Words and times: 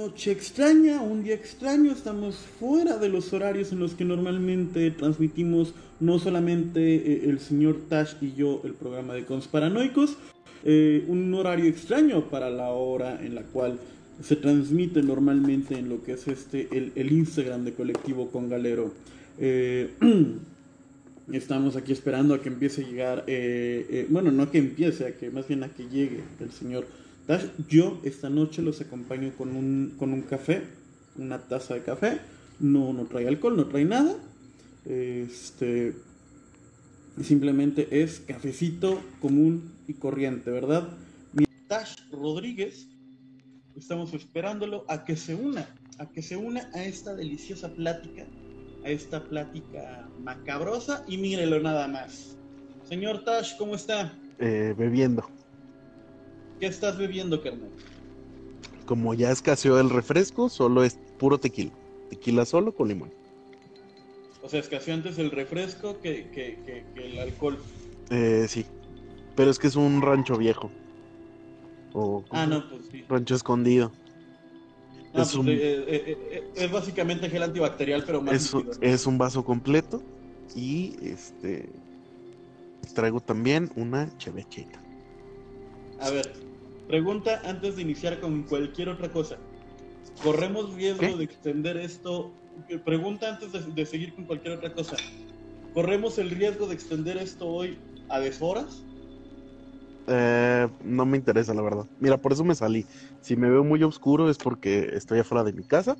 noche 0.00 0.32
extraña, 0.32 1.02
un 1.02 1.22
día 1.22 1.34
extraño, 1.34 1.92
estamos 1.92 2.36
fuera 2.58 2.96
de 2.96 3.10
los 3.10 3.34
horarios 3.34 3.70
en 3.70 3.80
los 3.80 3.92
que 3.92 4.06
normalmente 4.06 4.90
transmitimos 4.92 5.74
no 6.00 6.18
solamente 6.18 6.80
eh, 6.80 7.28
el 7.28 7.38
señor 7.38 7.76
Tash 7.86 8.14
y 8.22 8.32
yo 8.32 8.62
el 8.64 8.72
programa 8.72 9.12
de 9.12 9.26
Consparanoicos, 9.26 10.16
eh, 10.64 11.04
un 11.06 11.34
horario 11.34 11.66
extraño 11.66 12.30
para 12.30 12.48
la 12.48 12.70
hora 12.70 13.22
en 13.22 13.34
la 13.34 13.42
cual 13.42 13.78
se 14.22 14.36
transmite 14.36 15.02
normalmente 15.02 15.78
en 15.78 15.90
lo 15.90 16.02
que 16.02 16.12
es 16.12 16.26
este 16.28 16.68
el, 16.72 17.12
Instagram 17.12 17.64
de 17.64 17.74
Colectivo 17.74 18.30
con 18.30 18.48
Galero. 18.48 18.94
Eh, 19.38 19.90
estamos 21.30 21.76
aquí 21.76 21.92
esperando 21.92 22.32
a 22.32 22.40
que 22.40 22.48
empiece 22.48 22.82
a 22.82 22.86
llegar, 22.86 23.26
bueno, 24.08 24.30
no 24.32 24.44
a 24.44 24.50
que 24.50 24.58
empiece, 24.58 25.06
a 25.06 25.14
que 25.14 25.30
más 25.30 25.46
bien 25.46 25.62
a 25.62 25.68
que 25.68 25.88
llegue 25.90 26.22
el 26.40 26.52
señor 26.52 26.86
yo 27.68 28.00
esta 28.04 28.30
noche 28.30 28.62
los 28.62 28.80
acompaño 28.80 29.32
con 29.36 29.54
un, 29.54 29.94
con 29.98 30.12
un 30.12 30.22
café, 30.22 30.62
una 31.16 31.38
taza 31.38 31.74
de 31.74 31.82
café. 31.82 32.20
No, 32.58 32.92
no 32.92 33.06
trae 33.06 33.28
alcohol, 33.28 33.56
no 33.56 33.66
trae 33.66 33.84
nada. 33.84 34.16
Este, 34.84 35.94
simplemente 37.22 38.02
es 38.02 38.20
cafecito 38.20 39.00
común 39.20 39.72
y 39.86 39.94
corriente, 39.94 40.50
¿verdad? 40.50 40.88
Mi 41.32 41.44
Rodríguez, 42.10 42.88
estamos 43.76 44.12
esperándolo 44.14 44.84
a 44.88 45.04
que 45.04 45.16
se 45.16 45.34
una, 45.34 45.68
a 45.98 46.10
que 46.10 46.22
se 46.22 46.36
una 46.36 46.68
a 46.74 46.84
esta 46.84 47.14
deliciosa 47.14 47.72
plática, 47.72 48.26
a 48.84 48.90
esta 48.90 49.22
plática 49.24 50.08
macabrosa 50.20 51.04
y 51.06 51.18
mírelo 51.18 51.60
nada 51.60 51.86
más. 51.88 52.36
Señor 52.88 53.24
Tash, 53.24 53.56
¿cómo 53.56 53.76
está? 53.76 54.12
Eh, 54.38 54.74
bebiendo. 54.76 55.39
¿Qué 56.60 56.66
estás 56.66 56.98
bebiendo, 56.98 57.42
carnal? 57.42 57.70
Como 58.84 59.14
ya 59.14 59.30
escaseó 59.30 59.80
el 59.80 59.88
refresco, 59.88 60.50
solo 60.50 60.84
es 60.84 60.98
puro 61.18 61.38
tequila. 61.38 61.72
Tequila 62.10 62.44
solo 62.44 62.74
con 62.74 62.88
limón. 62.88 63.10
O 64.42 64.48
sea, 64.48 64.60
escaseó 64.60 64.94
antes 64.94 65.18
el 65.18 65.30
refresco 65.30 65.98
que, 66.00 66.58
el 66.96 67.18
alcohol. 67.18 67.58
Eh, 68.10 68.44
sí. 68.46 68.66
Pero 69.36 69.50
es 69.50 69.58
que 69.58 69.68
es 69.68 69.76
un 69.76 70.02
rancho 70.02 70.36
viejo. 70.36 70.70
ah, 72.30 72.46
no, 72.46 72.68
pues 72.68 72.86
sí. 72.92 73.04
Rancho 73.08 73.36
escondido. 73.36 73.92
es, 75.14 75.34
pues, 75.34 75.46
eh, 75.46 75.84
eh, 75.88 76.50
es, 76.56 76.70
básicamente 76.70 77.30
gel 77.30 77.42
antibacterial, 77.42 78.04
pero 78.04 78.20
más. 78.20 78.34
Es, 78.34 78.54
es 78.82 79.06
un 79.06 79.16
vaso 79.16 79.44
completo. 79.44 80.02
Y 80.54 80.96
este. 81.02 81.70
Traigo 82.94 83.20
también 83.20 83.70
una 83.76 84.14
chevechita. 84.18 84.80
A 86.00 86.10
ver, 86.10 86.49
Pregunta 86.90 87.40
antes 87.44 87.76
de 87.76 87.82
iniciar 87.82 88.18
con 88.18 88.42
cualquier 88.42 88.88
otra 88.88 89.12
cosa. 89.12 89.38
¿Corremos 90.20 90.74
riesgo 90.74 91.16
de 91.16 91.22
extender 91.22 91.76
esto? 91.76 92.34
Pregunta 92.84 93.28
antes 93.28 93.52
de, 93.76 93.86
seguir 93.86 94.12
con 94.12 94.26
cualquier 94.26 94.54
otra 94.54 94.74
cosa. 94.74 94.96
¿Corremos 95.72 96.18
el 96.18 96.30
riesgo 96.30 96.66
de 96.66 96.74
extender 96.74 97.16
esto 97.18 97.46
hoy 97.46 97.78
a 98.08 98.18
deshoras? 98.18 98.84
Eh, 100.08 100.68
no 100.82 101.06
me 101.06 101.16
interesa, 101.16 101.54
la 101.54 101.62
verdad. 101.62 101.86
Mira, 102.00 102.18
por 102.18 102.32
eso 102.32 102.44
me 102.44 102.56
salí. 102.56 102.84
Si 103.20 103.36
me 103.36 103.48
veo 103.48 103.62
muy 103.62 103.80
oscuro 103.84 104.28
es 104.28 104.38
porque 104.38 104.90
estoy 104.92 105.20
afuera 105.20 105.44
de 105.44 105.52
mi 105.52 105.62
casa, 105.62 105.96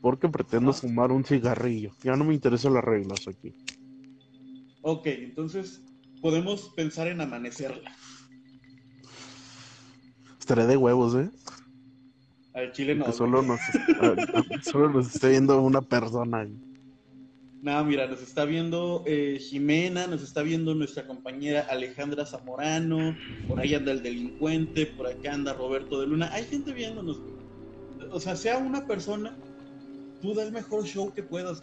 porque 0.00 0.30
pretendo 0.30 0.72
fumar 0.72 1.12
un 1.12 1.26
cigarrillo. 1.26 1.94
Ya 2.02 2.16
no 2.16 2.24
me 2.24 2.32
interesan 2.32 2.72
las 2.72 2.84
reglas 2.84 3.28
aquí. 3.28 3.54
Ok, 4.80 5.08
entonces 5.08 5.84
podemos 6.22 6.72
pensar 6.74 7.08
en 7.08 7.20
amanecerla. 7.20 7.92
Estaré 10.46 10.68
de 10.68 10.76
huevos, 10.76 11.16
¿eh? 11.16 11.28
Al 12.54 12.70
chile 12.70 12.94
no. 12.94 13.10
Solo 13.10 13.42
nos, 13.42 13.58
solo 14.62 14.90
nos 14.90 15.12
está 15.12 15.26
viendo 15.26 15.60
una 15.60 15.82
persona. 15.82 16.46
No, 17.62 17.84
mira, 17.84 18.06
nos 18.06 18.22
está 18.22 18.44
viendo 18.44 19.02
eh, 19.06 19.40
Jimena, 19.40 20.06
nos 20.06 20.22
está 20.22 20.42
viendo 20.42 20.72
nuestra 20.76 21.04
compañera 21.04 21.66
Alejandra 21.68 22.24
Zamorano, 22.24 23.16
por 23.48 23.58
ahí 23.58 23.74
anda 23.74 23.90
el 23.90 24.04
delincuente, 24.04 24.86
por 24.86 25.08
acá 25.08 25.34
anda 25.34 25.52
Roberto 25.52 26.00
de 26.00 26.06
Luna. 26.06 26.30
Hay 26.32 26.44
gente 26.44 26.72
viéndonos. 26.72 27.20
O 28.12 28.20
sea, 28.20 28.36
sea 28.36 28.58
una 28.58 28.86
persona, 28.86 29.36
tú 30.22 30.32
da 30.32 30.44
el 30.44 30.52
mejor 30.52 30.84
show 30.84 31.12
que 31.12 31.24
puedas. 31.24 31.60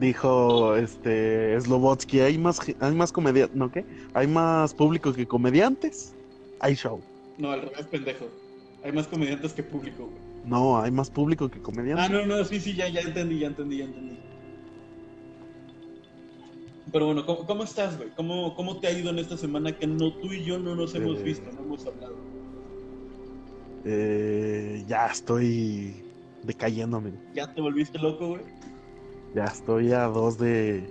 Dijo 0.00 0.74
este 0.74 1.60
Slobotsky, 1.60 2.18
hay 2.18 2.38
más 2.38 2.58
hay 2.80 2.92
más 2.96 3.12
comediantes, 3.12 3.56
¿no 3.56 3.70
qué? 3.70 3.86
Hay 4.14 4.26
más 4.26 4.74
público 4.74 5.12
que 5.12 5.28
comediantes. 5.28 6.16
Hay 6.58 6.74
show. 6.74 7.00
No, 7.42 7.50
al 7.50 7.62
revés, 7.62 7.86
pendejo. 7.88 8.28
Hay 8.84 8.92
más 8.92 9.08
comediantes 9.08 9.52
que 9.52 9.64
público, 9.64 10.04
güey. 10.04 10.18
No, 10.44 10.80
hay 10.80 10.92
más 10.92 11.10
público 11.10 11.48
que 11.48 11.60
comediantes. 11.60 12.06
Ah, 12.06 12.08
no, 12.08 12.24
no, 12.24 12.44
sí, 12.44 12.60
sí, 12.60 12.72
ya, 12.72 12.88
ya 12.88 13.00
entendí, 13.00 13.40
ya 13.40 13.48
entendí, 13.48 13.78
ya 13.78 13.84
entendí. 13.86 14.16
Pero 16.92 17.06
bueno, 17.06 17.26
¿cómo, 17.26 17.64
estás, 17.64 17.96
güey? 17.96 18.10
¿Cómo, 18.10 18.54
¿Cómo, 18.54 18.78
te 18.78 18.86
ha 18.86 18.92
ido 18.92 19.10
en 19.10 19.18
esta 19.18 19.36
semana 19.36 19.76
que 19.76 19.88
no 19.88 20.12
tú 20.12 20.32
y 20.32 20.44
yo 20.44 20.60
no 20.60 20.76
nos 20.76 20.94
hemos 20.94 21.18
eh. 21.18 21.22
visto, 21.24 21.50
no 21.50 21.62
hemos 21.62 21.84
hablado? 21.84 22.14
Eh, 23.86 24.84
ya 24.86 25.06
estoy 25.06 25.96
decayéndome. 26.44 27.10
¿Ya 27.34 27.52
te 27.52 27.60
volviste 27.60 27.98
loco, 27.98 28.28
güey? 28.28 28.42
Ya 29.34 29.46
estoy 29.46 29.90
a 29.90 30.04
dos 30.04 30.38
de 30.38 30.88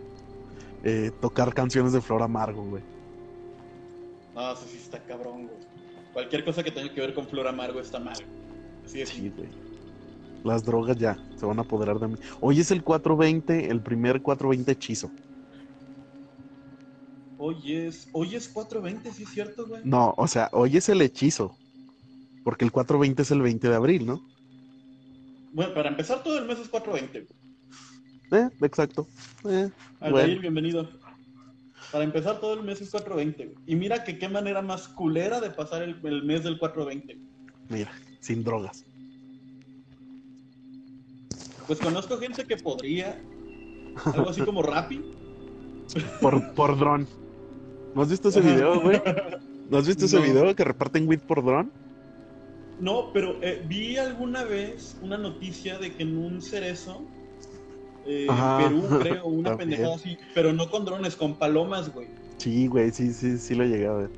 eh, 0.84 1.12
tocar 1.22 1.54
canciones 1.54 1.94
de 1.94 2.02
Flor 2.02 2.24
Amargo, 2.24 2.66
güey. 2.66 2.84
No, 4.36 4.52
eso 4.52 4.66
sí 4.70 4.80
está 4.82 5.00
cabrón, 5.00 5.48
güey. 5.48 5.72
Cualquier 6.14 6.44
cosa 6.44 6.64
que 6.64 6.72
tenga 6.72 6.94
que 6.94 7.02
ver 7.02 7.14
con 7.14 7.28
flor 7.28 7.48
amargo 7.48 7.80
está 7.80 8.00
mal. 8.00 8.18
Así 8.86 9.02
es. 9.02 9.10
Sí, 9.10 9.30
güey. 9.30 9.50
Las 10.44 10.66
drogas 10.66 10.98
ya 10.98 11.18
se 11.38 11.46
van 11.46 11.60
a 11.60 11.62
apoderar 11.62 12.00
de 12.00 12.08
mí. 12.08 12.16
Hoy 12.40 12.60
es 12.60 12.72
el 12.72 12.84
420, 12.84 13.70
el 13.70 13.82
primer 13.82 14.22
420 14.22 14.72
hechizo. 14.72 15.12
Hoy 17.38 17.76
es, 17.76 18.08
hoy 18.12 18.36
es 18.36 18.48
420, 18.50 19.12
¿sí 19.12 19.24
es 19.24 19.30
cierto, 19.30 19.68
güey? 19.68 19.82
No, 19.84 20.14
o 20.18 20.28
sea, 20.28 20.50
hoy 20.52 20.78
es 20.78 20.90
el 20.90 21.02
hechizo. 21.02 21.56
Porque 22.44 22.66
el 22.66 22.72
420 22.72 23.22
es 23.22 23.32
el 23.32 23.42
20 23.42 23.70
de 23.70 23.76
abril, 23.76 24.06
¿no? 24.06 24.22
Bueno, 25.54 25.74
para 25.74 25.90
empezar 25.90 26.24
todo 26.24 26.38
el 26.40 26.46
mes 26.46 26.60
es 26.60 26.70
420. 26.70 27.28
Eh, 28.32 28.50
exacto. 28.62 29.08
Eh, 29.44 29.70
bienvenido. 30.40 30.90
Para 31.92 32.04
empezar, 32.04 32.40
todo 32.40 32.54
el 32.54 32.64
mes 32.64 32.82
es 32.82 32.90
420. 32.92 33.54
Y 33.66 33.76
mira 33.76 34.04
que 34.04 34.18
qué 34.18 34.30
manera 34.30 34.62
más 34.62 34.88
culera 34.88 35.42
de 35.42 35.50
pasar 35.50 35.84
el, 35.84 36.24
mes 36.24 36.44
del 36.44 36.58
420. 36.58 37.20
Mira, 37.70 37.92
sin 38.20 38.44
drogas. 38.44 38.86
Pues 41.68 41.80
conozco 41.80 42.18
gente 42.18 42.46
que 42.46 42.58
podría. 42.58 43.22
Algo 44.06 44.30
así 44.30 44.42
como 44.42 44.62
Rappi. 44.62 45.02
Por, 46.22 46.54
por 46.54 46.78
dron. 46.78 47.08
¿No 47.94 48.02
has 48.04 48.10
visto 48.10 48.30
ese 48.30 48.40
video, 48.40 48.80
güey? 48.80 49.02
¿No 49.70 49.78
has 49.78 49.88
visto 49.88 50.06
ese 50.06 50.20
video 50.20 50.56
que 50.56 50.64
reparten 50.64 51.08
weed 51.08 51.20
por 51.20 51.44
dron? 51.44 51.72
No, 52.80 53.12
pero 53.14 53.38
eh, 53.42 53.64
vi 53.68 53.98
alguna 53.98 54.44
vez 54.44 54.98
una 55.02 55.18
noticia 55.18 55.78
de 55.78 55.94
que 55.94 56.04
en 56.04 56.18
un 56.18 56.42
cerezo 56.42 57.06
eh, 58.06 58.28
Perú, 58.28 59.00
creo, 59.00 59.26
una 59.28 59.58
pendejada 59.58 59.96
así, 59.96 60.18
pero 60.34 60.54
no 60.54 60.70
con 60.70 60.86
drones, 60.86 61.16
con 61.16 61.36
palomas, 61.36 61.94
güey. 61.94 62.08
Sí, 62.38 62.68
güey, 62.68 62.92
sí, 62.92 63.14
sí, 63.14 63.38
sí 63.38 63.56
lo 63.56 63.66
llegué 63.66 63.88
a 63.88 63.94
ver. 63.94 64.10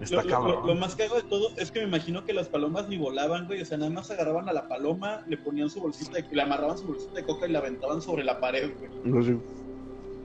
Está 0.00 0.22
lo, 0.22 0.28
cabrón. 0.28 0.66
Lo, 0.66 0.74
más 0.74 0.96
cago 0.96 1.16
de 1.16 1.22
todo 1.22 1.50
es 1.56 1.70
que 1.70 1.80
me 1.80 1.86
imagino 1.86 2.24
que 2.24 2.32
las 2.32 2.48
palomas 2.48 2.88
ni 2.88 2.96
volaban, 2.96 3.46
güey. 3.46 3.60
O 3.60 3.64
sea, 3.64 3.76
nada 3.76 3.90
más 3.90 4.10
agarraban 4.10 4.48
a 4.48 4.52
la 4.52 4.66
paloma, 4.66 5.22
le 5.28 5.36
ponían 5.36 5.68
su 5.68 5.80
bolsita, 5.80 6.12
de, 6.12 6.24
le 6.30 6.42
amarraban 6.42 6.78
su 6.78 6.86
bolsita 6.86 7.14
de 7.14 7.24
coca 7.24 7.46
y 7.46 7.52
la 7.52 7.58
aventaban 7.58 8.00
sobre 8.00 8.24
la 8.24 8.40
pared, 8.40 8.70
güey. 8.78 8.90
No 9.04 9.22
sé. 9.22 9.36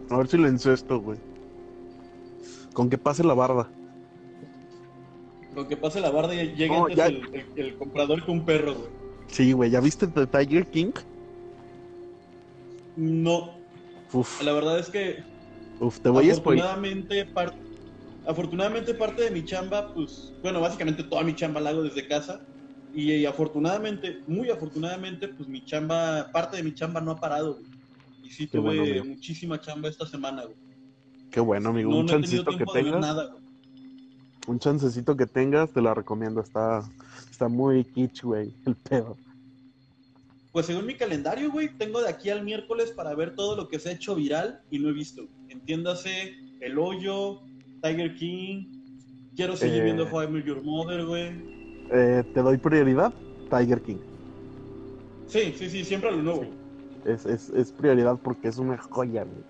A 0.10 0.18
ver 0.18 0.28
si 0.28 0.38
lo 0.38 0.48
encesto, 0.48 1.00
güey. 1.00 1.20
Con 2.74 2.90
que 2.90 2.98
pase 2.98 3.24
la 3.24 3.34
barda. 3.34 3.70
Con 5.54 5.68
que 5.68 5.78
pase 5.78 6.00
la 6.00 6.10
barda 6.10 6.36
y 6.36 6.56
llegue 6.56 6.76
antes 6.76 6.98
el, 6.98 7.46
el, 7.56 7.76
comprador 7.76 8.26
con 8.26 8.40
un 8.40 8.46
perro, 8.46 8.76
güey. 8.76 8.90
Sí, 9.28 9.52
güey. 9.52 9.72
¿Ya 9.72 9.82
viste 9.82 10.08
The 10.08 10.26
Tiger 10.28 10.68
King? 10.68 10.94
No. 12.96 13.60
La 14.44 14.54
verdad 14.54 14.80
es 14.80 14.90
que. 14.90 15.24
Uf, 15.80 16.00
te 16.00 16.10
voy 16.10 16.30
afortunadamente, 16.30 17.26
parte, 17.26 17.58
afortunadamente, 18.26 18.94
parte 18.94 19.24
de 19.24 19.32
mi 19.32 19.44
chamba, 19.44 19.94
pues. 19.94 20.34
Bueno, 20.42 20.62
básicamente 20.62 21.04
toda 21.04 21.24
mi 21.24 21.36
chamba 21.36 21.60
la 21.60 21.72
hago 21.72 21.84
desde 21.84 22.08
casa. 22.08 22.42
Y, 22.94 23.26
afortunadamente, 23.26 24.20
muy 24.26 24.50
afortunadamente, 24.50 25.28
pues 25.28 25.50
mi 25.50 25.66
chamba, 25.66 26.30
parte 26.32 26.56
de 26.58 26.64
mi 26.64 26.74
chamba 26.74 27.02
no 27.02 27.12
ha 27.12 27.20
parado, 27.20 27.60
Y 28.24 28.30
sí 28.30 28.48
tuve 28.48 29.04
muchísima 29.04 29.60
chamba 29.60 29.90
esta 29.90 30.06
semana, 30.06 30.44
güey. 30.44 30.56
Qué 31.30 31.42
bueno, 31.42 31.70
amigo. 31.70 31.90
un 31.98 32.08
chancecito 32.08 32.58
que 32.58 32.64
tengas. 32.66 33.18
un 34.48 34.60
chancecito 34.60 35.18
que 35.18 35.26
tengas, 35.26 35.74
te 35.74 35.82
la 35.82 35.94
recomiendo. 35.94 36.40
Está, 36.40 36.90
está 37.30 37.50
muy 37.50 37.84
kitsch, 37.84 38.24
güey, 38.24 38.54
el 38.66 38.78
pedo. 38.78 39.18
Pues 40.56 40.68
según 40.68 40.86
mi 40.86 40.96
calendario, 40.96 41.52
güey, 41.52 41.68
tengo 41.78 42.02
de 42.02 42.08
aquí 42.08 42.30
al 42.30 42.46
miércoles 42.46 42.90
para 42.92 43.14
ver 43.14 43.36
todo 43.36 43.58
lo 43.58 43.68
que 43.68 43.78
se 43.78 43.90
ha 43.90 43.92
hecho 43.92 44.16
viral 44.16 44.62
y 44.72 44.80
no 44.80 44.88
he 44.88 44.94
visto. 44.94 45.28
Entiéndase, 45.50 46.34
El 46.62 46.80
Hoyo, 46.80 47.42
Tiger 47.82 48.16
King. 48.16 48.68
Quiero 49.36 49.58
seguir 49.58 49.84
viendo 49.84 50.04
eh. 50.04 50.10
How 50.10 50.24
I 50.24 50.28
Met 50.30 50.46
Your 50.46 50.64
Mother, 50.64 51.06
güey. 51.06 51.34
Eh, 51.92 52.24
¿Te 52.34 52.42
doy 52.42 52.56
prioridad? 52.56 53.14
Tiger 53.50 53.82
King. 53.82 53.98
Sí, 55.28 55.54
sí, 55.58 55.70
sí, 55.70 55.84
siempre 55.84 56.10
lo 56.12 56.24
nuevo. 56.24 56.46
Es, 57.04 57.26
es, 57.26 57.50
es 57.50 57.74
prioridad 57.74 58.18
porque 58.24 58.48
es 58.48 58.58
una 58.58 58.78
joya, 58.78 59.26
güey. 59.26 59.44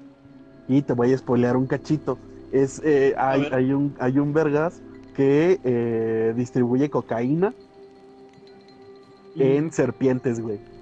Y 0.80 0.82
te 0.82 0.94
voy 0.94 1.14
a 1.14 1.18
spoilear 1.20 1.56
un 1.56 1.68
cachito. 1.68 2.18
Es, 2.52 2.82
eh, 2.84 3.14
hay, 3.16 3.48
hay, 3.52 3.74
un, 3.74 3.96
hay 4.00 4.18
un 4.18 4.34
vergas 4.34 4.82
que 5.16 5.60
eh, 5.64 6.34
distribuye 6.36 6.90
cocaína 6.90 7.54
en 9.36 9.72
serpientes, 9.72 10.40
güey. 10.40 10.74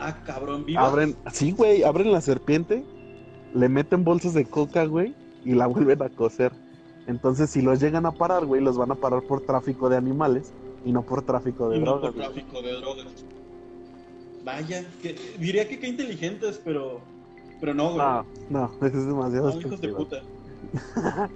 Ah, 0.00 0.22
cabrón, 0.24 0.64
viva. 0.64 0.86
Abren, 0.86 1.16
sí, 1.32 1.52
güey, 1.52 1.82
abren 1.82 2.12
la 2.12 2.20
serpiente, 2.20 2.84
le 3.54 3.68
meten 3.68 4.04
bolsas 4.04 4.34
de 4.34 4.44
coca, 4.44 4.84
güey, 4.86 5.14
y 5.44 5.52
la 5.52 5.66
vuelven 5.68 6.02
a 6.02 6.08
coser. 6.08 6.52
Entonces, 7.06 7.50
si 7.50 7.60
los 7.62 7.80
llegan 7.80 8.06
a 8.06 8.12
parar, 8.12 8.46
güey, 8.46 8.62
los 8.62 8.76
van 8.78 8.90
a 8.90 8.94
parar 8.94 9.22
por 9.22 9.42
tráfico 9.42 9.88
de 9.88 9.96
animales 9.96 10.52
y 10.84 10.92
no 10.92 11.02
por 11.02 11.22
tráfico 11.22 11.68
de 11.68 11.76
Y 11.76 11.80
no 11.80 11.98
drogas. 11.98 12.12
por 12.12 12.22
tráfico 12.22 12.62
de 12.62 12.72
drogas. 12.72 13.06
Vaya, 14.44 14.84
que, 15.02 15.16
diría 15.38 15.68
que 15.68 15.78
qué 15.78 15.88
inteligentes, 15.88 16.60
pero. 16.64 17.00
Pero 17.60 17.74
no, 17.74 17.92
güey. 17.94 17.98
No, 17.98 18.26
no, 18.50 18.70
eso 18.86 18.98
es 18.98 19.06
demasiado 19.06 19.52
No, 19.54 19.60
hijos 19.60 19.80
de 19.80 19.88
puta. 19.88 20.22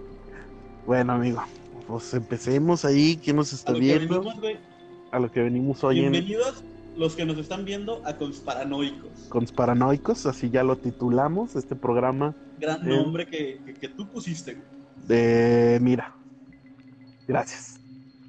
Bueno, 0.87 1.13
amigo, 1.13 1.43
pues 1.87 2.15
empecemos 2.15 2.85
ahí. 2.87 3.21
¿Quién 3.23 3.37
nos 3.37 3.53
A 3.53 3.57
está 3.57 3.75
que 3.75 3.81
viendo? 3.81 4.21
venimos. 4.23 4.59
A 5.11 5.19
lo 5.19 5.31
que 5.31 5.43
venimos 5.43 5.85
hoy 5.85 6.01
en 6.01 6.13
Bienvenidos 6.13 6.65
los 6.99 7.15
que 7.15 7.25
nos 7.25 7.39
están 7.39 7.65
viendo 7.65 8.03
a 8.05 8.17
Consparanoicos. 8.17 9.11
Consparanoicos, 9.29 10.27
así 10.27 10.51
ya 10.51 10.63
lo 10.65 10.77
titulamos, 10.77 11.57
este 11.57 11.77
programa 11.77 12.35
Gran 12.59 12.83
Eh. 12.91 12.97
nombre 12.97 13.27
que, 13.27 13.61
que, 13.65 13.75
que 13.75 13.89
tú 13.89 14.09
pusiste, 14.09 14.59
de... 15.07 15.79
Mira, 15.81 16.15
gracias. 17.27 17.77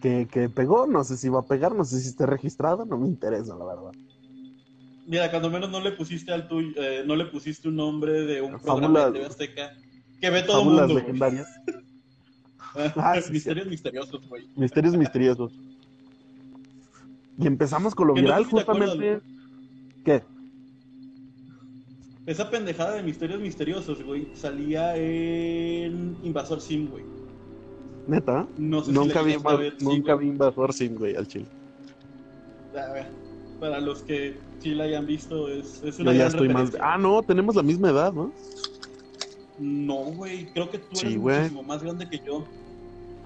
Que, 0.01 0.27
que 0.31 0.47
pegó, 0.49 0.87
no 0.87 1.03
sé 1.03 1.17
si 1.17 1.27
va 1.29 1.39
a 1.39 1.45
pegar, 1.47 1.73
no 1.75 1.83
sé 1.83 1.99
si 1.99 2.07
esté 2.09 2.25
registrado, 2.25 2.85
no 2.85 2.97
me 2.97 3.07
interesa, 3.07 3.55
la 3.55 3.65
verdad. 3.65 3.91
Mira, 5.07 5.29
cuando 5.31 5.49
menos 5.49 5.69
no 5.71 5.81
le 5.81 5.91
pusiste 5.93 6.31
al 6.31 6.47
tuyo, 6.47 6.69
eh, 6.77 7.03
no 7.05 7.15
le 7.15 7.25
pusiste 7.25 7.67
un 7.67 7.75
nombre 7.75 8.13
de 8.21 8.41
un 8.41 8.51
Fábulas- 8.59 8.63
programa 8.63 9.05
de 9.07 9.11
TV 9.13 9.25
Azteca 9.25 9.71
que 10.21 10.29
ve 10.29 10.43
todo 10.43 10.59
el 10.61 10.65
mundo. 10.67 10.87
legendarias, 10.93 11.47
Ah, 12.95 13.19
sí, 13.19 13.31
Misterios 13.31 13.65
misteriosos, 13.67 14.29
güey. 14.29 14.47
misterios 14.55 14.95
misteriosos. 14.95 15.51
Y 17.39 17.47
empezamos 17.47 17.95
con 17.95 18.07
lo 18.07 18.13
Que 18.13 18.21
viral, 18.21 18.45
justamente. 18.45 19.21
¿Qué? 20.03 20.23
Esa 22.25 22.49
pendejada 22.49 22.95
de 22.95 23.03
misterios 23.03 23.39
misteriosos, 23.39 24.03
güey, 24.03 24.27
salía 24.35 24.95
en 24.97 26.15
Invasor 26.21 26.61
Sim, 26.61 26.87
güey. 26.89 27.03
Neta, 28.07 28.47
No 28.57 28.83
sé 28.83 28.91
nunca 28.91 29.21
si 29.23 29.25
vi, 29.27 29.37
ver, 29.37 29.75
nunca 29.81 30.21
Invasor 30.21 30.73
Sim, 30.73 30.95
güey, 30.95 31.15
al 31.15 31.27
chile. 31.27 31.45
Para 33.59 33.79
los 33.79 34.03
que 34.03 34.37
sí 34.59 34.75
la 34.75 34.83
hayan 34.85 35.05
visto, 35.05 35.49
es, 35.49 35.81
es 35.83 35.97
Yo 35.97 36.03
una 36.03 36.11
ya 36.13 36.17
gran 36.19 36.27
estoy 36.31 36.47
más. 36.49 36.61
referencia. 36.65 36.93
Ah, 36.93 36.97
no, 36.97 37.23
tenemos 37.23 37.55
la 37.55 37.63
misma 37.63 37.89
edad, 37.89 38.13
¿no? 38.13 38.31
No, 39.57 39.95
güey, 39.95 40.45
creo 40.53 40.69
que 40.69 40.77
tú 40.79 40.99
eres 40.99 41.17
muchísimo 41.17 41.63
más 41.63 41.83
grande 41.83 42.07
que 42.07 42.19
yo. 42.25 42.45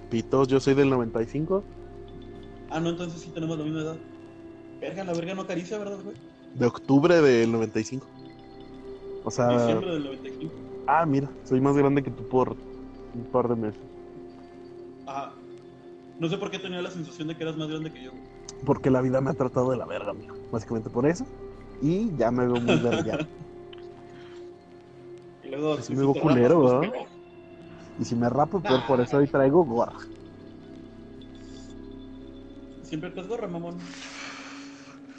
Pitos, 0.09 0.47
yo 0.47 0.59
soy 0.59 0.73
del 0.75 0.89
95, 0.89 1.63
Ah, 2.73 2.79
no, 2.79 2.89
entonces 2.89 3.21
sí 3.21 3.29
tenemos 3.29 3.57
la 3.57 3.63
misma 3.63 3.81
edad. 3.81 3.97
Verga, 4.81 5.03
la 5.03 5.13
verga 5.13 5.35
no 5.35 5.43
acaricia, 5.43 5.77
¿verdad, 5.77 5.99
güey? 6.03 6.15
de 6.53 6.65
octubre 6.65 7.21
del 7.21 7.51
95. 7.51 8.07
O 9.23 9.31
sea, 9.31 9.49
Diciembre 9.49 9.91
del 9.91 10.03
95. 10.03 10.53
ah, 10.87 11.05
mira, 11.05 11.29
soy 11.43 11.61
más 11.61 11.75
grande 11.75 12.03
que 12.03 12.11
tú 12.11 12.23
por 12.23 12.55
un 13.13 13.23
par 13.31 13.47
de 13.47 13.55
meses. 13.55 13.81
Ajá. 15.05 15.33
No 16.19 16.29
sé 16.29 16.37
por 16.37 16.51
qué 16.51 16.59
tenía 16.59 16.81
la 16.81 16.91
sensación 16.91 17.27
de 17.27 17.35
que 17.35 17.43
eras 17.43 17.57
más 17.57 17.69
grande 17.69 17.91
que 17.91 18.03
yo. 18.03 18.11
Porque 18.65 18.89
la 18.89 19.01
vida 19.01 19.19
me 19.21 19.31
ha 19.31 19.33
tratado 19.33 19.71
de 19.71 19.77
la 19.77 19.85
verga, 19.85 20.11
amigo. 20.11 20.35
Básicamente 20.51 20.89
por 20.89 21.05
eso. 21.05 21.25
Y 21.81 22.15
ya 22.17 22.31
me 22.31 22.45
veo 22.45 22.61
muy 22.61 22.77
verga. 22.77 23.27
Y 25.43 25.49
luego. 25.49 25.73
Pues 25.73 25.87
si 25.87 25.93
me 25.93 25.99
veo 25.99 26.13
culero, 26.13 26.61
pues, 26.61 26.73
¿verdad? 26.79 27.07
y 27.99 28.05
si 28.05 28.15
me 28.15 28.29
rapo, 28.29 28.61
peor, 28.61 28.81
por 28.87 29.01
eso 29.01 29.17
hoy 29.17 29.27
traigo 29.27 29.65
gorra. 29.65 29.97
Siempre 32.93 33.09
te 33.09 33.23
gorra, 33.23 33.47
mamón. 33.47 33.79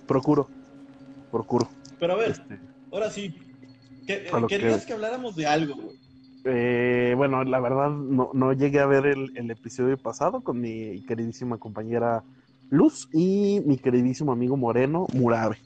Procuro. 0.06 0.48
Procuro. 1.28 1.68
Pero 1.98 2.12
a 2.12 2.16
ver, 2.16 2.30
Este, 2.30 2.60
ahora 2.92 3.10
sí. 3.10 3.34
Que, 4.06 4.30
querías 4.48 4.82
que- 4.82 4.86
que... 4.86 4.92
habláramos 4.92 5.34
de 5.34 5.48
algo, 5.48 5.74
güey. 5.74 5.96
eh, 6.44 7.14
bueno, 7.16 7.42
la 7.42 7.58
verdad 7.58 7.90
no, 7.90 8.30
no 8.32 8.52
llegué 8.52 8.78
a 8.78 8.86
ver 8.86 9.06
el, 9.06 9.32
el 9.34 9.50
episodio 9.50 9.98
pasado 9.98 10.40
con 10.42 10.60
mi 10.60 11.02
queridísima 11.02 11.58
compañera 11.58 12.24
Luz 12.70 13.08
y 13.12 13.60
mi 13.66 13.76
queridísimo 13.76 14.30
amigo 14.30 14.56
Moreno 14.56 15.08
Murabe. 15.12 15.58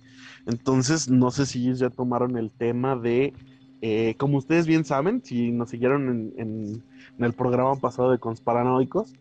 Entonces, 0.47 1.11
no 1.11 1.31
sé 1.31 1.45
si 1.45 1.63
ellos 1.67 1.79
ya 1.79 1.91
tomaron 1.91 2.39
el 2.39 2.51
tema 2.53 2.97
de, 2.97 3.35
eh, 3.83 4.15
como 4.17 4.39
ustedes 4.39 4.67
bien 4.67 4.87
saben, 4.87 5.23
si 5.23 5.51
nos 5.53 5.69
siguieron 5.69 6.09
en, 6.09 6.33
en- 6.41 6.83
en 7.19 7.25
el 7.27 7.35
programa 7.35 7.77
pasado 7.77 8.11
de 8.11 8.19
Consparanoicos, 8.19 9.13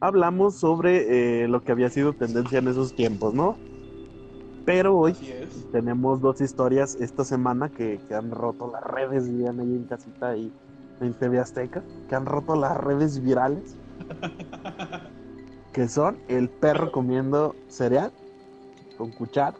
hablamos 0.00 0.56
sobre 0.56 1.42
eh, 1.44 1.48
lo 1.48 1.62
que 1.62 1.72
había 1.72 1.90
sido 1.90 2.12
tendencia 2.12 2.58
en 2.58 2.68
esos 2.68 2.94
tiempos, 2.94 3.34
¿no? 3.34 3.58
Pero 4.64 4.96
hoy 4.96 5.16
tenemos 5.72 6.20
dos 6.20 6.40
historias 6.40 6.96
esta 7.00 7.24
semana 7.24 7.70
que, 7.70 8.00
que 8.06 8.14
han 8.14 8.30
roto 8.30 8.70
las 8.70 8.82
redes, 8.82 9.26
dirían 9.30 9.58
ahí 9.60 9.66
en 9.74 9.84
casita 9.84 10.36
y 10.36 10.52
en 11.00 11.14
TV 11.14 11.38
Azteca, 11.38 11.82
que 12.08 12.14
han 12.14 12.26
roto 12.26 12.54
las 12.54 12.76
redes 12.76 13.22
virales, 13.22 13.76
que 15.72 15.88
son 15.88 16.18
el 16.28 16.48
perro 16.48 16.92
comiendo 16.92 17.56
cereal 17.68 18.12
con 18.98 19.10
cuchara, 19.12 19.56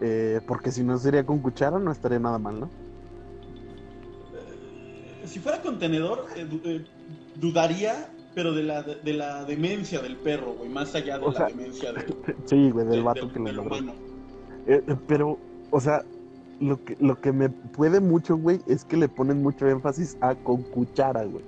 eh, 0.00 0.40
porque 0.46 0.72
si 0.72 0.82
no 0.82 0.98
sería 0.98 1.24
con 1.24 1.38
cuchara 1.38 1.78
no 1.78 1.90
estaría 1.90 2.18
nada 2.18 2.38
mal, 2.38 2.60
¿no? 2.60 2.70
Eh, 5.22 5.26
si 5.26 5.38
fuera 5.38 5.62
contenedor, 5.62 6.26
du- 6.50 6.84
dudaría, 7.36 8.10
pero 8.34 8.52
de 8.52 8.62
la, 8.62 8.82
de 8.82 9.12
la 9.12 9.44
demencia 9.44 10.00
del 10.00 10.16
perro, 10.16 10.54
güey. 10.54 10.68
Más 10.68 10.94
allá 10.94 11.18
de 11.18 11.24
O 11.24 11.30
la 11.32 11.36
sea, 11.38 11.46
demencia 11.48 11.92
de- 11.92 12.04
Sí, 12.46 12.70
güey, 12.70 12.86
del 12.86 12.96
de- 12.96 13.02
vato 13.02 13.20
del- 13.26 13.32
que 13.32 13.38
lo 13.38 13.44
del 13.46 13.56
logró. 13.56 13.76
humano. 13.78 13.92
Eh, 14.66 14.82
eh, 14.86 14.96
pero, 15.08 15.38
o 15.70 15.80
sea, 15.80 16.04
lo 16.60 16.82
que, 16.84 16.96
lo 17.00 17.20
que 17.20 17.32
me 17.32 17.48
puede 17.50 18.00
mucho, 18.00 18.36
güey, 18.36 18.60
es 18.66 18.84
que 18.84 18.96
le 18.96 19.08
ponen 19.08 19.42
mucho 19.42 19.66
énfasis 19.68 20.16
a 20.20 20.34
con 20.34 20.62
cuchara, 20.62 21.24
güey. 21.24 21.44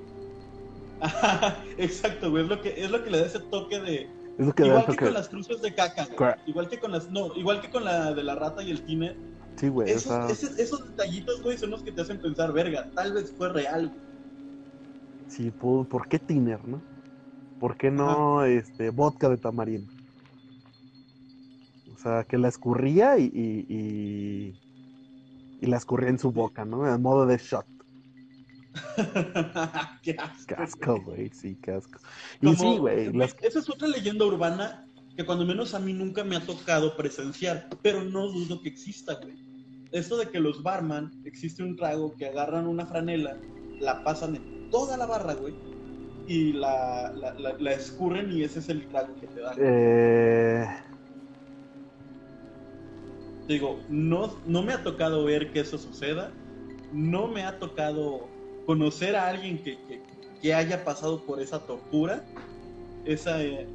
Exacto, 1.78 2.30
güey. 2.30 2.44
Es 2.44 2.48
lo, 2.48 2.60
que, 2.62 2.84
es 2.84 2.90
lo 2.90 3.04
que 3.04 3.10
le 3.10 3.18
da 3.20 3.26
ese 3.26 3.40
toque 3.40 3.80
de. 3.80 4.08
Es 4.38 4.46
lo 4.46 4.52
que 4.54 4.62
da 4.62 4.68
igual 4.68 4.80
el 4.82 4.86
que 4.86 4.92
toque. 4.92 5.04
con 5.04 5.14
las 5.14 5.28
cruces 5.28 5.62
de 5.62 5.74
caca, 5.74 6.06
güey. 6.16 6.30
Igual 6.46 6.68
que 6.68 6.78
con 6.78 6.92
las. 6.92 7.10
No, 7.10 7.34
igual 7.36 7.60
que 7.60 7.70
con 7.70 7.84
la 7.84 8.12
de 8.14 8.22
la 8.22 8.34
rata 8.34 8.62
y 8.62 8.70
el 8.70 8.82
tiner. 8.82 9.16
Sí, 9.56 9.68
güey, 9.68 9.88
o 9.92 9.94
Esos, 9.94 10.12
sea, 10.12 10.28
esos, 10.28 10.58
esos 10.58 10.84
detallitos, 10.88 11.40
güey, 11.42 11.56
son 11.56 11.70
los 11.70 11.82
que 11.82 11.92
te 11.92 12.00
hacen 12.00 12.20
pensar, 12.20 12.52
verga, 12.52 12.90
tal 12.94 13.12
vez 13.12 13.32
fue 13.36 13.50
real. 13.52 13.88
güey. 13.88 14.13
Sí, 15.26 15.50
¿por, 15.50 15.86
por 15.88 16.08
qué 16.08 16.18
tiner, 16.18 16.66
no? 16.66 16.82
¿Por 17.58 17.76
qué 17.76 17.90
no 17.90 18.44
este 18.44 18.90
vodka 18.90 19.28
de 19.28 19.36
tamarindo? 19.38 19.92
O 21.94 21.98
sea, 21.98 22.24
que 22.24 22.38
la 22.38 22.48
escurría 22.48 23.18
y, 23.18 23.24
y, 23.32 23.66
y, 23.68 24.58
y 25.60 25.66
la 25.66 25.76
escurría 25.76 26.10
en 26.10 26.18
su 26.18 26.32
boca, 26.32 26.64
¿no? 26.64 26.92
En 26.92 27.00
modo 27.00 27.26
de 27.26 27.38
shot. 27.38 27.66
Qué 30.02 30.16
asco. 30.18 30.44
Qué 30.48 30.54
asco, 30.54 31.00
güey, 31.02 31.30
sí, 31.32 31.56
qué 31.62 31.72
asco. 31.72 31.98
Y 32.40 32.46
Como- 32.46 32.58
sí, 32.74 32.78
güey, 32.78 33.12
las- 33.12 33.36
Esa 33.40 33.60
es 33.60 33.70
otra 33.70 33.88
leyenda 33.88 34.24
urbana 34.24 34.84
que 35.16 35.24
cuando 35.24 35.44
menos 35.46 35.74
a 35.74 35.78
mí 35.78 35.92
nunca 35.92 36.24
me 36.24 36.36
ha 36.36 36.44
tocado 36.44 36.96
presenciar, 36.96 37.68
pero 37.82 38.02
no 38.04 38.26
dudo 38.32 38.60
que 38.60 38.68
exista, 38.70 39.14
güey. 39.22 39.36
Esto 39.92 40.16
de 40.16 40.28
que 40.28 40.40
los 40.40 40.62
barman, 40.62 41.12
existe 41.24 41.62
un 41.62 41.76
trago 41.76 42.16
que 42.16 42.26
agarran 42.26 42.66
una 42.66 42.84
franela, 42.84 43.38
la 43.78 44.02
pasan 44.02 44.34
en 44.36 44.42
toda 44.74 44.96
la 44.96 45.06
barra, 45.06 45.34
güey, 45.34 45.54
y 46.26 46.52
la, 46.52 47.12
la, 47.14 47.32
la- 47.38 47.56
la 47.60 47.72
escurren 47.72 48.32
y 48.32 48.42
ese 48.42 48.58
es 48.58 48.68
el 48.68 48.88
trago 48.88 49.14
que 49.20 49.28
te 49.28 49.40
dan. 49.40 49.56
eh, 49.60 50.66
Digo, 53.46 53.78
no, 53.88 54.40
no 54.46 54.62
me 54.62 54.72
ha 54.72 54.82
tocado 54.82 55.24
ver 55.24 55.52
que 55.52 55.60
eso 55.60 55.78
suceda, 55.78 56.32
no 56.92 57.28
me 57.28 57.44
ha 57.44 57.58
tocado 57.60 58.26
conocer 58.66 59.14
a 59.14 59.28
alguien 59.28 59.62
que, 59.62 59.76
que- 59.86 60.02
que 60.42 60.54
haya 60.54 60.84
pasado 60.84 61.24
por 61.24 61.40
esa 61.40 61.60
tortura, 61.66 62.24
esa, 63.04 63.42
eh, 63.44 63.68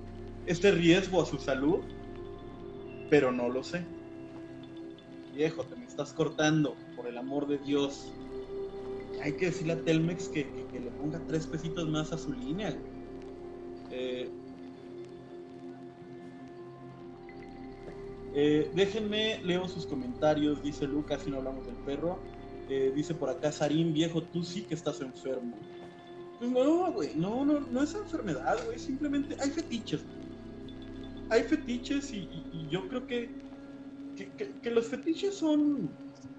este 0.47 0.71
riesgo 0.71 1.21
a 1.21 1.25
su 1.25 1.37
salud, 1.37 1.79
pero 3.09 3.31
no 3.31 3.47
lo 3.47 3.63
sé. 3.63 3.85
Viejo, 5.33 5.63
te 5.63 5.75
me 5.77 5.85
estás 5.85 6.11
cortando, 6.13 6.75
por 6.97 7.07
el 7.07 7.17
amor 7.17 7.47
de 7.47 7.59
Dios. 7.59 8.11
Hay 9.21 9.33
que 9.33 9.47
decirle 9.47 9.73
a 9.73 9.81
Telmex 9.83 10.29
que, 10.29 10.45
le 10.73 10.91
ponga 10.91 11.19
tres 11.27 11.45
pesitos 11.47 11.87
más 11.89 12.13
a 12.13 12.17
su 12.17 12.31
línea. 12.31 12.77
Eh, 13.91 14.29
Eh, 18.33 18.69
déjenme, 18.73 19.41
leo 19.43 19.67
sus 19.67 19.85
comentarios. 19.85 20.61
Dice 20.63 20.87
Lucas, 20.87 21.23
si 21.23 21.31
no 21.31 21.37
hablamos 21.37 21.65
del 21.65 21.75
perro. 21.77 22.19
Eh, 22.69 22.91
dice 22.95 23.15
por 23.15 23.29
acá 23.29 23.51
Sarín, 23.51 23.93
viejo, 23.93 24.21
tú 24.21 24.43
sí 24.43 24.61
que 24.61 24.75
estás 24.75 25.01
enfermo. 25.01 25.57
Pues 26.37 26.51
no, 26.51 26.91
güey, 26.93 27.15
no, 27.15 27.43
no, 27.43 27.59
no 27.59 27.83
es 27.83 27.93
enfermedad, 27.95 28.57
güey. 28.65 28.77
Simplemente 28.77 29.35
hay 29.41 29.49
fetiches. 29.49 30.05
hay 31.31 31.43
fetiches 31.43 32.11
y, 32.13 32.27
yo 32.71 32.87
creo 32.87 33.05
que, 33.05 33.29
que- 34.15 34.51
que 34.63 34.71
los 34.71 34.87
fetiches 34.87 35.35
son, 35.35 35.89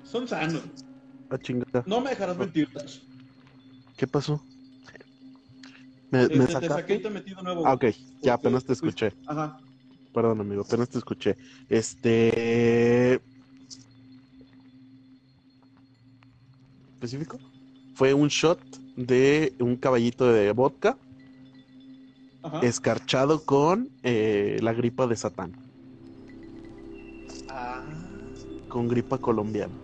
son 0.04 0.26
sanos. 0.26 0.62
Ah, 1.30 1.38
chingada. 1.38 1.84
No 1.86 2.00
me 2.00 2.10
dejarás 2.10 2.36
mentir. 2.36 2.68
¿Qué 3.96 4.06
pasó? 4.06 4.44
¿Me, 6.10 6.26
me 6.28 6.44
Este, 6.44 6.60
te 6.60 6.68
saqué 6.68 6.94
y 6.96 7.02
te 7.02 7.10
metí 7.10 7.34
de 7.34 7.42
nuevo. 7.42 7.66
Ah, 7.66 7.74
ok. 7.74 7.84
Ya 8.22 8.34
apenas 8.34 8.64
te 8.64 8.74
fuiste- 8.74 9.06
escuché. 9.06 9.16
Ajá. 9.26 9.60
Perdón, 10.12 10.40
amigo, 10.40 10.62
apenas 10.62 10.88
te 10.88 10.98
escuché. 10.98 11.36
Este. 11.68 13.20
¿Específico? 16.94 17.38
Fue 17.94 18.12
un 18.12 18.28
shot 18.28 18.60
de 18.96 19.54
un 19.60 19.76
caballito 19.76 20.32
de 20.32 20.50
vodka 20.52 20.98
Ajá. 22.42 22.60
escarchado 22.60 23.44
con 23.44 23.88
eh, 24.02 24.58
la 24.62 24.72
gripa 24.72 25.06
de 25.06 25.16
Satán, 25.16 25.56
Ah, 27.48 27.82
con 28.68 28.88
gripa 28.88 29.18
colombiana. 29.18 29.74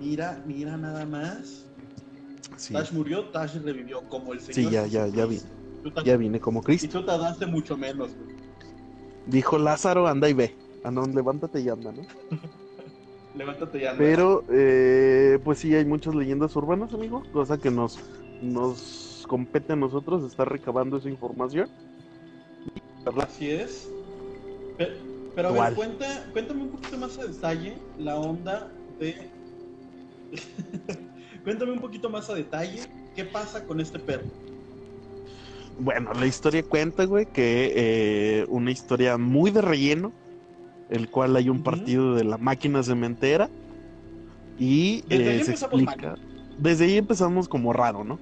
Mira, 0.00 0.42
mira 0.46 0.76
nada 0.76 1.04
más. 1.06 1.66
Sí, 2.56 2.74
Tash 2.74 2.92
murió, 2.92 3.24
Tash 3.26 3.56
revivió 3.62 4.02
como 4.08 4.32
el 4.32 4.40
señor. 4.40 4.70
sí 4.70 4.74
ya, 4.74 4.86
ya, 4.86 5.06
ya 5.08 5.26
vi. 5.26 5.40
Ya 6.04 6.16
vine 6.16 6.40
como 6.40 6.60
Y 6.60 6.64
Cristo. 6.64 7.00
tú 7.00 7.06
tardaste 7.06 7.46
mucho 7.46 7.76
menos, 7.76 8.14
güey. 8.14 8.28
Dijo 9.26 9.58
Lázaro, 9.58 10.06
anda 10.08 10.28
y 10.28 10.32
ve. 10.32 10.54
Levántate 11.14 11.60
y 11.60 11.68
anda, 11.68 11.92
¿no? 11.92 12.02
Levántate 13.34 13.80
ya. 13.80 13.90
anda. 13.90 13.98
Pero, 14.02 14.44
eh, 14.50 15.38
pues 15.44 15.58
sí, 15.58 15.74
hay 15.74 15.84
muchas 15.84 16.14
leyendas 16.14 16.54
urbanas, 16.56 16.92
amigo, 16.92 17.22
cosa 17.32 17.58
que 17.58 17.70
nos, 17.70 17.98
nos 18.40 19.24
compete 19.28 19.74
a 19.74 19.76
nosotros 19.76 20.24
estar 20.24 20.48
recabando 20.50 20.96
esa 20.96 21.08
información. 21.08 21.68
Así 23.22 23.50
es. 23.50 23.88
Pe- 24.76 24.96
Pero, 25.34 25.48
a 25.48 25.52
ver, 25.52 25.74
cuenta, 25.74 26.26
cuéntame 26.32 26.62
un 26.62 26.70
poquito 26.70 26.98
más 26.98 27.18
a 27.18 27.24
detalle 27.26 27.78
la 27.98 28.16
onda 28.16 28.72
de. 28.98 29.30
cuéntame 31.44 31.72
un 31.72 31.80
poquito 31.80 32.10
más 32.10 32.28
a 32.30 32.34
detalle 32.34 32.80
qué 33.14 33.24
pasa 33.24 33.64
con 33.64 33.80
este 33.80 33.98
perro. 33.98 34.26
Bueno, 35.80 36.12
la 36.12 36.26
historia 36.26 36.62
cuenta, 36.62 37.04
güey, 37.04 37.26
que 37.26 37.72
eh, 37.76 38.46
una 38.48 38.70
historia 38.70 39.16
muy 39.16 39.50
de 39.50 39.62
relleno, 39.62 40.12
el 40.90 41.08
cual 41.08 41.36
hay 41.36 41.48
un 41.48 41.62
partido 41.62 42.14
de 42.14 42.24
la 42.24 42.36
máquina 42.36 42.82
cementera 42.82 43.48
y 44.58 45.02
Desde 45.02 45.24
eh, 45.24 45.28
ahí 45.30 45.38
se 45.38 45.50
empezamos 45.52 45.82
explica. 45.82 46.14
Desde 46.58 46.84
ahí 46.86 46.96
empezamos 46.96 47.48
como 47.48 47.72
raro, 47.72 48.02
¿no? 48.02 48.18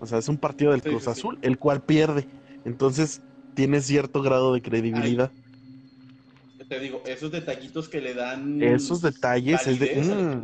O 0.00 0.06
sea, 0.06 0.18
es 0.18 0.28
un 0.28 0.36
partido 0.36 0.70
del 0.70 0.82
Sí, 0.82 0.88
Cruz 0.90 1.04
sí, 1.04 1.10
sí. 1.14 1.20
Azul, 1.20 1.38
el 1.42 1.58
cual 1.58 1.82
pierde. 1.82 2.28
Entonces, 2.64 3.20
tiene 3.54 3.80
cierto 3.80 4.22
grado 4.22 4.54
de 4.54 4.62
credibilidad. 4.62 5.32
Te 6.68 6.78
digo, 6.78 7.02
esos 7.06 7.30
detallitos 7.30 7.88
que 7.88 8.00
le 8.00 8.14
dan. 8.14 8.62
Esos 8.62 9.02
detalles 9.02 9.66
es 9.66 9.78
de. 9.78 9.96
mm. 9.96 10.42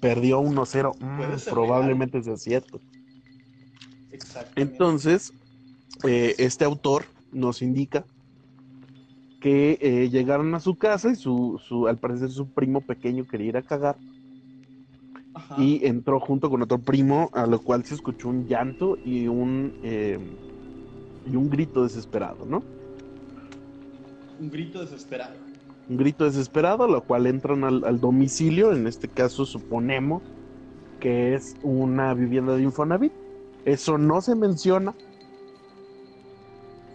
Perdió 0.00 0.40
1-0. 0.40 0.96
mm, 0.98 1.50
probablemente 1.50 2.22
sea 2.22 2.36
cierto. 2.36 2.80
Entonces, 4.56 5.32
eh, 6.04 6.34
este 6.38 6.64
autor 6.64 7.04
nos 7.32 7.62
indica 7.62 8.04
que 9.40 9.78
eh, 9.80 10.10
llegaron 10.10 10.54
a 10.54 10.60
su 10.60 10.76
casa 10.76 11.10
y 11.10 11.16
su, 11.16 11.60
su, 11.66 11.86
al 11.86 11.98
parecer 11.98 12.30
su 12.30 12.48
primo 12.50 12.82
pequeño 12.82 13.26
quería 13.26 13.48
ir 13.48 13.56
a 13.56 13.62
cagar 13.62 13.96
Ajá. 15.32 15.56
y 15.62 15.86
entró 15.86 16.20
junto 16.20 16.50
con 16.50 16.62
otro 16.62 16.78
primo, 16.78 17.30
a 17.32 17.46
lo 17.46 17.60
cual 17.62 17.84
se 17.84 17.94
escuchó 17.94 18.28
un 18.28 18.46
llanto 18.46 18.98
y 19.02 19.28
un 19.28 19.72
eh, 19.82 20.18
y 21.26 21.36
un 21.36 21.48
grito 21.48 21.82
desesperado, 21.82 22.44
¿no? 22.44 22.62
Un 24.38 24.50
grito 24.50 24.80
desesperado. 24.80 25.49
Un 25.90 25.96
grito 25.96 26.24
desesperado, 26.24 26.86
lo 26.86 27.02
cual 27.02 27.26
entran 27.26 27.64
al, 27.64 27.84
al 27.84 27.98
domicilio, 27.98 28.72
en 28.72 28.86
este 28.86 29.08
caso 29.08 29.44
suponemos 29.44 30.22
que 31.00 31.34
es 31.34 31.56
una 31.64 32.14
vivienda 32.14 32.54
de 32.54 32.62
Infonavit. 32.62 33.12
Eso 33.64 33.98
no 33.98 34.20
se 34.20 34.36
menciona, 34.36 34.94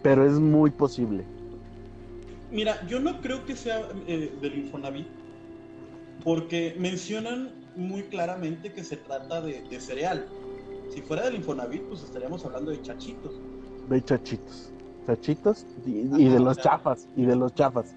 pero 0.02 0.24
es 0.24 0.40
muy 0.40 0.70
posible. 0.70 1.24
Mira, 2.50 2.86
yo 2.86 2.98
no 2.98 3.20
creo 3.20 3.44
que 3.44 3.54
sea 3.54 3.86
eh, 4.06 4.34
del 4.40 4.60
Infonavit, 4.60 5.06
porque 6.24 6.74
mencionan 6.78 7.50
muy 7.76 8.04
claramente 8.04 8.72
que 8.72 8.82
se 8.82 8.96
trata 8.96 9.42
de, 9.42 9.60
de 9.68 9.78
cereal. 9.78 10.26
Si 10.88 11.02
fuera 11.02 11.26
del 11.26 11.34
Infonavit, 11.34 11.82
pues 11.82 12.02
estaríamos 12.02 12.46
hablando 12.46 12.70
de 12.70 12.80
chachitos. 12.80 13.34
De 13.90 14.02
chachitos. 14.02 14.72
Chachitos 15.06 15.66
y, 15.84 16.08
y 16.16 16.28
de 16.30 16.40
los 16.40 16.56
chafas. 16.56 17.06
Y 17.14 17.26
de 17.26 17.36
los 17.36 17.54
chafas. 17.54 17.94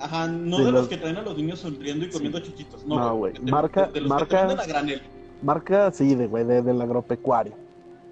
Ajá, 0.00 0.26
no 0.28 0.58
De 0.58 0.64
de, 0.64 0.72
los 0.72 0.80
los- 0.82 0.88
que 0.88 0.96
traen 0.96 1.16
a 1.16 1.22
los 1.22 1.36
niños 1.36 1.58
sonriendo 1.60 2.04
y 2.04 2.08
Sí. 2.08 2.12
comiendo 2.14 2.40
chichitos. 2.40 2.86
No, 2.86 2.98
No, 2.98 3.16
güey. 3.16 3.34
de- 3.34 3.40
Marca- 3.50 3.86
de, 3.86 3.92
de 3.92 4.00
los 4.00 4.08
marca- 4.08 4.26
que 4.26 4.36
te 4.36 4.46
venden 4.46 4.60
a 4.60 4.66
granel. 4.66 5.02
Marca, 5.42 5.90
sí, 5.92 6.14
de 6.14 6.26
güey, 6.26 6.44
de, 6.44 6.62
del 6.62 6.80
agropecuario. 6.80 7.54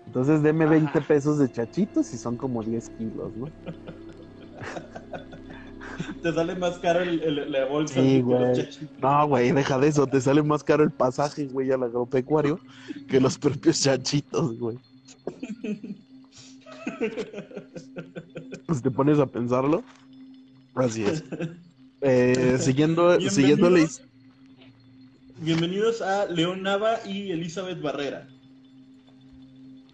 Entonces 0.07 0.43
deme 0.43 0.65
Ajá. 0.65 0.73
20 0.75 1.01
pesos 1.03 1.39
de 1.39 1.51
chachitos 1.51 2.13
y 2.15 2.19
son 2.19 2.37
como 2.37 2.63
10 2.63 2.89
kilos, 2.91 3.35
¿no? 3.37 3.47
Te 6.23 6.33
sale 6.33 6.55
más 6.57 6.79
caro 6.79 7.01
el, 7.01 7.21
el- 7.23 7.53
la 7.53 7.67
bolsa 7.67 7.95
Sí, 7.95 8.17
de 8.17 8.23
güey. 8.23 8.41
los 8.41 8.59
chachitos. 8.59 8.99
No, 9.01 9.27
güey, 9.29 9.53
deja 9.53 9.79
de 9.79 9.89
eso. 9.89 10.07
Te 10.07 10.21
sale 10.21 10.43
más 10.43 10.63
caro 10.65 10.85
el 10.85 10.91
pasaje, 10.91 11.47
güey, 11.47 11.71
al 11.73 11.83
agropecuario 11.83 12.59
que 13.09 13.21
los 13.21 13.39
propios 13.39 13.81
chachitos, 13.81 14.59
güey. 14.59 14.79
Pues 18.67 18.83
te 18.83 18.91
pones 18.91 19.19
a 19.19 19.27
pensarlo. 19.27 19.83
Así 20.75 21.05
es. 21.05 21.23
Eh, 22.01 22.57
siguiendo, 22.61 23.21
siguiendo 23.21 23.71
la 23.71 23.89
Bienvenidos, 25.41 26.03
a 26.03 26.27
León 26.27 26.63
Nava 26.63 26.99
y 27.07 27.31
Elizabeth 27.31 27.81
Barrera. 27.81 28.29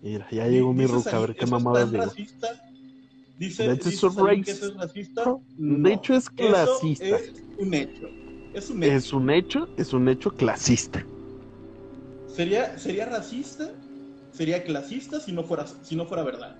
Mira, 0.02 0.26
ya 0.30 0.46
llegó 0.46 0.72
mi 0.72 0.86
ruca, 0.86 1.16
a 1.16 1.20
ver 1.20 1.34
qué 1.34 1.44
¿eso 1.44 1.56
es 1.56 1.62
mamadas 1.64 1.90
digo. 1.90 2.04
racista? 2.04 2.48
Dice, 3.38 3.72
dice 3.74 3.90
que 4.44 4.50
eso 4.50 4.66
es 4.68 4.74
racista. 4.74 5.36
De 5.56 5.92
hecho, 5.92 6.14
es 6.14 6.24
Eso 6.24 6.34
clasista. 6.34 7.04
es 7.04 7.32
un 7.58 7.74
hecho. 7.74 8.08
Es 8.54 8.70
un 8.70 8.82
hecho. 8.82 8.94
Es 8.94 9.12
un 9.12 9.30
hecho, 9.30 9.68
es 9.76 9.92
un 9.92 10.08
hecho 10.08 10.30
clasista. 10.30 11.06
¿Sería, 12.34 12.78
¿Sería 12.78 13.06
racista? 13.06 13.70
¿Sería 14.32 14.62
clasista 14.64 15.20
si 15.20 15.32
no 15.32 15.44
fuera, 15.44 15.66
si 15.66 15.96
no 15.96 16.06
fuera 16.06 16.22
verdad? 16.22 16.56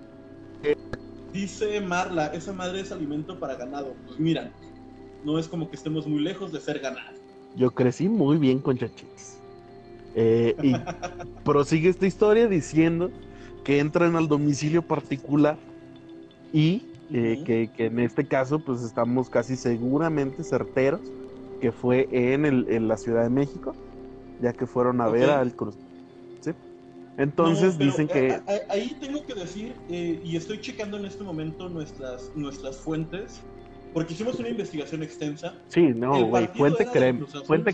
Dice 1.33 1.81
Marla, 1.81 2.27
esa 2.27 2.53
madre 2.53 2.81
es 2.81 2.91
alimento 2.91 3.37
para 3.39 3.55
ganado. 3.55 3.93
Pues 4.05 4.19
mira, 4.19 4.51
no 5.25 5.39
es 5.39 5.47
como 5.49 5.69
que 5.69 5.75
estemos 5.77 6.07
muy 6.07 6.21
lejos 6.21 6.51
de 6.53 6.61
ser 6.61 6.79
ganado. 6.79 7.17
Yo 7.53 7.73
crecí 7.73 8.09
muy 8.09 8.37
bien 8.37 8.61
con 8.61 8.77
chachitos. 8.77 9.43
Eh, 10.13 10.57
y 10.61 10.87
prosigue 11.43 11.89
esta 11.89 12.07
historia 12.07 12.47
diciendo 12.47 13.15
que 13.63 13.79
entran 13.79 14.15
al 14.15 14.27
domicilio 14.29 14.83
particular 14.87 15.59
y 16.51 16.89
eh, 17.11 17.41
que, 17.43 17.71
que 17.73 17.87
en 17.87 17.99
este 17.99 18.27
caso 18.27 18.63
pues 18.63 18.81
estamos 18.83 19.29
casi 19.29 19.57
seguramente 19.57 20.43
certeros 20.43 21.13
que 21.59 21.71
fue 21.71 22.07
en, 22.11 22.45
el, 22.45 22.67
en 22.69 22.87
la 22.87 22.97
Ciudad 22.97 23.23
de 23.23 23.29
México, 23.31 23.79
ya 24.39 24.53
que 24.53 24.67
fueron 24.67 25.01
a 25.01 25.09
ver 25.09 25.29
Ok. 25.29 25.31
al 25.31 25.55
Cruz. 25.55 25.79
¿sí? 26.41 26.53
Entonces 27.17 27.77
No, 27.77 27.77
pero, 27.77 27.91
dicen 27.91 28.09
eh, 28.09 28.09
que... 28.09 28.43
a- 28.47 28.51
a- 28.53 28.73
ahí 28.73 28.97
tengo 28.99 29.25
que 29.25 29.35
decir, 29.35 29.83
eh, 29.87 30.19
y 30.23 30.35
estoy 30.37 30.61
checando 30.61 30.97
en 30.97 31.05
este 31.05 31.23
momento 31.23 31.69
nuestras, 31.69 32.31
nuestras 32.33 32.81
fuentes, 32.81 33.49
porque 33.95 34.13
hicimos 34.13 34.37
una 34.39 34.49
investigación 34.49 35.03
extensa. 35.03 35.63
Sí, 35.69 35.93
no, 35.95 36.25
güey, 36.25 36.49
fuente 36.49 36.85
creme, 36.85 37.25
fuente. 37.45 37.73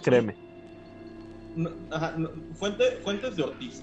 No, 1.55 1.71
ajá, 1.89 2.13
no, 2.15 2.29
fuente, 2.53 2.83
fuentes 3.03 3.35
de 3.35 3.41
Ortiz. 3.41 3.81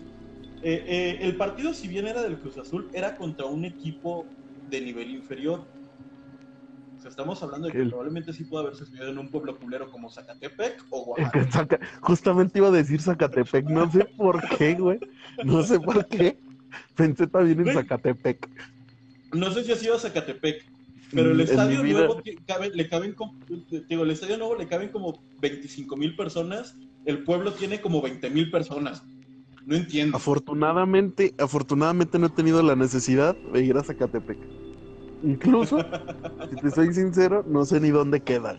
Eh, 0.63 0.85
eh, 0.87 1.19
el 1.23 1.37
partido, 1.37 1.75
si 1.75 1.89
bien 1.89 2.07
era 2.07 2.23
del 2.23 2.39
Cruz 2.39 2.57
Azul, 2.59 2.89
era 2.93 3.17
contra 3.17 3.47
un 3.47 3.65
equipo 3.65 4.29
de 4.71 4.81
nivel 4.81 5.11
inferior. 5.11 5.69
O 6.97 7.01
sea, 7.01 7.09
estamos 7.09 7.43
hablando 7.43 7.67
de 7.67 7.73
que 7.73 7.81
El- 7.81 7.89
probablemente 7.89 8.33
sí 8.33 8.45
pudo 8.45 8.61
haber 8.61 8.77
sucedido 8.77 9.09
en 9.09 9.19
un 9.19 9.29
pueblo 9.31 9.59
culero 9.59 9.91
como 9.91 10.09
Zacatepec 10.09 10.77
o 10.91 11.17
Oaxaca. 11.67 11.81
justamente 12.03 12.61
iba 12.61 12.69
a 12.69 12.71
decir 12.71 13.03
Zacatepec, 13.03 13.65
no 13.65 13.91
sé 13.91 14.05
por 14.17 14.41
qué, 14.57 14.75
güey. 14.75 15.01
No 15.45 15.65
sé 15.65 15.81
por 15.81 16.07
qué. 16.07 16.39
Pensé 16.95 17.27
también 17.27 17.67
en. 17.67 17.75
Zacatepec. 17.75 18.49
No 19.33 19.51
sé 19.51 19.65
si 19.65 19.73
ha 19.73 19.77
sido 19.77 19.97
a 19.97 19.99
Zacatepec, 19.99 20.63
pero 21.13 21.31
el 21.33 21.41
estadio 21.41 21.83
nuevo 21.83 22.23
cabe- 22.47 22.71
le 22.75 22.89
caben 22.89 23.15
como, 23.15 23.35
digo, 23.89 24.03
el 24.05 24.11
estadio 24.11 24.37
nuevo 24.39 24.57
le 24.57 24.67
caben 24.67 24.91
como 24.91 25.23
25 25.41 25.97
mil 25.97 26.15
personas, 26.17 26.77
el 27.05 27.25
pueblo 27.25 27.53
tiene 27.53 27.81
como 27.81 28.03
20 28.03 28.29
mil 28.31 28.51
personas. 28.51 29.03
No 29.65 29.77
entiendo. 29.77 30.17
Afortunadamente, 30.17 31.35
afortunadamente 31.39 32.19
no 32.19 32.27
he 32.27 32.31
tenido 32.31 32.63
la 32.63 32.75
necesidad 32.77 33.37
de 33.53 33.63
ir 33.63 33.77
a 33.77 33.83
Zacatepec. 33.85 34.39
Incluso, 35.23 35.85
si 36.49 36.57
te 36.57 36.71
soy 36.71 36.95
sincero, 36.95 37.45
no 37.47 37.65
sé 37.65 37.81
ni 37.81 37.91
dónde 37.91 38.21
queda. 38.23 38.59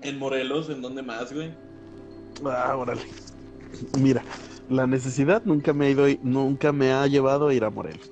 En 0.00 0.18
Morelos, 0.18 0.70
¿en 0.70 0.82
dónde 0.82 1.02
más, 1.02 1.32
güey? 1.32 1.54
Ah, 2.44 2.74
órale. 2.76 3.02
Mira, 3.98 4.24
la 4.68 4.86
necesidad 4.86 5.42
nunca 5.44 5.72
me 5.72 5.86
ha 5.86 5.90
ido, 5.90 6.06
nunca 6.22 6.72
me 6.72 6.92
ha 6.92 7.06
llevado 7.06 7.48
a 7.48 7.54
ir 7.54 7.64
a 7.64 7.70
Morelos. 7.70 8.10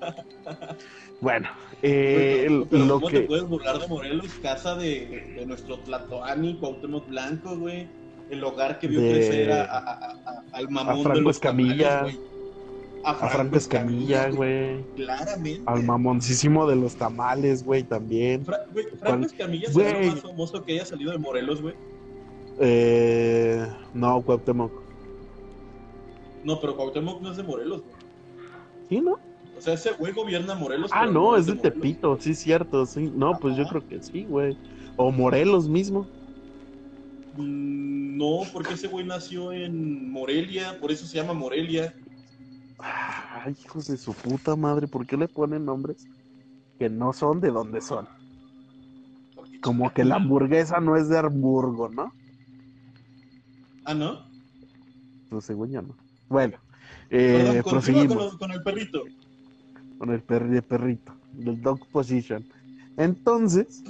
Bueno, 1.20 1.50
eh, 1.82 2.42
Pero, 2.46 2.62
el- 2.62 2.68
pero 2.68 2.84
lo 2.84 2.94
¿cómo 2.94 3.08
que... 3.08 3.20
te 3.20 3.26
puedes 3.26 3.44
burlar 3.48 3.78
de 3.78 3.88
Morelos, 3.88 4.26
casa 4.42 4.74
de, 4.76 5.34
de 5.36 5.46
nuestro 5.46 5.78
Tlatoani, 5.78 6.56
Cuauhtémoc 6.58 7.08
Blanco, 7.08 7.56
güey? 7.58 7.88
El 8.30 8.44
hogar 8.44 8.78
que 8.78 8.86
vio 8.86 9.00
De- 9.00 9.10
crecer 9.12 9.50
a, 9.52 9.64
a- 9.64 9.78
a- 9.78 10.10
a- 10.24 10.44
al 10.52 10.68
mamón 10.70 11.00
a 11.00 11.02
Franco 11.02 11.30
Escamilla. 11.30 11.88
tamales. 12.00 12.18
A 13.02 13.14
Franco 13.30 13.56
Escamilla, 13.56 14.28
güey. 14.30 14.84
Claramente. 14.94 15.62
Al 15.64 15.82
mamoncísimo 15.84 16.66
de 16.68 16.76
los 16.76 16.96
tamales, 16.96 17.64
güey, 17.64 17.82
también. 17.82 18.44
Fra- 18.44 18.66
Franco. 18.98 19.24
Escamilla 19.26 19.68
Güey. 19.72 20.06
lo 20.06 20.12
más 20.12 20.20
famoso 20.20 20.62
que 20.62 20.72
haya 20.74 20.84
salido 20.84 21.10
de 21.12 21.18
Morelos, 21.18 21.62
güey. 21.62 21.74
Eh, 22.60 23.66
no, 23.94 24.20
Cuauhtémoc. 24.20 24.70
No, 26.44 26.60
pero 26.60 26.76
Cuauhtémoc 26.76 27.20
no 27.22 27.30
es 27.30 27.36
de 27.38 27.42
Morelos, 27.42 27.82
güey. 27.82 27.94
¿Sí, 28.88 29.00
no? 29.00 29.18
O 29.60 29.62
sea, 29.62 29.74
ese 29.74 29.92
güey 29.92 30.14
gobierna 30.14 30.54
Morelos. 30.54 30.90
Ah, 30.94 31.04
no, 31.06 31.36
es 31.36 31.44
de. 31.44 31.54
Tepito, 31.54 32.16
sí, 32.18 32.34
cierto, 32.34 32.86
sí. 32.86 33.10
No, 33.14 33.38
pues 33.38 33.58
yo 33.58 33.66
creo 33.68 33.84
que 33.86 34.00
sí, 34.00 34.24
güey. 34.24 34.56
O 34.96 35.12
Morelos 35.12 35.68
mismo. 35.68 36.08
Mm, 37.34 38.16
No, 38.16 38.40
porque 38.54 38.72
ese 38.74 38.88
güey 38.88 39.04
nació 39.04 39.52
en 39.52 40.10
Morelia, 40.10 40.78
por 40.80 40.90
eso 40.90 41.06
se 41.06 41.18
llama 41.18 41.34
Morelia. 41.34 41.94
Ay, 42.78 43.54
hijos 43.62 43.86
de 43.86 43.98
su 43.98 44.14
puta 44.14 44.56
madre, 44.56 44.88
¿por 44.88 45.06
qué 45.06 45.18
le 45.18 45.28
ponen 45.28 45.66
nombres 45.66 46.06
que 46.78 46.88
no 46.88 47.12
son 47.12 47.40
de 47.40 47.50
donde 47.50 47.82
son? 47.82 48.08
Como 49.62 49.92
que 49.92 50.04
la 50.06 50.16
hamburguesa 50.16 50.80
no 50.80 50.96
es 50.96 51.10
de 51.10 51.18
Hamburgo, 51.18 51.90
¿no? 51.90 52.10
Ah, 53.84 53.92
¿no? 53.92 54.26
Pues 55.28 55.44
según 55.44 55.70
yo 55.70 55.82
no. 55.82 55.96
Bueno, 56.28 56.58
eh, 57.10 57.60
Perdón, 57.62 57.62
proseguimos. 57.70 58.36
con 58.38 58.50
el 58.52 58.62
perrito. 58.62 59.02
Con 60.00 60.10
el 60.12 60.26
perri- 60.26 60.62
perrito, 60.66 61.14
del 61.32 61.62
dog 61.62 61.88
position. 61.90 62.46
Entonces, 62.96 63.86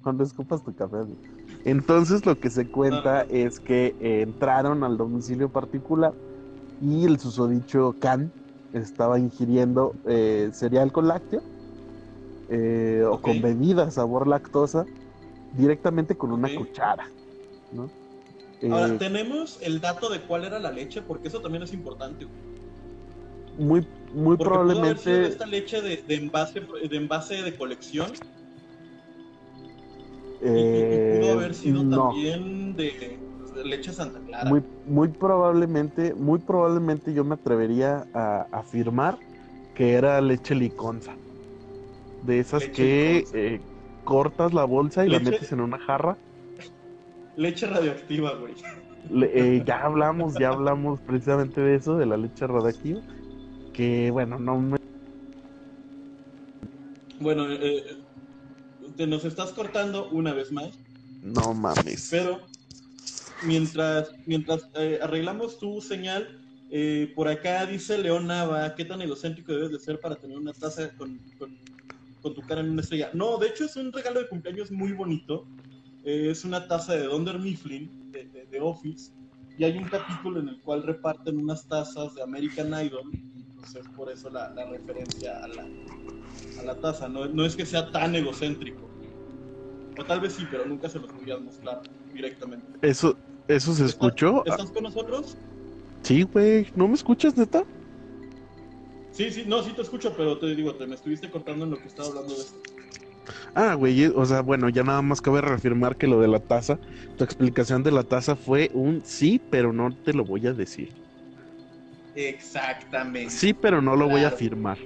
cuando 0.00 0.24
escupas 0.24 0.62
tu 0.64 0.74
café, 0.74 0.96
amigo. 0.98 1.20
entonces 1.64 2.26
lo 2.26 2.38
que 2.38 2.50
se 2.50 2.68
cuenta 2.70 3.22
es 3.28 3.60
que 3.60 3.96
eh, 4.00 4.22
entraron 4.22 4.84
al 4.84 4.96
domicilio 4.96 5.50
particular 5.50 6.16
y 6.78 7.06
el 7.06 7.18
susodicho 7.20 7.96
Can 8.00 8.34
estaba 8.72 9.18
ingiriendo 9.18 10.00
eh, 10.06 10.50
cereal 10.54 10.92
con 10.92 11.08
lácteo 11.08 11.44
eh, 12.48 13.02
o 13.06 13.20
con 13.20 13.40
bebida 13.40 13.90
sabor 13.90 14.28
lactosa 14.28 14.88
directamente 15.50 16.16
con 16.16 16.32
una 16.32 16.50
cuchara, 16.50 17.04
¿no? 17.70 17.92
Ahora, 18.68 18.96
Eh, 18.96 18.98
tenemos 18.98 19.58
el 19.62 19.80
dato 19.80 20.10
de 20.10 20.20
cuál 20.26 20.44
era 20.44 20.58
la 20.58 20.70
leche, 20.70 21.00
porque 21.00 21.28
eso 21.28 21.40
también 21.40 21.62
es 21.62 21.72
importante. 21.72 22.26
muy 23.56 23.88
muy 24.14 24.36
Porque 24.36 24.50
pudo 24.50 24.54
haber 24.58 24.98
sido 24.98 25.16
probablemente 25.16 25.26
esta 25.28 25.46
leche 25.46 25.82
de, 25.82 26.02
de 26.06 26.14
envase, 26.14 26.60
de 26.60 26.96
envase 26.96 27.42
de 27.42 27.56
colección, 27.56 28.12
y- 30.42 30.46
y, 30.46 30.50
y 30.50 30.60
eh, 30.60 31.18
pudo 31.20 31.32
haber 31.32 31.54
sido 31.54 31.82
no. 31.82 32.10
también 32.10 32.76
de, 32.76 33.18
de 33.54 33.64
leche 33.64 33.92
Santa 33.92 34.20
Clara. 34.20 34.48
Muy, 34.48 34.62
muy 34.86 35.08
probablemente, 35.08 36.14
muy 36.14 36.38
probablemente 36.38 37.12
yo 37.12 37.24
me 37.24 37.34
atrevería 37.34 38.06
a 38.14 38.46
afirmar 38.52 39.18
que 39.74 39.94
era 39.94 40.20
leche 40.20 40.54
liconza. 40.54 41.16
De 42.22 42.38
esas 42.38 42.62
Leche 42.62 42.72
que 42.72 43.24
eh, 43.32 43.60
cortas 44.04 44.54
la 44.54 44.64
bolsa 44.64 45.04
y 45.04 45.08
la 45.10 45.18
metes 45.18 45.50
en 45.52 45.60
una 45.60 45.78
jarra. 45.78 46.16
Leche 47.36 47.66
radioactiva, 47.66 48.34
güey. 48.36 48.54
Le- 49.10 49.56
eh, 49.56 49.62
ya 49.66 49.82
hablamos, 49.82 50.38
ya 50.38 50.48
hablamos 50.50 51.00
precisamente 51.00 51.60
de 51.60 51.74
eso, 51.76 51.96
de 51.96 52.06
la 52.06 52.16
leche 52.16 52.46
radioactiva. 52.46 53.00
Que 53.74 54.10
bueno, 54.12 54.38
no 54.38 54.56
me... 54.60 54.76
Bueno, 57.18 57.50
eh, 57.50 57.58
eh, 57.60 57.82
te 58.96 59.06
nos 59.08 59.24
estás 59.24 59.52
cortando 59.52 60.10
una 60.10 60.32
vez 60.32 60.52
más, 60.52 60.78
No 61.22 61.52
mames. 61.54 62.08
pero 62.10 62.40
mientras, 63.46 64.12
mientras 64.26 64.62
eh, 64.74 65.00
arreglamos 65.02 65.58
tu 65.58 65.80
señal, 65.80 66.28
eh, 66.70 67.12
por 67.16 67.26
acá 67.26 67.66
dice 67.66 67.98
León 67.98 68.28
Nava, 68.28 68.74
¿qué 68.76 68.84
tan 68.84 69.02
egocéntrico 69.02 69.52
debes 69.52 69.72
de 69.72 69.80
ser 69.80 70.00
para 70.00 70.14
tener 70.16 70.38
una 70.38 70.52
taza 70.52 70.90
con, 70.96 71.20
con- 71.36 71.58
con 72.22 72.32
tu 72.34 72.42
cara 72.42 72.60
en 72.60 72.70
una 72.70 72.82
estrella? 72.82 73.10
No, 73.12 73.38
de 73.38 73.48
hecho 73.48 73.64
es 73.64 73.74
un 73.76 73.92
regalo 73.92 74.20
de 74.20 74.28
cumpleaños 74.28 74.70
muy 74.70 74.92
bonito. 74.92 75.48
Eh, 76.04 76.28
es 76.30 76.44
una 76.44 76.68
taza 76.68 76.94
de 76.94 77.04
Donder 77.06 77.40
Mifflin, 77.40 77.92
de, 78.12 78.28
de- 78.28 78.46
de 78.46 78.60
Office, 78.60 79.12
y 79.56 79.64
hay 79.64 79.76
un 79.78 79.88
capítulo 79.88 80.38
en 80.40 80.48
el 80.48 80.60
cual 80.60 80.82
reparten 80.84 81.38
unas 81.38 81.66
tazas 81.66 82.14
de 82.14 82.22
American 82.22 82.68
Idol, 82.84 83.10
y 83.64 83.72
pues 83.72 83.86
es 83.86 83.92
por 83.92 84.10
eso 84.10 84.30
la, 84.30 84.52
la 84.54 84.66
referencia 84.66 85.38
a 85.42 85.48
la, 85.48 85.66
a 86.60 86.62
la 86.64 86.80
taza. 86.80 87.08
No, 87.08 87.26
no 87.26 87.44
es 87.44 87.56
que 87.56 87.66
sea 87.66 87.90
tan 87.90 88.14
egocéntrico. 88.14 88.88
O 89.98 90.04
tal 90.04 90.20
vez 90.20 90.34
sí, 90.34 90.46
pero 90.50 90.66
nunca 90.66 90.88
se 90.88 90.98
los 90.98 91.10
a 91.10 91.38
mostrar 91.38 91.82
directamente. 92.12 92.66
Eso, 92.82 93.16
eso 93.48 93.72
se 93.74 93.86
escuchó. 93.86 94.44
¿Estás 94.44 94.70
con 94.70 94.82
nosotros? 94.82 95.36
Sí, 96.02 96.22
güey. 96.24 96.66
¿No 96.74 96.88
me 96.88 96.94
escuchas, 96.94 97.36
neta? 97.36 97.64
Sí, 99.12 99.30
sí, 99.30 99.44
no, 99.46 99.62
sí 99.62 99.72
te 99.72 99.82
escucho, 99.82 100.12
pero 100.16 100.38
te 100.38 100.54
digo, 100.54 100.74
te 100.74 100.86
me 100.86 100.96
estuviste 100.96 101.30
cortando 101.30 101.64
en 101.64 101.70
lo 101.70 101.78
que 101.78 101.86
estaba 101.86 102.08
hablando 102.08 102.34
de 102.34 102.40
esto. 102.40 102.58
Ah, 103.54 103.74
güey, 103.74 104.02
eh, 104.02 104.12
o 104.14 104.26
sea, 104.26 104.42
bueno, 104.42 104.68
ya 104.68 104.82
nada 104.82 105.00
más 105.00 105.20
cabe 105.20 105.40
reafirmar 105.40 105.96
que 105.96 106.08
lo 106.08 106.20
de 106.20 106.28
la 106.28 106.40
taza, 106.40 106.78
tu 107.16 107.24
explicación 107.24 107.82
de 107.84 107.92
la 107.92 108.02
taza 108.02 108.34
fue 108.36 108.70
un 108.74 109.02
sí, 109.04 109.40
pero 109.50 109.72
no 109.72 109.96
te 110.04 110.12
lo 110.12 110.24
voy 110.24 110.46
a 110.48 110.52
decir. 110.52 111.03
Exactamente. 112.14 113.30
Sí, 113.30 113.52
pero 113.52 113.82
no 113.82 113.96
lo 113.96 114.08
voy 114.08 114.22
a 114.22 114.30
firmar. 114.30 114.78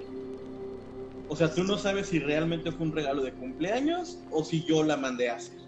O 1.29 1.37
sea, 1.37 1.53
tú 1.53 1.63
no 1.63 1.77
sabes 1.77 2.07
si 2.07 2.19
realmente 2.19 2.73
fue 2.73 2.87
un 2.87 2.93
regalo 2.93 3.23
de 3.23 3.33
cumpleaños 3.33 4.19
o 4.31 4.45
si 4.45 4.65
yo 4.65 4.83
la 4.83 4.97
mandé 4.97 5.29
a 5.29 5.37
hacer. 5.37 5.59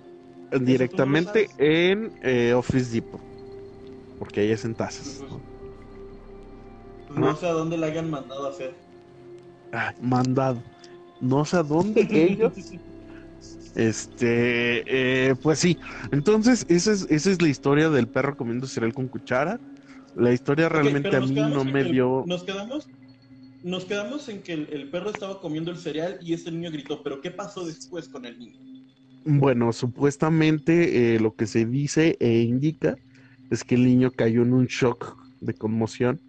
Directamente 0.58 1.46
sabes. 1.46 1.54
en 1.58 2.12
eh, 2.22 2.54
Office 2.54 2.92
Depot. 2.92 3.20
Porque 4.18 4.40
ahí 4.40 4.50
es 4.50 4.64
en 4.64 4.74
tazas. 4.74 5.22
Pues, 7.06 7.20
No 7.20 7.36
sé 7.36 7.46
a 7.46 7.52
dónde 7.52 7.76
la 7.76 7.86
hayan 7.86 8.10
mandado 8.10 8.46
a 8.46 8.50
hacer. 8.50 8.74
Ah, 9.72 9.94
mandado. 10.00 10.62
No 11.20 11.44
sé 11.44 11.58
a 11.58 11.62
dónde 11.62 12.00
ellos. 12.10 12.52
Este, 13.74 14.82
eh, 15.28 15.34
pues 15.42 15.58
sí. 15.58 15.78
Entonces, 16.10 16.64
esa 16.68 16.92
es, 16.92 17.06
esa 17.10 17.30
es 17.30 17.40
la 17.40 17.48
historia 17.48 17.90
del 17.90 18.08
perro 18.08 18.36
comiendo 18.36 18.66
cereal 18.66 18.92
con 18.92 19.08
cuchara. 19.08 19.60
La 20.20 20.32
historia 20.32 20.68
realmente 20.68 21.16
a 21.16 21.20
mí 21.20 21.42
no 21.42 21.64
me 21.64 21.84
el- 21.84 21.96
dio. 21.96 22.30
Nos 22.30 22.44
quedamos, 22.44 22.88
nos 23.62 23.84
quedamos 23.86 24.28
en 24.30 24.42
que 24.42 24.52
el, 24.54 24.68
el 24.72 24.90
perro 24.90 25.10
estaba 25.10 25.40
comiendo 25.40 25.70
el 25.72 25.78
cereal 25.78 26.18
y 26.22 26.34
este 26.34 26.52
niño 26.52 26.70
gritó, 26.72 27.02
pero 27.02 27.20
¿qué 27.22 27.30
pasó 27.32 27.66
después 27.66 28.08
con 28.08 28.26
el 28.26 28.38
niño? 28.38 28.60
Bueno, 29.24 29.72
supuestamente 29.72 31.14
eh, 31.16 31.20
lo 31.20 31.34
que 31.34 31.46
se 31.46 31.66
dice 31.66 32.16
e 32.20 32.40
indica 32.40 32.98
es 33.50 33.64
que 33.64 33.74
el 33.74 33.84
niño 33.84 34.12
cayó 34.14 34.42
en 34.42 34.54
un 34.54 34.66
shock 34.66 35.16
de 35.40 35.54
conmoción 35.54 36.22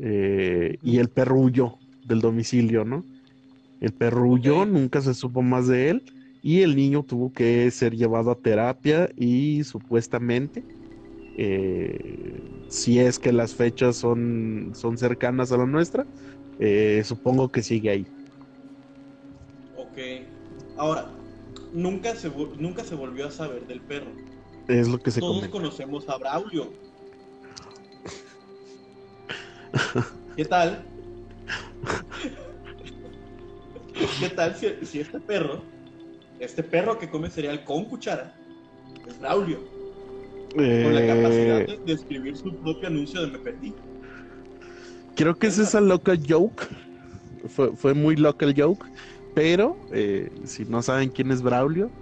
eh, 0.00 0.78
y 0.82 0.98
el 0.98 1.10
perro 1.10 1.38
huyó 1.40 1.80
del 2.02 2.20
domicilio, 2.20 2.84
¿no? 2.84 3.08
El 3.80 3.94
perro 3.94 4.28
huyó, 4.28 4.66
nunca 4.66 5.02
se 5.02 5.14
supo 5.14 5.42
más 5.42 5.68
de 5.68 5.90
él 5.90 6.04
y 6.42 6.62
el 6.62 6.76
niño 6.76 7.04
tuvo 7.04 7.32
que 7.34 7.70
ser 7.72 7.94
llevado 7.96 8.30
a 8.32 8.40
terapia 8.40 9.10
y 9.16 9.64
supuestamente, 9.64 10.66
eh, 11.36 12.40
si 12.68 13.00
es 13.00 13.18
que 13.18 13.32
las 13.32 13.54
fechas 13.54 13.96
son, 13.96 14.72
son 14.74 14.98
cercanas 14.98 15.52
a 15.52 15.58
la 15.58 15.66
nuestra, 15.66 16.06
eh, 16.58 17.02
supongo 17.04 17.50
que 17.50 17.62
sigue 17.62 17.90
ahí. 17.90 18.06
Ok. 19.76 19.98
Ahora, 20.76 21.10
nunca 21.72 22.14
se, 22.14 22.30
nunca 22.58 22.84
se 22.84 22.94
volvió 22.94 23.26
a 23.26 23.30
saber 23.30 23.66
del 23.66 23.80
perro. 23.80 24.12
Es 24.68 24.88
lo 24.88 24.98
que 24.98 25.10
se 25.10 25.20
Todos 25.20 25.36
comenta. 25.36 25.52
conocemos 25.52 26.08
a 26.08 26.18
Braulio. 26.18 26.72
¿Qué 30.36 30.44
tal? 30.44 30.84
¿Qué 34.20 34.28
tal 34.30 34.56
si, 34.56 34.86
si 34.86 35.00
este 35.00 35.20
perro, 35.20 35.62
este 36.38 36.62
perro 36.62 36.98
que 36.98 37.08
come 37.08 37.30
cereal 37.30 37.64
con 37.64 37.84
cuchara, 37.84 38.34
es 39.06 39.18
Braulio? 39.20 39.73
Con 40.80 40.94
la 40.94 41.04
capacidad 41.04 41.60
Eh, 41.60 41.66
de, 41.66 41.78
de 41.84 41.92
escribir 41.92 42.36
su 42.36 42.56
propio 42.58 42.88
anuncio 42.88 43.20
de 43.22 43.28
me 43.28 43.38
perdí. 43.40 43.76
Creo 45.14 45.36
que 45.38 45.46
es 45.48 45.58
esa 45.58 45.80
local 45.80 46.20
joke. 46.26 46.66
Fue, 47.46 47.76
fue 47.76 47.94
muy 47.94 48.16
local 48.16 48.54
joke. 48.56 48.86
Pero 49.32 49.82
eh, 49.90 50.30
si 50.44 50.64
no 50.66 50.82
saben 50.82 51.10
quién 51.10 51.30
es 51.30 51.42
Braulio, 51.42 51.94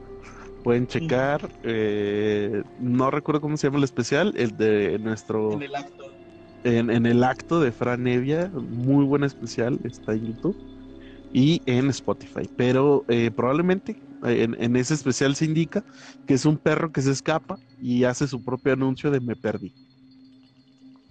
pueden 0.62 0.86
checar. 0.86 1.54
eh, 1.62 2.64
no 2.76 3.10
recuerdo 3.10 3.40
cómo 3.40 3.56
se 3.56 3.66
llama 3.68 3.78
el 3.78 3.84
especial. 3.84 4.34
El 4.36 4.56
de 4.56 4.98
nuestro. 5.00 5.52
En 5.54 5.62
el 5.62 5.74
acto. 5.74 6.04
En, 6.64 6.90
en 6.90 7.06
el 7.06 7.24
acto 7.24 7.60
de 7.60 7.72
Fran 7.72 8.06
Evia. 8.06 8.50
Muy 8.54 9.04
buen 9.04 9.24
especial. 9.24 9.80
Está 9.84 10.14
en 10.14 10.26
YouTube. 10.26 10.60
Y 11.32 11.62
en 11.66 11.90
Spotify. 11.90 12.50
Pero 12.56 13.04
eh, 13.08 13.30
probablemente 13.32 14.04
en, 14.22 14.56
en 14.62 14.76
ese 14.76 14.94
especial 14.94 15.34
se 15.36 15.44
indica 15.44 15.84
que 16.26 16.34
es 16.34 16.44
un 16.44 16.56
perro 16.56 16.92
que 16.92 17.02
se 17.02 17.10
escapa 17.10 17.58
y 17.80 18.04
hace 18.04 18.26
su 18.26 18.44
propio 18.44 18.72
anuncio 18.72 19.10
de 19.10 19.20
me 19.20 19.36
perdí. 19.36 19.74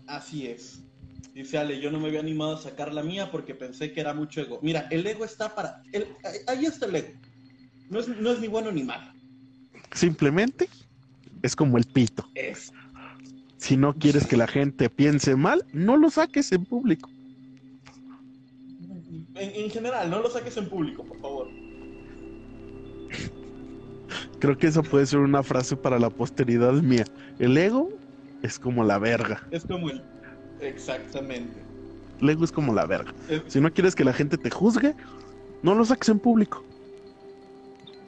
Así 0.08 0.48
es. 0.48 0.84
Dice 1.34 1.58
Ale, 1.58 1.80
yo 1.80 1.92
no 1.92 2.00
me 2.00 2.10
había 2.10 2.20
animado 2.20 2.56
a 2.56 2.62
sacar 2.62 2.94
la 2.94 3.04
mía 3.04 3.32
porque 3.32 3.56
pensé 3.56 3.94
que 3.94 4.02
era 4.02 4.14
mucho 4.14 4.42
ego. 4.42 4.60
Mira, 4.62 4.88
el 4.92 5.08
ego 5.08 5.24
está 5.24 5.56
para... 5.56 5.82
El, 5.94 6.08
ahí 6.48 6.66
está 6.66 6.86
el 6.86 6.96
ego. 6.96 7.14
No 7.90 8.00
es, 8.00 8.08
no 8.08 8.32
es 8.32 8.40
ni 8.40 8.48
bueno 8.48 8.72
ni 8.72 8.84
malo. 8.84 9.14
Simplemente 9.94 10.68
es 11.42 11.56
como 11.56 11.78
el 11.78 11.86
pito. 11.86 12.28
Es. 12.36 12.74
Si 13.58 13.78
no 13.78 13.94
quieres 13.94 14.26
que 14.26 14.38
la 14.38 14.48
gente 14.48 14.90
piense 14.90 15.36
mal, 15.36 15.66
no 15.72 15.96
lo 15.96 16.10
saques 16.10 16.52
en 16.52 16.66
público. 16.66 17.10
En, 19.36 19.64
en 19.64 19.70
general, 19.70 20.10
no 20.10 20.22
lo 20.22 20.30
saques 20.30 20.58
en 20.58 20.68
público, 20.68 21.06
por 21.06 21.20
favor. 21.22 21.48
Creo 24.40 24.58
que 24.58 24.68
eso 24.68 24.84
puede 24.84 25.06
ser 25.06 25.20
una 25.20 25.44
frase 25.44 25.76
para 25.78 26.00
la 26.00 26.10
posteridad 26.10 26.74
mía. 26.74 27.06
El 27.40 27.58
ego 27.58 27.90
es 28.42 28.58
como 28.60 28.84
la 28.84 28.98
verga. 29.00 29.42
Es 29.52 29.66
como 29.66 29.90
el... 29.90 30.02
Exactamente. 30.60 31.62
El 32.22 32.30
ego 32.30 32.44
es 32.46 32.52
como 32.52 32.74
la 32.74 32.86
verga. 32.86 33.14
Es, 33.30 33.42
Si 33.48 33.60
no 33.62 33.72
quieres 33.72 33.96
que 33.96 34.04
la 34.04 34.14
gente 34.14 34.38
te 34.38 34.50
juzgue, 34.50 34.96
no 35.64 35.76
lo 35.76 35.86
saques 35.86 36.10
en 36.10 36.20
público. 36.20 36.64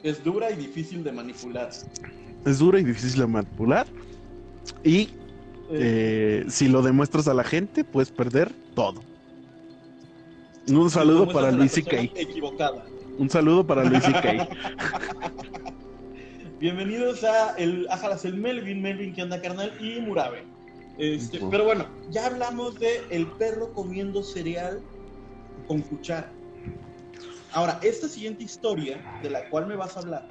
es 0.02 0.22
dura 0.22 0.50
y 0.50 0.56
difícil 0.56 1.02
de 1.02 1.12
manipular. 1.12 1.70
Es 2.44 2.58
duro 2.58 2.78
y 2.78 2.84
difícil 2.84 3.20
de 3.20 3.26
manipular. 3.26 3.86
Y 4.82 5.08
Eh, 5.70 6.44
eh, 6.44 6.44
si 6.48 6.68
lo 6.68 6.82
demuestras 6.82 7.26
a 7.26 7.32
la 7.32 7.42
gente, 7.42 7.84
puedes 7.84 8.10
perder 8.10 8.52
todo. 8.74 9.02
Un 10.68 10.90
saludo 10.90 11.26
para 11.32 11.50
Luis 11.50 11.72
C.K. 11.72 12.02
Equivocada. 12.14 12.84
Un 13.18 13.30
saludo 13.30 13.66
para 13.66 13.82
Luis 13.84 14.02
C.K. 14.04 14.46
Bienvenidos 16.64 17.22
a 17.24 17.50
el 17.58 17.86
Ajalas 17.90 18.24
el 18.24 18.36
Melvin, 18.36 18.80
Melvin 18.80 19.12
que 19.12 19.20
anda 19.20 19.38
carnal 19.38 19.70
y 19.80 20.00
Murabe. 20.00 20.46
Este, 20.96 21.38
pero 21.50 21.64
bueno, 21.66 21.86
ya 22.08 22.24
hablamos 22.24 22.78
de 22.78 23.02
el 23.10 23.30
perro 23.32 23.70
comiendo 23.74 24.22
cereal 24.22 24.82
con 25.66 25.82
cuchara. 25.82 26.34
Ahora, 27.52 27.78
esta 27.82 28.08
siguiente 28.08 28.44
historia 28.44 29.04
de 29.20 29.28
la 29.28 29.46
cual 29.50 29.66
me 29.66 29.76
vas 29.76 29.94
a 29.94 30.00
hablar, 30.00 30.26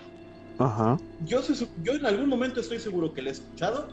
Ajá. 0.58 0.98
yo, 1.20 1.44
se 1.44 1.54
su- 1.54 1.70
yo 1.76 1.94
en 1.94 2.08
algún 2.08 2.30
momento 2.30 2.62
estoy 2.62 2.80
seguro 2.80 3.14
que 3.14 3.22
la 3.22 3.30
he 3.30 3.34
escuchado, 3.34 3.88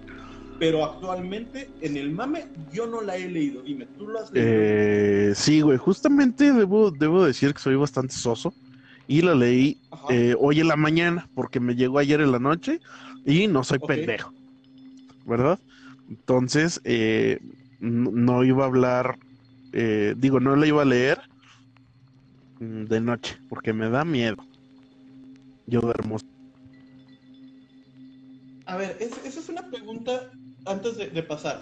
pero 0.59 0.83
actualmente 0.83 1.68
en 1.83 1.98
el 1.98 2.11
mame 2.11 2.46
yo 2.72 2.87
no 2.87 3.03
la 3.03 3.18
he 3.18 3.29
leído. 3.29 3.62
Dime, 3.62 3.87
¿tú 3.98 4.09
lo 4.09 4.18
has 4.18 4.33
leído? 4.33 4.50
Eh, 4.50 5.33
sí, 5.35 5.61
güey. 5.61 5.76
Justamente 5.76 6.50
debo, 6.55 6.90
debo 6.90 7.22
decir 7.22 7.53
que 7.53 7.61
soy 7.61 7.74
bastante 7.76 8.14
soso. 8.14 8.55
Y 9.06 9.22
la 9.22 9.34
leí 9.34 9.80
eh, 10.08 10.34
hoy 10.38 10.60
en 10.60 10.68
la 10.68 10.76
mañana, 10.76 11.28
porque 11.34 11.60
me 11.60 11.74
llegó 11.74 11.98
ayer 11.98 12.20
en 12.20 12.32
la 12.32 12.38
noche 12.38 12.80
y 13.24 13.48
no 13.48 13.64
soy 13.64 13.78
pendejo, 13.80 14.32
¿verdad? 15.24 15.60
Entonces, 16.08 16.80
eh, 16.84 17.40
no 17.78 18.44
iba 18.44 18.64
a 18.64 18.68
hablar, 18.68 19.18
eh, 19.72 20.14
digo, 20.16 20.40
no 20.40 20.56
la 20.56 20.66
iba 20.66 20.82
a 20.82 20.86
leer 20.86 21.20
mm, 22.60 22.84
de 22.86 23.00
noche, 23.00 23.38
porque 23.48 23.72
me 23.72 23.90
da 23.90 24.04
miedo. 24.04 24.36
Yo 25.66 25.80
duermo. 25.80 26.18
A 28.66 28.76
ver, 28.76 28.96
es- 29.00 29.24
esa 29.24 29.40
es 29.40 29.48
una 29.48 29.68
pregunta 29.70 30.20
antes 30.64 30.96
de, 30.96 31.08
de 31.10 31.22
pasar. 31.22 31.60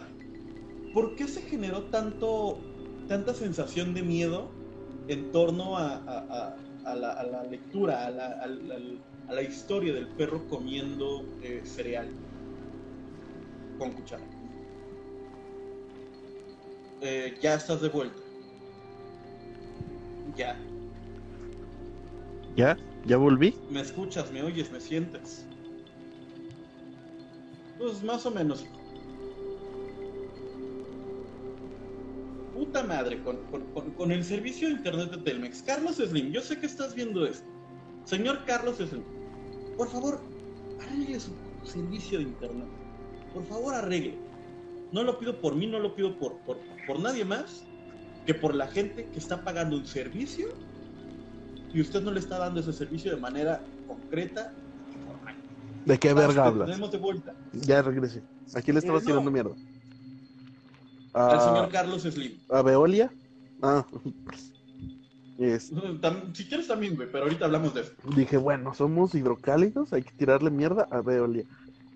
¿Por 0.92 1.16
qué 1.16 1.28
se 1.28 1.42
generó 1.42 1.90
tanto, 1.90 2.70
tanta 3.06 3.34
sensación 3.34 3.94
de 3.94 4.02
miedo 4.02 4.60
en 5.06 5.30
torno 5.30 5.78
a, 5.78 5.94
a- 5.96 6.26
a- 6.30 6.67
a 6.92 6.94
la, 6.94 7.12
a 7.12 7.24
la 7.24 7.42
lectura, 7.44 8.06
a 8.06 8.10
la, 8.10 8.40
a 9.28 9.32
la 9.32 9.42
historia 9.42 9.92
del 9.92 10.08
perro 10.08 10.46
comiendo 10.48 11.24
eh, 11.42 11.62
cereal 11.64 12.08
con 13.78 13.92
cuchara? 13.92 14.24
Eh, 17.00 17.36
ya 17.40 17.54
estás 17.54 17.80
de 17.80 17.88
vuelta. 17.88 18.20
Ya. 20.36 20.56
¿Ya? 22.56 22.76
¿Ya 23.06 23.16
volví? 23.16 23.54
¿Me 23.70 23.80
escuchas? 23.80 24.32
¿Me 24.32 24.42
oyes? 24.42 24.72
¿Me 24.72 24.80
sientes? 24.80 25.46
Pues 27.78 28.02
más 28.02 28.26
o 28.26 28.30
menos. 28.30 28.66
Puta 32.68 32.82
madre, 32.84 33.22
con, 33.22 33.38
con- 33.50 33.62
con- 33.72 33.90
con 33.92 34.12
el 34.12 34.22
servicio 34.22 34.68
de 34.68 34.74
internet 34.74 35.10
de 35.10 35.16
Telmex. 35.22 35.62
Carlos 35.62 35.96
Slim, 35.96 36.32
yo 36.32 36.42
sé 36.42 36.58
que 36.60 36.66
estás 36.66 36.94
viendo 36.94 37.24
esto. 37.24 37.46
Señor 38.04 38.44
Carlos 38.44 38.76
Slim, 38.76 39.02
por 39.78 39.88
favor, 39.88 40.20
arregle 40.78 41.18
su 41.18 41.30
servicio 41.64 42.18
de 42.18 42.24
internet. 42.24 42.66
Por 43.32 43.42
favor, 43.46 43.74
arregle. 43.74 44.18
No 44.92 45.02
lo 45.02 45.18
pido 45.18 45.40
por 45.40 45.54
mí, 45.56 45.66
no 45.66 45.78
lo 45.78 45.94
pido 45.94 46.18
por, 46.18 46.36
por, 46.40 46.58
por 46.86 47.00
nadie 47.00 47.24
más 47.24 47.64
que 48.26 48.34
por 48.34 48.54
la 48.54 48.66
gente 48.66 49.06
que 49.14 49.18
está 49.18 49.42
pagando 49.42 49.74
un 49.78 49.86
servicio 49.86 50.48
y 51.72 51.80
usted 51.80 52.02
no 52.02 52.10
le 52.10 52.20
está 52.20 52.36
dando 52.38 52.60
ese 52.60 52.74
servicio 52.74 53.14
de 53.14 53.16
manera 53.18 53.62
concreta 53.86 54.52
y 54.90 55.06
formal. 55.06 55.34
¿De 55.86 55.98
qué 55.98 56.12
verga 56.12 56.44
hablas? 56.44 56.66
Tenemos 56.68 56.92
de 56.92 56.98
vuelta 56.98 57.34
Ya 57.54 57.80
regresé. 57.80 58.22
Aquí 58.54 58.72
le 58.72 58.80
estabas 58.80 59.04
Eh, 59.04 59.06
no. 59.06 59.20
tirando 59.22 59.30
mierda. 61.18 61.34
al 61.34 61.40
señor 61.40 61.68
Carlos 61.70 62.02
Slim. 62.02 62.38
¿A 62.48 62.62
Veolia? 62.62 63.12
Ah. 63.62 63.86
Es- 65.38 65.70
Tam- 66.00 66.34
Si 66.34 66.46
quieres 66.48 66.66
también, 66.66 66.96
güey, 66.96 67.10
pero 67.10 67.24
ahorita 67.24 67.44
hablamos 67.44 67.72
de 67.74 67.82
eso. 67.82 67.92
dije, 68.16 68.36
bueno, 68.36 68.74
somos 68.74 69.14
hidrocálidos, 69.14 69.92
hay 69.92 70.02
que 70.02 70.12
tirarle 70.16 70.50
mierda 70.50 70.88
a 70.90 71.00
Veolia. 71.00 71.44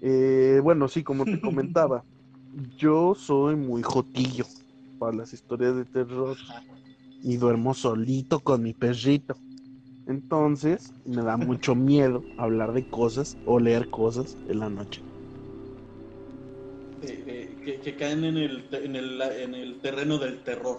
Eh, 0.00 0.60
bueno, 0.62 0.88
sí, 0.88 1.02
como 1.02 1.24
te 1.24 1.40
comentaba, 1.40 2.04
yo 2.76 3.14
soy 3.14 3.56
muy 3.56 3.82
jotillo 3.82 4.44
para 4.98 5.16
las 5.16 5.32
historias 5.32 5.74
de 5.76 5.84
terror 5.86 6.36
y 7.22 7.36
duermo 7.36 7.74
solito 7.74 8.40
con 8.40 8.62
mi 8.62 8.74
perrito. 8.74 9.36
Entonces, 10.06 10.94
me 11.04 11.22
da 11.22 11.36
mucho 11.38 11.74
miedo 11.74 12.26
hablar 12.36 12.72
de 12.72 12.86
cosas 12.86 13.38
o 13.44 13.58
leer 13.60 13.88
cosas 13.90 14.38
en 14.46 14.60
la 14.60 14.70
noche. 14.70 15.02
Eh, 17.00 17.24
eh, 17.26 17.41
que, 17.64 17.80
que 17.80 17.96
caen 17.96 18.24
en 18.24 18.36
el, 18.36 18.64
en, 18.72 18.96
el, 18.96 19.20
en 19.22 19.54
el 19.54 19.80
terreno 19.80 20.18
del 20.18 20.42
terror. 20.42 20.78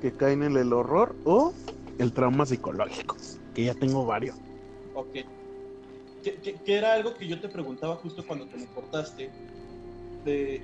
Que 0.00 0.12
caen 0.12 0.42
en 0.42 0.56
el 0.56 0.72
horror 0.72 1.14
o 1.24 1.52
el 1.98 2.12
trauma 2.12 2.44
psicológico, 2.46 3.16
que 3.54 3.64
ya 3.64 3.74
tengo 3.74 4.04
varios. 4.04 4.36
Ok. 4.94 5.14
Que, 6.22 6.34
que- 6.42 6.54
que 6.54 6.74
era 6.74 6.94
algo 6.94 7.14
que 7.14 7.26
yo 7.26 7.40
te 7.40 7.48
preguntaba 7.48 7.96
justo 7.96 8.24
cuando 8.26 8.46
te 8.46 8.56
me 8.56 8.66
cortaste. 8.66 9.30
De. 10.24 10.62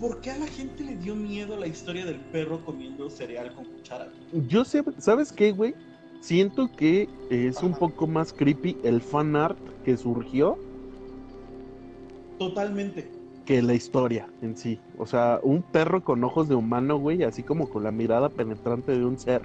¿Por 0.00 0.20
qué 0.20 0.30
a 0.32 0.38
la 0.38 0.46
gente 0.46 0.82
le 0.82 0.96
dio 0.96 1.14
miedo 1.14 1.56
la 1.56 1.66
historia 1.66 2.04
del 2.04 2.18
perro 2.18 2.64
comiendo 2.64 3.08
cereal 3.10 3.54
con 3.54 3.66
cuchara? 3.66 4.10
Yo 4.48 4.64
sé, 4.64 4.82
¿sabes 4.98 5.30
qué, 5.30 5.52
güey? 5.52 5.74
Siento 6.20 6.70
que 6.76 7.08
es 7.30 7.62
un 7.62 7.74
poco 7.74 8.06
más 8.06 8.32
creepy 8.32 8.76
el 8.84 9.00
fan 9.00 9.36
art 9.36 9.58
que 9.84 9.96
surgió 9.96 10.56
Totalmente. 12.38 13.08
Que 13.44 13.62
la 13.62 13.74
historia 13.74 14.28
en 14.40 14.56
sí. 14.56 14.80
O 14.98 15.06
sea, 15.06 15.40
un 15.42 15.62
perro 15.62 16.02
con 16.02 16.22
ojos 16.24 16.48
de 16.48 16.54
humano, 16.54 16.96
güey, 16.98 17.22
así 17.22 17.42
como 17.44 17.68
con 17.68 17.82
la 17.84 17.92
mirada 17.92 18.28
penetrante 18.30 18.92
de 18.92 19.04
un 19.04 19.18
ser 19.18 19.42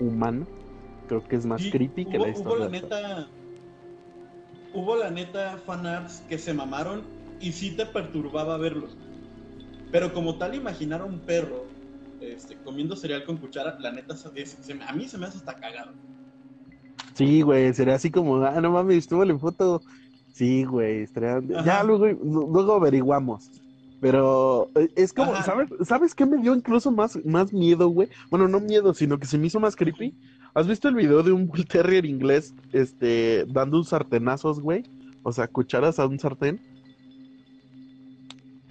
humano, 0.00 0.46
creo 1.08 1.22
que 1.22 1.36
es 1.36 1.46
más 1.46 1.62
creepy 1.70 2.04
que 2.04 2.18
hubo, 2.18 2.22
la 2.24 2.28
hubo 2.28 2.56
historia. 2.56 2.64
la 2.64 2.68
neta. 2.68 3.28
Hubo 4.72 4.96
la 4.96 5.10
neta 5.10 5.58
fanarts 5.58 6.20
que 6.28 6.38
se 6.38 6.52
mamaron 6.52 7.06
y 7.40 7.52
sí 7.52 7.76
te 7.76 7.86
perturbaba 7.86 8.56
verlos. 8.58 8.96
Pero 9.90 10.12
como 10.12 10.36
tal, 10.36 10.54
imaginar 10.54 11.00
a 11.00 11.04
un 11.04 11.20
perro 11.20 11.66
este, 12.20 12.56
comiendo 12.56 12.96
cereal 12.96 13.24
con 13.24 13.36
cuchara, 13.38 13.78
la 13.80 13.92
neta, 13.92 14.16
se- 14.16 14.74
me- 14.74 14.84
a 14.84 14.92
mí 14.92 15.08
se 15.08 15.18
me 15.18 15.26
hace 15.26 15.38
hasta 15.38 15.54
cagado. 15.54 15.92
Sí, 17.14 17.40
güey, 17.40 17.72
sería 17.72 17.94
así 17.94 18.10
como, 18.10 18.36
ah, 18.44 18.60
no 18.60 18.70
mames, 18.70 19.06
tuvo 19.08 19.24
la 19.24 19.38
foto. 19.38 19.82
Sí, 20.36 20.64
güey, 20.64 21.00
estaría... 21.00 21.40
Ya 21.64 21.82
luego, 21.82 22.06
luego 22.08 22.74
averiguamos. 22.74 23.50
Pero 24.02 24.68
eh, 24.74 24.90
es 24.94 25.14
como, 25.14 25.32
Ajá. 25.32 25.42
¿sabes? 25.44 25.68
¿Sabes 25.88 26.14
qué 26.14 26.26
me 26.26 26.36
dio 26.36 26.54
incluso 26.54 26.90
más, 26.90 27.18
más 27.24 27.54
miedo, 27.54 27.88
güey? 27.88 28.10
Bueno, 28.30 28.46
no 28.46 28.60
miedo, 28.60 28.92
sino 28.92 29.18
que 29.18 29.26
se 29.26 29.38
me 29.38 29.46
hizo 29.46 29.60
más 29.60 29.76
creepy. 29.76 30.14
¿Has 30.52 30.66
visto 30.68 30.88
el 30.88 30.94
video 30.94 31.22
de 31.22 31.32
un 31.32 31.46
Bull 31.46 31.64
Terrier 31.64 32.04
inglés, 32.04 32.54
este, 32.74 33.46
dando 33.48 33.78
un 33.78 33.86
sartenazos, 33.86 34.60
güey? 34.60 34.82
O 35.22 35.32
sea, 35.32 35.48
cucharas 35.48 35.98
a 35.98 36.06
un 36.06 36.18
sartén. 36.18 36.60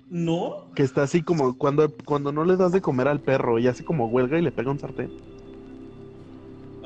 ¿No? 0.07 0.71
Que 0.75 0.83
está 0.83 1.01
así 1.01 1.23
como 1.23 1.57
cuando, 1.57 1.91
cuando 2.05 2.31
no 2.31 2.45
le 2.45 2.57
das 2.57 2.73
de 2.73 2.81
comer 2.81 3.07
al 3.07 3.21
perro 3.21 3.57
y 3.57 3.65
hace 3.65 3.83
como 3.83 4.05
huelga 4.05 4.37
y 4.37 4.43
le 4.43 4.51
pega 4.51 4.69
un 4.69 4.77
sartén. 4.77 5.09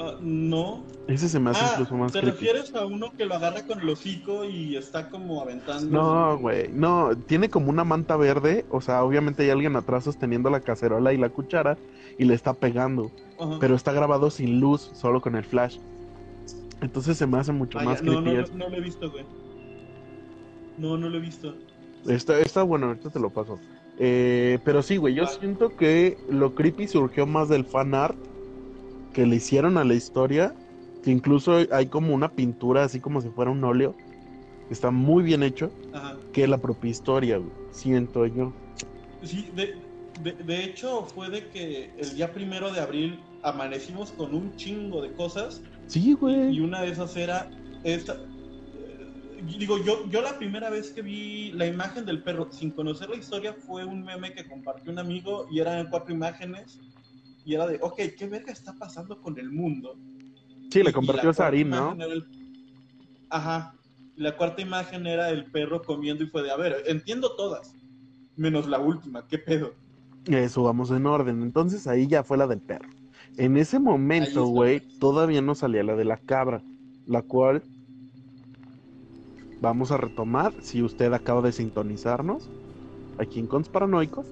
Ah, 0.02 0.16
no. 0.22 0.86
Ese 1.08 1.28
se 1.28 1.40
me 1.40 1.50
hace 1.50 1.60
Ah, 1.62 1.70
incluso 1.74 1.96
más 1.96 2.12
¿te 2.14 2.22
creepy. 2.22 2.38
refieres 2.46 2.74
a 2.74 2.86
uno 2.86 3.12
que 3.18 3.26
lo 3.26 3.36
agarra 3.36 3.64
con 3.66 3.82
el 3.82 3.90
hocico 3.90 4.46
y 4.46 4.78
está 4.78 5.10
como 5.10 5.42
aventando? 5.42 5.92
No, 5.92 6.38
güey, 6.38 6.70
no, 6.72 7.18
tiene 7.28 7.50
como 7.50 7.70
una 7.70 7.84
manta 7.84 8.16
verde, 8.16 8.66
o 8.70 8.80
sea, 8.80 9.04
obviamente 9.04 9.44
hay 9.44 9.50
alguien 9.50 9.76
atrás 9.76 10.06
sosteniendo 10.06 10.50
la 10.50 10.62
cacerola 10.62 11.12
y 11.12 11.18
la 11.18 11.28
cuchara 11.30 11.78
y 12.18 12.24
le 12.26 12.34
está 12.34 12.54
pegando, 12.54 13.12
pero 13.60 13.76
está 13.76 13.92
grabado 13.92 14.30
sin 14.30 14.60
luz, 14.62 14.90
solo 14.94 15.20
con 15.20 15.36
el 15.36 15.44
flash. 15.44 15.80
Entonces 16.82 17.18
se 17.18 17.28
me 17.28 17.38
hace 17.38 17.52
mucho 17.52 17.78
Ah, 17.80 17.84
más 17.84 18.02
no, 18.02 18.22
creepy. 18.24 18.38
no, 18.38 18.48
no, 18.48 18.58
no 18.66 18.70
lo 18.70 18.78
he 18.78 18.82
visto, 18.82 19.12
güey. 19.12 19.26
No, 20.78 20.98
no 20.98 21.10
lo 21.10 21.18
he 21.18 21.22
visto. 21.22 21.56
Está, 22.08 22.40
está 22.40 22.64
bueno, 22.64 22.88
ahorita 22.88 23.10
te 23.10 23.20
lo 23.20 23.30
paso. 23.32 23.60
Eh, 23.98 24.60
pero 24.64 24.82
sí, 24.82 24.96
güey, 24.96 25.14
yo 25.14 25.28
siento 25.28 25.76
que 25.76 26.18
lo 26.30 26.56
creepy 26.56 26.88
surgió 26.88 27.26
más 27.26 27.50
del 27.50 27.66
fan 27.66 27.94
art 27.94 28.16
que 29.14 29.26
le 29.26 29.38
hicieron 29.38 29.78
a 29.78 29.84
la 29.84 29.94
historia, 29.94 30.54
que 31.04 31.12
incluso 31.12 31.58
hay 31.72 31.88
como 31.88 32.14
una 32.14 32.32
pintura 32.32 32.84
así 32.84 33.00
como 33.00 33.22
si 33.22 33.30
fuera 33.30 33.52
un 33.52 33.64
óleo, 33.64 33.96
está 34.70 34.92
muy 34.92 35.24
bien 35.24 35.44
hecho, 35.44 35.72
que 36.34 36.48
la 36.48 36.58
propia 36.58 36.92
historia, 36.92 37.38
güey, 37.38 37.52
siento 37.72 38.26
yo. 38.26 38.54
Sí, 39.24 39.50
de, 39.56 39.76
de, 40.22 40.64
hecho 40.64 41.06
fue 41.14 41.30
de 41.30 41.48
que 41.50 41.92
el 41.98 42.16
día 42.16 42.32
primero 42.32 42.72
de 42.72 42.80
abril 42.80 43.20
amanecimos 43.44 44.12
con 44.12 44.34
un 44.34 44.56
chingo 44.56 45.02
de 45.02 45.12
cosas. 45.14 45.62
Sí, 45.88 46.14
güey. 46.14 46.56
Y, 46.56 46.60
una 46.62 46.82
de 46.82 46.92
esas 46.92 47.16
era 47.16 47.50
esta. 47.84 48.14
Eh, 48.14 49.44
digo, 49.58 49.84
yo, 49.84 50.08
yo 50.10 50.22
la 50.22 50.38
primera 50.38 50.70
vez 50.70 50.92
que 50.92 51.02
vi 51.02 51.52
la 51.54 51.66
imagen 51.66 52.06
del 52.06 52.24
perro 52.24 52.50
sin 52.52 52.72
conocer 52.72 53.10
la 53.10 53.18
historia 53.18 53.54
fue 53.54 53.86
un 53.86 54.04
meme 54.04 54.34
que 54.34 54.48
compartió 54.48 54.92
un 54.92 55.00
amigo 55.00 55.48
y 55.52 55.60
eran 55.60 55.90
cuatro 55.90 56.14
imágenes 56.14 56.80
y 57.50 57.56
era 57.56 57.66
de, 57.66 57.80
ok, 57.82 58.00
¿qué 58.16 58.28
verga 58.28 58.54
está 58.54 58.76
pasando 58.76 59.20
con 59.20 59.40
el 59.40 59.52
mundo? 59.52 59.98
Sí, 60.70 60.84
le 60.84 60.94
compartió 60.94 61.34
Sarin, 61.34 61.72
¿no? 61.72 61.98
Ajá. 63.32 63.74
La 64.16 64.38
cuarta 64.38 64.62
imagen 64.62 65.08
era 65.08 65.32
el 65.32 65.46
perro 65.46 65.82
comiendo 65.82 66.24
y 66.24 66.28
fue 66.28 66.44
de, 66.44 66.52
a 66.52 66.58
ver, 66.58 66.84
entiendo 66.86 67.36
todas, 67.36 67.76
menos 68.36 68.68
la 68.68 68.78
última, 68.78 69.26
¿qué 69.28 69.40
pedo? 69.40 69.74
Eso, 70.26 70.62
vamos 70.62 70.92
en 70.92 71.08
orden. 71.08 71.42
Entonces 71.42 71.88
ahí 71.88 72.06
ya 72.06 72.24
fue 72.24 72.38
la 72.38 72.46
del 72.46 72.62
perro. 72.62 72.88
En 73.38 73.58
ese 73.58 73.80
momento, 73.80 74.46
güey, 74.46 74.82
todavía 75.00 75.42
no 75.42 75.56
salía 75.56 75.82
la 75.82 75.96
de 75.96 76.06
la 76.06 76.18
cabra, 76.18 76.62
la 77.08 77.24
cual 77.24 77.64
vamos 79.60 79.90
a 79.90 79.98
retomar. 79.98 80.54
Si 80.62 80.84
usted 80.84 81.12
acaba 81.14 81.42
de 81.42 81.52
sintonizarnos, 81.52 82.48
aquí 83.18 83.40
en 83.40 83.48
Cons 83.48 83.70
Paranoicos, 83.70 84.28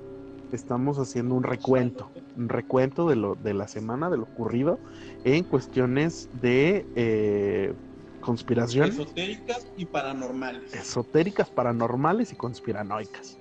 estamos 0.56 0.98
haciendo 1.00 1.36
un 1.36 1.44
recuento, 1.44 2.10
un 2.38 2.50
recuento 2.50 3.08
de, 3.10 3.16
lo, 3.16 3.36
de 3.36 3.54
la 3.54 3.68
semana, 3.68 4.10
de 4.10 4.18
lo 4.18 4.24
ocurrido 4.24 4.80
en 5.24 5.44
cuestiones 5.44 6.30
de 6.42 6.86
eh, 6.96 7.74
conspiración. 8.22 8.90
Esotéricas 8.90 9.68
y 9.78 9.86
paranormales. 9.86 10.74
Esotéricas, 10.74 11.50
paranormales 11.50 12.32
y 12.32 12.36
conspiranoicas. 12.36 13.38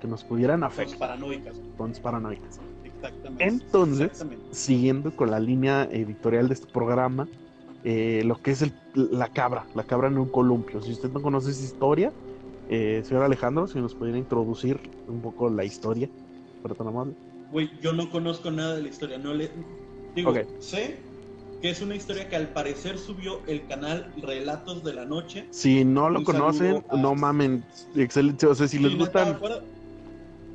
Que 0.00 0.08
nos 0.08 0.22
pudieran 0.24 0.64
afectar. 0.64 0.98
Paranoicas. 0.98 1.56
Conspiranoicas. 1.76 2.60
Entonces, 3.38 4.24
siguiendo 4.50 5.14
con 5.14 5.30
la 5.30 5.40
línea 5.40 5.84
editorial 5.90 6.48
de 6.48 6.54
este 6.54 6.66
programa, 6.66 7.28
eh, 7.84 8.22
lo 8.24 8.40
que 8.40 8.50
es 8.52 8.64
la 8.94 9.28
cabra, 9.28 9.66
la 9.74 9.84
cabra 9.84 10.08
en 10.08 10.16
un 10.16 10.28
columpio. 10.28 10.80
Si 10.82 10.92
usted 10.92 11.10
no 11.10 11.20
conoce 11.20 11.50
esa 11.50 11.64
historia, 11.64 12.12
eh, 12.70 13.02
señor 13.04 13.24
Alejandro, 13.24 13.66
si 13.66 13.78
nos 13.78 13.94
pudiera 13.94 14.16
introducir 14.16 14.80
un 15.06 15.20
poco 15.20 15.50
la 15.50 15.64
historia, 15.64 16.08
pero 16.64 16.74
tan 16.74 16.88
amable. 16.88 17.14
Güey, 17.52 17.70
yo 17.82 17.92
no 17.92 18.10
conozco 18.10 18.50
nada 18.50 18.74
de 18.74 18.82
la 18.82 18.88
historia, 18.88 19.18
no 19.18 19.34
le... 19.34 19.50
Digo, 20.16 20.32
sé 20.60 20.96
que 21.60 21.68
es 21.68 21.82
una 21.82 21.94
historia 21.94 22.26
que 22.26 22.36
al 22.36 22.48
parecer 22.48 22.96
subió 22.96 23.40
el 23.46 23.66
canal 23.66 24.10
Relatos 24.16 24.82
de 24.82 24.94
la 24.94 25.04
Noche. 25.04 25.46
Si 25.50 25.84
no 25.84 26.08
lo 26.08 26.24
conocen, 26.24 26.82
no 26.96 27.14
mamen, 27.14 27.62
excelente, 27.94 28.46
o 28.46 28.54
sea, 28.54 28.66
si 28.66 28.78
les 28.78 28.96
gustan... 28.96 29.38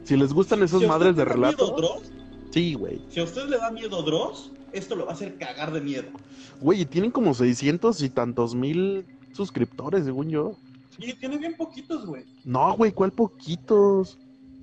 Si 0.04 0.18
les 0.18 0.34
gustan 0.34 0.64
esas 0.64 0.82
madres 0.82 1.16
de 1.16 1.26
relatos... 1.26 2.02
Sí, 2.50 2.74
güey. 2.74 3.00
Si 3.10 3.20
a 3.20 3.24
usted 3.26 3.48
le 3.48 3.60
da 3.60 3.70
miedo 3.70 4.02
Dross, 4.02 4.52
esto 4.72 4.96
lo 4.96 5.06
va 5.06 5.12
a 5.12 5.14
hacer 5.14 5.38
cagar 5.38 5.72
de 5.72 5.82
miedo. 5.82 6.08
Güey, 6.60 6.82
y 6.82 6.86
tienen 6.86 7.12
como 7.12 7.36
600 7.36 8.02
y 8.02 8.10
tantos 8.10 8.56
mil 8.56 9.06
suscriptores, 9.34 10.06
según 10.06 10.30
yo. 10.30 10.56
Sí, 11.00 11.14
tiene 11.20 11.38
bien 11.38 11.56
poquitos, 11.56 12.08
güey. 12.08 12.26
No, 12.44 12.76
güey, 12.76 12.92
¿cuál 12.92 13.12
poquitos? 13.12 14.18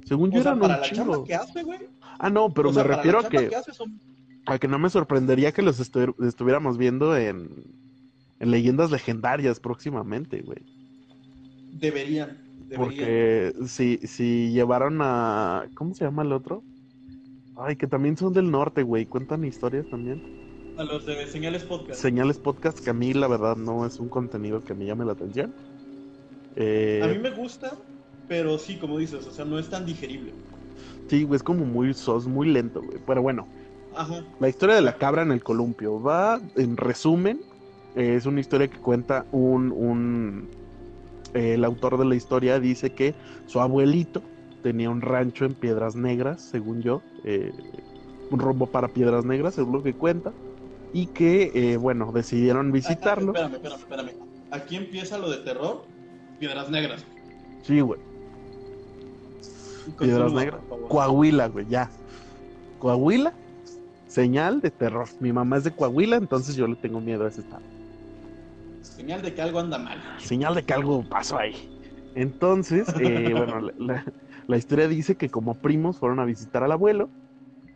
Según 0.07 0.31
yo 0.31 0.41
eran 0.41 0.61
para 0.61 0.79
la 0.79 0.83
chamba 0.83 1.25
que 1.25 1.35
hace, 1.35 1.63
güey. 1.65 1.81
Ah, 2.19 2.31
no, 2.31 2.49
pero 2.55 2.73
me 2.73 2.83
refiero 2.83 3.19
a 3.19 3.29
que, 3.29 3.51
a 4.47 4.59
que 4.59 4.69
no 4.69 4.79
me 4.79 4.89
sorprendería 4.89 5.53
que 5.53 5.63
los 5.63 5.81
estuviéramos 5.81 6.79
viendo 6.79 7.17
en, 7.17 7.65
en 8.39 8.51
leyendas 8.51 8.93
legendarias 8.93 9.59
próximamente, 9.59 10.43
güey. 10.43 10.65
Deberían, 11.73 12.39
deberían. 12.69 12.79
Porque 12.79 13.53
si, 13.67 13.99
si 13.99 14.53
llevaron 14.53 14.99
a... 15.03 15.67
¿Cómo 15.75 15.93
se 15.95 16.05
llama 16.05 16.23
el 16.23 16.33
otro? 16.33 16.63
Ay, 17.57 17.75
que 17.77 17.87
también 17.87 18.17
son 18.17 18.33
del 18.33 18.51
norte, 18.51 18.85
güey. 18.85 19.07
Cuentan 19.07 19.45
historias 19.45 19.89
también. 19.91 20.23
A 20.79 20.85
los 20.85 21.05
de 21.05 21.27
Señales 21.27 21.65
Podcast. 21.65 22.01
Señales 22.01 22.39
Podcast, 22.39 22.79
que 22.79 22.91
a 22.91 22.95
mí 22.95 23.13
la 23.13 23.27
verdad 23.27 23.57
no 23.57 23.85
es 23.85 23.99
un 23.99 24.09
contenido 24.09 24.63
que 24.63 24.75
me 24.75 24.87
llame 24.87 25.05
la 25.05 25.13
atención. 25.13 25.53
Eh... 26.55 27.01
A 27.03 27.09
mí 27.09 27.19
me 27.19 27.31
gusta, 27.31 27.77
pero 28.29 28.59
sí, 28.59 28.77
como 28.77 28.99
dices, 28.99 29.27
o 29.27 29.31
sea, 29.31 29.45
no 29.45 29.59
es 29.59 29.69
tan 29.69 29.87
digerible. 29.87 30.33
Sí, 31.09 31.23
güey, 31.25 31.37
es 31.37 31.43
como 31.43 31.65
muy 31.65 31.95
sos, 31.95 32.27
muy 32.27 32.49
lento, 32.49 32.83
güey. 32.83 32.99
Pero 33.07 33.23
bueno, 33.23 33.47
Ajá. 33.95 34.25
la 34.41 34.49
historia 34.49 34.75
de 34.75 34.83
la 34.83 34.97
cabra 34.97 35.23
en 35.23 35.33
el 35.33 35.43
columpio 35.43 36.03
va, 36.03 36.41
en 36.57 36.77
resumen, 36.77 37.41
es 37.95 38.27
una 38.27 38.41
historia 38.41 38.69
que 38.69 38.79
cuenta 38.79 39.25
un, 39.33 39.73
un 39.73 40.49
el 41.37 41.65
autor 41.65 41.99
de 41.99 42.05
la 42.05 42.15
historia 42.15 42.59
dice 42.61 42.91
que 42.91 43.15
su 43.47 43.61
abuelito 43.61 44.23
tenía 44.63 44.91
un 44.91 45.01
rancho 45.01 45.45
en 45.45 45.55
Piedras 45.55 45.95
Negras, 45.95 46.41
según 46.41 46.83
yo, 46.83 47.03
eh, 47.25 47.53
un 48.31 48.41
rumbo 48.41 48.67
para 48.67 48.89
Piedras 48.89 49.25
Negras, 49.25 49.55
según 49.55 49.75
lo 49.75 49.83
que 49.83 49.93
cuenta, 49.93 50.33
y 50.93 51.07
que, 51.07 51.53
eh, 51.55 51.77
bueno, 51.77 52.11
decidieron 52.13 52.73
visitarlo. 52.73 53.33
espérame, 53.33 53.55
espérame, 53.55 53.81
espérame. 53.81 54.11
Aquí 54.51 54.77
empieza 54.77 55.19
lo 55.19 55.31
de 55.31 55.39
terror, 55.39 55.85
Piedras 56.39 56.71
Negras. 56.71 57.05
Sí, 57.63 57.81
güey. 57.81 58.01
Piedras 59.93 60.33
Negras. 60.33 60.61
Coahuila, 60.89 61.49
güey, 61.49 61.67
ya. 61.69 61.91
Coahuila, 62.79 63.33
señal 64.09 64.61
de 64.61 64.71
terror. 64.71 65.09
Mi 65.21 65.33
mamá 65.33 65.59
es 65.59 65.65
de 65.65 65.71
Coahuila, 65.73 66.17
entonces 66.17 66.57
yo 66.57 66.67
le 66.67 66.77
tengo 66.77 67.01
miedo 67.01 67.25
a 67.25 67.29
ese 67.29 67.41
estado. 67.41 67.63
Señal 68.83 69.23
de 69.23 69.35
que 69.35 69.43
algo 69.43 69.59
anda 69.59 69.79
mal. 69.79 70.03
Señal 70.19 70.55
de 70.55 70.63
que 70.63 70.73
algo 70.73 71.05
pasó 71.09 71.39
ahí. 71.39 71.71
Entonces, 72.15 72.89
eh, 73.01 73.33
bueno, 73.37 73.71
la, 73.79 74.05
la 74.47 74.57
historia 74.57 74.89
dice 74.89 75.17
que 75.17 75.29
como 75.29 75.55
primos 75.55 75.99
fueron 75.99 76.21
a 76.21 76.25
visitar 76.25 76.63
al 76.63 76.73
abuelo, 76.73 77.09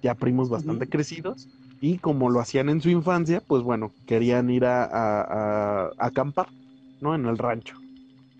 ya 0.03 0.14
primos 0.14 0.49
bastante 0.49 0.88
crecidos, 0.88 1.49
y 1.81 1.99
como 1.99 2.31
lo 2.31 2.40
hacían 2.40 2.68
en 2.68 2.81
su 2.81 2.90
infancia, 2.90 3.42
pues 3.46 3.62
bueno, 3.62 3.92
querían 4.07 4.51
ir 4.51 4.64
a, 4.66 5.90
acampar, 5.99 6.49
¿no? 7.01 7.14
En 7.14 7.27
el 7.27 7.38
rancho. 7.38 7.77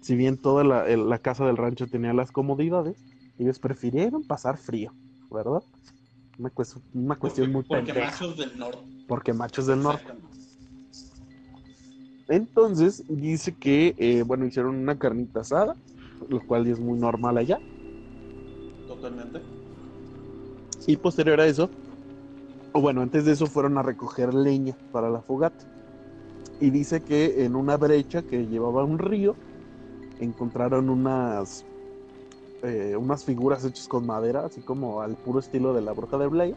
Si 0.01 0.15
bien 0.15 0.37
toda 0.37 0.65
la, 0.65 1.19
casa 1.19 1.45
del 1.47 1.57
rancho 1.57 1.87
tenía 1.87 2.13
las 2.13 2.33
comodidades, 2.33 2.97
ellos 3.41 3.59
prefirieron 3.59 4.23
pasar 4.23 4.59
frío, 4.59 4.93
¿verdad? 5.31 5.63
Una, 6.39 6.53
una 6.95 7.17
cuestión 7.17 7.53
muy 7.53 7.65
Porque 7.65 7.93
machos 7.93 8.37
del 8.37 8.59
norte. 8.59 9.05
Porque 9.09 9.33
machos 9.33 9.67
del 9.67 9.83
norte. 9.83 10.13
Entonces 12.29 13.03
dice 13.09 13.55
que, 13.55 13.95
eh, 13.99 14.23
bueno, 14.23 14.45
hicieron 14.47 14.77
una 14.77 14.99
carnita 14.99 15.41
asada, 15.41 15.75
lo 16.29 16.47
cual 16.47 16.67
es 16.67 16.79
muy 16.79 16.99
normal 16.99 17.39
allá. 17.39 17.59
Totalmente. 18.87 19.41
Y 20.87 20.97
posterior 20.97 21.41
a 21.41 21.47
eso, 21.47 21.71
o 22.73 22.81
bueno, 22.81 23.01
antes 23.01 23.25
de 23.25 23.33
eso 23.33 23.47
fueron 23.47 23.79
a 23.79 23.83
recoger 23.83 24.33
leña 24.35 24.77
para 24.93 25.11
la 25.11 25.23
fogata. 25.23 25.65
Y 26.61 26.71
dice 26.71 27.01
que 27.01 27.45
en 27.45 27.57
una 27.57 27.77
brecha 27.77 28.23
que 28.23 28.47
llevaba 28.47 28.85
un 28.85 28.99
río, 28.99 29.35
encontraron 30.21 30.91
unas, 30.91 31.65
eh, 32.63 32.97
unas 32.97 33.25
figuras 33.25 33.65
hechas 33.65 33.89
con 33.89 34.07
madera, 34.07 34.45
así 34.45 34.61
como 34.61 35.01
al 35.01 35.17
puro 35.17 35.41
estilo 35.41 35.73
de 35.73 35.81
la 35.81 35.93
bruja 35.93 36.19
de 36.19 36.27
Blair. 36.27 36.57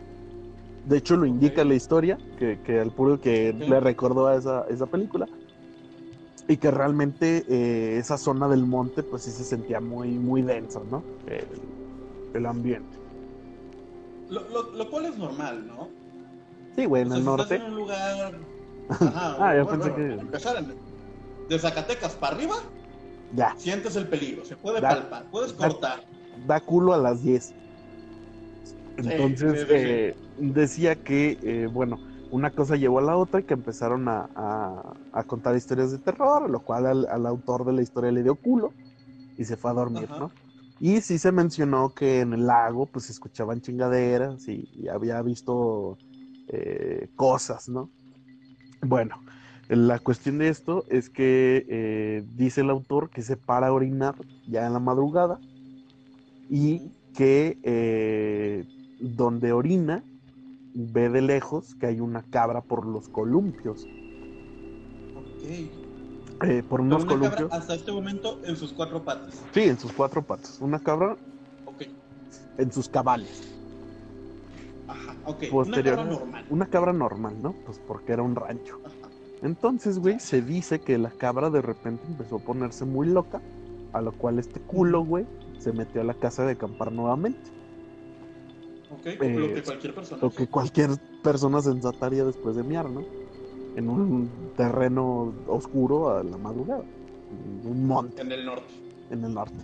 De 0.85 0.97
hecho, 0.97 1.15
lo 1.15 1.25
indica 1.25 1.63
la 1.63 1.75
historia, 1.75 2.17
que, 2.37 2.59
que 2.61 2.79
al 2.79 2.91
puro 2.91 3.21
que 3.21 3.53
le 3.53 3.79
recordó 3.79 4.27
a 4.27 4.35
esa, 4.35 4.65
esa 4.69 4.85
película. 4.85 5.27
Y 6.47 6.57
que 6.57 6.71
realmente 6.71 7.45
eh, 7.47 7.97
esa 7.97 8.17
zona 8.17 8.49
del 8.49 8.65
monte, 8.65 9.01
pues 9.01 9.23
sí 9.23 9.31
se 9.31 9.45
sentía 9.45 9.79
muy, 9.79 10.09
muy 10.09 10.41
denso, 10.41 10.83
¿no? 10.91 11.01
el 12.33 12.45
ambiente. 12.45 12.97
Lo, 14.29 14.89
cual 14.89 15.05
es 15.05 15.17
normal, 15.17 15.67
¿no? 15.67 15.89
Sí, 16.75 16.85
güey, 16.85 17.03
en 17.03 17.11
el 17.11 17.23
norte. 17.23 17.55
en 17.55 17.63
un 17.63 17.75
lugar. 17.75 18.39
ah, 19.39 19.53
yo 19.55 19.67
pensé 19.67 19.93
que. 19.93 20.19
de 21.49 21.59
Zacatecas 21.59 22.13
para 22.15 22.35
arriba, 22.35 22.55
ya. 23.35 23.53
Sientes 23.57 23.95
el 23.95 24.07
peligro, 24.07 24.45
se 24.45 24.55
puede 24.55 24.81
palpar, 24.81 25.25
puedes 25.31 25.53
cortar. 25.53 26.03
Da 26.47 26.59
culo 26.59 26.93
a 26.93 26.97
las 26.97 27.23
10. 27.23 27.53
Entonces, 28.97 29.65
eh, 29.69 30.15
decía 30.37 30.95
que, 30.95 31.37
eh, 31.41 31.67
bueno, 31.71 31.99
una 32.31 32.51
cosa 32.51 32.75
llevó 32.75 32.99
a 32.99 33.03
la 33.03 33.17
otra 33.17 33.39
y 33.39 33.43
que 33.43 33.53
empezaron 33.53 34.07
a, 34.07 34.27
a, 35.11 35.23
contar 35.23 35.55
historias 35.55 35.91
de 35.91 35.99
terror, 35.99 36.49
lo 36.49 36.61
cual 36.61 37.07
al, 37.07 37.25
autor 37.25 37.65
de 37.65 37.73
la 37.73 37.81
historia 37.81 38.11
le 38.11 38.23
dio 38.23 38.35
culo 38.35 38.73
y 39.37 39.45
se 39.45 39.55
fue 39.55 39.71
a 39.71 39.75
dormir, 39.75 40.09
¿no? 40.09 40.31
Y 40.79 41.01
sí 41.01 41.17
se 41.17 41.31
mencionó 41.31 41.93
que 41.93 42.21
en 42.21 42.33
el 42.33 42.47
lago 42.47 42.87
pues 42.87 43.05
se 43.05 43.11
escuchaban 43.11 43.61
chingaderas 43.61 44.47
y, 44.47 44.87
había 44.87 45.21
visto 45.21 45.97
eh, 46.47 47.09
cosas, 47.15 47.69
¿no? 47.69 47.89
Bueno, 48.81 49.21
la 49.75 49.99
cuestión 49.99 50.37
de 50.39 50.49
esto 50.49 50.85
es 50.89 51.09
que 51.09 51.65
eh, 51.69 52.23
dice 52.35 52.61
el 52.61 52.69
autor 52.69 53.09
que 53.09 53.21
se 53.21 53.37
para 53.37 53.67
a 53.67 53.73
orinar 53.73 54.15
ya 54.47 54.65
en 54.67 54.73
la 54.73 54.79
madrugada 54.79 55.39
y 56.49 56.91
que 57.15 57.57
eh, 57.63 58.65
donde 58.99 59.51
orina 59.53 60.03
ve 60.73 61.09
de 61.09 61.21
lejos 61.21 61.75
que 61.75 61.85
hay 61.87 61.99
una 61.99 62.23
cabra 62.23 62.61
por 62.61 62.85
los 62.85 63.07
columpios. 63.09 63.85
Ok. 65.15 66.43
Eh, 66.45 66.63
por 66.67 66.81
unos 66.81 67.03
una 67.03 67.13
cabra 67.13 67.29
columpios. 67.35 67.51
hasta 67.61 67.75
este 67.75 67.91
momento 67.91 68.39
en 68.43 68.55
sus 68.57 68.73
cuatro 68.73 69.03
patas. 69.03 69.41
Sí, 69.53 69.61
en 69.61 69.77
sus 69.79 69.91
cuatro 69.93 70.21
patas. 70.23 70.59
Una 70.61 70.79
cabra 70.79 71.15
Ok. 71.65 71.83
en 72.57 72.71
sus 72.71 72.89
cabales. 72.89 73.49
Ajá, 74.87 75.15
ok. 75.25 75.43
Posterior- 75.51 75.99
Una 75.99 76.03
cabra 76.05 76.17
normal. 76.19 76.45
Una 76.49 76.65
cabra 76.65 76.93
normal, 76.93 77.35
¿no? 77.41 77.53
Pues 77.65 77.79
porque 77.87 78.11
era 78.13 78.23
un 78.23 78.35
rancho. 78.35 78.79
Entonces, 79.43 79.99
güey, 79.99 80.19
se 80.19 80.41
dice 80.41 80.79
que 80.79 80.97
la 80.97 81.11
cabra 81.11 81.49
de 81.49 81.61
repente 81.61 82.03
empezó 82.07 82.37
a 82.37 82.39
ponerse 82.39 82.85
muy 82.85 83.07
loca, 83.07 83.41
a 83.91 84.01
lo 84.01 84.13
cual 84.13 84.39
este 84.39 84.59
culo, 84.61 85.03
güey, 85.03 85.25
se 85.59 85.71
metió 85.73 86.01
a 86.01 86.03
la 86.05 86.13
casa 86.13 86.45
de 86.45 86.53
acampar 86.53 86.91
nuevamente. 86.91 87.51
Ok, 88.91 89.05
Eh, 89.05 89.35
lo 89.37 89.53
que 89.53 89.61
cualquier 89.63 89.93
persona. 89.95 90.21
Lo 90.21 90.29
que 90.31 90.47
cualquier 90.47 90.89
persona 91.21 91.61
sensata 91.61 92.05
haría 92.05 92.23
después 92.23 92.55
de 92.55 92.63
miar, 92.63 92.89
¿no? 92.89 93.03
En 93.75 93.89
un 93.89 94.29
terreno 94.55 95.33
oscuro 95.47 96.15
a 96.17 96.23
la 96.23 96.37
madrugada. 96.37 96.83
En 97.63 97.67
un 97.69 97.87
monte 97.87 98.21
En 98.21 98.31
el 98.31 98.45
norte. 98.45 98.73
en 99.09 99.23
el 99.25 99.33
norte. 99.33 99.57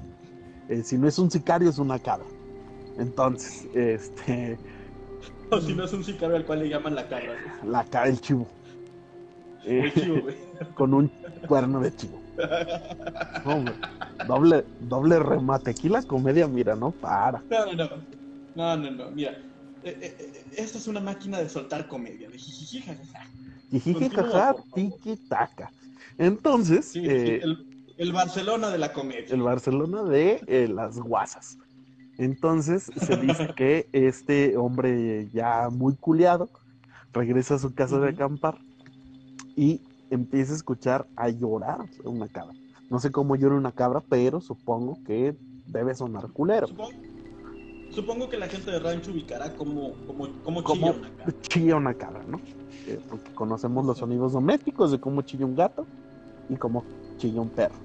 Eh, 0.68 0.84
si 0.84 0.98
no 0.98 1.08
es 1.08 1.18
un 1.20 1.32
sicario, 1.32 1.70
es 1.70 1.78
una 1.80 2.00
cabra. 2.00 2.26
Entonces, 2.98 3.65
este, 3.74 4.58
O 5.52 5.62
si 5.62 5.74
no 5.74 5.86
es 5.86 5.94
un 5.94 6.04
sicario 6.04 6.36
al 6.36 6.46
cual 6.46 6.60
le 6.60 6.70
llaman 6.70 6.96
la 6.96 7.08
cabra. 7.08 7.34
la 7.65 7.84
cara 7.86 8.08
del 8.08 8.20
chivo. 8.20 8.48
Eh, 9.63 9.91
güey. 10.22 10.36
con 10.76 10.93
un 10.93 11.12
cuerno 11.48 11.80
de 11.82 11.93
chivo. 11.93 12.22
Hombre, 13.43 13.76
doble, 14.28 14.65
doble 14.80 15.19
remate. 15.19 15.72
Aquí 15.72 15.89
la 15.89 16.02
comedia, 16.04 16.48
mira, 16.48 16.76
no 16.76 16.91
para. 16.91 17.43
No, 17.50 17.65
no, 17.65 17.74
no. 17.74 18.08
No, 18.56 18.78
no, 18.78 18.91
no. 18.91 19.12
Mira. 19.12 19.32
eh, 19.82 19.98
eh, 20.02 20.17
eh, 20.19 20.45
esta 20.58 20.78
es 20.78 20.88
una 20.88 21.00
máquina 21.00 21.39
de 21.39 21.50
soltar 21.50 21.88
comedia. 21.88 22.30
De 22.30 22.38
jijiji, 22.38 22.82
jajaja. 22.82 23.19
Jijiji, 23.69 24.10
Continúa, 24.10 24.24
jaja, 24.32 24.54
por 24.54 24.65
favor. 24.69 25.00
tiki 25.02 25.17
taka. 25.28 25.72
Entonces, 26.17 26.91
Sí, 26.91 27.06
eh, 27.06 27.39
el, 27.43 27.67
el 27.98 28.12
Barcelona 28.12 28.69
de 28.69 28.78
la 28.78 28.91
comedia. 28.93 29.34
el 29.34 29.41
Barcelona 29.41 30.04
de 30.04 30.67
las 30.74 30.98
guasas. 31.00 31.58
Entonces 32.17 32.91
se 32.95 33.15
dice 33.17 33.54
que 33.56 33.89
este 33.93 34.58
hombre 34.58 35.30
ya 35.32 35.69
muy 35.69 35.95
culiado 35.95 36.50
regresa 37.13 37.56
a 37.56 37.60
su 37.60 37.74
casa 37.74 38.00
de 38.00 38.10
acampar 38.10 38.60
y 39.60 39.82
empieza 40.10 40.54
a 40.54 40.56
escuchar 40.56 41.06
a 41.17 41.28
llorar 41.28 41.80
una 42.06 42.30
cabra. 42.30 42.56
No 42.89 42.98
sé 42.98 43.12
cómo 43.12 43.36
llora 43.36 43.56
una 43.56 43.74
cabra, 43.74 44.02
pero 44.08 44.39
supongo 44.39 45.04
que 45.04 45.36
debe 45.67 45.93
sonar 45.93 46.30
culero. 46.30 46.67
Supongo, 46.67 46.91
supongo 47.91 48.30
que 48.30 48.38
la 48.38 48.48
gente 48.48 48.72
de 48.72 48.80
rancho 48.80 49.12
ubicará 49.12 49.54
como, 49.58 49.91
como, 50.08 50.30
como 50.43 50.62
chilla 50.63 50.93
una 50.93 51.10
cabra. 51.10 51.36
chilla 51.41 51.76
una 51.76 51.93
cabra, 51.93 52.24
¿no? 52.26 52.39
Eh, 52.88 53.02
porque 53.10 53.34
conocemos 53.34 53.86
los 53.86 53.98
sonidos 53.98 54.32
domésticos 54.32 54.91
de 54.91 55.00
cómo 55.02 55.24
chilla 55.24 55.45
un 55.45 55.56
gato 55.56 55.86
y 56.48 56.56
cómo 56.56 56.86
chilla 57.17 57.41
un 57.41 57.50
perro. 57.50 57.76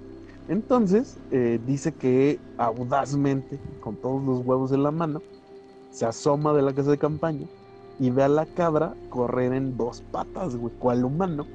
Entonces, 0.47 1.19
eh, 1.33 1.59
dice 1.67 1.93
que 1.93 2.39
audazmente, 2.57 3.59
con 3.81 3.97
todos 3.97 4.23
los 4.25 4.47
huevos 4.47 4.71
en 4.71 4.85
la 4.85 4.93
mano, 4.93 5.21
se 5.91 6.07
asoma 6.07 6.53
de 6.53 6.63
la 6.63 6.73
casa 6.73 6.93
de 6.93 6.99
campaña 6.99 7.49
y 7.99 8.11
ve 8.11 8.23
a 8.23 8.29
la 8.29 8.47
cabra 8.47 8.95
correr 9.11 9.53
en 9.53 9.77
dos 9.77 10.03
patas, 10.13 10.55
güey, 10.55 10.73
cual 10.79 11.05
humano, 11.05 11.47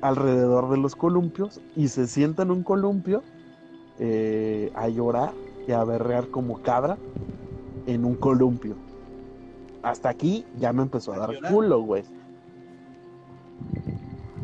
alrededor 0.00 0.70
de 0.70 0.76
los 0.78 0.94
columpios 0.96 1.60
y 1.76 1.88
se 1.88 2.06
sienta 2.06 2.42
en 2.42 2.50
un 2.50 2.62
columpio 2.62 3.22
eh, 3.98 4.70
a 4.74 4.88
llorar 4.88 5.32
y 5.66 5.72
a 5.72 5.82
berrear 5.84 6.28
como 6.28 6.62
cabra 6.62 6.96
en 7.86 8.04
un 8.04 8.14
columpio. 8.14 8.76
Hasta 9.82 10.08
aquí 10.08 10.44
ya 10.58 10.72
me 10.72 10.82
empezó 10.82 11.12
a 11.12 11.16
¿A 11.16 11.18
dar 11.20 11.30
llorar? 11.32 11.52
culo, 11.52 11.80
güey. 11.82 12.02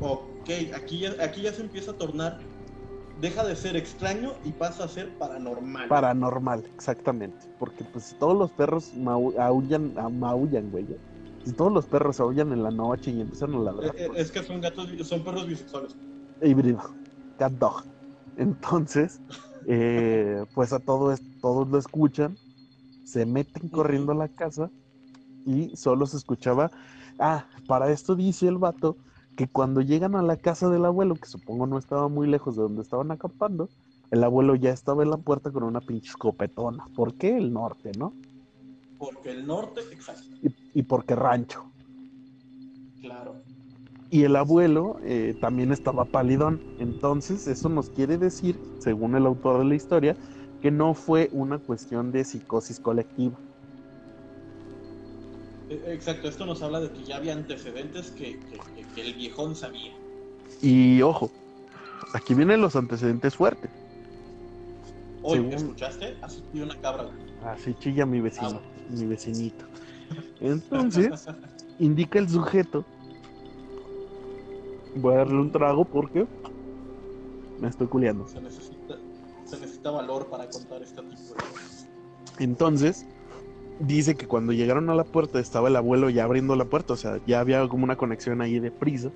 Ok, 0.01 0.51
aquí 0.75 0.99
ya, 1.01 1.13
aquí 1.23 1.43
ya 1.43 1.53
se 1.53 1.63
empieza 1.63 1.93
a 1.93 1.95
tornar. 1.95 2.39
Deja 3.21 3.45
de 3.45 3.55
ser 3.57 3.77
extraño 3.77 4.33
y 4.45 4.51
pasa 4.51 4.85
a 4.85 4.89
ser 4.89 5.17
paranormal. 5.19 5.89
Paranormal, 5.89 6.65
exactamente. 6.75 7.47
Porque 7.59 7.85
pues 7.85 8.15
todos 8.19 8.37
los 8.37 8.51
perros 8.51 8.93
mau- 8.97 9.33
aullan, 9.39 9.93
ah, 9.97 10.09
maullan, 10.09 10.71
güey. 10.71 10.85
¿Eh? 11.45 11.51
Si 11.51 11.55
todos 11.55 11.73
los 11.73 11.87
perros 11.89 12.21
aullan 12.21 12.53
en 12.53 12.63
la 12.63 12.71
noche 12.73 13.11
y 13.13 13.21
empiezan 13.21 13.55
a 13.55 13.61
Eh, 13.81 13.91
ladrar, 13.91 13.95
eh, 13.97 14.11
pues, 14.11 14.17
es 14.17 14.33
que 14.33 14.43
son 14.43 14.61
gatos, 14.61 14.89
son 15.09 15.23
perros 15.25 15.47
bisexuales. 15.47 15.97
híbrido, 16.41 16.83
cat 17.37 17.53
dog. 17.55 17.85
Entonces, 18.37 19.23
eh, 19.67 20.45
pues 20.53 20.73
a 20.73 20.81
todo 20.81 21.13
es- 21.13 21.25
todos 21.41 21.69
lo 21.69 21.79
escuchan, 21.79 22.39
se 23.05 23.27
meten 23.27 23.71
corriendo 23.71 24.13
a 24.13 24.15
la 24.17 24.29
casa 24.29 24.73
y 25.45 25.77
solo 25.77 26.07
se 26.07 26.19
escuchaba. 26.19 26.73
Ah, 27.19 27.49
para 27.67 27.91
esto 27.93 28.17
dice 28.17 28.49
el 28.49 28.59
vato 28.59 28.99
que 29.37 29.49
cuando 29.49 29.81
llegan 29.83 30.17
a 30.17 30.23
la 30.23 30.39
casa 30.39 30.71
del 30.71 30.85
abuelo, 30.87 31.21
que 31.21 31.29
supongo 31.29 31.67
no 31.67 31.79
estaba 31.79 32.09
muy 32.09 32.29
lejos 32.29 32.57
de 32.57 32.63
donde 32.63 32.83
estaban 32.83 33.11
acampando, 33.13 33.73
el 34.11 34.25
abuelo 34.25 34.57
ya 34.57 34.71
estaba 34.73 35.03
en 35.05 35.11
la 35.11 35.19
puerta 35.19 35.53
con 35.53 35.65
una 35.65 35.83
pinche 35.83 36.11
escopetona. 36.11 36.89
¿Por 36.95 37.17
qué 37.17 37.37
el 37.39 37.53
norte, 37.53 37.95
no? 37.95 38.19
Porque 39.13 39.31
el 39.31 39.47
norte, 39.47 39.81
exacto, 39.93 40.25
Y, 40.43 40.81
y 40.81 40.83
porque 40.83 41.15
rancho. 41.15 41.65
claro. 43.01 43.37
Y 44.11 44.23
el 44.23 44.37
abuelo 44.37 44.97
eh, 45.03 45.35
también 45.41 45.73
estaba 45.73 46.05
palidón. 46.05 46.61
Entonces, 46.79 47.47
eso 47.49 47.69
nos 47.69 47.91
quiere 47.91 48.17
decir, 48.17 48.61
según 48.79 49.17
el 49.17 49.27
autor 49.27 49.59
de 49.59 49.65
la 49.65 49.75
historia, 49.75 50.17
que 50.63 50.71
no 50.71 50.95
fue 50.95 51.29
una 51.33 51.59
cuestión 51.59 52.13
de 52.13 52.23
psicosis 52.25 52.79
colectiva. 52.79 53.37
Eh, 55.69 55.83
Exacto, 55.89 56.29
esto 56.29 56.47
nos 56.47 56.63
habla 56.63 56.81
de 56.81 56.91
que 56.93 57.03
ya 57.03 57.17
había 57.17 57.33
antecedentes 57.33 58.11
que, 58.13 58.39
que- 58.39 58.59
que- 58.77 58.87
que 58.95 59.01
el 59.01 59.15
viejón 59.15 59.57
sabía. 59.57 59.93
Y 60.63 61.03
ojo, 61.03 61.31
aquí 62.13 62.35
vienen 62.35 62.61
los 62.61 62.77
antecedentes 62.77 63.35
fuertes. 63.35 63.71
Oye, 65.23 65.37
Según- 65.41 65.55
¿escuchaste? 65.55 66.15
Así 66.23 66.43
una 66.61 66.79
cabra. 66.81 67.11
Así 67.43 67.75
chilla 67.81 68.07
mi 68.07 68.21
vecino, 68.21 68.61
Ah. 68.63 68.74
Mi 68.91 69.07
vecinito. 69.07 69.65
Entonces, 70.41 71.27
indica 71.79 72.19
el 72.19 72.29
sujeto. 72.29 72.85
Voy 74.97 75.15
a 75.15 75.19
darle 75.19 75.41
un 75.41 75.51
trago 75.51 75.85
porque 75.85 76.27
me 77.61 77.69
estoy 77.69 77.87
culiando. 77.87 78.29
se, 78.29 78.41
necesita, 78.41 78.97
se 79.45 79.59
necesita 79.59 79.91
valor 79.91 80.29
para 80.29 80.49
contar 80.49 80.83
este 80.83 81.03
tipo 81.03 81.35
de 81.35 81.35
cosas. 81.35 81.89
Entonces, 82.39 83.07
dice 83.81 84.15
que 84.15 84.27
cuando 84.27 84.53
llegaron 84.53 84.91
a 84.91 84.95
la 84.95 85.05
puerta 85.05 85.41
estaba 85.41 85.69
el 85.69 85.77
abuelo 85.77 86.11
ya 86.11 86.25
abriendo 86.25 86.55
la 86.57 86.65
puerta, 86.65 86.95
o 86.95 86.97
sea, 86.97 87.21
ya 87.27 87.41
había 87.41 87.67
como 87.69 87.85
una 87.85 87.97
conexión 87.97 88.41
ahí 88.41 88.59
de 88.59 88.71
prisa 88.71 89.11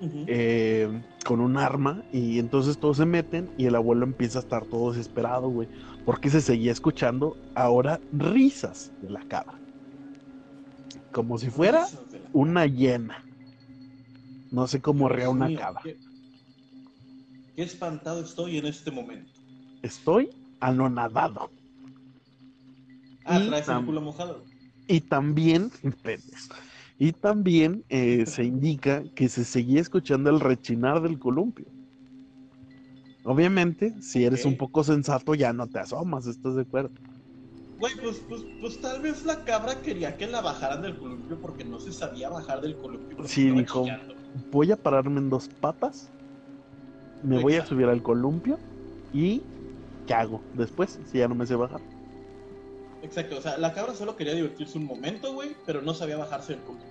eh, 0.00 1.02
con 1.24 1.40
un 1.40 1.56
arma 1.56 2.04
y 2.12 2.38
entonces 2.38 2.78
todos 2.78 2.98
se 2.98 3.06
meten 3.06 3.50
y 3.58 3.66
el 3.66 3.74
abuelo 3.74 4.04
empieza 4.04 4.38
a 4.38 4.42
estar 4.42 4.64
todo 4.64 4.92
desesperado, 4.92 5.48
güey, 5.48 5.68
porque 6.08 6.30
se 6.30 6.40
seguía 6.40 6.72
escuchando 6.72 7.36
ahora 7.54 8.00
risas 8.12 8.90
de 9.02 9.10
la 9.10 9.20
cabra. 9.28 9.60
Como 11.12 11.36
si 11.36 11.50
fuera 11.50 11.86
una 12.32 12.64
hiena. 12.64 13.22
No 14.50 14.66
sé 14.66 14.80
cómo 14.80 15.10
rea 15.10 15.28
una 15.28 15.54
cabra. 15.54 15.82
Qué, 15.84 15.98
qué 17.54 17.62
espantado 17.62 18.22
estoy 18.22 18.56
en 18.56 18.64
este 18.64 18.90
momento. 18.90 19.38
Estoy 19.82 20.30
anonadado. 20.60 21.50
Ah, 23.26 23.38
Y 23.38 23.48
traes 23.50 23.68
el 23.68 23.84
culo 23.84 24.00
mojado. 24.00 24.46
Y 24.86 25.02
también, 25.02 25.70
y 26.98 27.12
también 27.12 27.84
eh, 27.90 28.24
se 28.24 28.44
indica 28.44 29.04
que 29.14 29.28
se 29.28 29.44
seguía 29.44 29.82
escuchando 29.82 30.30
el 30.30 30.40
rechinar 30.40 31.02
del 31.02 31.18
columpio. 31.18 31.66
Obviamente, 33.28 33.92
si 34.00 34.24
eres 34.24 34.46
un 34.46 34.56
poco 34.56 34.82
sensato, 34.82 35.34
ya 35.34 35.52
no 35.52 35.66
te 35.68 35.78
asomas, 35.78 36.26
¿estás 36.26 36.54
de 36.54 36.62
acuerdo? 36.62 36.92
Güey, 37.78 37.92
pues, 38.00 38.20
pues, 38.26 38.42
pues 38.58 38.80
tal 38.80 39.02
vez 39.02 39.22
la 39.24 39.44
cabra 39.44 39.82
quería 39.82 40.16
que 40.16 40.26
la 40.26 40.40
bajaran 40.40 40.80
del 40.80 40.98
columpio 40.98 41.38
porque 41.40 41.64
no 41.64 41.78
se 41.78 41.92
sabía 41.92 42.30
bajar 42.30 42.62
del 42.62 42.76
columpio. 42.78 43.18
Sí, 43.26 43.50
dijo. 43.50 43.82
chillando. 43.82 44.14
Voy 44.50 44.72
a 44.72 44.76
pararme 44.76 45.20
en 45.20 45.28
dos 45.28 45.48
patas, 45.60 46.10
me 47.22 47.38
voy 47.42 47.56
a 47.56 47.66
subir 47.66 47.86
al 47.86 48.02
columpio 48.02 48.58
y 49.12 49.42
¿qué 50.06 50.14
hago 50.14 50.42
después 50.52 50.98
si 51.06 51.18
ya 51.18 51.28
no 51.28 51.34
me 51.34 51.46
sé 51.46 51.54
bajar? 51.54 51.82
Exacto, 53.02 53.38
o 53.38 53.40
sea, 53.40 53.58
la 53.58 53.72
cabra 53.72 53.94
solo 53.94 54.16
quería 54.16 54.34
divertirse 54.34 54.78
un 54.78 54.86
momento, 54.86 55.32
güey, 55.32 55.54
pero 55.66 55.82
no 55.82 55.94
sabía 55.94 56.16
bajarse 56.16 56.54
del 56.54 56.64
columpio. 56.64 56.88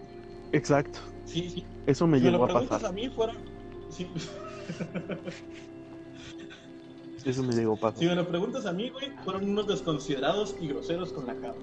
Exacto, 0.52 1.00
Sí, 1.26 1.50
sí. 1.50 1.66
eso 1.86 2.08
me 2.08 2.18
Si 2.18 2.24
me 2.26 2.32
llegó 2.32 2.46
lo 2.46 2.58
a 2.58 2.62
pasar. 2.68 2.86
a 2.90 2.92
mí, 2.94 3.10
fueron. 3.10 3.36
Si, 3.90 4.06
Eso 7.26 7.43
me 7.43 7.78
pasar. 7.78 7.99
si 7.99 8.05
me 8.05 8.15
lo 8.15 8.28
preguntas 8.28 8.65
a 8.65 8.72
mí, 8.74 8.89
güey, 8.89 9.11
fueron 9.24 9.49
unos 9.49 9.68
desconsiderados 9.68 10.55
y 10.61 10.68
groseros 10.68 11.11
con 11.11 11.26
la 11.28 11.34
cabra. 11.36 11.55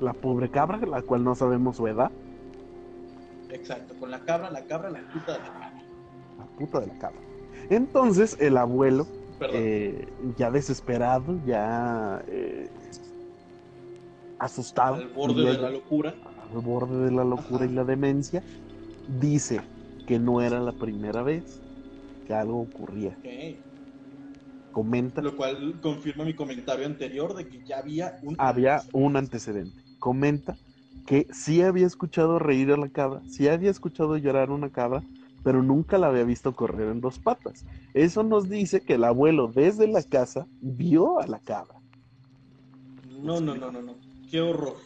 La 0.00 0.12
pobre 0.12 0.50
cabra, 0.50 0.78
la 0.78 1.02
cual 1.02 1.24
no 1.24 1.34
sabemos 1.34 1.76
su 1.76 1.86
edad, 1.86 2.10
Exacto, 3.50 3.94
con 4.00 4.10
la 4.10 4.20
cabra, 4.20 4.50
la 4.50 4.64
cabra, 4.64 4.88
la 4.90 5.00
puta 5.12 5.32
de 5.34 5.38
la 5.40 5.44
cabra. 5.44 5.72
la 6.38 6.46
puta 6.58 6.80
de 6.80 6.86
la 6.86 6.98
cabra. 6.98 7.20
Entonces 7.68 8.36
el 8.40 8.56
abuelo 8.56 9.06
eh, 9.52 10.08
ya 10.38 10.50
desesperado, 10.50 11.38
ya 11.46 12.22
eh, 12.28 12.70
asustado, 14.38 14.94
Al 14.96 15.08
borde 15.08 15.42
de 15.44 15.58
la 15.58 15.70
locura. 15.70 16.14
al 16.54 16.60
borde 16.60 17.04
de 17.04 17.10
la 17.10 17.24
locura 17.24 17.64
Ajá. 17.64 17.66
y 17.66 17.74
la 17.74 17.84
demencia, 17.84 18.42
dice 19.20 19.60
que 20.06 20.18
no 20.18 20.40
era 20.40 20.58
la 20.60 20.72
primera 20.72 21.22
vez 21.22 21.60
que 22.26 22.34
algo 22.34 22.62
ocurría. 22.62 23.16
Comenta, 24.72 25.20
Lo 25.20 25.36
cual 25.36 25.78
confirma 25.82 26.24
mi 26.24 26.34
comentario 26.34 26.86
anterior 26.86 27.34
de 27.34 27.46
que 27.46 27.62
ya 27.66 27.78
había 27.78 28.18
un. 28.22 28.34
había 28.38 28.82
un 28.92 29.16
antecedente. 29.16 29.82
Comenta 29.98 30.56
que 31.06 31.26
sí 31.30 31.62
había 31.62 31.86
escuchado 31.86 32.38
reír 32.38 32.72
a 32.72 32.76
la 32.76 32.88
cabra, 32.88 33.22
sí 33.28 33.48
había 33.48 33.70
escuchado 33.70 34.16
llorar 34.16 34.48
a 34.48 34.54
una 34.54 34.70
cabra, 34.70 35.02
pero 35.44 35.62
nunca 35.62 35.98
la 35.98 36.08
había 36.08 36.24
visto 36.24 36.54
correr 36.54 36.88
en 36.88 37.00
dos 37.00 37.18
patas. 37.18 37.64
Eso 37.92 38.22
nos 38.22 38.48
dice 38.48 38.80
que 38.80 38.94
el 38.94 39.04
abuelo 39.04 39.48
desde 39.48 39.86
la 39.88 40.02
casa 40.02 40.46
vio 40.60 41.20
a 41.20 41.26
la 41.26 41.38
cabra. 41.40 41.74
No, 43.22 43.40
no, 43.40 43.54
no, 43.54 43.70
no, 43.70 43.82
no. 43.82 43.94
Qué 44.30 44.40
horror. 44.40 44.76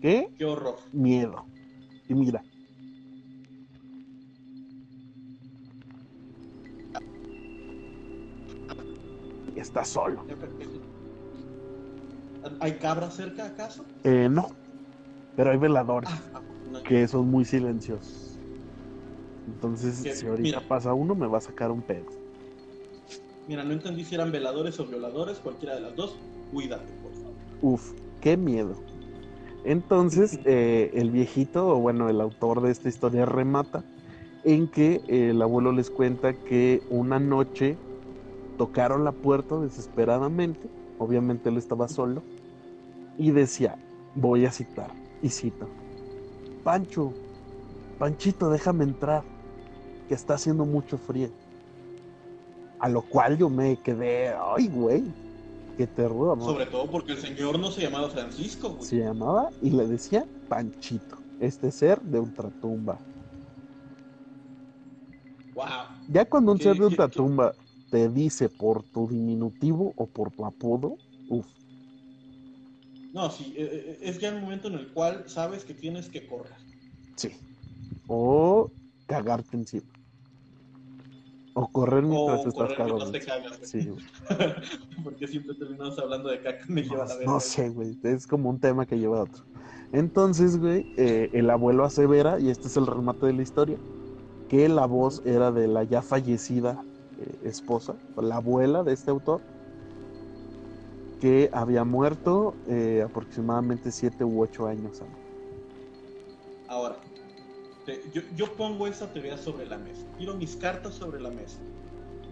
¿Qué? 0.00 0.28
Qué 0.36 0.44
horror. 0.44 0.76
Miedo. 0.92 1.46
Y 2.08 2.14
mira. 2.14 2.42
Está 9.58 9.84
solo. 9.84 10.24
¿Hay 12.60 12.72
cabra 12.74 13.10
cerca 13.10 13.46
acaso? 13.46 13.84
Eh, 14.04 14.28
no. 14.30 14.48
Pero 15.36 15.50
hay 15.50 15.58
veladores 15.58 16.10
Ah, 16.32 16.40
no. 16.72 16.82
que 16.84 17.06
son 17.08 17.28
muy 17.28 17.44
silenciosos. 17.44 18.38
Entonces, 19.46 19.96
si 20.18 20.26
ahorita 20.26 20.58
mira. 20.58 20.68
pasa 20.68 20.94
uno, 20.94 21.14
me 21.14 21.26
va 21.26 21.38
a 21.38 21.40
sacar 21.40 21.70
un 21.70 21.82
pedo. 21.82 22.06
Mira, 23.48 23.64
no 23.64 23.72
entendí 23.72 24.04
si 24.04 24.14
eran 24.14 24.30
veladores 24.30 24.78
o 24.78 24.86
violadores, 24.86 25.38
cualquiera 25.38 25.74
de 25.74 25.80
las 25.80 25.96
dos. 25.96 26.16
Cuídate, 26.52 26.92
por 27.02 27.12
favor. 27.12 27.34
Uf, 27.62 27.92
qué 28.20 28.36
miedo. 28.36 28.80
Entonces, 29.64 30.38
eh, 30.44 30.90
el 30.94 31.10
viejito, 31.10 31.66
o 31.68 31.76
bueno, 31.80 32.08
el 32.08 32.20
autor 32.20 32.60
de 32.62 32.70
esta 32.70 32.88
historia 32.88 33.26
remata 33.26 33.82
en 34.44 34.68
que 34.68 35.00
eh, 35.08 35.30
el 35.30 35.42
abuelo 35.42 35.72
les 35.72 35.90
cuenta 35.90 36.32
que 36.32 36.80
una 36.90 37.18
noche 37.18 37.76
tocaron 38.58 39.04
la 39.04 39.12
puerta 39.12 39.58
desesperadamente, 39.58 40.68
obviamente 40.98 41.48
él 41.48 41.56
estaba 41.56 41.88
solo, 41.88 42.22
y 43.16 43.30
decía, 43.30 43.76
voy 44.14 44.44
a 44.44 44.52
citar, 44.52 44.90
y 45.22 45.30
cito, 45.30 45.68
Pancho, 46.64 47.14
Panchito, 47.98 48.50
déjame 48.50 48.84
entrar, 48.84 49.22
que 50.08 50.14
está 50.14 50.34
haciendo 50.34 50.64
mucho 50.64 50.98
frío. 50.98 51.28
A 52.80 52.88
lo 52.88 53.02
cual 53.02 53.36
yo 53.38 53.48
me 53.50 53.76
quedé, 53.80 54.34
ay, 54.56 54.68
güey, 54.68 55.02
qué 55.76 55.86
terror, 55.86 56.38
¿no? 56.38 56.44
Sobre 56.44 56.66
todo 56.66 56.88
porque 56.90 57.12
el 57.12 57.18
señor 57.18 57.58
no 57.58 57.70
se 57.70 57.82
llamaba 57.82 58.08
Francisco, 58.08 58.70
güey. 58.70 58.84
se 58.84 58.98
llamaba 58.98 59.50
y 59.62 59.70
le 59.70 59.86
decía 59.86 60.24
Panchito, 60.48 61.16
este 61.40 61.70
ser 61.72 62.00
de 62.02 62.20
ultratumba. 62.20 62.98
Wow. 65.54 65.64
Ya 66.08 66.24
cuando 66.24 66.52
un 66.52 66.58
¿Qué- 66.58 66.64
ser 66.64 66.76
de 66.78 66.86
ultratumba 66.86 67.52
te 67.90 68.08
dice 68.10 68.48
por 68.50 68.84
tu 68.84 69.08
diminutivo 69.08 69.94
o 69.96 70.10
por 70.10 70.32
tu 70.32 70.44
apodo, 70.46 71.00
uff, 71.28 71.48
No, 73.12 73.30
sí, 73.30 73.54
eh, 73.56 73.68
eh, 73.72 73.98
es 74.02 74.18
ya 74.18 74.28
el 74.30 74.40
momento 74.40 74.68
en 74.68 74.74
el 74.74 74.92
cual 74.92 75.28
sabes 75.28 75.64
que 75.64 75.74
tienes 75.74 76.08
que 76.10 76.26
correr. 76.26 76.56
sí. 77.16 77.30
O 78.06 78.74
cagarte 79.06 79.56
encima. 79.56 79.92
O 81.52 81.70
correr 81.70 82.04
mientras 82.04 82.40
O 82.40 82.46
estás 82.46 82.54
correr 82.54 82.78
mientras 82.84 83.10
te 83.12 83.20
cagas, 83.24 83.58
güey. 83.58 83.70
Sí, 83.70 83.88
güey. 83.88 84.04
Porque 85.04 85.26
siempre 85.26 85.54
terminamos 85.56 85.98
hablando 85.98 86.28
de 86.30 86.40
caca, 86.42 86.64
me 86.68 86.82
lleva 86.82 87.04
a 87.04 87.06
la 87.06 87.14
No, 87.14 87.18
verga. 87.18 87.34
no 87.34 87.40
sé, 87.40 87.68
güey. 87.70 87.98
Es 88.02 88.26
como 88.26 88.50
un 88.50 88.60
tema 88.60 88.86
que 88.86 88.98
lleva 88.98 89.18
a 89.20 89.22
otro. 89.24 89.44
Entonces, 89.92 90.58
güey, 90.58 90.90
eh, 90.96 91.30
el 91.32 91.50
abuelo 91.50 91.84
asevera, 91.84 92.40
y 92.40 92.50
este 92.50 92.68
es 92.68 92.76
el 92.76 92.86
remate 92.86 93.26
de 93.26 93.32
la 93.34 93.42
historia, 93.42 93.80
que 94.48 94.68
la 94.68 94.86
voz 94.86 95.22
era 95.24 95.52
de 95.52 95.68
la 95.68 95.84
ya 95.84 96.02
fallecida 96.02 96.87
eh, 96.87 96.87
esposa, 97.42 97.96
la 98.16 98.36
abuela 98.36 98.82
de 98.82 98.92
este 98.92 99.10
autor, 99.10 99.40
que 101.20 101.50
había 101.52 101.84
muerto 101.84 102.54
eh, 102.68 103.02
aproximadamente 103.04 103.90
siete 103.90 104.24
u 104.24 104.40
ocho 104.42 104.66
años 104.66 105.00
antes. 105.02 105.18
Ahora, 106.68 107.00
te- 107.86 108.02
yo, 108.12 108.22
yo 108.36 108.52
pongo 108.54 108.86
esa 108.86 109.12
teoría 109.12 109.36
sobre 109.36 109.66
la 109.66 109.78
mesa. 109.78 110.06
Tiro 110.16 110.34
mis 110.36 110.54
cartas 110.56 110.94
sobre 110.94 111.20
la 111.20 111.30
mesa. 111.30 111.58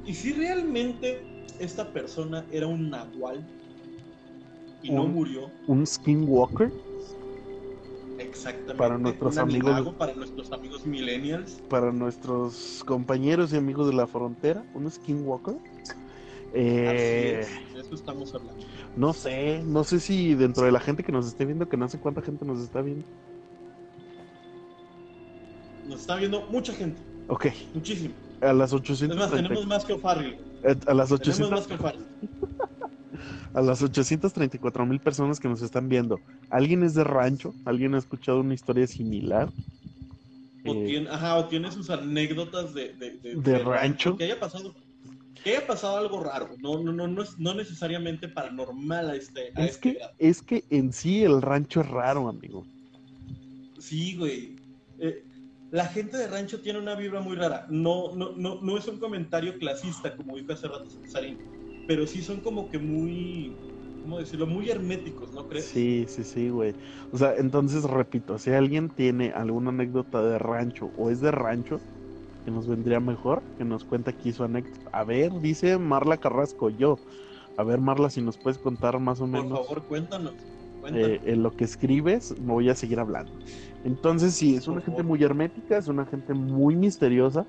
Y 0.04 0.14
si 0.14 0.32
realmente 0.32 1.24
esta 1.58 1.92
persona 1.92 2.46
era 2.52 2.66
un 2.66 2.90
nahual 2.90 3.44
y 4.82 4.90
no 4.90 5.06
murió, 5.06 5.50
Un 5.66 5.84
skinwalker, 5.86 6.70
exactamente. 8.18 8.74
Para 8.74 8.98
nuestros 8.98 9.34
un 9.34 9.40
amigos- 9.40 9.70
animago, 9.72 9.96
para 9.98 10.14
nuestros 10.14 10.52
amigos 10.52 10.86
millennials. 10.86 11.60
para 11.68 11.92
nuestros 11.92 12.82
compañeros 12.86 13.52
y 13.52 13.56
amigos 13.56 13.88
de 13.88 13.94
la 13.94 14.06
frontera, 14.06 14.64
un 14.74 14.90
skinwalker. 14.90 15.56
Eh, 16.54 17.42
Así 17.44 17.54
es, 17.68 17.74
de 17.74 17.80
eso 17.80 17.94
estamos 17.94 18.34
hablando. 18.34 18.64
No 18.96 19.12
sé, 19.12 19.62
no 19.64 19.84
sé 19.84 20.00
si 20.00 20.34
dentro 20.34 20.64
de 20.64 20.72
la 20.72 20.80
gente 20.80 21.02
que 21.02 21.12
nos 21.12 21.26
esté 21.26 21.44
viendo, 21.44 21.68
que 21.68 21.76
no 21.76 21.88
sé 21.88 21.98
cuánta 21.98 22.22
gente 22.22 22.44
nos 22.46 22.60
está 22.60 22.80
viendo. 22.80 23.04
Nos 25.88 26.00
está 26.00 26.16
viendo 26.16 26.42
mucha 26.50 26.72
gente, 26.72 27.00
Ok, 27.28 27.46
muchísimo. 27.74 28.14
a 28.40 28.52
las 28.52 28.72
Es 28.72 28.72
más, 28.72 28.80
830, 28.80 29.30
tenemos 29.36 29.66
más 29.66 29.84
que 29.84 29.92
O'Farrill. 29.92 30.34
eh, 30.64 30.74
a 30.86 30.94
las 30.94 31.08
Tenemos 31.08 31.10
800, 31.12 31.50
más 31.50 31.66
que 31.66 31.74
O'Farrill. 31.74 32.06
A 33.56 33.62
las 33.62 33.82
834 33.82 34.84
mil 34.86 35.00
personas 35.00 35.40
que 35.40 35.48
nos 35.48 35.62
están 35.62 35.88
viendo. 35.88 36.20
¿Alguien 36.50 36.82
es 36.82 36.94
de 36.94 37.04
rancho? 37.04 37.54
¿Alguien 37.64 37.94
ha 37.94 37.98
escuchado 37.98 38.40
una 38.40 38.54
historia 38.54 38.86
similar? 38.86 39.50
O, 40.66 40.74
Eh, 40.74 40.84
tiene, 40.86 41.08
ajá, 41.08 41.36
o 41.38 41.48
tiene 41.48 41.72
sus 41.72 41.88
anécdotas 41.90 42.74
de, 42.74 42.92
de, 42.94 43.12
de- 43.18 43.34
¿De 43.36 43.58
rancho? 43.58 44.16
Que 44.16 44.24
haya 44.24 44.38
pasado, 44.38 44.74
que 45.42 45.50
haya 45.56 45.66
pasado 45.66 45.96
algo 45.96 46.22
raro. 46.22 46.50
No, 46.60 46.82
no, 46.82 46.92
no, 46.92 47.08
no, 47.08 47.22
es, 47.22 47.38
no 47.38 47.54
necesariamente 47.54 48.28
paranormal 48.28 49.10
a 49.10 49.16
este, 49.16 49.52
a 49.54 49.64
es 49.64 49.70
este 49.76 49.80
que, 49.92 49.98
grado. 49.98 50.12
es 50.18 50.42
que 50.42 50.64
en 50.70 50.92
sí 50.92 51.22
el 51.24 51.40
rancho 51.40 51.80
es 51.80 51.88
raro, 51.88 52.28
amigo. 52.28 52.66
Sí, 53.78 54.16
güey. 54.16 54.56
Eh, 54.98 55.24
la 55.70 55.86
gente 55.86 56.16
de 56.16 56.26
rancho 56.28 56.60
tiene 56.60 56.78
una 56.78 56.94
vibra 56.94 57.20
muy 57.20 57.36
rara. 57.36 57.66
No, 57.70 58.14
no, 58.14 58.32
no, 58.36 58.60
no 58.60 58.76
es 58.78 58.86
un 58.86 58.98
comentario 58.98 59.58
clasista, 59.58 60.14
como 60.16 60.36
dijo 60.36 60.52
hace 60.52 60.68
rato 60.68 60.90
Cesarín, 60.90 61.38
pero 61.86 62.06
sí 62.06 62.22
son 62.22 62.40
como 62.42 62.68
que 62.68 62.78
muy, 62.78 63.60
¿cómo 64.00 64.18
decirlo? 64.18 64.46
Muy 64.46 64.70
herméticos, 64.70 65.32
¿no 65.32 65.46
crees? 65.46 65.80
Sí, 65.80 66.06
sí, 66.08 66.24
sí, 66.24 66.50
güey. 66.50 66.76
O 67.10 67.16
sea, 67.16 67.34
entonces 67.36 67.84
repito, 67.84 68.38
si 68.38 68.50
alguien 68.52 68.90
tiene 68.90 69.32
alguna 69.32 69.70
anécdota 69.70 70.22
de 70.22 70.38
rancho 70.38 70.88
o 70.94 71.10
es 71.10 71.20
de 71.20 71.30
rancho, 71.30 71.82
que 72.44 72.50
nos 72.52 72.68
vendría 72.68 73.00
mejor, 73.00 73.46
que 73.56 73.64
nos 73.64 73.84
cuente 73.84 74.10
aquí 74.10 74.32
su 74.32 74.44
anécdota. 74.44 74.90
A 74.92 75.04
ver, 75.04 75.32
dice 75.40 75.78
Marla 75.78 76.18
Carrasco, 76.18 76.70
yo. 76.70 77.02
A 77.56 77.64
ver, 77.64 77.80
Marla, 77.80 78.10
si 78.10 78.22
nos 78.22 78.38
puedes 78.38 78.58
contar 78.58 79.00
más 79.00 79.20
o 79.20 79.26
Por 79.30 79.48
menos 79.48 79.48
favor, 79.48 79.86
cuéntanos. 79.86 80.34
cuéntanos. 80.80 81.16
eh, 81.16 81.20
en 81.24 81.42
lo 81.42 81.54
que 81.56 81.64
escribes, 81.64 82.32
me 82.38 82.52
voy 82.52 82.68
a 82.70 82.74
seguir 82.74 83.00
hablando. 83.00 83.38
Entonces, 83.82 84.34
sí, 84.36 84.54
es 84.56 84.68
una 84.68 84.80
Por 84.82 84.82
gente 84.82 85.02
muy 85.02 85.22
hermética, 85.22 85.78
es 85.78 85.88
una 85.88 86.06
gente 86.06 86.34
muy 86.34 86.76
misteriosa. 86.76 87.48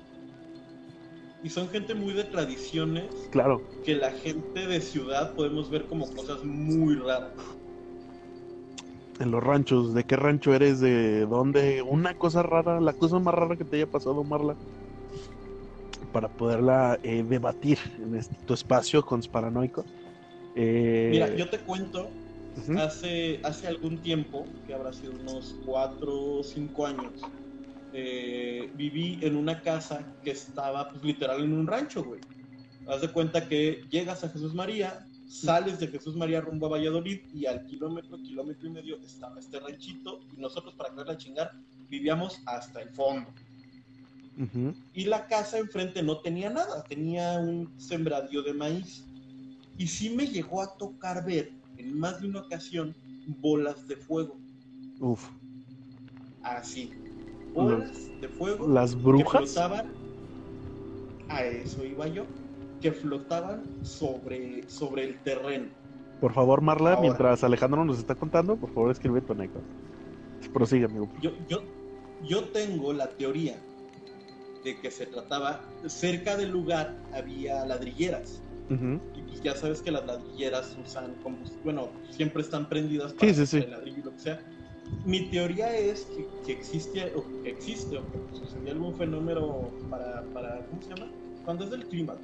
Y 1.42 1.50
son 1.50 1.68
gente 1.68 1.94
muy 1.94 2.14
de 2.14 2.24
tradiciones 2.24 3.06
Claro, 3.30 3.62
que 3.84 3.94
la 3.94 4.10
gente 4.10 4.66
de 4.66 4.80
ciudad 4.80 5.34
podemos 5.34 5.70
ver 5.70 5.86
como 5.86 6.10
cosas 6.12 6.42
muy 6.44 6.96
raras. 6.96 7.32
en 9.20 9.30
los 9.30 9.42
ranchos, 9.42 9.94
¿de 9.94 10.04
qué 10.04 10.16
rancho 10.16 10.54
eres? 10.54 10.80
¿De 10.80 11.26
dónde? 11.26 11.82
Una 11.82 12.14
cosa 12.14 12.42
rara, 12.42 12.80
la 12.80 12.92
cosa 12.92 13.18
más 13.18 13.34
rara 13.34 13.56
que 13.56 13.64
te 13.64 13.76
haya 13.76 13.86
pasado, 13.86 14.22
Marla, 14.22 14.56
para 16.12 16.28
poderla 16.28 16.98
eh, 17.02 17.24
debatir 17.28 17.78
en 17.98 18.14
este, 18.14 18.36
tu 18.46 18.54
espacio 18.54 19.04
conspiranoico. 19.04 19.84
Eh, 20.54 21.08
Mira, 21.10 21.34
yo 21.34 21.48
te 21.48 21.58
cuento, 21.58 22.10
hace, 22.76 23.40
hace 23.42 23.66
algún 23.66 23.98
tiempo, 23.98 24.46
que 24.66 24.74
habrá 24.74 24.92
sido 24.92 25.12
unos 25.12 25.56
4 25.66 26.38
o 26.38 26.42
5 26.42 26.86
años, 26.86 27.12
eh, 28.00 28.70
viví 28.76 29.18
en 29.22 29.34
una 29.34 29.60
casa 29.60 30.06
que 30.22 30.30
estaba 30.30 30.88
pues, 30.88 31.02
literal 31.02 31.42
en 31.42 31.52
un 31.52 31.66
rancho, 31.66 32.04
güey. 32.04 32.20
Haz 32.86 33.00
de 33.00 33.08
cuenta 33.08 33.48
que 33.48 33.84
llegas 33.90 34.22
a 34.22 34.28
Jesús 34.28 34.54
María, 34.54 35.04
sales 35.26 35.80
de 35.80 35.88
Jesús 35.88 36.14
María 36.14 36.40
rumbo 36.40 36.66
a 36.66 36.70
Valladolid 36.70 37.22
y 37.34 37.46
al 37.46 37.66
kilómetro, 37.66 38.16
kilómetro 38.22 38.68
y 38.68 38.70
medio 38.70 38.98
estaba 38.98 39.40
este 39.40 39.58
ranchito 39.58 40.20
y 40.36 40.40
nosotros 40.40 40.74
para 40.74 40.90
quererla 40.90 41.16
chingar 41.16 41.52
vivíamos 41.88 42.40
hasta 42.46 42.82
el 42.82 42.90
fondo. 42.90 43.30
y 44.94 45.04
la 45.06 45.26
casa 45.26 45.58
enfrente 45.58 46.00
no 46.00 46.20
tenía 46.20 46.50
nada, 46.50 46.84
tenía 46.84 47.40
un 47.40 47.72
sembradío 47.78 48.42
de 48.44 48.52
maíz. 48.52 49.04
Y 49.76 49.88
sí 49.88 50.10
me 50.10 50.26
llegó 50.28 50.62
a 50.62 50.76
tocar 50.76 51.24
ver 51.24 51.50
en 51.76 51.98
más 51.98 52.20
de 52.20 52.28
una 52.28 52.42
ocasión 52.42 52.94
bolas 53.40 53.88
de 53.88 53.96
fuego, 53.96 54.38
Uf, 55.00 55.28
así, 56.42 56.92
bolas 57.64 58.20
de 58.20 58.28
fuego 58.28 58.68
las 58.68 58.94
que 58.94 59.02
brujas. 59.02 59.52
flotaban. 59.52 59.92
A 61.28 61.42
eso 61.44 61.84
iba 61.84 62.06
yo. 62.08 62.24
que 62.80 62.92
flotaban 62.92 63.64
sobre, 63.82 64.68
sobre 64.68 65.04
el 65.04 65.18
terreno. 65.22 65.66
Por 66.20 66.32
favor, 66.32 66.60
Marla, 66.60 66.90
Ahora. 66.90 67.00
mientras 67.02 67.42
Alejandro 67.42 67.84
nos 67.84 67.98
está 67.98 68.14
contando, 68.14 68.56
por 68.56 68.70
favor 68.72 68.90
escribe 68.92 69.20
tu 69.20 69.32
anécdota. 69.32 69.64
Prosigue, 70.52 70.84
amigo. 70.84 71.08
Yo, 71.20 71.32
yo, 71.48 71.62
yo 72.24 72.44
tengo 72.50 72.92
la 72.92 73.08
teoría 73.10 73.56
de 74.64 74.80
que 74.80 74.90
se 74.92 75.06
trataba, 75.06 75.60
cerca 75.86 76.36
del 76.36 76.50
lugar 76.50 76.96
había 77.12 77.64
ladrilleras. 77.66 78.40
Ujú. 78.70 79.00
Y 79.16 79.22
pues 79.22 79.42
ya 79.42 79.54
sabes 79.56 79.82
que 79.82 79.90
las 79.90 80.06
ladrilleras 80.06 80.76
usan 80.84 81.14
combustible, 81.22 81.62
bueno, 81.64 81.88
siempre 82.10 82.42
están 82.42 82.68
prendidas 82.68 83.12
para 83.12 83.32
Sí, 83.32 83.34
sí, 83.34 83.46
sí. 83.46 83.56
el 83.64 83.70
ladrillo 83.72 83.98
y 83.98 84.02
lo 84.04 84.12
que 84.12 84.18
sea. 84.20 84.40
Mi 85.04 85.30
teoría 85.30 85.76
es 85.76 86.06
que, 86.16 86.26
que 86.44 86.52
existe, 86.52 87.12
o 87.14 87.24
que 87.42 87.50
existe, 87.50 87.96
o 87.96 88.10
que 88.10 88.18
sucedió 88.32 88.72
algún 88.72 88.94
fenómeno 88.96 89.70
para, 89.88 90.24
para, 90.32 90.66
¿cómo 90.68 90.82
se 90.82 90.94
llama? 90.94 91.10
Cuando 91.44 91.64
es 91.64 91.70
del 91.70 91.86
clima, 91.86 92.18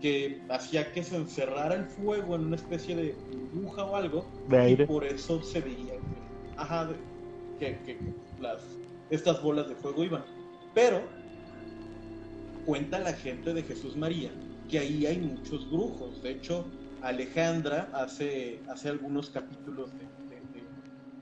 que 0.00 0.40
hacía 0.48 0.92
que 0.92 1.02
se 1.02 1.16
encerrara 1.16 1.74
el 1.74 1.84
fuego 1.86 2.36
en 2.36 2.42
una 2.46 2.56
especie 2.56 2.94
de 2.94 3.14
burbuja 3.52 3.84
o 3.84 3.96
algo, 3.96 4.24
De 4.48 4.56
y 4.56 4.60
aire. 4.60 4.86
por 4.86 5.04
eso 5.04 5.42
se 5.42 5.60
veía 5.60 5.94
que, 5.94 6.22
ajá, 6.56 6.88
que, 7.58 7.78
que- 7.84 7.98
que 7.98 8.12
las, 8.40 8.62
estas 9.10 9.42
bolas 9.42 9.68
de 9.68 9.74
fuego 9.74 10.04
iban. 10.04 10.24
Pero 10.74 11.02
cuenta 12.64 12.98
la 13.00 13.12
gente 13.12 13.52
de 13.54 13.62
Jesús 13.62 13.96
María 13.96 14.30
que 14.68 14.78
ahí 14.78 15.06
hay 15.06 15.18
muchos 15.18 15.68
brujos. 15.70 16.22
De 16.22 16.32
hecho, 16.32 16.66
Alejandra 17.00 17.90
hace, 17.94 18.60
hace 18.68 18.90
algunos 18.90 19.30
capítulos 19.30 19.90
de- 19.98 20.17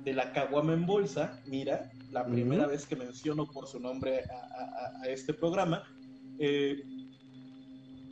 de 0.07 0.15
la 0.15 0.33
caguama 0.33 0.73
en 0.73 0.87
bolsa. 0.87 1.43
Mira, 1.47 1.91
la 2.13 2.25
primera 2.25 2.67
vez 2.69 2.87
que 2.87 2.95
menciono 2.95 3.45
por 3.51 3.67
su 3.67 3.81
nombre 3.81 4.21
a, 4.21 4.35
a- 4.37 5.01
a- 5.01 5.03
a 5.03 5.09
este 5.09 5.35
programa. 5.35 5.83
eh, 6.39 6.83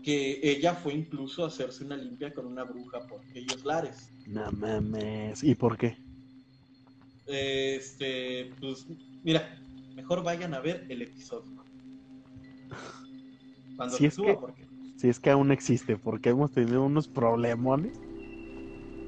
que 0.03 0.41
ella 0.43 0.75
fue 0.75 0.93
incluso 0.93 1.45
a 1.45 1.49
hacerse 1.49 1.83
una 1.85 1.97
limpia 1.97 2.35
con 2.35 2.47
una 2.47 2.65
bruja 2.65 3.07
por 3.07 3.21
aquellos 3.31 3.65
lares. 3.65 4.11
No 4.27 4.51
mames. 4.53 5.43
¿Y 5.43 5.55
por 5.55 5.79
qué? 5.79 5.97
Este, 7.27 8.51
pues, 8.61 8.87
mira, 9.23 9.59
mejor 9.95 10.23
vayan 10.23 10.53
a 10.53 10.61
ver 10.61 10.85
el 10.91 11.01
episodio. 11.03 11.51
Cuando 13.77 13.95
Si 13.99 14.03
se 14.03 14.07
es 14.09 14.15
suba, 14.15 14.27
que- 14.27 14.35
porque. 14.35 14.67
Si 14.97 15.09
es 15.09 15.19
que 15.21 15.31
aún 15.31 15.51
existe, 15.53 15.97
porque 15.97 16.31
hemos 16.31 16.51
tenido 16.53 16.83
unos 16.83 17.09
problemones. 17.09 17.99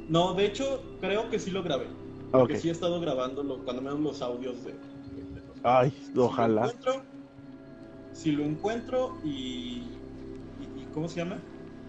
No, 0.09 0.33
de 0.35 0.47
hecho, 0.47 0.83
creo 1.01 1.29
que 1.31 1.39
sí 1.39 1.51
lo 1.51 1.63
grabé. 1.63 1.87
Porque 2.31 2.57
sí 2.59 2.69
he 2.69 2.73
estado 2.73 3.01
grabando 3.01 3.43
lo- 3.43 3.65
cuando 3.65 3.83
menos 3.83 4.01
los 4.01 4.23
audios 4.23 4.63
de. 4.65 4.73
de- 4.73 5.25
de 5.35 5.47
los- 5.47 5.59
Ay, 5.63 5.91
Si 5.91 6.13
lo 6.15 6.27
ojalá. 6.27 6.63
encuentro, 6.67 7.03
si 8.13 8.33
lo 8.33 8.45
encuentro 8.45 9.19
y, 9.25 9.31
y- 10.59 10.83
y 10.83 10.87
¿Cómo 10.93 11.09
se 11.09 11.21
llama? 11.21 11.39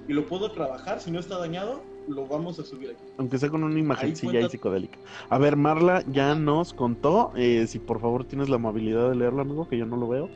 Y 0.07 0.13
lo 0.13 0.25
puedo 0.25 0.51
trabajar, 0.51 0.99
si 1.01 1.11
no 1.11 1.19
está 1.19 1.37
dañado, 1.37 1.83
lo 2.07 2.25
vamos 2.27 2.59
a 2.59 2.63
subir 2.63 2.91
aquí. 2.91 3.03
Aunque 3.17 3.37
sea 3.37 3.49
con 3.49 3.63
una 3.63 3.77
imagencilla 3.79 4.31
y 4.31 4.33
cuenta- 4.35 4.49
psicodélica. 4.49 4.99
A 5.29 5.37
ver, 5.37 5.55
Marla 5.57 6.03
ya 6.07 6.35
nos 6.35 6.73
contó. 6.73 7.31
eh, 7.35 7.67
si 7.67 7.79
por 7.79 7.99
favor 7.99 8.23
tienes 8.25 8.47
la 8.49 8.55
amabilidad 8.55 9.09
de 9.09 9.15
leerlo, 9.15 9.41
amigo, 9.41 9.67
que 9.67 9.77
yo 9.77 9.85
no 9.85 9.97
lo 9.97 10.07
veo. 10.07 10.29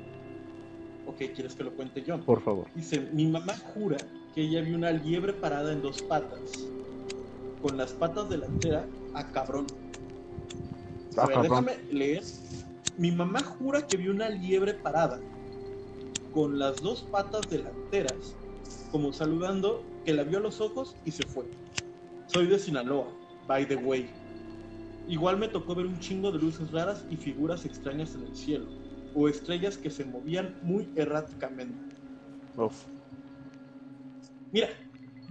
Ok, 1.05 1.17
¿quieres 1.35 1.55
que 1.55 1.63
lo 1.63 1.71
cuente 1.73 2.03
yo? 2.03 2.19
Por 2.25 2.41
favor. 2.41 2.67
Dice, 2.75 3.09
mi 3.13 3.27
mamá 3.27 3.53
jura 3.73 3.97
que 4.33 4.41
ella 4.41 4.61
vio 4.61 4.75
una 4.77 4.91
liebre 4.91 5.33
parada 5.33 5.71
en 5.73 5.81
dos 5.81 6.01
patas, 6.01 6.69
con 7.61 7.77
las 7.77 7.91
patas 7.93 8.29
delanteras 8.29 8.85
a 9.13 9.31
cabrón. 9.31 9.65
A 11.17 11.23
Ah, 11.23 11.25
ver, 11.27 11.35
cabrón. 11.35 11.65
déjame 11.65 11.83
leer. 11.91 12.23
Mi 12.97 13.11
mamá 13.11 13.41
jura 13.43 13.87
que 13.87 13.97
vio 13.97 14.11
una 14.11 14.29
liebre 14.29 14.73
parada, 14.73 15.19
con 16.31 16.59
las 16.59 16.81
dos 16.81 17.03
patas 17.03 17.49
delanteras, 17.49 18.35
como 18.91 19.11
saludando, 19.13 19.83
que 20.05 20.13
la 20.13 20.23
vio 20.23 20.37
a 20.39 20.41
los 20.41 20.61
ojos 20.61 20.95
y 21.05 21.11
se 21.11 21.25
fue. 21.25 21.45
Soy 22.27 22.47
de 22.47 22.59
Sinaloa, 22.59 23.07
by 23.47 23.67
the 23.67 23.75
way. 23.75 24.09
Igual 25.07 25.37
me 25.37 25.47
tocó 25.47 25.75
ver 25.75 25.85
un 25.85 25.99
chingo 25.99 26.31
de 26.31 26.39
luces 26.39 26.71
raras 26.71 27.05
y 27.09 27.17
figuras 27.17 27.65
extrañas 27.65 28.15
en 28.15 28.23
el 28.23 28.35
cielo, 28.35 28.67
o 29.13 29.27
estrellas 29.27 29.77
que 29.77 29.89
se 29.89 30.05
movían 30.05 30.57
muy 30.61 30.89
erráticamente. 30.95 31.95
Uf. 32.55 32.85
Mira, 34.51 34.67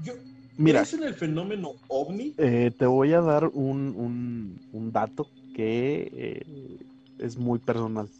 yo. 0.03 0.14
Mira, 0.61 0.81
¿crees 0.81 0.95
en 0.95 1.05
el 1.05 1.15
fenómeno 1.15 1.75
ovni? 1.89 2.35
eh, 2.37 2.71
te 2.79 2.87
voy 2.87 3.13
a 3.15 3.21
dar 3.21 3.47
un, 3.55 3.95
un- 3.97 4.61
un 4.73 4.93
dato 4.93 5.31
que 5.53 6.11
eh, 6.13 6.79
es 7.19 7.37
muy 7.39 7.59
personal. 7.59 8.11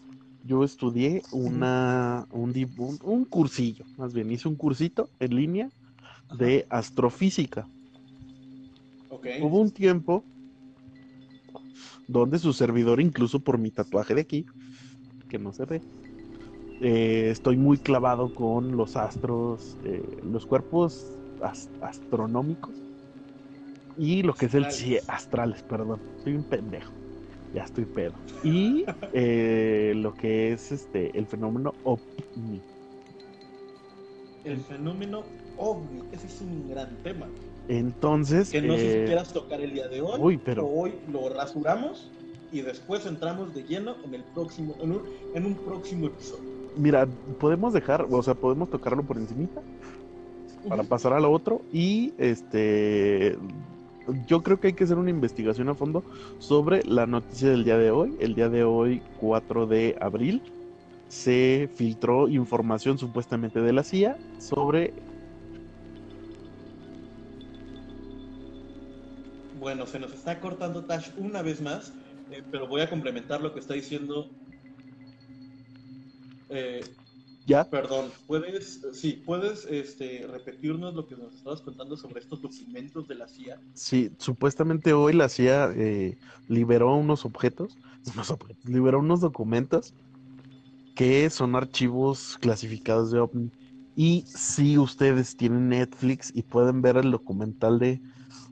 Yo 0.43 0.65
estudié 0.65 1.23
una, 1.33 2.27
un, 2.31 2.53
di- 2.53 2.69
un, 2.79 2.99
un 3.03 3.25
cursillo, 3.27 3.85
más 3.97 4.15
bien, 4.15 4.31
hice 4.31 4.49
un 4.49 4.57
cursito 4.57 5.11
en 5.21 5.37
línea 5.37 5.71
de 6.39 6.67
astrofísica. 6.71 7.69
Ok. 9.11 9.27
Hubo 9.43 9.61
un 9.61 9.71
tiempo 9.71 10.25
donde 12.07 12.39
su 12.39 12.53
servidor, 12.53 13.01
incluso 13.01 13.41
por 13.41 13.59
mi 13.59 13.71
tatuaje 13.71 14.15
de 14.15 14.23
aquí, 14.23 14.47
que 15.29 15.39
no 15.39 15.53
se 15.53 15.67
ve, 15.67 15.83
eh, 16.81 17.29
estoy 17.31 17.57
muy 17.59 17.77
clavado 17.79 18.33
con 18.33 18.77
los 18.77 18.97
astros, 18.97 19.77
los 20.23 20.47
cuerpos 20.47 21.20
as- 21.43 21.69
astronómicos 21.81 22.75
y 23.97 24.23
lo 24.23 24.35
que 24.35 24.47
es 24.47 24.55
el 24.55 24.65
cie- 24.67 25.03
astrales, 25.09 25.63
perdón, 25.63 26.01
soy 26.23 26.35
un 26.35 26.45
pendejo, 26.45 26.93
ya 27.55 27.65
estoy 27.65 27.85
pedo. 27.85 28.13
Y 28.45 28.85
eh, 29.13 29.93
lo 29.97 30.15
que 30.15 30.53
es 30.53 30.73
este 30.73 31.17
el 31.19 31.27
fenómeno 31.27 31.75
ovni. 31.85 32.61
El 34.45 34.59
fenómeno 34.59 35.23
ovni, 35.59 36.03
ese 36.13 36.27
es 36.27 36.41
un 36.41 36.69
gran 36.71 36.97
tema. 37.03 37.27
Entonces, 37.69 38.51
Que 38.51 38.63
no 38.63 38.75
sé 38.75 38.81
si 38.81 38.99
eh, 38.99 39.05
quieras 39.07 39.33
tocar 39.33 39.61
el 39.61 39.73
día 39.73 39.89
de 39.89 40.01
hoy. 40.01 40.19
uy, 40.21 40.41
pero- 40.43 40.65
o 40.67 40.83
hoy 40.83 40.95
lo 41.13 41.29
rasuramos 41.29 42.11
y 42.53 42.63
después 42.63 43.05
entramos 43.07 43.55
de 43.55 43.63
lleno 43.65 43.95
en 44.05 44.15
el 44.15 44.25
próximo, 44.35 44.75
en 44.81 44.93
un, 44.93 45.03
en 45.35 45.47
un 45.47 45.55
próximo 45.55 46.07
episodio. 46.07 46.51
mira, 46.77 47.07
podemos 47.39 47.73
dejar, 47.75 48.07
o 48.11 48.23
sea, 48.23 48.35
podemos 48.35 48.71
tocarlo 48.71 49.03
por 49.03 49.19
encimita 49.19 49.61
para 50.69 50.83
pasar 50.85 51.13
a 51.13 51.21
lo 51.21 51.31
otro 51.31 51.63
y 51.73 52.13
este 52.19 53.37
yo 54.27 54.43
creo 54.43 54.59
que 54.59 54.69
hay 54.69 54.73
que 54.73 54.85
hacer 54.85 54.99
una 54.99 55.11
investigación 55.11 55.69
a 55.69 55.75
fondo 55.75 56.05
sobre 56.39 56.83
la 56.85 57.07
noticia 57.07 57.51
del 57.51 57.65
día 57.65 57.79
de 57.79 57.91
hoy. 57.91 58.17
El 58.19 58.35
día 58.35 58.49
de 58.49 58.65
hoy, 58.65 59.03
4 59.21 59.67
de 59.67 59.97
abril, 60.01 60.43
se 61.09 61.69
filtró 61.75 62.29
información 62.29 62.99
supuestamente 62.99 63.61
de 63.61 63.73
la 63.73 63.85
CIA 63.85 64.17
sobre 64.39 64.93
Bueno, 69.61 69.87
se 69.87 69.99
nos 69.99 70.13
está 70.13 70.41
cortando 70.41 70.87
Tash 70.87 71.11
una 71.19 71.43
vez 71.43 71.61
más, 71.61 71.93
eh, 72.31 72.43
pero 72.51 72.67
voy 72.67 72.81
a 72.81 72.89
complementar 72.89 73.43
lo 73.43 73.53
que 73.53 73.61
está 73.61 73.75
diciendo. 73.75 74.31
Eh, 76.49 76.81
ya 77.47 77.69
perdón, 77.69 78.11
puedes, 78.27 78.87
sí, 78.93 79.23
puedes 79.25 79.65
este, 79.67 80.27
repetirnos 80.31 80.95
lo 80.95 81.07
que 81.07 81.17
nos 81.17 81.35
estabas 81.35 81.61
contando 81.61 81.97
sobre 81.97 82.21
estos 82.21 82.43
documentos 82.43 83.09
de 83.09 83.15
la 83.15 83.27
CIA. 83.27 83.61
Sí, 83.75 84.11
supuestamente 84.19 84.93
hoy 84.93 85.15
la 85.15 85.29
CIA 85.29 85.73
eh, 85.75 86.19
liberó 86.49 86.95
unos 86.95 87.25
objetos, 87.25 87.79
unos 88.15 88.31
objetos, 88.31 88.65
liberó 88.65 89.01
unos 89.01 89.21
documentos 89.21 89.95
que 90.95 91.31
son 91.31 91.57
archivos 91.57 92.37
clasificados 92.41 93.11
de 93.11 93.21
OVNI. 93.21 93.51
Y 93.97 94.25
si 94.27 94.79
ustedes 94.79 95.37
tienen 95.37 95.71
Netflix 95.71 96.31
y 96.35 96.43
pueden 96.43 96.83
ver 96.83 96.97
el 96.97 97.11
documental 97.11 97.79
de... 97.79 98.01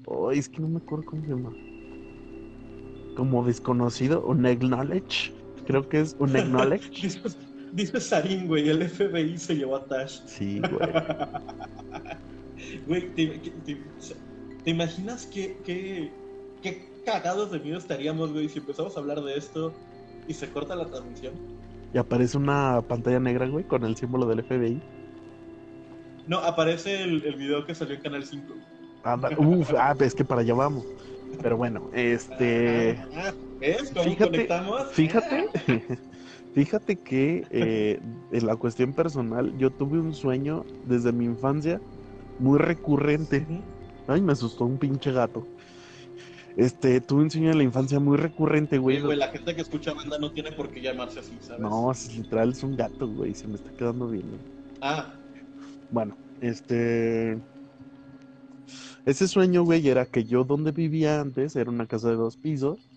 Oh, 0.06 0.30
es 0.30 0.48
que 0.48 0.60
no 0.60 0.68
me 0.68 0.78
acuerdo 0.78 1.04
cómo 1.04 1.22
se 1.22 1.28
llama. 1.28 1.52
Como 3.16 3.44
desconocido, 3.44 4.24
un 4.26 4.46
acknowledge. 4.46 5.32
Creo 5.66 5.88
que 5.88 6.00
es 6.00 6.16
un 6.18 6.36
acknowledge. 6.36 6.90
Dice, 7.72 8.00
Sarin, 8.00 8.46
güey, 8.46 8.68
el 8.68 8.88
FBI 8.88 9.36
se 9.38 9.54
llevó 9.56 9.76
a 9.76 9.84
Tash. 9.86 10.20
Sí, 10.26 10.60
güey. 10.60 10.88
Güey, 12.86 13.08
¿te, 13.14 13.26
te- 13.64 13.78
te 14.64 14.70
imaginas 14.70 15.26
qué, 15.26 15.56
qué, 15.64 16.10
qué 16.62 16.86
cagados 17.06 17.50
de 17.50 17.60
miedo 17.60 17.78
estaríamos, 17.78 18.32
güey, 18.32 18.48
si 18.48 18.58
empezamos 18.58 18.96
a 18.96 19.00
hablar 19.00 19.22
de 19.22 19.36
esto 19.38 19.72
y 20.26 20.34
se 20.34 20.50
corta 20.50 20.74
la 20.76 20.86
transmisión? 20.86 21.32
Y 21.94 21.98
aparece 21.98 22.36
una 22.36 22.82
pantalla 22.86 23.20
negra, 23.20 23.46
güey, 23.46 23.64
con 23.64 23.84
el 23.84 23.96
símbolo 23.96 24.26
del 24.26 24.42
FBI. 24.42 24.82
No, 26.26 26.38
aparece 26.40 27.02
el, 27.02 27.24
el 27.24 27.36
video 27.36 27.64
que 27.64 27.74
salió 27.74 27.94
en 27.94 28.02
Canal 28.02 28.24
5. 28.24 28.54
Anda, 29.04 29.30
uf, 29.38 29.72
ah, 29.78 29.94
es 30.00 30.14
que 30.14 30.24
para 30.24 30.42
allá 30.42 30.52
vamos. 30.54 30.84
Pero 31.40 31.56
bueno, 31.56 31.88
este... 31.94 32.98
Ah, 33.14 33.32
¿Ves 33.60 33.90
cómo 33.94 34.04
Fíjate, 34.04 34.30
conectamos? 34.30 34.88
Fíjate, 34.92 35.48
fíjate 36.54 36.96
que 36.96 37.46
eh, 37.50 38.00
en 38.32 38.46
la 38.46 38.56
cuestión 38.56 38.92
personal, 38.92 39.56
yo 39.58 39.70
tuve 39.70 39.98
un 39.98 40.14
sueño 40.14 40.64
desde 40.86 41.12
mi 41.12 41.24
infancia 41.24 41.80
muy 42.38 42.58
recurrente. 42.58 43.46
Ay, 44.06 44.20
me 44.20 44.32
asustó 44.32 44.64
un 44.64 44.78
pinche 44.78 45.12
gato. 45.12 45.46
Este, 46.56 47.00
tuve 47.00 47.22
un 47.22 47.30
sueño 47.30 47.52
en 47.52 47.58
la 47.58 47.62
infancia 47.62 48.00
muy 48.00 48.16
recurrente, 48.16 48.78
güey. 48.78 48.96
Güey, 48.96 49.06
güey, 49.06 49.18
la 49.18 49.28
gente 49.28 49.54
que 49.54 49.60
escucha 49.60 49.94
banda 49.94 50.18
no 50.18 50.32
tiene 50.32 50.50
por 50.50 50.70
qué 50.70 50.80
llamarse 50.80 51.20
así, 51.20 51.36
¿sabes? 51.40 51.60
No, 51.60 51.92
es 51.92 52.16
literal, 52.16 52.50
es 52.50 52.62
un 52.64 52.76
gato, 52.76 53.06
güey. 53.06 53.32
Se 53.34 53.46
me 53.46 53.54
está 53.54 53.70
quedando 53.70 54.08
bien. 54.08 54.28
güey. 54.28 54.40
Ah, 54.80 55.14
Bueno, 55.90 56.16
Este. 56.40 57.38
Ese 59.06 59.28
sueño, 59.28 59.62
güey, 59.62 59.88
era 59.88 60.04
que 60.04 60.24
yo 60.24 60.44
donde 60.44 60.72
vivía 60.72 61.20
antes 61.20 61.56
era 61.56 61.70
una 61.70 61.86
casa 61.86 62.10
de 62.10 62.16
dos 62.16 62.36
pisos. 62.36 62.87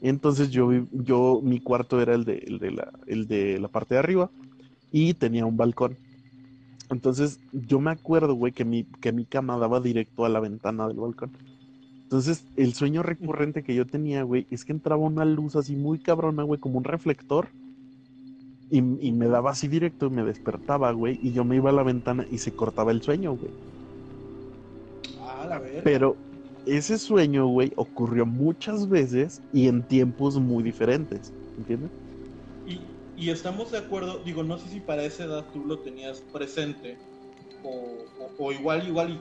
Entonces 0.00 0.50
yo, 0.50 0.70
yo 0.92 1.40
mi 1.42 1.60
cuarto 1.60 2.00
era 2.00 2.14
el 2.14 2.24
de, 2.24 2.38
el 2.38 2.58
de 2.58 2.70
la, 2.70 2.92
el 3.06 3.26
de 3.26 3.58
la 3.60 3.68
parte 3.68 3.94
de 3.94 4.00
arriba 4.00 4.30
y 4.90 5.14
tenía 5.14 5.44
un 5.46 5.56
balcón. 5.56 5.98
Entonces 6.90 7.38
yo 7.52 7.80
me 7.80 7.90
acuerdo, 7.90 8.34
güey, 8.34 8.52
que 8.52 8.64
mi, 8.64 8.84
que 8.84 9.12
mi 9.12 9.24
cama 9.24 9.58
daba 9.58 9.80
directo 9.80 10.24
a 10.24 10.28
la 10.28 10.40
ventana 10.40 10.88
del 10.88 10.96
balcón. 10.96 11.30
Entonces 12.04 12.44
el 12.56 12.74
sueño 12.74 13.02
recurrente 13.02 13.62
que 13.62 13.74
yo 13.74 13.86
tenía, 13.86 14.22
güey, 14.22 14.46
es 14.50 14.64
que 14.64 14.72
entraba 14.72 15.02
una 15.02 15.24
luz 15.24 15.54
así 15.54 15.76
muy 15.76 16.00
cabrona, 16.00 16.42
güey, 16.42 16.58
como 16.58 16.78
un 16.78 16.84
reflector. 16.84 17.48
Y, 18.70 18.78
y 18.78 19.12
me 19.12 19.26
daba 19.26 19.50
así 19.50 19.68
directo 19.68 20.06
y 20.06 20.10
me 20.10 20.24
despertaba, 20.24 20.92
güey, 20.92 21.18
y 21.22 21.32
yo 21.32 21.44
me 21.44 21.56
iba 21.56 21.70
a 21.70 21.72
la 21.72 21.82
ventana 21.82 22.24
y 22.30 22.38
se 22.38 22.52
cortaba 22.52 22.92
el 22.92 23.02
sueño, 23.02 23.36
güey. 23.36 23.50
Ah, 25.20 25.46
la 25.48 25.58
verga. 25.58 25.82
Pero 25.82 26.16
ese 26.66 26.98
sueño, 26.98 27.46
güey, 27.46 27.72
ocurrió 27.76 28.26
muchas 28.26 28.88
veces 28.88 29.42
y 29.52 29.68
en 29.68 29.84
tiempos 29.86 30.38
muy 30.40 30.62
diferentes, 30.62 31.32
¿entiendes? 31.56 31.90
Y, 32.64 32.86
y 33.16 33.30
estamos 33.30 33.70
de 33.70 33.78
acuerdo, 33.78 34.22
digo, 34.24 34.42
no 34.42 34.58
sé 34.58 34.68
si 34.68 34.80
para 34.80 35.04
esa 35.04 35.24
edad 35.24 35.46
tú 35.52 35.64
lo 35.64 35.80
tenías 35.80 36.20
presente 36.32 36.98
o, 37.62 38.04
o- 38.18 38.34
o 38.38 38.52
igual, 38.52 38.86
igual 38.86 39.10
y 39.10 39.20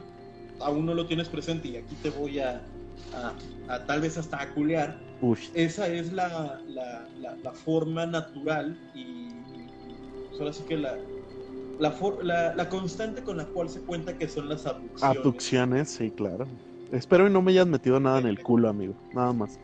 aún 0.63 0.85
no 0.85 0.93
lo 0.93 1.07
tienes 1.07 1.29
presente 1.29 1.67
y 1.69 1.77
aquí 1.77 1.95
te 1.95 2.09
voy 2.09 2.39
a, 2.39 2.65
a- 3.13 3.35
a 3.67 3.85
tal 3.85 4.01
vez 4.01 4.17
hasta 4.17 4.41
a 4.41 4.53
culear. 4.53 4.99
Uy, 5.21 5.37
Esa 5.53 5.87
es 5.87 6.11
la, 6.13 6.61
la, 6.67 7.09
la- 7.17 7.37
la 7.41 7.53
forma 7.53 8.05
natural 8.05 8.77
y, 8.93 9.27
y, 9.29 9.67
pues 10.27 10.39
ahora 10.39 10.53
sí 10.53 10.63
que 10.67 10.77
la, 10.77 10.97
la, 11.77 11.91
for- 11.91 12.23
la, 12.23 12.53
la 12.55 12.69
constante 12.69 13.23
con 13.23 13.37
la 13.37 13.45
cual 13.51 13.69
se 13.69 13.81
cuenta 13.83 14.17
que 14.17 14.27
son 14.27 14.47
las 14.49 14.65
abducciones. 14.65 15.19
abducciones, 15.19 15.89
sí, 15.89 16.11
claro. 16.11 16.47
Espero 16.91 17.27
y 17.27 17.31
no 17.31 17.41
me 17.41 17.51
hayas 17.51 17.67
metido 17.67 17.99
nada 17.99 18.19
en 18.19 18.27
el 18.27 18.41
culo, 18.41 18.69
amigo, 18.69 18.95
nada 19.13 19.31
más. 19.33 19.59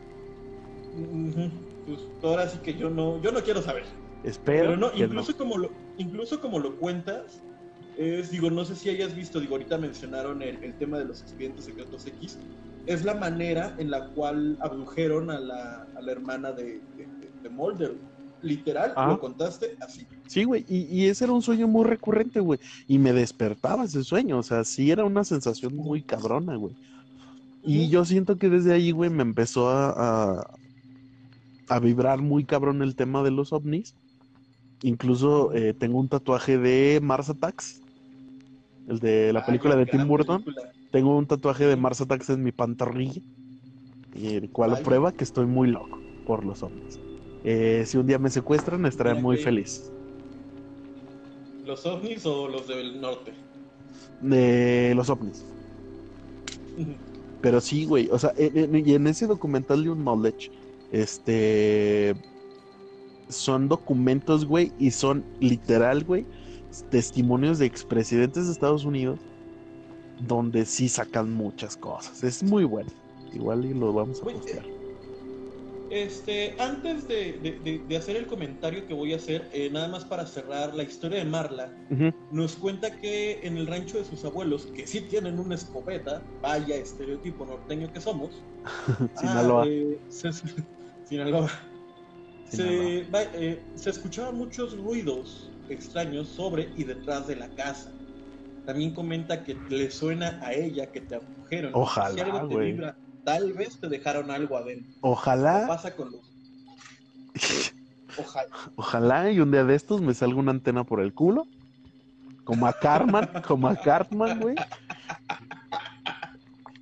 Pues 1.86 2.00
ahora 2.22 2.48
sí 2.48 2.58
que 2.58 2.74
yo 2.74 2.90
no, 2.90 3.20
yo 3.22 3.32
no 3.32 3.40
quiero 3.42 3.62
saber. 3.62 3.84
Espero 4.24 4.70
Pero 4.70 4.76
no, 4.76 4.90
incluso 4.96 5.36
como 5.36 5.58
lo, 5.58 5.70
incluso 5.98 6.40
como 6.40 6.58
lo 6.58 6.76
cuentas, 6.76 7.40
es, 7.96 8.30
digo, 8.30 8.50
no 8.50 8.64
sé 8.64 8.74
si 8.74 8.88
hayas 8.90 9.14
visto, 9.14 9.40
digo, 9.40 9.54
ahorita 9.54 9.78
mencionaron 9.78 10.42
el, 10.42 10.62
el 10.62 10.74
tema 10.74 10.98
de 10.98 11.04
los 11.04 11.20
expedientes 11.22 11.64
secretos 11.64 12.06
X, 12.06 12.38
es 12.86 13.04
la 13.04 13.14
manera 13.14 13.74
en 13.78 13.90
la 13.90 14.08
cual 14.10 14.56
abdujeron 14.60 15.30
a 15.30 15.38
la, 15.40 15.86
a 15.96 16.00
la 16.00 16.12
hermana 16.12 16.52
de- 16.52 16.80
de 17.42 17.48
Mulder. 17.50 17.94
Literal, 18.42 18.92
Ah. 18.96 19.08
lo 19.08 19.18
contaste 19.18 19.76
así. 19.80 20.06
Sí, 20.26 20.44
güey, 20.44 20.64
y, 20.68 20.82
y 20.94 21.06
ese 21.08 21.24
era 21.24 21.32
un 21.32 21.40
sueño 21.42 21.66
muy 21.66 21.84
recurrente, 21.84 22.38
güey. 22.38 22.60
Y 22.86 22.98
me 22.98 23.12
despertaba 23.12 23.84
ese 23.84 24.04
sueño, 24.04 24.38
o 24.38 24.42
sea, 24.42 24.62
sí 24.62 24.90
era 24.90 25.04
una 25.04 25.24
sensación 25.24 25.74
muy 25.74 26.02
cabrona, 26.02 26.54
güey. 26.56 26.76
Y 27.66 27.88
yo 27.88 28.04
siento 28.04 28.36
que 28.36 28.48
desde 28.48 28.72
ahí, 28.72 28.92
güey, 28.92 29.10
me 29.10 29.22
empezó 29.22 29.68
a, 29.68 29.90
a, 30.38 30.46
a 31.68 31.80
vibrar 31.80 32.22
muy 32.22 32.44
cabrón 32.44 32.80
el 32.82 32.94
tema 32.94 33.22
de 33.22 33.32
los 33.32 33.52
ovnis. 33.52 33.94
Incluso 34.82 35.52
eh, 35.52 35.74
tengo 35.74 35.98
un 35.98 36.08
tatuaje 36.08 36.58
de 36.58 37.00
Mars 37.02 37.28
Attacks, 37.28 37.80
el 38.88 39.00
de 39.00 39.32
la 39.32 39.40
Ah, 39.40 39.46
película 39.46 39.74
de 39.74 39.86
Tim 39.86 40.06
Burton. 40.06 40.42
película. 40.44 40.70
Tengo 40.92 41.16
un 41.16 41.26
tatuaje 41.26 41.66
de 41.66 41.76
Mars 41.76 42.00
Attacks 42.00 42.30
en 42.30 42.44
mi 42.44 42.52
pantorrilla, 42.52 43.20
y 44.14 44.28
el 44.36 44.50
cual 44.50 44.70
Vaya. 44.70 44.84
prueba 44.84 45.12
que 45.12 45.24
estoy 45.24 45.46
muy 45.46 45.68
loco 45.68 45.98
por 46.26 46.44
los 46.44 46.62
ovnis. 46.62 47.00
Eh, 47.42 47.84
si 47.86 47.96
un 47.98 48.06
día 48.06 48.18
me 48.18 48.30
secuestran, 48.30 48.86
estaré 48.86 49.14
muy 49.14 49.36
que- 49.38 49.42
feliz. 49.42 49.90
¿Los 51.64 51.84
ovnis 51.84 52.24
o 52.26 52.46
los 52.48 52.68
del 52.68 53.00
norte? 53.00 53.32
De 54.20 54.92
los 54.94 55.10
ovnis. 55.10 55.44
Pero 57.46 57.60
sí, 57.60 57.84
güey, 57.84 58.08
o 58.10 58.18
sea, 58.18 58.32
en- 58.36 58.74
en- 58.74 58.88
y 58.88 58.94
en 58.94 59.06
ese 59.06 59.28
documental 59.28 59.84
de 59.84 59.90
un 59.90 60.02
knowledge, 60.02 60.50
este, 60.90 62.12
son 63.28 63.68
documentos, 63.68 64.44
güey, 64.46 64.72
y 64.80 64.90
son 64.90 65.24
literal, 65.38 66.02
güey, 66.02 66.26
testimonios 66.90 67.60
de 67.60 67.66
expresidentes 67.66 68.46
de 68.46 68.52
Estados 68.52 68.84
Unidos, 68.84 69.20
donde 70.26 70.66
sí 70.66 70.88
sacan 70.88 71.32
muchas 71.32 71.76
cosas. 71.76 72.24
Es 72.24 72.42
muy 72.42 72.64
bueno. 72.64 72.90
Igual 73.32 73.64
y 73.64 73.74
lo 73.74 73.92
vamos 73.92 74.20
a 74.22 74.24
postear. 74.24 74.66
Este, 76.04 76.56
antes 76.58 77.06
de, 77.08 77.38
de- 77.38 77.60
de- 77.60 77.84
de 77.88 77.96
hacer 77.96 78.16
el 78.16 78.26
comentario 78.26 78.86
que 78.86 78.94
voy 78.94 79.12
a 79.12 79.16
hacer, 79.16 79.48
eh, 79.52 79.70
nada 79.70 79.88
más 79.88 80.04
para 80.04 80.26
cerrar 80.26 80.74
la 80.74 80.82
historia 80.82 81.18
de 81.18 81.24
Marla, 81.24 81.72
nos 82.28 82.56
cuenta 82.56 82.96
que 82.96 83.40
en 83.44 83.56
el 83.56 83.66
rancho 83.66 83.98
de 83.98 84.04
sus 84.04 84.24
abuelos, 84.24 84.72
que 84.74 84.86
sí 84.86 85.08
tienen 85.08 85.38
una 85.38 85.54
escopeta, 85.54 86.28
vaya 86.40 86.76
estereotipo 86.76 87.46
norteño 87.46 87.90
que 87.92 88.00
somos, 88.00 88.46
Sinaloa. 89.14 89.62
ah, 89.62 89.66
eh, 89.66 90.02
se, 90.08 90.30
Sinaloa. 91.04 91.50
Se, 92.44 93.08
va- 93.10 93.22
eh, 93.34 93.66
se 93.74 93.90
escuchaban 93.90 94.36
muchos 94.36 94.76
ruidos 94.76 95.58
extraños 95.68 96.30
sobre 96.30 96.72
y 96.76 96.84
detrás 96.84 97.26
de 97.26 97.36
la 97.36 97.54
casa. 97.54 97.98
También 98.64 98.94
comenta 98.94 99.44
que 99.44 99.54
le 99.68 99.90
suena 99.90 100.38
a 100.42 100.52
ella 100.54 100.90
que 100.92 101.00
te 101.02 101.16
abdujeron. 101.16 101.72
Ojalá, 101.74 102.14
Si 102.14 102.20
algo 102.20 102.48
te 102.48 102.54
güey. 102.54 102.72
vibra, 102.72 102.98
tal 103.26 103.52
vez 103.52 103.78
te 103.80 103.88
dejaron 103.88 104.30
algo 104.30 104.56
adentro. 104.56 104.92
¿Qué 104.92 104.98
Ojalá, 105.02 105.66
pasa 105.66 105.94
con 105.96 106.12
los 106.12 106.20
Ojalá. 108.18 108.48
ojalá 108.76 109.30
y 109.32 109.40
un 109.40 109.50
día 109.50 109.64
de 109.64 109.74
estos 109.74 110.00
me 110.00 110.14
salga 110.14 110.38
una 110.38 110.52
antena 110.52 110.84
por 110.84 111.00
el 111.00 111.12
culo. 111.12 111.44
Como 112.44 112.66
a 112.66 112.72
Cartman, 112.72 113.28
como 113.46 113.66
a 113.68 113.74
Cartman, 113.76 114.40
güey. 114.40 114.54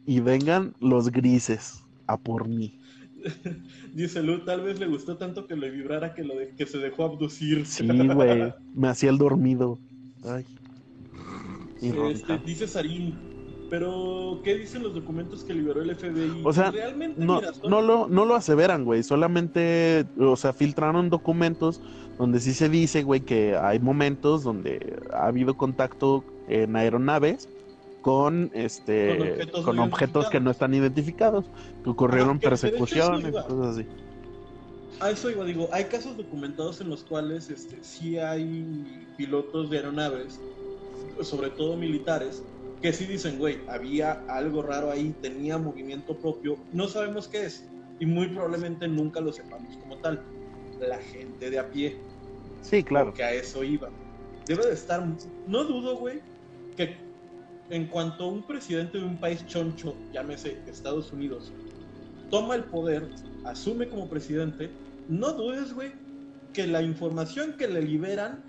Y 0.07 0.21
vengan 0.21 0.75
los 0.81 1.11
grises 1.11 1.83
a 2.07 2.19
por 2.19 2.47
mí. 2.47 2.79
Dice 3.95 4.23
Lu, 4.23 4.45
tal 4.45 4.61
vez 4.61 4.79
le 4.79 4.87
gustó 4.87 5.17
tanto 5.17 5.47
que 5.47 5.57
le 5.57 5.71
vibrara 5.71 6.15
que, 6.15 6.23
lo 6.25 6.37
de- 6.37 6.55
que 6.55 6.67
se 6.67 6.77
dejó 6.79 7.05
abducir. 7.05 7.65
Sí, 7.67 7.87
güey. 7.89 8.53
Me 8.75 8.89
hacía 8.89 9.09
el 9.11 9.17
dormido. 9.19 9.79
Ay. 10.25 10.45
Y 11.81 11.89
Este, 12.13 12.39
dice 12.39 12.69
Sarín, 12.69 13.19
pero 13.75 14.41
¿qué 14.45 14.55
dicen 14.55 14.85
los 14.85 14.95
documentos 14.95 15.43
que 15.43 15.53
liberó 15.53 15.83
el 15.83 15.97
FBI? 15.97 16.43
O 16.45 16.53
sea, 16.53 16.71
realmente, 16.71 17.21
No, 17.21 17.83
lo, 17.83 18.07
no 18.07 18.25
lo 18.25 18.37
aseveran, 18.37 18.85
güey. 18.85 19.03
Solamente, 19.03 20.07
o 20.17 20.37
sea, 20.37 20.53
filtraron 20.53 21.11
documentos 21.11 21.81
donde 22.17 22.39
sí 22.39 22.55
se 22.55 22.69
dice, 22.69 23.03
güey, 23.03 23.23
que 23.23 23.57
hay 23.57 23.81
momentos 23.81 24.45
donde 24.45 25.03
ha 25.13 25.27
habido 25.27 25.57
contacto 25.57 26.25
en 26.47 26.77
aeronaves 26.77 27.49
con 28.01 28.53
este 28.55 29.17
Con 29.19 29.29
objetos 29.29 29.65
con 29.65 29.77
no 29.77 29.85
objetos 29.87 30.31
que 30.31 30.39
no 30.39 30.53
están 30.53 30.73
identificados, 30.73 31.47
que 31.83 31.91
ocurrieron 31.91 32.31
Ajá, 32.31 32.39
que 32.39 32.49
persecuciones 32.51 33.33
cosas 33.33 33.77
así. 33.77 33.87
A 35.01 35.11
eso 35.11 35.31
iba, 35.31 35.45
digo, 35.45 35.69
hay 35.73 35.87
casos 35.87 36.17
documentados 36.17 36.81
en 36.81 36.91
los 36.91 37.03
cuales 37.03 37.51
este, 37.51 37.83
sí 37.83 38.19
hay 38.19 39.05
pilotos 39.17 39.69
de 39.69 39.79
aeronaves, 39.79 40.39
sobre 41.23 41.51
todo 41.51 41.77
militares, 41.77 42.45
que 42.85 42.93
sí 42.93 43.07
dicen, 43.07 43.39
güey, 43.39 43.61
había 43.67 44.13
algo 44.29 44.61
raro 44.61 44.91
ahí, 44.91 45.15
tenía 45.23 45.57
movimiento 45.57 46.19
propio, 46.19 46.59
no 46.71 46.87
sabemos 46.87 47.29
qué 47.29 47.47
es, 47.47 47.67
y 47.99 48.05
muy 48.05 48.29
probablemente 48.29 48.87
nunca 48.87 49.23
lo 49.23 49.33
sepamos 49.33 49.75
como 49.79 49.97
tal. 50.03 50.23
La 50.79 50.99
gente 50.99 51.49
de 51.49 51.59
a 51.59 51.71
pie, 51.71 51.97
Sí, 52.61 52.85
claro. 52.85 53.07
porque 53.07 53.25
a 53.25 53.33
eso 53.33 53.65
iba. 53.65 53.89
Debe 54.47 54.67
de 54.67 54.75
estar, 54.75 55.03
no 55.47 55.65
dudo, 55.65 55.97
güey, 55.97 56.21
que 56.77 56.95
en 57.71 57.87
cuanto 57.87 58.29
un 58.29 58.47
presidente 58.47 58.99
de 58.99 59.05
un 59.07 59.19
país 59.19 59.47
choncho, 59.47 59.97
llámese 60.13 60.59
Estados 60.67 61.11
Unidos, 61.11 61.55
toma 62.29 62.55
el 62.55 62.65
poder, 62.65 63.09
asume 63.47 63.89
como 63.89 64.11
presidente, 64.11 64.71
no 65.09 65.33
dudes, 65.33 65.73
güey, 65.73 65.93
que 66.53 66.67
la 66.67 66.83
información 66.83 67.55
que 67.57 67.67
le 67.67 67.81
liberan 67.81 68.45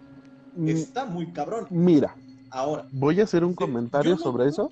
Mm, 0.56 0.70
está 0.70 1.06
muy 1.06 1.32
cabrón. 1.32 1.68
Mira, 1.70 2.18
Ahora, 2.56 2.88
voy 2.92 3.20
a 3.20 3.26
hacer 3.26 3.44
un 3.44 3.54
comentario 3.54 4.12
no- 4.12 4.18
sobre 4.18 4.48
eso, 4.48 4.72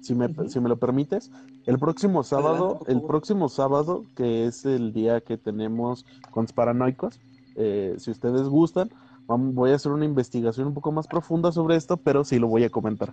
si 0.00 0.14
me, 0.14 0.28
si 0.48 0.60
me 0.60 0.68
lo 0.68 0.76
permites. 0.76 1.30
El 1.66 1.78
próximo 1.78 2.22
sábado, 2.22 2.80
el 2.86 3.02
próximo 3.02 3.48
sábado, 3.48 4.04
que 4.14 4.46
es 4.46 4.64
el 4.64 4.92
día 4.92 5.20
que 5.20 5.36
tenemos 5.36 6.04
Consparanoicos, 6.30 7.20
eh, 7.56 7.94
si 7.98 8.10
ustedes 8.10 8.48
gustan, 8.48 8.90
voy 9.26 9.72
a 9.72 9.74
hacer 9.76 9.90
una 9.90 10.04
investigación 10.04 10.68
un 10.68 10.74
poco 10.74 10.92
más 10.92 11.08
profunda 11.08 11.50
sobre 11.50 11.76
esto, 11.76 11.96
pero 11.96 12.22
sí 12.24 12.38
lo 12.38 12.46
voy 12.46 12.64
a 12.64 12.70
comentar. 12.70 13.12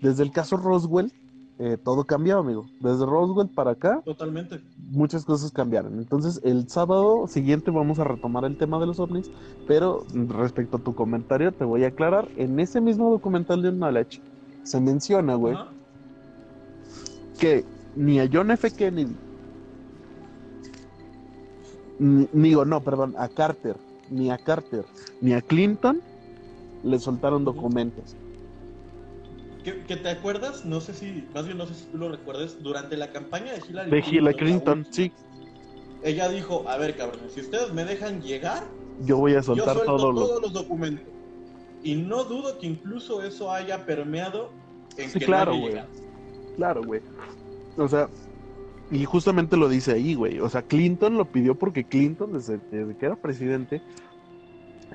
Desde 0.00 0.22
el 0.24 0.32
caso 0.32 0.56
Roswell, 0.56 1.12
eh, 1.62 1.76
todo 1.76 2.04
cambió, 2.04 2.38
amigo. 2.38 2.64
Desde 2.80 3.04
Roswell 3.04 3.50
para 3.50 3.72
acá, 3.72 4.00
totalmente. 4.02 4.62
muchas 4.90 5.26
cosas 5.26 5.52
cambiaron. 5.52 5.98
Entonces, 5.98 6.40
el 6.42 6.66
sábado 6.70 7.26
siguiente 7.26 7.70
vamos 7.70 7.98
a 7.98 8.04
retomar 8.04 8.46
el 8.46 8.56
tema 8.56 8.80
de 8.80 8.86
los 8.86 8.98
ovnis, 8.98 9.30
pero 9.66 10.06
respecto 10.14 10.78
a 10.78 10.80
tu 10.80 10.94
comentario, 10.94 11.52
te 11.52 11.64
voy 11.64 11.84
a 11.84 11.88
aclarar. 11.88 12.28
En 12.38 12.58
ese 12.60 12.80
mismo 12.80 13.10
documental 13.10 13.60
de 13.60 13.72
Knowledge 13.72 14.22
se 14.62 14.80
menciona, 14.80 15.34
güey, 15.34 15.54
que 17.38 17.66
ni 17.94 18.20
a 18.20 18.30
John 18.32 18.50
F. 18.52 18.70
Kennedy, 18.70 19.14
ni, 21.98 22.26
digo, 22.32 22.64
no, 22.64 22.80
perdón, 22.80 23.14
a 23.18 23.28
Carter, 23.28 23.76
ni 24.08 24.30
a 24.30 24.38
Carter, 24.38 24.86
ni 25.20 25.34
a 25.34 25.42
Clinton 25.42 26.00
le 26.84 26.98
soltaron 26.98 27.44
documentos. 27.44 28.16
Que, 29.62 29.96
te 29.96 30.08
acuerdas, 30.08 30.64
no 30.64 30.80
sé 30.80 30.94
si, 30.94 31.26
más 31.34 31.46
bien 31.46 31.58
no 31.58 31.66
sé 31.66 31.74
si 31.74 31.84
tú 31.86 31.98
lo 31.98 32.08
recuerdes, 32.08 32.62
durante 32.62 32.96
la 32.96 33.12
campaña 33.12 33.52
de 33.52 33.62
Hillary 33.68 33.90
de 33.90 33.98
Hillary 33.98 34.36
Clinton, 34.36 34.86
sí. 34.90 35.12
Ella 36.02 36.28
dijo, 36.28 36.64
a 36.68 36.78
ver 36.78 36.96
cabrón, 36.96 37.20
si 37.28 37.40
ustedes 37.40 37.72
me 37.72 37.84
dejan 37.84 38.22
llegar, 38.22 38.64
yo 39.04 39.18
voy 39.18 39.34
a 39.34 39.42
soltar 39.42 39.76
yo 39.76 39.84
todos 39.84 40.42
los 40.42 40.52
documentos. 40.52 41.06
Y 41.82 41.94
no 41.94 42.24
dudo 42.24 42.58
que 42.58 42.66
incluso 42.66 43.22
eso 43.22 43.50
haya 43.50 43.86
permeado 43.86 44.50
en 44.96 45.10
que 45.10 45.20
claro, 45.20 45.56
güey. 45.56 45.80
Claro, 46.56 46.82
güey. 46.84 47.00
O 47.76 47.88
sea, 47.88 48.08
y 48.90 49.04
justamente 49.04 49.56
lo 49.56 49.68
dice 49.68 49.92
ahí, 49.92 50.14
güey. 50.14 50.40
O 50.40 50.48
sea, 50.48 50.62
Clinton 50.62 51.16
lo 51.16 51.24
pidió 51.24 51.54
porque 51.54 51.84
Clinton, 51.84 52.32
desde, 52.32 52.58
desde 52.70 52.96
que 52.96 53.06
era 53.06 53.16
presidente, 53.16 53.80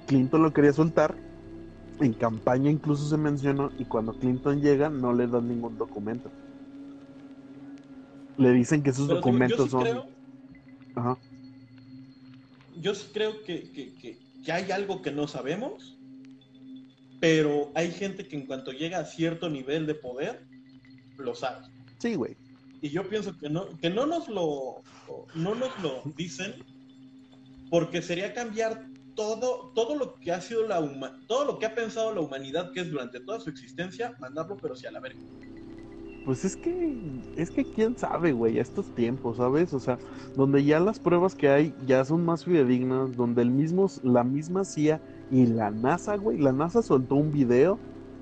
Clinton 0.05 0.43
lo 0.43 0.53
quería 0.53 0.73
soltar 0.73 1.15
en 1.99 2.13
campaña 2.13 2.69
incluso 2.69 3.07
se 3.07 3.17
mencionó 3.17 3.71
y 3.77 3.85
cuando 3.85 4.13
Clinton 4.13 4.61
llega 4.61 4.89
no 4.89 5.13
le 5.13 5.27
dan 5.27 5.47
ningún 5.47 5.77
documento. 5.77 6.29
Le 8.37 8.51
dicen 8.51 8.83
que 8.83 8.89
esos 8.89 9.07
documentos 9.07 9.71
son... 9.71 9.87
Ajá. 10.95 11.17
Yo 12.81 12.93
sí 12.93 13.07
creo 13.13 13.41
que, 13.43 13.71
que, 13.71 14.51
hay 14.51 14.71
algo 14.71 15.01
que 15.01 15.11
no 15.11 15.27
sabemos, 15.27 15.97
pero 17.19 17.71
hay 17.73 17.91
gente 17.91 18.27
que 18.27 18.35
en 18.35 18.45
cuanto 18.45 18.71
llega 18.71 18.99
a 18.99 19.05
cierto 19.05 19.49
nivel 19.49 19.87
de 19.87 19.95
poder, 19.95 20.45
lo 21.17 21.33
sabe. 21.33 21.65
Sí, 21.99 22.15
güey. 22.15 22.35
Y 22.81 22.89
yo 22.89 23.07
pienso 23.07 23.37
que 23.39 23.49
no, 23.49 23.69
que 23.79 23.89
no 23.89 24.05
nos 24.05 24.27
lo, 24.27 24.83
no 25.33 25.55
nos 25.55 25.81
lo 25.81 26.03
dicen 26.17 26.55
porque 27.69 28.01
sería 28.01 28.33
cambiar 28.33 28.85
todo, 29.15 29.71
todo 29.73 29.95
lo 29.95 30.15
que 30.15 30.31
ha 30.31 30.41
sido 30.41 30.67
la 30.67 30.81
todo 31.27 31.45
lo 31.45 31.59
que 31.59 31.65
ha 31.65 31.75
pensado 31.75 32.13
la 32.13 32.21
humanidad 32.21 32.71
que 32.71 32.81
es 32.81 32.91
durante 32.91 33.19
toda 33.19 33.39
su 33.39 33.49
existencia, 33.49 34.15
mandarlo 34.19 34.57
pero 34.57 34.75
si 34.75 34.85
a 34.87 34.91
la 34.91 34.99
verga. 34.99 35.19
Pues 36.25 36.43
es 36.43 36.57
que, 36.57 36.97
es 37.37 37.51
que 37.51 37.63
quién 37.63 37.95
sabe, 37.95 38.31
güey, 38.31 38.57
a 38.57 38.61
estos 38.63 38.87
tiempos, 38.95 39.37
¿sabes? 39.37 39.73
O 39.73 39.79
sea, 39.79 39.99
donde 40.35 40.63
ya 40.63 40.79
las 40.79 40.99
pruebas 40.99 41.35
que 41.35 41.49
hay 41.49 41.75
ya 41.85 42.03
son 42.03 42.25
más 42.25 42.45
fidedignas, 42.45 43.15
donde 43.15 43.43
el 43.43 43.51
mismo, 43.51 43.87
la 44.01 44.23
misma 44.23 44.65
CIA 44.65 44.99
y 45.29 45.45
la 45.45 45.69
NASA, 45.69 46.17
güey, 46.17 46.39
la 46.39 46.51
NASA 46.51 46.81
soltó 46.81 47.13
un 47.13 47.31
video 47.31 47.77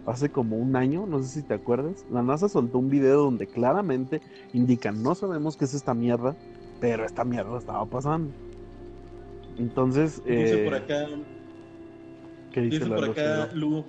hace 0.05 0.29
como 0.29 0.57
un 0.57 0.75
año, 0.75 1.05
no 1.07 1.23
sé 1.23 1.29
si 1.29 1.43
te 1.43 1.53
acuerdas, 1.53 2.05
la 2.11 2.21
NASA 2.21 2.49
soltó 2.49 2.77
un 2.79 2.89
video 2.89 3.23
donde 3.23 3.47
claramente 3.47 4.21
indican, 4.51 5.01
no 5.01 5.15
sabemos 5.15 5.55
qué 5.55 5.63
es 5.63 5.73
esta 5.73 5.93
mierda, 5.93 6.35
pero 6.81 7.05
esta 7.05 7.23
mierda 7.23 7.57
estaba 7.57 7.85
pasando. 7.85 8.33
Entonces. 9.57 10.23
Dice 10.25 10.63
por 10.65 10.73
eh, 10.73 10.77
acá. 10.77 11.07
¿qué 12.51 12.61
dice, 12.61 12.85
por 12.85 13.03
acá, 13.05 13.49
Lu. 13.53 13.85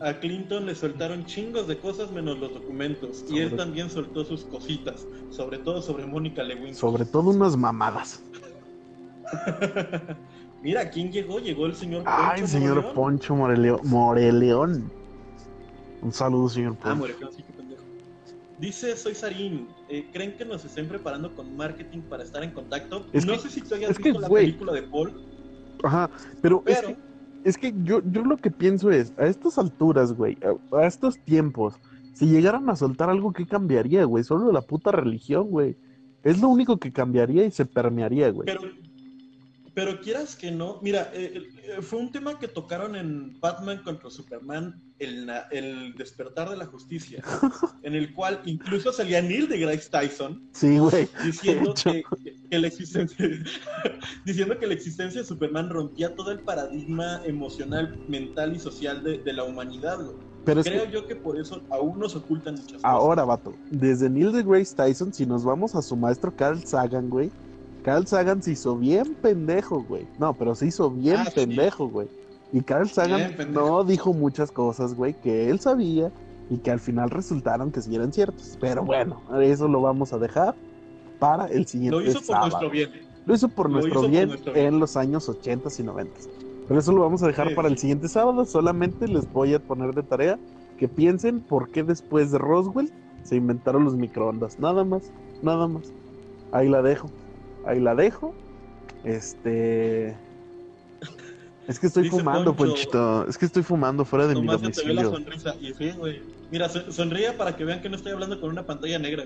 A 0.00 0.14
Clinton 0.18 0.64
le 0.64 0.74
soltaron 0.74 1.26
chingos 1.26 1.68
de 1.68 1.76
cosas 1.78 2.10
menos 2.10 2.38
los 2.38 2.54
documentos. 2.54 3.24
Y 3.30 3.40
él 3.40 3.54
también 3.54 3.90
soltó 3.90 4.24
sus 4.24 4.44
cositas. 4.44 5.06
Sobre 5.28 5.58
todo 5.58 5.82
sobre 5.82 6.06
Mónica 6.06 6.42
Lewinsky. 6.42 6.80
Sobre 6.80 7.04
todo 7.04 7.30
unas 7.30 7.54
mamadas. 7.56 8.22
Mira, 10.62 10.88
¿quién 10.90 11.12
llegó? 11.12 11.38
Llegó 11.38 11.66
el 11.66 11.74
señor 11.74 12.04
Poncho 12.04 12.18
Ay, 12.18 12.46
señor 12.46 12.94
Poncho 12.94 13.34
Moreleón. 13.34 14.90
Un 16.02 16.12
saludo, 16.12 16.48
señor 16.48 16.76
ah, 16.80 16.94
Poncho. 16.98 17.14
Ah, 17.22 17.28
sí, 17.34 17.44
pendejo. 17.54 17.82
Dice, 18.58 18.96
soy 18.96 19.14
Sarín. 19.14 19.68
Eh, 19.90 20.06
¿creen 20.12 20.36
que 20.36 20.44
nos 20.44 20.64
estén 20.64 20.86
preparando 20.86 21.34
con 21.34 21.56
marketing 21.56 22.02
para 22.02 22.22
estar 22.22 22.44
en 22.44 22.52
contacto? 22.52 23.06
no 23.12 23.38
sé 23.38 23.50
si 23.50 23.60
tú 23.60 23.74
hayas 23.74 23.98
visto 23.98 24.20
la 24.20 24.28
película 24.28 24.72
de 24.72 24.82
Paul. 24.84 25.12
Ajá, 25.82 26.08
pero, 26.40 26.62
Es, 27.42 27.58
que, 27.58 27.74
yo, 27.82 28.00
yo 28.04 28.22
lo 28.22 28.36
que 28.36 28.52
pienso 28.52 28.92
es, 28.92 29.12
a 29.18 29.26
estas 29.26 29.58
alturas, 29.58 30.12
güey, 30.12 30.38
a, 30.72 30.86
estos 30.86 31.18
tiempos, 31.24 31.74
si 32.12 32.26
llegaran 32.26 32.70
a 32.70 32.76
soltar 32.76 33.10
algo, 33.10 33.32
¿qué 33.32 33.46
cambiaría, 33.46 34.04
güey? 34.04 34.22
Solo 34.22 34.52
la 34.52 34.60
puta 34.60 34.92
religión, 34.92 35.48
güey. 35.48 35.76
Es 36.22 36.40
lo 36.40 36.48
único 36.48 36.76
que 36.76 36.92
cambiaría 36.92 37.44
y 37.44 37.50
se 37.50 37.64
permearía, 37.64 38.30
güey. 38.30 38.46
Pero, 38.46 38.60
pero 39.74 40.00
quieras 40.00 40.36
que 40.36 40.50
no, 40.50 40.78
mira, 40.82 41.10
eh, 41.12 41.48
eh, 41.62 41.82
fue 41.82 42.00
un 42.00 42.10
tema 42.10 42.38
que 42.38 42.48
tocaron 42.48 42.96
en 42.96 43.38
Batman 43.40 43.82
contra 43.82 44.10
Superman, 44.10 44.80
el, 44.98 45.30
el 45.50 45.94
despertar 45.94 46.50
de 46.50 46.56
la 46.56 46.66
justicia, 46.66 47.22
en 47.82 47.94
el 47.94 48.12
cual 48.12 48.40
incluso 48.44 48.92
salía 48.92 49.22
Neil 49.22 49.48
de 49.48 49.58
Grace 49.58 49.88
Tyson. 49.90 50.42
Sí, 50.52 50.78
güey. 50.78 51.08
Diciendo 51.24 51.74
que, 52.50 52.58
la 52.58 52.66
existencia, 52.66 53.26
diciendo 54.24 54.58
que 54.58 54.66
la 54.66 54.74
existencia 54.74 55.20
de 55.20 55.26
Superman 55.26 55.70
rompía 55.70 56.14
todo 56.14 56.32
el 56.32 56.40
paradigma 56.40 57.22
emocional, 57.24 57.98
mental 58.08 58.56
y 58.56 58.58
social 58.58 59.02
de, 59.02 59.32
la 59.32 59.44
humanidad, 59.44 59.98
Pero 60.44 60.64
Creo 60.64 60.90
yo 60.90 61.06
que 61.06 61.14
por 61.14 61.38
eso 61.38 61.62
aún 61.70 62.00
nos 62.00 62.16
ocultan 62.16 62.54
muchas 62.54 62.72
cosas. 62.72 62.84
Ahora, 62.84 63.24
vato, 63.24 63.54
desde 63.70 64.10
Neil 64.10 64.32
de 64.32 64.42
Grace 64.42 64.74
Tyson, 64.74 65.12
si 65.12 65.24
nos 65.24 65.44
vamos 65.44 65.76
a 65.76 65.82
su 65.82 65.96
maestro 65.96 66.34
Carl 66.34 66.64
Sagan, 66.64 67.08
güey, 67.08 67.30
Carl 67.82 68.06
Sagan 68.06 68.42
se 68.42 68.52
hizo 68.52 68.76
bien 68.76 69.14
pendejo, 69.22 69.82
güey. 69.82 70.06
No, 70.18 70.34
pero 70.34 70.54
se 70.54 70.66
hizo 70.66 70.90
bien 70.90 71.18
ah, 71.18 71.30
pendejo, 71.34 71.88
güey. 71.88 72.08
Y 72.52 72.60
Carl 72.62 72.88
Sagan 72.88 73.36
no 73.52 73.84
dijo 73.84 74.12
muchas 74.12 74.50
cosas, 74.50 74.94
güey, 74.94 75.14
que 75.14 75.48
él 75.48 75.60
sabía 75.60 76.10
y 76.50 76.58
que 76.58 76.70
al 76.70 76.80
final 76.80 77.10
resultaron 77.10 77.70
que 77.70 77.80
sí 77.80 77.94
eran 77.94 78.12
ciertas. 78.12 78.58
Pero 78.60 78.84
bueno, 78.84 79.22
eso 79.40 79.68
lo 79.68 79.80
vamos 79.80 80.12
a 80.12 80.18
dejar 80.18 80.54
para 81.18 81.46
el 81.46 81.66
siguiente 81.66 81.96
Lo 81.96 82.10
hizo 82.10 82.20
por 82.20 82.40
nuestro 82.40 82.70
bien. 82.70 82.90
Lo 83.26 83.34
hizo 83.34 83.48
por, 83.48 83.70
nuestro, 83.70 84.08
bien 84.08 84.30
en 84.54 84.80
los 84.80 84.96
años 84.96 85.28
80 85.28 85.68
y 85.78 85.82
90. 85.82 86.12
Pero 86.66 86.80
eso 86.80 86.92
lo 86.92 87.02
vamos 87.02 87.22
a 87.22 87.26
dejar 87.26 87.54
para 87.54 87.68
el 87.68 87.78
siguiente 87.78 88.08
sábado. 88.08 88.44
Solamente 88.44 89.06
les 89.06 89.30
voy 89.32 89.54
a 89.54 89.60
poner 89.60 89.94
de 89.94 90.02
tarea 90.02 90.38
que 90.78 90.88
piensen 90.88 91.40
por 91.40 91.70
qué 91.70 91.82
después 91.82 92.32
de 92.32 92.38
Roswell 92.38 92.90
se 93.22 93.36
inventaron 93.36 93.84
los 93.84 93.94
microondas. 93.94 94.58
Nada 94.58 94.84
más, 94.84 95.12
nada 95.42 95.68
más. 95.68 95.92
Ahí 96.52 96.68
la 96.68 96.82
dejo 96.82 97.08
ahí 97.66 97.80
la 97.80 97.94
dejo. 97.94 98.34
Este. 99.04 100.16
Es 101.66 101.78
que 101.78 101.86
estoy 101.86 102.08
fumando, 102.08 102.54
Ponchito. 102.54 103.26
Es 103.28 103.38
que 103.38 103.46
estoy 103.46 103.62
fumando 103.62 104.04
fuera 104.04 104.26
de 104.26 104.34
mi 104.34 104.46
domicilio. 104.46 104.94
la 104.94 105.02
sonrisa. 105.04 105.54
Y 105.60 105.72
sí, 105.74 105.92
güey. 105.92 106.22
Mira, 106.50 106.68
sonríe 106.68 107.32
para 107.32 107.56
que 107.56 107.64
vean 107.64 107.80
que 107.80 107.88
no 107.88 107.96
estoy 107.96 108.12
hablando 108.12 108.40
con 108.40 108.50
una 108.50 108.66
pantalla 108.66 108.98
negra. 108.98 109.24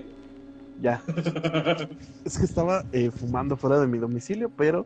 Ya. 0.81 1.01
es 2.25 2.37
que 2.37 2.45
estaba 2.45 2.85
eh, 2.91 3.09
fumando 3.09 3.57
fuera 3.57 3.79
de 3.79 3.87
mi 3.87 3.97
domicilio, 3.97 4.51
pero 4.55 4.85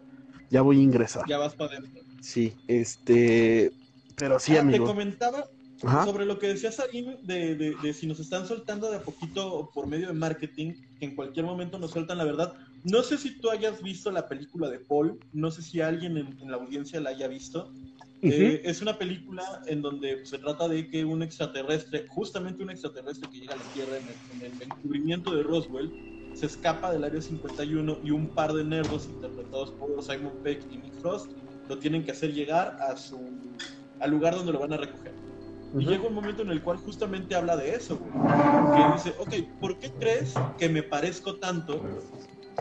ya 0.50 0.62
voy 0.62 0.80
a 0.80 0.84
ingresar. 0.84 1.24
Ya 1.28 1.38
vas 1.38 1.56
para 1.56 1.78
adentro. 1.78 2.02
Sí, 2.22 2.56
este. 2.68 3.72
Pero 4.16 4.39
sí, 4.39 4.56
ah, 4.56 4.62
amigo. 4.62 4.86
Te 4.86 4.91
comentaba 4.91 5.45
sobre 5.80 6.26
lo 6.26 6.39
que 6.39 6.47
decía 6.47 6.72
Sarín 6.72 7.18
de, 7.24 7.56
de, 7.56 7.93
si 7.93 8.06
nos 8.06 8.20
están 8.20 8.45
soltando 8.47 8.89
de 8.89 8.97
a 8.97 9.02
poquito 9.02 9.70
por 9.74 9.88
medio 9.88 10.08
de 10.08 10.14
marketing, 10.14 10.74
que 11.00 11.06
en 11.06 11.16
cualquier 11.16 11.45
momento 11.45 11.80
nos 11.80 11.91
sueltan 11.91 12.18
la 12.18 12.26
verdad. 12.26 12.54
No 12.84 13.04
sé 13.04 13.18
si 13.18 13.40
tú 13.40 13.50
hayas 13.50 13.82
visto 13.82 14.12
la 14.12 14.28
película 14.28 14.70
de 14.70 14.80
Paul, 14.80 15.20
no 15.34 15.52
sé 15.52 15.62
si 15.62 15.82
alguien 15.82 16.18
en, 16.18 16.52
la 16.52 16.58
audiencia 16.58 17.00
la 17.00 17.10
haya 17.12 17.28
visto. 17.28 17.72
Eh, 18.22 18.62
es 18.66 18.82
una 18.82 18.98
película 18.98 19.44
en 19.68 19.82
donde 19.82 20.26
se 20.26 20.38
trata 20.40 20.68
de 20.68 20.90
que 20.90 21.06
un 21.06 21.24
extraterrestre, 21.24 22.06
justamente 22.10 22.64
un 22.64 22.70
extraterrestre 22.70 23.30
que 23.30 23.40
llega 23.40 23.54
a 23.54 23.58
la 23.58 23.64
Tierra 23.74 23.98
en 23.98 24.42
el, 24.42 24.62
encubrimiento 24.62 25.34
de 25.34 25.44
Roswell, 25.44 25.92
se 26.34 26.46
escapa 26.46 26.92
del 26.92 27.04
Área 27.04 27.22
51 27.22 28.00
y 28.04 28.12
un 28.12 28.28
par 28.28 28.54
de 28.54 28.64
nerdos 28.64 29.08
interpretados 29.08 29.72
por 29.72 30.02
Simon 30.04 30.34
Peck 30.44 30.62
y 30.72 30.78
Nick 30.78 30.94
Frost 30.96 31.32
lo 31.68 31.78
tienen 31.78 32.04
que 32.04 32.12
hacer 32.12 32.34
llegar 32.34 32.78
a 32.82 32.96
su, 32.98 33.20
al 34.00 34.12
lugar 34.12 34.36
donde 34.36 34.52
lo 34.52 34.60
van 34.60 34.74
a 34.74 34.78
recoger. 34.78 35.14
Y 35.78 35.86
llega 35.86 36.08
un 36.08 36.16
momento 36.16 36.42
en 36.42 36.50
el 36.50 36.64
cual 36.64 36.78
justamente 36.78 37.36
habla 37.36 37.56
de 37.56 37.76
eso, 37.76 38.00
Que 38.00 38.94
dice, 38.94 39.14
ok, 39.20 39.60
¿por 39.60 39.78
qué 39.78 39.92
crees 39.92 40.34
que 40.58 40.68
me 40.68 40.82
parezco 40.82 41.36
tanto 41.36 41.80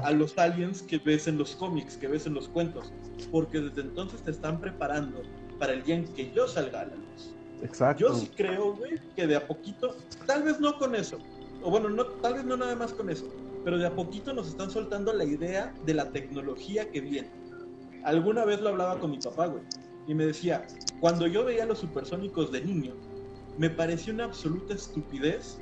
a 0.02 0.10
los 0.12 0.36
aliens 0.38 0.82
que 0.82 0.98
ves 0.98 1.26
en 1.28 1.38
los 1.38 1.56
cómics, 1.56 1.96
que 1.96 2.08
ves 2.08 2.26
en 2.26 2.34
los 2.34 2.48
cuentos? 2.48 2.92
Porque 3.30 3.60
desde 3.60 3.82
entonces 3.82 4.22
te 4.22 4.30
están 4.30 4.60
preparando 4.60 5.22
para 5.58 5.72
el 5.72 5.82
día 5.82 5.96
en 5.96 6.04
que 6.14 6.30
yo 6.32 6.46
salga 6.46 6.82
a 6.82 6.86
la 6.86 6.94
luz. 6.94 7.34
Exacto. 7.62 8.08
Yo 8.08 8.14
sí 8.14 8.30
creo, 8.36 8.74
güey, 8.74 8.98
que 9.16 9.26
de 9.26 9.36
a 9.36 9.46
poquito, 9.46 9.96
tal 10.26 10.42
vez 10.44 10.60
no 10.60 10.78
con 10.78 10.94
eso, 10.94 11.18
o 11.62 11.70
bueno, 11.70 11.88
no, 11.88 12.04
tal 12.06 12.34
vez 12.34 12.44
no 12.44 12.56
nada 12.56 12.76
más 12.76 12.92
con 12.92 13.10
eso, 13.10 13.28
pero 13.64 13.78
de 13.78 13.86
a 13.86 13.94
poquito 13.94 14.32
nos 14.32 14.48
están 14.48 14.70
soltando 14.70 15.12
la 15.12 15.24
idea 15.24 15.74
de 15.84 15.94
la 15.94 16.10
tecnología 16.10 16.88
que 16.90 17.00
viene. 17.00 17.30
Alguna 18.04 18.44
vez 18.44 18.60
lo 18.60 18.68
hablaba 18.68 19.00
con 19.00 19.10
mi 19.10 19.18
papá, 19.18 19.46
güey 19.46 19.62
y 20.08 20.14
me 20.14 20.24
decía, 20.24 20.66
cuando 21.00 21.26
yo 21.26 21.44
veía 21.44 21.66
los 21.66 21.80
supersónicos 21.80 22.50
de 22.50 22.62
niño, 22.62 22.94
me 23.58 23.68
parecía 23.68 24.14
una 24.14 24.24
absoluta 24.24 24.72
estupidez 24.72 25.60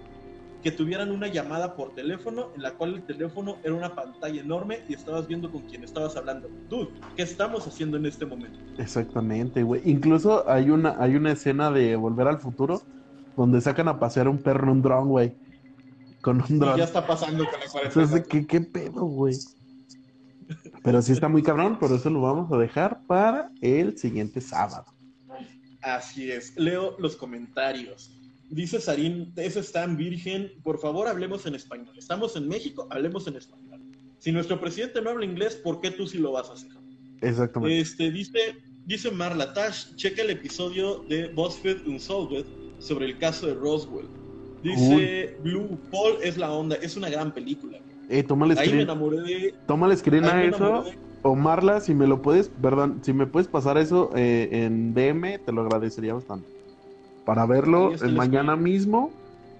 que 0.66 0.72
tuvieran 0.72 1.12
una 1.12 1.28
llamada 1.28 1.76
por 1.76 1.94
teléfono 1.94 2.48
en 2.56 2.62
la 2.62 2.72
cual 2.72 2.94
el 2.94 3.02
teléfono 3.04 3.58
era 3.62 3.72
una 3.72 3.94
pantalla 3.94 4.40
enorme 4.40 4.80
y 4.88 4.94
estabas 4.94 5.28
viendo 5.28 5.48
con 5.48 5.62
quién 5.62 5.84
estabas 5.84 6.16
hablando. 6.16 6.50
Tú, 6.68 6.90
¿qué 7.14 7.22
estamos 7.22 7.68
haciendo 7.68 7.96
en 7.96 8.04
este 8.04 8.26
momento? 8.26 8.58
Exactamente, 8.76 9.62
güey. 9.62 9.80
Incluso 9.84 10.50
hay 10.50 10.70
una, 10.70 10.96
hay 10.98 11.14
una 11.14 11.30
escena 11.30 11.70
de 11.70 11.94
Volver 11.94 12.26
al 12.26 12.40
Futuro 12.40 12.82
donde 13.36 13.60
sacan 13.60 13.86
a 13.86 14.00
pasear 14.00 14.26
un 14.26 14.38
perro 14.38 14.64
en 14.64 14.70
un 14.70 14.82
dron, 14.82 15.08
güey. 15.08 15.36
Con 16.20 16.42
un 16.42 16.58
dron. 16.58 16.76
ya 16.76 16.82
está 16.82 17.06
pasando 17.06 17.44
con 17.44 17.60
la 17.60 17.66
cuarentena. 17.70 18.22
¿qué, 18.24 18.44
¿qué 18.44 18.60
pedo, 18.60 19.04
güey? 19.04 19.36
Pero 20.82 21.00
sí 21.00 21.12
está 21.12 21.28
muy 21.28 21.44
cabrón, 21.44 21.78
por 21.78 21.92
eso 21.92 22.10
lo 22.10 22.22
vamos 22.22 22.50
a 22.50 22.56
dejar 22.56 23.02
para 23.06 23.52
el 23.60 23.96
siguiente 23.96 24.40
sábado. 24.40 24.86
Así 25.80 26.28
es. 26.28 26.56
Leo 26.56 26.96
los 26.98 27.14
comentarios. 27.14 28.15
Dice 28.48 28.80
Sarín, 28.80 29.32
eso 29.36 29.60
está 29.60 29.82
en 29.84 29.96
virgen. 29.96 30.52
Por 30.62 30.78
favor, 30.78 31.08
hablemos 31.08 31.46
en 31.46 31.54
español. 31.54 31.94
Estamos 31.98 32.36
en 32.36 32.46
México, 32.48 32.86
hablemos 32.90 33.26
en 33.26 33.36
español. 33.36 33.80
Si 34.18 34.30
nuestro 34.32 34.60
presidente 34.60 35.02
no 35.02 35.10
habla 35.10 35.24
inglés, 35.24 35.56
¿por 35.56 35.80
qué 35.80 35.90
tú 35.90 36.06
sí 36.06 36.18
lo 36.18 36.32
vas 36.32 36.48
a 36.50 36.52
hacer? 36.54 36.70
Exactamente. 37.20 37.80
Este, 37.80 38.10
dice, 38.10 38.38
dice 38.84 39.10
Marla 39.10 39.52
Tash, 39.52 39.94
checa 39.96 40.22
el 40.22 40.30
episodio 40.30 41.04
de 41.08 41.28
BuzzFeed 41.28 41.86
Unsolved 41.86 42.44
sobre 42.78 43.06
el 43.06 43.18
caso 43.18 43.46
de 43.46 43.54
Roswell. 43.54 44.08
Dice 44.62 45.36
Blue 45.42 45.78
Paul 45.90 46.16
es 46.22 46.36
la 46.36 46.50
onda, 46.52 46.76
es 46.76 46.96
una 46.96 47.08
gran 47.08 47.32
película. 47.32 47.78
Eh, 48.08 48.22
tómale 48.22 48.52
Ahí 48.54 48.58
me 48.58 48.64
screen, 48.66 48.80
enamoré 48.82 49.20
de. 49.22 49.54
tómale 49.66 49.96
screen 49.96 50.24
ahí 50.24 50.30
a 50.30 50.34
me 50.36 50.46
eso. 50.56 50.82
de- 50.84 50.98
O 51.22 51.34
Marla, 51.34 51.80
si 51.80 51.94
me 51.94 52.06
lo 52.06 52.22
puedes, 52.22 52.48
perdón, 52.48 53.00
si 53.04 53.12
me 53.12 53.26
puedes 53.26 53.48
pasar 53.48 53.76
eso 53.78 54.10
eh, 54.14 54.48
en 54.52 54.94
DM, 54.94 55.38
te 55.44 55.52
lo 55.52 55.62
agradecería 55.62 56.14
bastante. 56.14 56.48
Para 57.26 57.44
verlo 57.44 57.92
mañana 58.12 58.54
mismo 58.54 59.10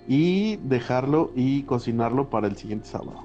y 0.07 0.55
dejarlo 0.59 1.33
y 1.35 1.64
cocinarlo 1.64 2.31
para 2.31 2.47
el 2.47 2.57
siguiente 2.57 2.87
sábado. 2.87 3.25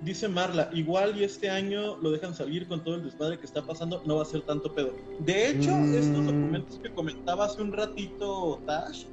Dice 0.00 0.26
Marla, 0.28 0.70
igual 0.72 1.18
y 1.20 1.24
este 1.24 1.50
año 1.50 1.98
lo 2.00 2.10
dejan 2.10 2.34
salir 2.34 2.66
con 2.68 2.82
todo 2.82 2.94
el 2.94 3.04
desmadre 3.04 3.38
que 3.38 3.44
está 3.44 3.66
pasando, 3.66 4.00
no 4.06 4.16
va 4.16 4.22
a 4.22 4.24
ser 4.24 4.40
tanto 4.42 4.72
pedo. 4.72 4.92
De 5.18 5.50
hecho, 5.50 5.72
Mm. 5.72 5.94
estos 5.94 6.24
documentos 6.26 6.78
que 6.82 6.90
comentaba 6.94 7.44
hace 7.44 7.60
un 7.60 7.72
ratito 7.72 8.62
Tash, 8.66 9.04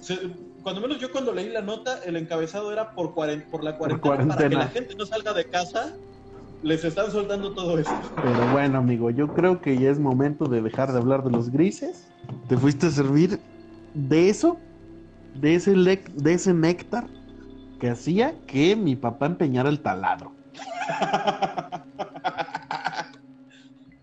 se- 0.00 0.20
cuando 0.62 0.80
menos 0.82 1.00
yo 1.00 1.10
cuando 1.10 1.32
leí 1.32 1.48
la 1.48 1.62
nota, 1.62 1.98
el 2.04 2.16
encabezado 2.16 2.72
era 2.72 2.94
por, 2.94 3.12
cuaren- 3.12 3.48
por 3.50 3.64
la 3.64 3.76
cuarentena, 3.76 4.14
para 4.14 4.26
que 4.28 4.34
cuarentena. 4.36 4.64
la 4.66 4.70
gente 4.70 4.94
no 4.94 5.04
salga 5.06 5.32
de 5.32 5.46
casa, 5.48 5.96
les 6.62 6.84
están 6.84 7.10
soltando 7.10 7.52
todo 7.54 7.78
esto. 7.78 7.94
Pero 8.16 8.52
bueno, 8.52 8.78
amigo, 8.78 9.10
yo 9.10 9.28
creo 9.28 9.60
que 9.60 9.78
ya 9.78 9.90
es 9.90 9.98
momento 9.98 10.46
de 10.46 10.60
dejar 10.62 10.92
de 10.92 10.98
hablar 10.98 11.24
de 11.24 11.30
los 11.30 11.50
grises. 11.50 12.08
Te 12.48 12.56
fuiste 12.56 12.86
a 12.86 12.90
servir 12.90 13.40
de 13.94 14.28
eso, 14.28 14.58
de 15.34 15.54
ese, 15.54 15.72
de 15.74 16.32
ese 16.32 16.52
néctar 16.54 17.08
que 17.80 17.88
hacía 17.88 18.34
que 18.46 18.76
mi 18.76 18.94
papá 18.96 19.26
empeñara 19.26 19.68
el 19.70 19.80
taladro. 19.80 20.32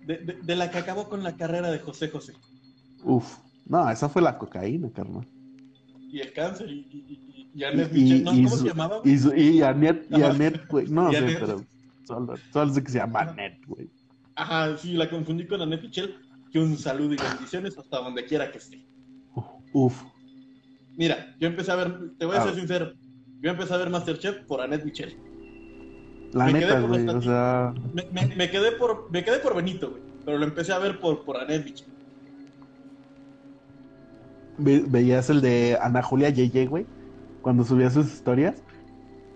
De, 0.05 0.17
de- 0.19 0.37
de 0.41 0.55
la 0.55 0.71
que 0.71 0.77
acabó 0.77 1.09
con 1.09 1.23
la 1.23 1.35
carrera 1.35 1.69
de 1.69 1.79
José 1.79 2.09
José. 2.09 2.33
Uf, 3.03 3.37
no, 3.65 3.89
esa 3.89 4.07
fue 4.09 4.21
la 4.21 4.37
cocaína, 4.37 4.89
carnal. 4.91 5.27
Y 6.09 6.21
el 6.21 6.31
cáncer, 6.33 6.69
y, 6.69 6.87
y, 6.89 7.51
y, 7.53 7.59
y 7.59 7.63
y 8.15 8.23
¿Cómo 8.23 8.49
su- 8.49 8.57
se 8.59 8.67
llamaba? 8.69 8.99
güey? 8.99 9.13
Y, 9.13 9.17
su- 9.17 9.35
y 9.35 9.61
güey, 10.69 10.87
no 10.87 11.11
sé, 11.11 11.37
pero 11.39 11.65
solo, 12.07 12.33
solo 12.51 12.73
sé 12.73 12.83
que 12.83 12.91
se 12.91 12.97
llama. 12.99 13.19
Anet, 13.21 13.59
güey. 13.67 13.89
Ajá, 14.35 14.77
sí, 14.77 14.93
la 14.93 15.09
confundí 15.09 15.45
con 15.47 15.61
Annette 15.61 15.83
Michel. 15.83 16.15
Que 16.51 16.59
un 16.59 16.77
saludo 16.77 17.13
y 17.13 17.17
bendiciones 17.17 17.77
hasta 17.77 17.97
donde 17.97 18.25
quiera 18.25 18.49
que 18.51 18.57
esté. 18.59 18.85
Uf, 19.73 20.01
Mira, 20.95 21.35
yo 21.39 21.47
empecé 21.47 21.71
a 21.71 21.75
ver, 21.75 22.11
te 22.17 22.25
voy 22.25 22.35
a 22.37 22.39
A 22.39 22.43
ser 22.43 22.51
ver. 22.53 22.59
sincero, 22.59 22.93
yo 23.41 23.51
empecé 23.51 23.73
a 23.73 23.77
ver 23.77 23.89
Masterchef 23.89 24.45
por 24.47 24.61
Annette 24.61 24.85
Michel. 24.85 25.15
la 26.33 26.45
Me 26.45 26.53
neta, 26.53 26.79
güey, 26.79 27.05
los 27.05 27.15
o 27.15 27.21
sea, 27.21 27.73
Me, 27.93 28.03
me- 28.11 28.35
me 28.35 28.49
quedé 28.49 28.71
por, 28.71 29.11
me 29.11 29.23
quedé 29.23 29.39
por 29.39 29.55
Benito, 29.55 29.91
güey, 29.91 30.01
pero 30.25 30.37
lo 30.37 30.45
empecé 30.45 30.73
a 30.73 30.79
ver 30.79 30.99
por, 30.99 31.23
por 31.25 31.37
Annette 31.37 31.65
Michel. 31.65 31.87
ve- 34.57 34.85
veías 34.87 35.29
el 35.29 35.41
de 35.41 35.77
Ana 35.81 36.01
Julia 36.01 36.29
Yeye, 36.29 36.65
güey, 36.65 36.85
cuando 37.41 37.63
subía 37.63 37.89
sus 37.89 38.07
historias. 38.11 38.63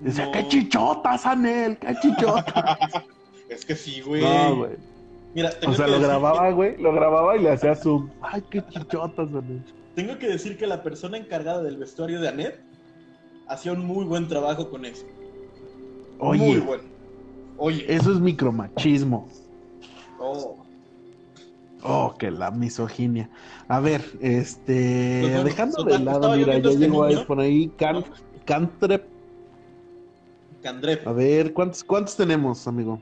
No. 0.02 0.32
qué 0.32 0.48
chichotas, 0.48 1.26
Anel, 1.26 1.78
qué 1.78 1.96
chichotas. 2.02 2.46
Es 3.50 3.66
que 3.66 3.76
sí, 3.76 4.00
güey. 4.00 4.22
no, 4.24 4.56
güey. 4.56 4.72
Mira, 5.36 5.50
O 5.68 5.74
sea, 5.74 5.86
lo 5.86 5.94
decir 5.94 6.08
grababa, 6.08 6.50
güey, 6.52 6.78
lo 6.82 6.94
grababa 6.94 7.36
y 7.36 7.42
le 7.42 7.52
hacía 7.52 7.76
zoom. 7.76 8.10
Ay, 8.22 8.42
qué 8.50 8.64
chichotas, 8.70 9.28
Anel. 9.30 9.62
tengo 9.94 10.18
que 10.18 10.28
decir 10.28 10.58
que 10.58 10.66
la 10.68 10.82
persona 10.82 11.18
encargada 11.18 11.62
del 11.62 11.76
vestuario 11.78 12.22
de 12.22 12.30
Annette 12.30 12.62
hacía 13.48 13.74
un 13.74 13.86
muy 13.86 14.06
buen 14.06 14.28
trabajo 14.30 14.70
con 14.70 14.86
eso. 14.86 15.06
Muy 16.20 16.40
Oye, 16.40 16.60
bueno. 16.60 16.84
Oye, 17.58 17.86
eso 17.94 18.12
es 18.14 18.20
micromachismo. 18.20 19.28
oh, 20.20 20.58
Oh, 21.84 22.14
que 22.18 22.30
la 22.32 22.52
misoginia. 22.52 23.30
A 23.68 23.80
ver, 23.80 24.02
este, 24.22 25.18
Pues 25.22 25.32
bueno, 25.34 25.44
dejando 25.44 25.84
de 25.84 26.00
lado, 26.00 26.36
mira, 26.38 26.58
ya 26.60 26.70
este 26.70 26.78
llegó 26.78 27.04
ahí 27.04 27.18
por 27.26 27.40
ahí 27.40 27.68
Can, 27.78 28.06
Cantrep. 28.46 29.11
Candrep. 30.62 31.08
A 31.08 31.14
ver, 31.14 31.54
¿cuántos, 31.54 31.84
¿cuántos 31.84 32.16
tenemos, 32.16 32.68
amigo? 32.68 33.02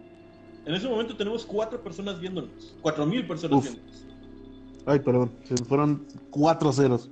En 0.65 0.75
ese 0.75 0.87
momento 0.87 1.15
tenemos 1.15 1.45
cuatro 1.45 1.81
personas 1.83 2.19
viéndonos. 2.19 2.77
Cuatro 2.81 3.05
mil 3.05 3.25
personas 3.27 3.57
Uf. 3.57 3.65
viéndonos. 3.65 4.05
Ay, 4.85 4.99
perdón, 4.99 5.37
fueron 5.67 6.05
cuatro 6.29 6.71
ceros. 6.71 7.11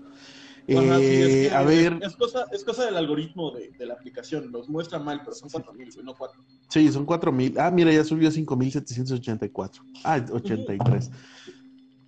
Ajá, 0.70 0.98
sí, 0.98 1.04
Eh, 1.06 1.46
es 1.46 1.50
que 1.50 1.56
a 1.56 1.62
ver, 1.62 1.98
Es 2.02 2.16
cosa, 2.16 2.46
es 2.52 2.64
cosa 2.64 2.86
del 2.86 2.98
algoritmo 2.98 3.52
de, 3.52 3.72
de 3.78 3.86
la 3.86 3.94
aplicación. 3.94 4.52
Los 4.52 4.68
muestra 4.68 5.00
mal, 5.00 5.22
pero 5.24 5.34
son 5.34 5.50
cuatro 5.50 5.74
mil, 5.74 5.90
güey, 5.94 6.06
no 6.06 6.14
cuatro. 6.16 6.44
sí, 6.70 6.92
son 6.92 7.06
cuatro 7.06 7.32
mil. 7.32 7.58
Ah, 7.60 7.72
mira, 7.72 7.92
ya 7.92 8.04
subió 8.04 8.30
cinco 8.32 8.56
mil 8.58 8.72
setecientos 8.72 9.18
ochenta 9.18 9.46
y 9.46 9.50
cuatro. 9.50 9.84
Ah, 10.04 10.24
ochenta 10.32 10.74
y 10.74 10.78
tres. 10.78 11.10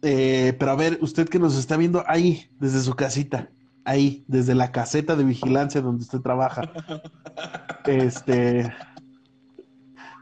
Eh, 0.01 0.55
pero 0.57 0.71
a 0.71 0.75
ver, 0.75 0.97
usted 1.01 1.27
que 1.27 1.39
nos 1.39 1.57
está 1.57 1.77
viendo 1.77 2.03
ahí, 2.07 2.49
desde 2.59 2.81
su 2.81 2.93
casita, 2.95 3.51
ahí, 3.83 4.23
desde 4.27 4.55
la 4.55 4.71
caseta 4.71 5.15
de 5.15 5.23
vigilancia 5.23 5.81
donde 5.81 6.03
usted 6.03 6.19
trabaja. 6.19 6.61
Este, 7.89 8.71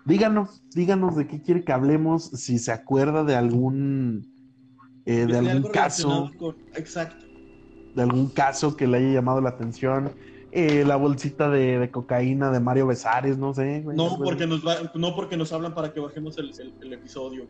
díganos, 0.05 0.63
díganos 0.74 1.15
de 1.18 1.28
qué 1.28 1.41
quiere 1.41 1.63
que 1.65 1.74
hablemos, 1.74 2.26
si 2.32 2.59
se 2.59 2.72
acuerda 2.72 3.24
de 3.24 3.36
algún, 3.36 4.26
eh, 5.05 5.26
de 5.26 5.38
algún 5.38 5.70
caso, 5.72 6.32
con- 6.38 6.55
Exacto. 6.76 7.26
de 7.93 8.03
algún 8.03 8.30
caso 8.30 8.78
que 8.78 8.88
le 8.88 8.97
haya 8.99 9.09
llamado 9.15 9.41
la 9.41 9.49
atención. 9.49 10.15
Eh, 10.51 10.86
la 10.86 10.95
bolsita 10.95 11.49
de, 11.49 11.78
de 11.78 11.91
cocaína 11.91 12.51
de 12.51 12.61
Mario 12.61 12.88
Besares, 12.88 13.38
no 13.38 13.53
sé. 13.53 13.82
güey, 13.82 13.97
No 13.97 14.18
porque, 14.18 14.47
nos 14.47 14.65
va- 14.65 14.89
no 14.95 15.13
porque 15.13 15.36
nos 15.36 15.51
hablan 15.51 15.74
para 15.74 15.91
que 15.91 15.99
bajemos 15.99 16.38
el, 16.38 16.51
el- 16.57 16.74
el 16.82 16.93
episodio. 16.93 17.47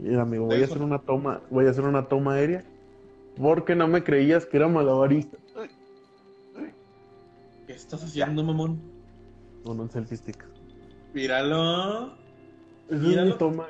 Mira, 0.00 0.22
amigo, 0.22 0.46
voy 0.46 0.62
a 0.62 0.64
hacer 0.64 0.80
una 0.82 0.98
toma, 0.98 1.42
voy 1.50 1.66
a 1.66 1.70
hacer 1.70 1.84
una 1.84 2.08
toma 2.08 2.34
aérea. 2.34 2.64
Porque 3.36 3.76
no 3.76 3.86
me 3.86 4.02
creías 4.02 4.46
que 4.46 4.56
era 4.56 4.66
malabarista. 4.66 5.36
¿Qué 7.66 7.74
estás 7.74 8.02
haciendo, 8.02 8.42
mamón? 8.42 8.80
Con 9.64 9.80
un 9.80 9.90
selfie 9.90 10.16
stick. 10.16 10.44
Míralo. 11.14 12.16
Míralo. 12.90 13.32
mi 13.32 13.38
toma. 13.38 13.66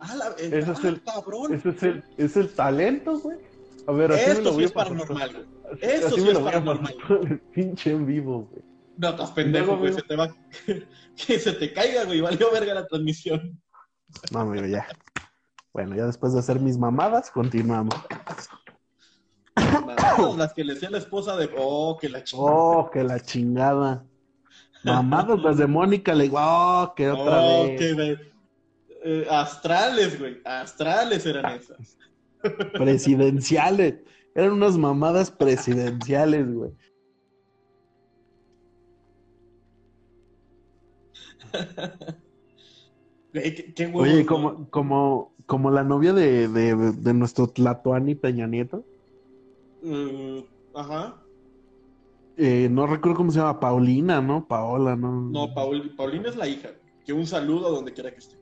Ah, 0.00 0.16
la, 0.16 0.28
eh, 0.30 0.50
Ese 0.52 0.58
es 0.72 0.84
ah, 0.84 0.88
el- 0.88 1.02
cabrón. 1.02 1.54
Ese 1.54 1.68
es 1.70 1.82
el, 1.82 2.04
es 2.16 2.36
el 2.36 2.48
talento, 2.54 3.18
güey. 3.20 3.38
A 3.86 3.92
ver, 3.92 4.12
así 4.12 4.20
me 4.20 4.26
lo 4.26 4.38
Esto 4.38 4.48
sí 4.50 4.54
voy 4.54 4.64
es 4.64 4.72
pasar. 4.72 4.92
paranormal, 4.96 5.32
güey. 5.32 5.44
Así 6.04 6.20
sí 6.20 6.28
es 6.28 6.38
paranormal. 6.38 6.94
Pinche 7.52 7.90
en 7.90 8.06
vivo, 8.06 8.48
güey. 8.50 8.62
No, 8.96 9.08
estás 9.10 9.30
pendejo, 9.32 9.76
güey. 9.78 9.92
Se 9.92 10.02
te 10.02 10.16
va. 10.16 10.34
que 11.26 11.38
se 11.38 11.52
te 11.52 11.72
caiga, 11.72 12.04
güey. 12.04 12.20
Valió 12.20 12.50
verga 12.52 12.74
la 12.74 12.86
transmisión. 12.86 13.60
No, 14.30 14.40
amigo, 14.40 14.66
ya. 14.66 14.86
Bueno, 15.72 15.96
ya 15.96 16.06
después 16.06 16.32
de 16.34 16.40
hacer 16.40 16.60
mis 16.60 16.76
mamadas, 16.78 17.30
continuamos. 17.30 17.94
Mamadas, 19.56 20.36
las 20.36 20.52
que 20.52 20.64
le 20.64 20.74
decía 20.74 20.90
la 20.90 20.98
esposa 20.98 21.36
de. 21.36 21.50
Oh, 21.56 21.96
que 22.00 22.08
la 22.08 22.22
chingada. 22.22 22.52
Oh, 22.52 22.90
que 22.90 23.04
la 23.04 23.20
chingada. 23.20 24.04
Mamadas 24.84 25.40
las 25.42 25.56
de 25.58 25.66
Mónica, 25.66 26.14
le 26.14 26.24
digo, 26.24 26.38
oh, 26.40 26.92
que 26.96 27.08
otra 27.10 27.40
Oh, 27.40 27.64
vez. 27.68 27.78
que 27.78 28.16
eh, 29.04 29.26
astrales, 29.30 30.18
güey. 30.18 30.40
Astrales 30.44 31.24
eran 31.26 31.56
esas. 31.56 31.96
Presidenciales. 32.74 33.96
Eran 34.34 34.52
unas 34.52 34.76
mamadas 34.78 35.30
presidenciales, 35.30 36.52
güey. 36.52 36.72
Qué, 43.32 43.72
qué 43.74 43.86
huevos, 43.86 44.02
Oye, 44.02 44.20
¿no? 44.24 44.26
como, 44.26 44.70
como, 44.70 45.34
como 45.46 45.70
la 45.70 45.84
novia 45.84 46.12
de, 46.12 46.48
de, 46.48 46.74
de 46.92 47.14
nuestro 47.14 47.46
Tlatoani 47.48 48.14
Peña 48.14 48.46
Nieto, 48.46 48.84
Eh, 49.84 50.46
ajá. 50.74 51.21
Eh, 52.36 52.68
no 52.70 52.86
recuerdo 52.86 53.16
cómo 53.16 53.30
se 53.30 53.38
llama, 53.38 53.60
Paulina, 53.60 54.20
¿no? 54.20 54.46
Paola, 54.46 54.96
¿no? 54.96 55.22
No, 55.22 55.54
Paul- 55.54 55.94
Paulina 55.96 56.28
es 56.28 56.36
la 56.36 56.48
hija. 56.48 56.70
Que 57.04 57.12
un 57.12 57.26
saludo 57.26 57.66
a 57.68 57.70
donde 57.70 57.92
quiera 57.92 58.10
que 58.12 58.18
esté. 58.18 58.36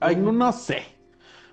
Ay, 0.00 0.16
no, 0.16 0.32
no 0.32 0.52
sé. 0.52 0.82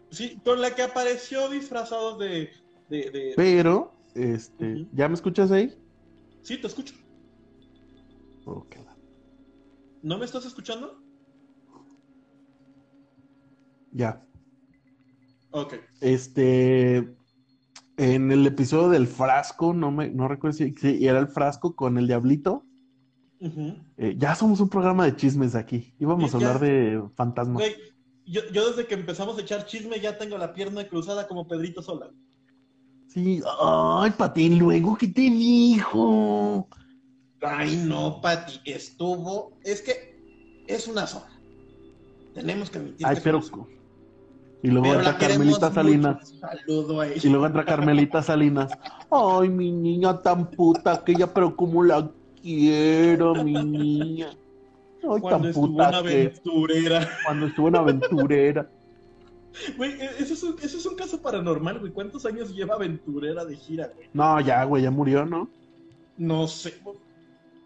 Sí, 0.10 0.40
con 0.44 0.62
la 0.62 0.74
que 0.74 0.84
apareció 0.84 1.50
disfrazados 1.50 2.18
de. 2.20 2.52
de, 2.88 3.10
de- 3.12 3.34
Pero, 3.36 3.94
este. 4.16 4.88
¿ya 4.94 5.08
me 5.10 5.16
escuchas 5.16 5.52
ahí? 5.52 5.74
Sí, 6.44 6.60
te 6.62 6.68
escucho. 6.68 6.94
Ok. 8.46 8.78
¿No 10.02 10.18
me 10.18 10.26
estás 10.26 10.46
escuchando? 10.46 10.98
Ya. 13.92 14.24
Ok. 15.52 15.74
Este, 16.00 17.17
en 17.98 18.32
el 18.32 18.46
episodio 18.46 18.90
del 18.90 19.08
frasco, 19.08 19.74
no 19.74 19.92
me, 19.92 20.10
no 20.10 20.28
recuerdo 20.28 20.58
si, 20.58 20.74
si 20.76 21.06
era 21.06 21.20
el 21.20 21.28
frasco 21.28 21.76
con 21.76 21.98
el 21.98 22.08
diablito. 22.08 22.64
Eh, 23.98 24.16
ya 24.18 24.34
somos 24.36 24.60
un 24.60 24.70
programa 24.70 25.06
de 25.06 25.16
chismes 25.16 25.56
aquí. 25.56 25.94
Íbamos 26.00 26.34
a 26.34 26.38
hablar 26.38 26.60
de 26.60 27.04
fantasmas. 27.16 27.56
Güey, 27.58 27.76
yo, 28.26 28.42
yo 28.52 28.70
desde 28.70 28.88
que 28.88 28.96
empezamos 28.96 29.38
a 29.38 29.42
echar 29.42 29.66
chisme 29.66 30.00
ya 30.00 30.18
tengo 30.18 30.38
la 30.38 30.54
pierna 30.54 30.88
cruzada 30.88 31.28
como 31.28 31.48
Pedrito 31.48 31.82
Sola. 31.82 32.10
Sí, 33.08 33.42
ay, 33.62 34.12
Patín, 34.12 34.60
luego, 34.60 34.98
¿qué 34.98 35.08
te 35.08 35.22
dijo? 35.22 36.68
Ay, 37.42 37.78
no, 37.78 38.22
Pati, 38.22 38.60
estuvo. 38.66 39.58
Es 39.64 39.82
que 39.82 40.64
es 40.68 40.88
una 40.88 41.08
zona. 41.08 41.40
Tenemos 42.34 42.70
que 42.70 42.80
admitir 42.80 43.08
Ay, 43.08 43.16
que 43.16 43.22
pero. 43.22 43.42
zona. 43.42 43.77
Y 44.68 44.70
luego 44.72 44.88
Pero 44.88 45.00
entra 45.00 45.18
Carmelita. 45.18 45.72
Salinas. 45.74 46.34
Saludo 46.42 47.00
a 47.00 47.08
ella. 47.08 47.22
Y 47.24 47.30
luego 47.30 47.46
entra 47.46 47.64
Carmelita 47.64 48.22
Salinas. 48.22 48.72
Ay, 49.10 49.48
mi 49.50 49.72
niña 49.72 50.22
tan 50.22 50.48
puta 50.52 50.92
aquella, 50.92 51.34
pero 51.34 51.56
como 51.56 51.84
la 51.84 52.10
quiero, 52.42 53.34
mi 53.46 53.54
niña. 53.54 54.30
Ay, 55.04 55.22
Cuando 55.22 55.30
tan 55.30 55.46
estuvo 55.46 55.68
puta 55.68 55.90
que 55.92 55.96
aventurera. 55.96 57.10
cuando 57.26 57.46
estuvo 57.46 57.68
en 57.70 57.76
aventurera. 57.78 58.70
Güey, 59.78 59.92
e- 60.02 60.10
eso 60.20 60.34
es, 60.34 60.44
un, 60.44 60.56
eso 60.62 60.78
es 60.78 60.86
un 60.86 60.96
caso 60.96 61.22
paranormal, 61.22 61.80
güey. 61.80 61.92
¿Cuántos 61.94 62.26
años 62.26 62.54
lleva 62.54 62.76
aventurera 62.76 63.46
de 63.46 63.56
gira, 63.56 63.90
güey? 63.96 64.10
No, 64.14 64.42
ya, 64.42 64.66
güey, 64.66 64.84
ya 64.84 64.92
murió, 64.92 65.26
¿no? 65.26 65.48
No 66.18 66.46
sé. 66.48 66.74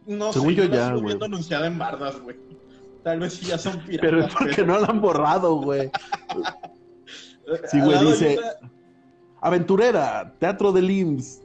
No 0.05 0.31
Según 0.31 0.49
sé. 0.49 0.55
yo 0.55 0.63
ya, 0.65 0.93
güey. 0.93 1.17
anunciada 1.19 1.65
en 1.65 1.79
bardas, 1.79 2.19
güey. 2.21 2.35
Tal 3.03 3.19
vez 3.19 3.41
ya 3.41 3.57
son 3.57 3.79
piratas. 3.87 4.01
Pero 4.01 4.23
es 4.23 4.33
porque 4.35 4.63
no 4.63 4.79
la 4.79 4.85
han 4.85 5.01
borrado, 5.01 5.55
güey. 5.55 5.89
Sí, 7.69 7.79
güey, 7.81 7.99
dice- 8.05 8.39
Aventurera, 9.43 10.33
Teatro 10.39 10.71
del 10.71 10.89
IMSS. 10.91 11.41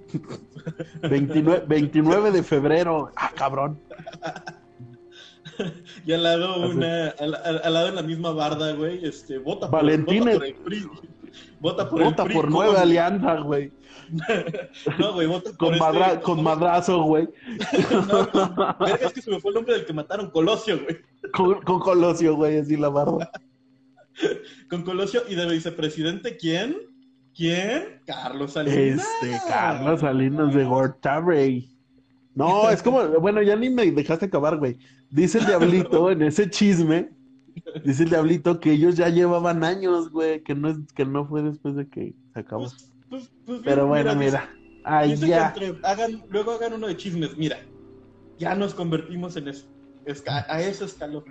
29, 1.03 1.64
29 1.66 2.30
de 2.30 2.42
febrero. 2.42 3.11
Ah, 3.16 3.30
cabrón. 3.34 3.80
Y 6.05 6.12
al 6.12 6.22
lado 6.22 6.68
una, 6.68 7.09
al, 7.18 7.34
al- 7.34 7.61
al 7.64 7.72
lado 7.72 7.88
en 7.88 7.94
la 7.94 8.03
misma 8.03 8.32
barda, 8.32 8.72
güey, 8.72 9.03
este, 9.07 9.38
vota 9.38 9.70
por, 9.70 9.80
Valentines. 9.80 10.34
vota 10.34 10.38
por 10.38 10.47
el 10.47 10.55
PRI. 10.57 10.90
Vota 11.61 11.88
por 11.88 12.03
Vota 12.05 12.22
el 12.24 12.28
PRI. 12.28 12.36
por. 12.36 12.51
Nueva 12.51 12.80
Alianza, 12.82 13.40
güey. 13.40 13.72
No, 14.99 15.14
güey, 15.14 15.26
vota 15.26 15.51
por 15.51 15.57
Con, 15.57 15.72
este- 15.74 15.80
madra- 15.84 16.20
con 16.20 16.42
madrazo, 16.42 17.03
güey. 17.03 17.28
No, 18.09 18.30
con- 18.30 18.55
verga, 18.78 19.07
es 19.07 19.12
que 19.14 19.22
se 19.22 19.30
me 19.30 19.40
fue 19.40 19.51
el 19.51 19.55
nombre 19.55 19.74
del 19.74 19.86
que 19.86 19.92
mataron, 19.94 20.30
Colosio, 20.30 20.78
güey. 20.82 20.99
Con, 21.32 21.62
con 21.62 21.80
Colosio, 21.80 22.36
güey, 22.36 22.59
así 22.59 22.76
la 22.76 22.90
barba. 22.90 23.30
Con 24.71 24.83
Colosio 24.83 25.23
y 25.29 25.35
de 25.35 25.47
vicepresidente, 25.47 26.37
¿quién? 26.37 26.77
¿Quién? 27.35 28.01
Carlos 28.07 28.53
Salinas. 28.53 29.07
Este, 29.23 29.39
Carlos 29.49 30.01
Salinas 30.01 30.55
de 30.55 30.64
Gortabray. 30.64 31.71
No, 32.35 32.71
es 32.71 32.83
como, 32.83 33.07
bueno, 33.21 33.43
ya 33.43 33.57
ni 33.57 33.71
me 33.71 33.91
dejaste 33.91 34.27
acabar, 34.27 34.57
güey. 34.59 34.79
Dice 35.11 35.39
el 35.39 35.47
diablito 35.47 36.11
en 36.11 36.23
ese 36.23 36.51
chisme, 36.51 37.11
dice 37.85 38.03
el 38.05 38.11
diablito 38.11 38.61
que 38.61 38.73
ellos 38.73 38.97
ya 38.97 39.09
llevaban 39.09 39.64
años, 39.64 40.11
güey, 40.11 40.43
que 40.43 40.55
no 40.55 40.69
es, 40.69 40.77
que 40.95 41.05
no 41.05 41.27
fue 41.27 41.43
después 41.43 41.77
de 41.77 41.89
que 41.89 42.14
se 42.35 42.41
acabó. 42.41 42.62
Pues, 42.64 42.93
pues, 43.09 43.31
pues, 43.45 43.61
Pero 43.64 43.87
mira, 43.87 44.03
bueno, 44.05 44.14
mira. 44.17 44.51
Ay, 44.85 45.12
dice 45.12 45.29
ya. 45.29 45.49
entre- 45.49 45.79
hagan, 45.83 46.23
luego 46.29 46.53
hagan 46.53 46.75
uno 46.75 46.87
de 46.87 46.97
chismes. 46.97 47.37
Mira, 47.37 47.59
ya 48.39 48.55
nos 48.55 48.75
convertimos 48.75 49.37
en 49.37 49.49
eso. 49.49 49.67
Esca- 50.05 50.45
a 50.49 50.62
ese 50.62 50.85
escalón. 50.85 51.25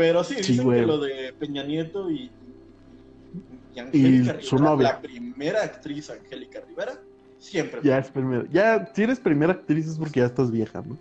Pero 0.00 0.24
sí, 0.24 0.36
Sí, 0.42 0.52
dicen 0.52 0.64
güey. 0.64 0.80
que 0.80 0.86
lo 0.86 0.98
de 0.98 1.34
Peña 1.38 1.62
Nieto 1.62 2.10
y, 2.10 2.30
y 3.74 3.78
Angélica 3.78 4.40
su 4.40 4.56
Rivera, 4.56 4.70
novia. 4.70 4.88
la 4.94 5.00
primera 5.02 5.62
actriz 5.62 6.08
Angélica 6.08 6.62
Rivera, 6.66 6.98
siempre. 7.38 7.82
Ya 7.84 7.98
es 7.98 8.10
primera. 8.10 8.46
Ya, 8.50 8.90
si 8.94 9.02
eres 9.02 9.20
primera 9.20 9.52
actriz 9.52 9.86
es 9.86 9.98
porque 9.98 10.20
ya 10.20 10.26
estás 10.26 10.50
vieja, 10.50 10.80
¿no? 10.80 10.96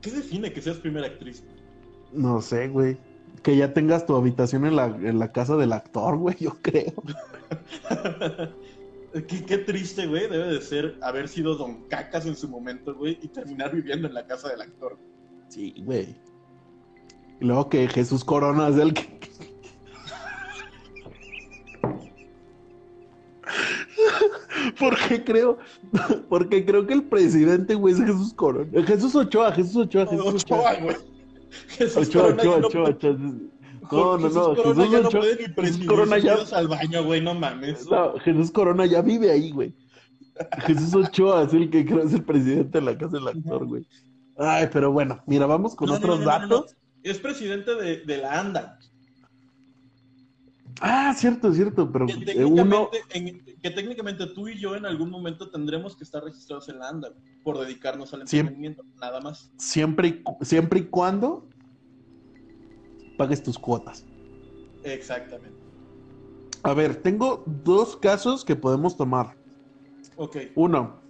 ¿Qué 0.00 0.12
define 0.12 0.52
que 0.52 0.62
seas 0.62 0.76
primera 0.78 1.08
actriz? 1.08 1.42
No 2.12 2.40
sé, 2.40 2.68
güey. 2.68 2.96
Que 3.42 3.56
ya 3.56 3.72
tengas 3.74 4.06
tu 4.06 4.14
habitación 4.14 4.64
en 4.64 4.76
la, 4.76 4.86
en 4.86 5.18
la 5.18 5.32
casa 5.32 5.56
del 5.56 5.72
actor, 5.72 6.18
güey, 6.18 6.36
yo 6.38 6.56
creo. 6.62 6.94
qué, 9.26 9.44
qué 9.44 9.58
triste, 9.58 10.06
güey, 10.06 10.28
debe 10.28 10.52
de 10.54 10.60
ser 10.62 10.96
haber 11.02 11.26
sido 11.28 11.56
Don 11.56 11.88
Cacas 11.88 12.26
en 12.26 12.36
su 12.36 12.48
momento, 12.48 12.94
güey, 12.94 13.18
y 13.20 13.26
terminar 13.26 13.74
viviendo 13.74 14.06
en 14.06 14.14
la 14.14 14.24
casa 14.26 14.48
del 14.50 14.60
actor. 14.60 14.96
Sí, 15.48 15.74
güey. 15.84 16.14
Y 17.40 17.44
luego 17.46 17.68
que 17.68 17.88
Jesús 17.88 18.24
Corona 18.24 18.68
es 18.68 18.76
el 18.76 18.92
que. 18.94 19.18
Porque 24.78 25.24
creo, 25.24 25.58
porque 26.28 26.64
creo 26.64 26.86
que 26.86 26.94
el 26.94 27.04
presidente, 27.04 27.74
güey, 27.74 27.94
es 27.94 28.00
Jesús 28.00 28.34
Corona. 28.34 28.82
Jesús 28.86 29.14
Ochoa, 29.14 29.52
Jesús 29.52 29.76
Ochoa, 29.76 30.06
Jesús 30.06 30.26
Ochoa. 30.44 30.58
Ochoa, 30.58 30.74
güey. 30.80 30.96
Jesús 31.68 31.96
Ochoa, 32.08 32.36
Corona 32.36 32.42
Ochoa, 32.42 32.60
no 32.60 32.66
Ochoa, 32.66 32.88
Ochoa. 32.90 33.12
No, 33.92 34.18
no, 34.18 34.28
Jesús 34.28 34.34
no. 34.34 34.54
Corona 34.54 34.74
Jesús 34.84 34.90
ya 34.92 35.00
no 35.00 35.10
puede 35.10 35.48
ni 35.48 35.54
presidir 35.54 35.86
Corona 35.88 36.18
ya- 36.18 36.36
al 36.52 36.68
baño, 36.68 37.04
güey, 37.04 37.20
no 37.20 37.34
mames. 37.34 37.86
No, 37.90 38.14
Jesús 38.20 38.50
Corona 38.50 38.86
ya 38.86 39.02
vive 39.02 39.30
ahí, 39.30 39.50
güey. 39.50 39.74
Jesús 40.66 40.94
Ochoa 40.94 41.42
es 41.44 41.52
el 41.54 41.68
que 41.70 41.84
creo 41.84 42.02
es 42.04 42.12
el 42.14 42.22
presidente 42.24 42.78
de 42.78 42.84
la 42.84 42.96
casa 42.96 43.16
del 43.18 43.28
actor, 43.28 43.66
güey. 43.66 43.86
Ay, 44.38 44.68
pero 44.72 44.92
bueno, 44.92 45.20
mira, 45.26 45.44
vamos 45.46 45.74
con 45.74 45.88
No, 45.88 45.94
otros 45.96 46.20
no, 46.20 46.24
no, 46.24 46.30
no, 46.38 46.46
no. 46.46 46.54
datos. 46.56 46.76
Es 47.02 47.18
presidente 47.18 47.74
de, 47.74 47.98
de 48.04 48.16
la 48.18 48.38
ANDA. 48.40 48.78
Ah, 50.80 51.12
cierto, 51.16 51.52
cierto, 51.52 51.90
pero 51.92 52.06
Que 52.06 52.44
uno, 52.44 52.88
técnicamente, 52.90 53.04
en- 53.10 53.44
que 53.60 53.70
técnicamente 53.70 54.26
tú 54.28 54.48
y 54.48 54.58
yo 54.58 54.76
en 54.76 54.86
algún 54.86 55.10
momento 55.10 55.50
tendremos 55.50 55.96
que 55.96 56.04
estar 56.04 56.22
registrados 56.22 56.68
en 56.68 56.78
la 56.78 56.88
ANDA 56.88 57.08
güey, 57.10 57.22
por 57.42 57.58
dedicarnos 57.58 58.14
al 58.14 58.26
Siempre. 58.26 58.54
entretenimiento, 58.54 58.84
nada 59.00 59.20
más. 59.20 59.50
siempre 59.58 60.08
y, 60.08 60.24
siempre 60.44 60.80
y 60.80 60.84
cuando 60.84 61.48
pagues 63.18 63.42
tus 63.42 63.58
cuotas. 63.58 64.06
Exactamente. 64.84 65.58
A 66.62 66.72
ver, 66.72 66.96
tengo 67.02 67.42
dos 67.46 67.96
casos 67.96 68.44
que 68.44 68.56
podemos 68.56 68.96
tomar. 68.96 69.36
Ok. 70.16 70.36
Uno, 70.54 71.00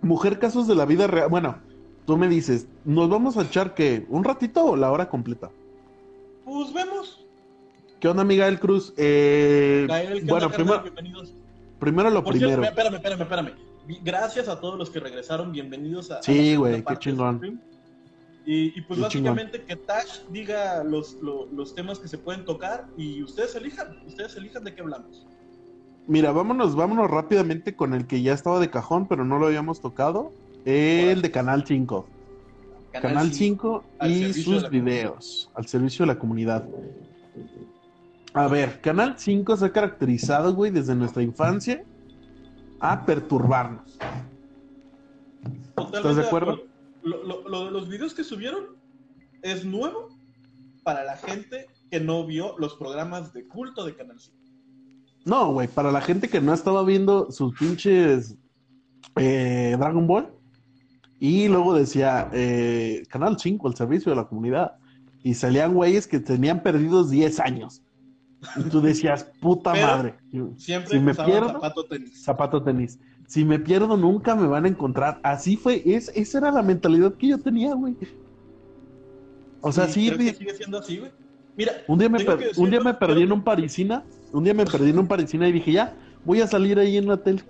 mujer 0.00 0.38
casos 0.38 0.68
de 0.68 0.74
la 0.76 0.84
vida 0.84 1.06
real. 1.08 1.28
Bueno, 1.28 1.60
tú 2.08 2.16
me 2.16 2.26
dices, 2.26 2.66
¿nos 2.86 3.10
vamos 3.10 3.36
a 3.36 3.42
echar 3.42 3.74
qué? 3.74 4.06
¿Un 4.08 4.24
ratito 4.24 4.64
o 4.64 4.76
la 4.76 4.90
hora 4.90 5.10
completa? 5.10 5.50
Pues 6.42 6.72
vemos. 6.72 7.22
¿Qué 8.00 8.08
onda, 8.08 8.24
Miguel 8.24 8.58
Cruz? 8.58 8.94
Eh, 8.96 9.84
Gael, 9.86 10.20
¿qué 10.20 10.24
bueno, 10.24 10.46
onda, 10.46 10.56
primero, 10.56 10.82
bienvenidos. 10.84 11.34
primero 11.78 12.08
lo 12.08 12.24
Por 12.24 12.32
cierto, 12.38 12.54
primero. 12.62 12.70
espérame, 12.72 12.94
espérame, 12.94 13.20
espérame. 13.20 13.52
Gracias 14.02 14.48
a 14.48 14.58
todos 14.58 14.78
los 14.78 14.88
que 14.88 15.00
regresaron, 15.00 15.52
bienvenidos 15.52 16.10
a. 16.10 16.22
Sí, 16.22 16.56
güey, 16.56 16.82
qué 16.82 16.94
este 16.94 16.96
chingón. 16.96 17.60
Y, 18.46 18.78
y 18.78 18.80
pues 18.80 18.96
Qué 18.98 19.02
básicamente 19.04 19.62
que 19.64 19.76
Tash 19.76 20.20
diga 20.30 20.82
los, 20.84 21.12
lo- 21.20 21.44
los 21.52 21.74
temas 21.74 21.98
que 21.98 22.08
se 22.08 22.16
pueden 22.16 22.46
tocar 22.46 22.86
y 22.96 23.22
ustedes 23.22 23.54
elijan, 23.54 23.98
ustedes 24.06 24.34
elijan 24.36 24.64
de 24.64 24.74
qué 24.74 24.80
hablamos. 24.80 25.26
Mira, 26.06 26.32
vámonos, 26.32 26.74
vámonos 26.74 27.10
rápidamente 27.10 27.76
con 27.76 27.92
el 27.92 28.06
que 28.06 28.22
ya 28.22 28.32
estaba 28.32 28.60
de 28.60 28.70
cajón, 28.70 29.06
pero 29.08 29.26
no 29.26 29.38
lo 29.38 29.48
habíamos 29.48 29.82
tocado. 29.82 30.32
El 30.70 31.22
de 31.22 31.30
Canal 31.30 31.64
5. 31.66 32.06
Canal 32.92 33.32
5 33.32 33.84
al 34.00 34.10
y 34.10 34.32
sus 34.34 34.68
videos 34.68 35.50
al 35.54 35.66
servicio 35.66 36.02
de 36.04 36.08
la 36.12 36.18
comunidad. 36.18 36.68
A 38.34 38.48
ver, 38.48 38.80
Canal 38.82 39.14
5 39.18 39.56
se 39.56 39.64
ha 39.64 39.72
caracterizado, 39.72 40.54
güey, 40.54 40.70
desde 40.70 40.94
nuestra 40.94 41.22
infancia 41.22 41.82
a 42.80 43.06
perturbarnos. 43.06 43.98
Totalmente 45.74 45.96
¿Estás 45.98 46.16
de 46.16 46.22
acuerdo? 46.26 46.58
Lo, 47.02 47.22
lo- 47.24 47.48
lo 47.48 47.64
de 47.64 47.70
los 47.70 47.88
videos 47.88 48.12
que 48.12 48.22
subieron 48.24 48.76
es 49.42 49.64
nuevo 49.64 50.08
para 50.84 51.02
la 51.04 51.16
gente 51.16 51.66
que 51.90 52.00
no 52.00 52.26
vio 52.26 52.58
los 52.58 52.74
programas 52.74 53.32
de 53.32 53.46
culto 53.48 53.86
de 53.86 53.96
Canal 53.96 54.20
5. 54.20 54.36
No, 55.24 55.52
güey, 55.52 55.66
para 55.68 55.90
la 55.92 56.02
gente 56.02 56.28
que 56.28 56.42
no 56.42 56.52
estaba 56.52 56.82
viendo 56.84 57.30
sus 57.30 57.54
pinches 57.58 58.36
eh, 59.16 59.74
Dragon 59.78 60.06
Ball 60.06 60.30
y 61.20 61.48
luego 61.48 61.74
decía 61.74 62.28
eh, 62.32 63.02
Canal 63.08 63.38
5 63.38 63.66
al 63.68 63.74
servicio 63.76 64.10
de 64.10 64.16
la 64.16 64.24
comunidad 64.28 64.74
y 65.22 65.34
salían 65.34 65.74
güeyes 65.74 66.06
que 66.06 66.20
tenían 66.20 66.62
perdidos 66.62 67.10
10 67.10 67.40
años. 67.40 67.82
Y 68.56 68.62
tú 68.70 68.80
decías, 68.80 69.24
puta 69.40 69.72
Pero- 69.72 69.86
madre. 69.86 70.14
Siempre 70.58 70.90
Si 70.90 70.98
me 71.00 71.12
pierdo- 71.12 71.52
zapato 71.54 71.84
tenis. 71.86 72.22
zapato 72.22 72.62
tenis. 72.62 72.98
Si 73.26 73.44
me 73.44 73.58
pierdo, 73.58 73.96
nunca 73.96 74.34
me 74.36 74.46
van 74.46 74.64
a 74.64 74.68
encontrar. 74.68 75.18
Así 75.24 75.56
fue, 75.56 75.82
es, 75.84 76.10
esa 76.14 76.38
era 76.38 76.52
la 76.52 76.62
mentalidad 76.62 77.12
que 77.14 77.26
yo 77.28 77.38
tenía, 77.38 77.74
güey. 77.74 77.96
O 79.60 79.72
sea, 79.72 79.88
sí, 79.88 80.06
creo 80.06 80.18
que 80.18 80.24
vi- 80.24 80.34
sigue 80.34 80.54
siendo 80.54 80.78
así, 80.78 80.98
güey. 80.98 81.10
Mira, 81.56 81.72
un 81.88 81.98
día 81.98 82.08
me, 82.08 82.20
per- 82.24 82.38
decirlo, 82.38 82.62
un 82.62 82.70
día 82.70 82.80
me 82.80 82.94
perdí 82.94 83.14
pero- 83.14 83.26
en 83.26 83.32
un 83.32 83.42
parisina, 83.42 84.04
un 84.32 84.44
día 84.44 84.54
me 84.54 84.64
perdí 84.64 84.90
en 84.90 84.98
un 85.00 85.08
parisina 85.08 85.48
y 85.48 85.52
dije, 85.52 85.72
ya, 85.72 85.94
voy 86.24 86.40
a 86.40 86.46
salir 86.46 86.78
ahí 86.78 86.96
en 86.96 87.08
la 87.08 87.16
tele. 87.16 87.42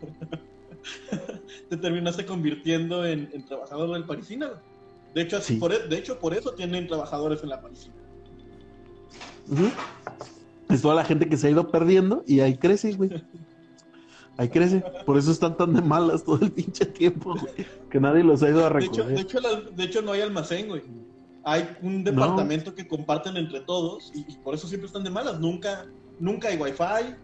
te 1.76 1.78
terminaste 1.78 2.26
convirtiendo 2.26 3.06
en, 3.06 3.30
en 3.32 3.46
trabajador 3.46 3.92
del 3.92 4.04
Parisina. 4.04 4.50
De 5.14 5.22
hecho, 5.22 5.38
así 5.38 5.54
Sí. 5.54 5.58
por, 5.60 5.72
e- 5.72 5.88
de 5.88 5.96
hecho, 5.96 6.18
por 6.18 6.34
eso 6.34 6.52
tienen 6.52 6.86
trabajadores 6.86 7.42
en 7.42 7.48
la 7.48 7.62
Parisina. 7.62 7.94
Es 10.68 10.82
toda 10.82 10.94
la 10.94 11.04
gente 11.04 11.28
que 11.28 11.36
se 11.36 11.46
ha 11.46 11.50
ido 11.50 11.70
perdiendo 11.70 12.24
y 12.26 12.40
ahí 12.40 12.56
crece, 12.56 12.92
güey. 12.92 13.10
Ahí 14.36 14.48
crece. 14.48 14.82
Por 15.04 15.16
eso 15.18 15.30
están 15.30 15.56
tan 15.56 15.72
de 15.74 15.82
malas 15.82 16.24
todo 16.24 16.38
el 16.42 16.52
pinche 16.52 16.86
tiempo, 16.86 17.34
güey. 17.38 17.66
Que 17.90 18.00
nadie 18.00 18.22
los 18.22 18.42
ha 18.42 18.48
ido 18.50 18.66
a 18.66 18.70
De 18.70 18.84
hecho, 18.84 19.02
recoger. 19.02 19.14
de, 19.16 19.20
hecho, 19.22 19.40
de 19.76 19.84
hecho, 19.84 20.02
no 20.02 20.12
hay 20.12 20.20
almacén, 20.22 20.68
güey. 20.68 20.82
Hay 21.44 21.68
un 21.82 22.04
departamento 22.04 22.74
que 22.74 22.86
comparten 22.86 23.36
entre 23.36 23.60
todos 23.60 24.12
y, 24.14 24.20
y 24.30 24.36
por 24.44 24.54
eso 24.54 24.68
siempre 24.68 24.86
están 24.86 25.04
de 25.04 25.10
malas. 25.10 25.40
Nunca, 25.40 25.86
nunca 26.20 26.48
hay 26.48 26.56
wifi, 26.56 27.14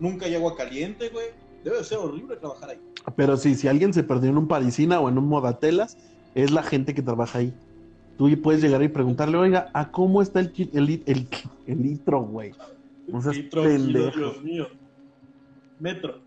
nunca 0.00 0.26
hay 0.26 0.34
agua 0.34 0.56
caliente, 0.56 1.08
güey. 1.10 1.26
Debe 1.64 1.78
de 1.78 1.84
ser 1.84 1.98
horrible 1.98 2.36
trabajar 2.36 2.70
ahí. 2.70 2.80
Pero 3.16 3.36
sí, 3.36 3.54
si 3.54 3.68
alguien 3.68 3.92
se 3.92 4.02
perdió 4.02 4.30
en 4.30 4.38
un 4.38 4.48
Parisina 4.48 5.00
o 5.00 5.08
en 5.08 5.18
un 5.18 5.28
Modatelas, 5.28 5.96
es 6.34 6.50
la 6.50 6.62
gente 6.62 6.94
que 6.94 7.02
trabaja 7.02 7.38
ahí. 7.38 7.54
Tú 8.16 8.28
puedes 8.42 8.62
llegar 8.62 8.82
y 8.82 8.88
preguntarle, 8.88 9.38
oiga, 9.38 9.70
¿a 9.72 9.90
cómo 9.90 10.20
está 10.20 10.40
el, 10.40 10.52
el, 10.74 11.02
el, 11.06 11.28
el 11.66 11.82
litro, 11.82 12.22
güey? 12.22 12.52
No 13.08 13.20
seas 13.22 13.36
Litro, 13.36 13.62
pendejo. 13.62 14.18
Dios 14.18 14.42
mío. 14.42 14.66
Metro. 15.78 16.20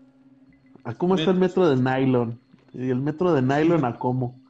¿A 0.82 0.94
cómo 0.94 1.14
está 1.14 1.30
el 1.30 1.38
metro 1.38 1.68
de 1.68 1.76
nylon? 1.76 2.38
Y 2.72 2.90
el 2.90 3.00
metro 3.00 3.32
de 3.32 3.42
nylon, 3.42 3.84
¿a 3.84 3.96
cómo? 3.96 4.40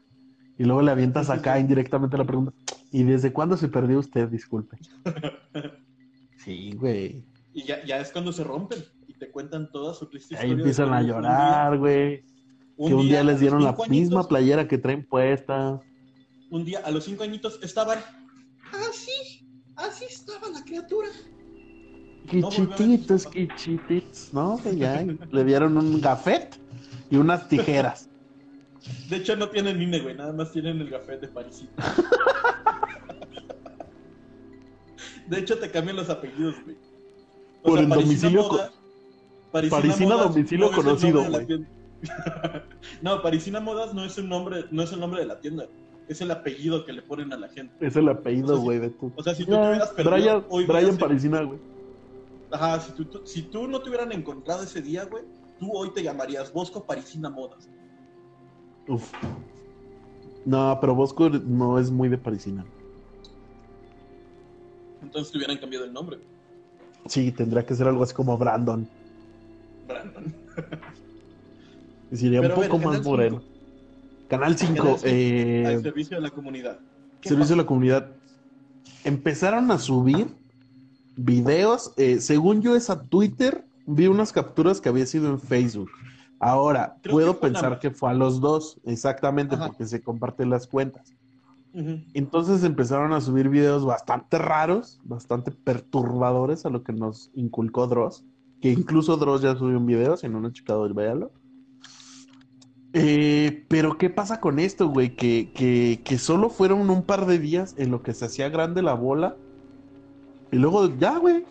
Y 0.59 0.65
luego 0.65 0.83
le 0.83 0.91
avientas 0.91 1.31
acá 1.31 1.59
indirectamente 1.61 2.17
la 2.17 2.25
pregunta, 2.25 2.53
¿y 2.91 3.03
desde 3.03 3.33
cuándo 3.33 3.57
se 3.57 3.69
perdió 3.69 3.99
usted? 3.99 4.29
Disculpe. 4.29 4.79
Sí, 6.37 6.73
güey. 6.73 7.25
Y 7.55 7.63
ya, 7.65 7.83
ya 7.87 7.99
es 8.01 8.13
cuando 8.13 8.31
se 8.31 8.45
rompen 8.45 8.79
te 9.25 9.31
cuentan 9.31 9.71
toda 9.71 9.95
su 9.95 10.07
triste 10.07 10.37
Ahí 10.37 10.45
historia. 10.49 10.63
empiezan 10.63 10.93
a 10.93 11.03
llorar, 11.03 11.79
güey. 11.79 12.25
Que 12.77 12.95
un 12.95 13.07
día 13.07 13.23
les 13.23 13.41
dieron 13.41 13.63
la 13.63 13.77
misma 13.89 14.27
playera 14.27 14.67
que 14.69 14.77
traen 14.79 15.07
puesta. 15.07 15.81
Un 16.51 16.65
día, 16.65 16.81
a 16.85 16.91
los 16.91 17.05
cinco 17.05 17.23
añitos, 17.23 17.59
estaban. 17.63 17.99
Así, 18.73 19.47
así 19.77 20.05
estaba 20.05 20.49
la 20.51 20.63
criatura. 20.65 21.09
No 22.33 22.49
Quichititos, 22.49 23.25
papás. 23.25 23.35
quichititos, 23.39 24.31
¿no? 24.33 24.61
Ya 24.73 25.05
le 25.31 25.45
dieron 25.45 25.77
un 25.77 26.01
gafet 26.01 26.59
y 27.11 27.17
unas 27.17 27.49
tijeras. 27.49 28.09
De 29.09 29.17
hecho, 29.17 29.37
no 29.37 29.49
tienen 29.49 29.81
INE, 29.81 30.01
güey, 30.01 30.15
nada 30.17 30.33
más 30.33 30.51
tienen 30.53 30.81
el 30.81 30.91
café 30.91 31.17
de 31.19 31.29
Parisina. 31.29 31.71
De 35.29 35.39
hecho, 35.39 35.59
te 35.59 35.71
cambian 35.71 35.97
los 35.97 36.11
apellidos, 36.11 36.57
güey. 36.65 36.77
O 37.63 37.71
Por 37.71 37.79
el 37.79 37.89
domicilio 37.89 38.43
Moda- 38.43 38.71
Parisina, 39.55 39.81
Parisina 39.81 40.17
Modas 40.17 40.35
domicilio 40.35 40.71
no 40.71 40.77
conocido, 40.77 41.25
güey. 41.31 41.47
no, 43.03 43.23
Parisina 43.23 43.61
Modas 43.61 43.95
no 43.95 44.05
es 44.05 44.19
el 44.19 44.29
nombre, 44.29 44.65
no 44.73 44.83
es 44.83 44.93
el 44.93 44.99
nombre 44.99 45.21
de 45.21 45.27
la 45.27 45.39
tienda, 45.39 45.67
es 46.09 46.21
el 46.21 46.31
apellido 46.33 46.85
que 46.85 46.93
le 46.93 47.03
ponen 47.03 47.33
a 47.33 47.37
la 47.37 47.49
gente. 47.49 47.73
Es 47.87 47.95
el 47.95 48.09
O 48.09 48.13
apellido, 48.13 48.49
sea, 48.49 48.57
si- 48.57 48.63
güey, 48.65 48.79
de 48.81 48.91
tu. 48.91 49.13
O 49.15 49.23
sea, 49.23 49.35
si 49.35 49.45
tú 49.45 49.53
Ya, 49.53 49.61
te 49.63 49.69
hubieras 49.69 49.89
perdido, 49.91 50.13
Brian, 50.17 50.45
hoy 50.49 50.65
Brian 50.65 50.79
hubieras- 50.85 50.99
Parisina, 50.99 51.43
güey. 51.43 51.59
Ajá, 52.51 52.81
si 52.81 52.93
tú, 52.93 53.05
tú- 53.05 53.23
si 53.25 53.43
tú 53.43 53.69
no 53.69 53.81
te 53.81 53.89
hubieran 53.91 54.11
encontrado 54.13 54.65
ese 54.65 54.83
día, 54.83 55.05
güey, 55.05 55.23
tú 55.61 55.71
hoy 55.73 55.91
te 55.95 56.03
llamarías 56.03 56.53
Bosco 56.53 56.85
Parisina 56.85 57.31
Modas. 57.31 57.69
Uf. 58.89 59.13
No, 60.45 60.77
pero 60.81 60.95
Bosco 60.97 61.31
no 61.31 61.79
es 61.79 61.91
muy 61.93 62.09
de 62.09 62.19
Parisina. 62.19 62.67
Entonces 65.03 65.31
te 65.33 65.39
hubieran 65.39 65.59
cambiado 65.59 65.85
el 65.85 65.93
nombre, 65.93 66.17
güey. 66.17 66.29
Sí, 67.07 67.31
tendría 67.33 67.65
que 67.65 67.75
ser 67.75 67.87
algo 67.87 68.03
así 68.03 68.15
como 68.15 68.37
Brandon. 68.37 68.89
Brandon. 69.87 70.35
Sería 72.13 72.41
Pero 72.41 72.57
un 72.57 72.63
poco 72.63 72.79
más 72.79 73.03
moreno. 73.05 73.43
Canal 74.29 74.57
5, 74.57 74.75
Canal 74.75 74.99
cinco, 74.99 74.99
eh, 75.05 75.65
Al 75.67 75.83
servicio 75.83 76.17
de 76.17 76.23
la 76.23 76.31
comunidad. 76.31 76.79
¿Qué 77.21 77.29
Servicio 77.29 77.57
de 77.57 77.63
la 77.63 77.67
comunidad. 77.67 78.11
Empezaron 79.05 79.71
a 79.71 79.79
subir 79.79 80.29
videos. 81.17 81.93
eh, 81.97 82.21
según 82.21 82.63
yo, 82.63 82.77
es 82.77 82.91
a 82.91 83.03
Twitter. 83.03 83.65
Vi 83.87 84.07
unas 84.07 84.33
capturas 84.33 84.81
que 84.81 84.89
había 84.89 85.07
sido 85.07 85.29
en 85.29 85.39
Facebook. 85.39 85.91
Ahora, 86.41 86.97
Creo 87.03 87.13
puedo 87.15 87.35
que 87.35 87.49
pensar 87.49 87.79
que 87.79 87.91
fue 87.91 88.11
a 88.11 88.15
los 88.15 88.41
dos, 88.41 88.81
exactamente, 88.85 89.55
Ajá. 89.55 89.69
porque 89.69 89.87
se 89.87 90.03
comparten 90.03 90.51
las 90.51 90.67
cuentas. 90.67 91.15
Entonces 92.13 92.63
empezaron 92.63 93.13
a 93.13 93.21
subir 93.21 93.49
videos 93.49 93.85
bastante 93.85 94.39
raros, 94.39 95.01
bastante 95.03 95.51
perturbadores 95.51 96.65
a 96.65 96.71
lo 96.71 96.85
que 96.85 96.93
nos 96.93 97.31
inculcó 97.35 97.89
Dross. 97.89 98.25
Que 98.65 98.71
incluso 98.71 99.19
Dross 99.19 99.43
ya 99.43 99.55
subió 99.55 99.77
un 99.77 99.85
video, 99.85 100.17
si 100.17 100.27
no 100.27 100.41
lo 100.41 100.47
han 100.47 100.55
checado, 100.55 100.89
véalo. 100.95 101.31
Eh, 102.95 103.67
pero 103.69 103.99
¿qué 103.99 104.09
pasa 104.09 104.41
con 104.41 104.59
esto, 104.59 104.89
güey? 104.89 105.15
Que, 105.15 105.53
que, 105.55 106.01
que 106.03 106.17
solo 106.17 106.49
fueron 106.49 106.89
un 106.89 107.03
par 107.03 107.27
de 107.27 107.39
días 107.39 107.75
en 107.77 107.91
lo 107.91 108.03
que 108.03 108.15
se 108.15 108.25
hacía 108.25 108.49
grande 108.49 108.81
la 108.81 108.95
bola. 108.95 109.37
Y 110.51 110.57
luego, 110.57 110.97
ya, 110.97 111.19
güey. 111.19 111.45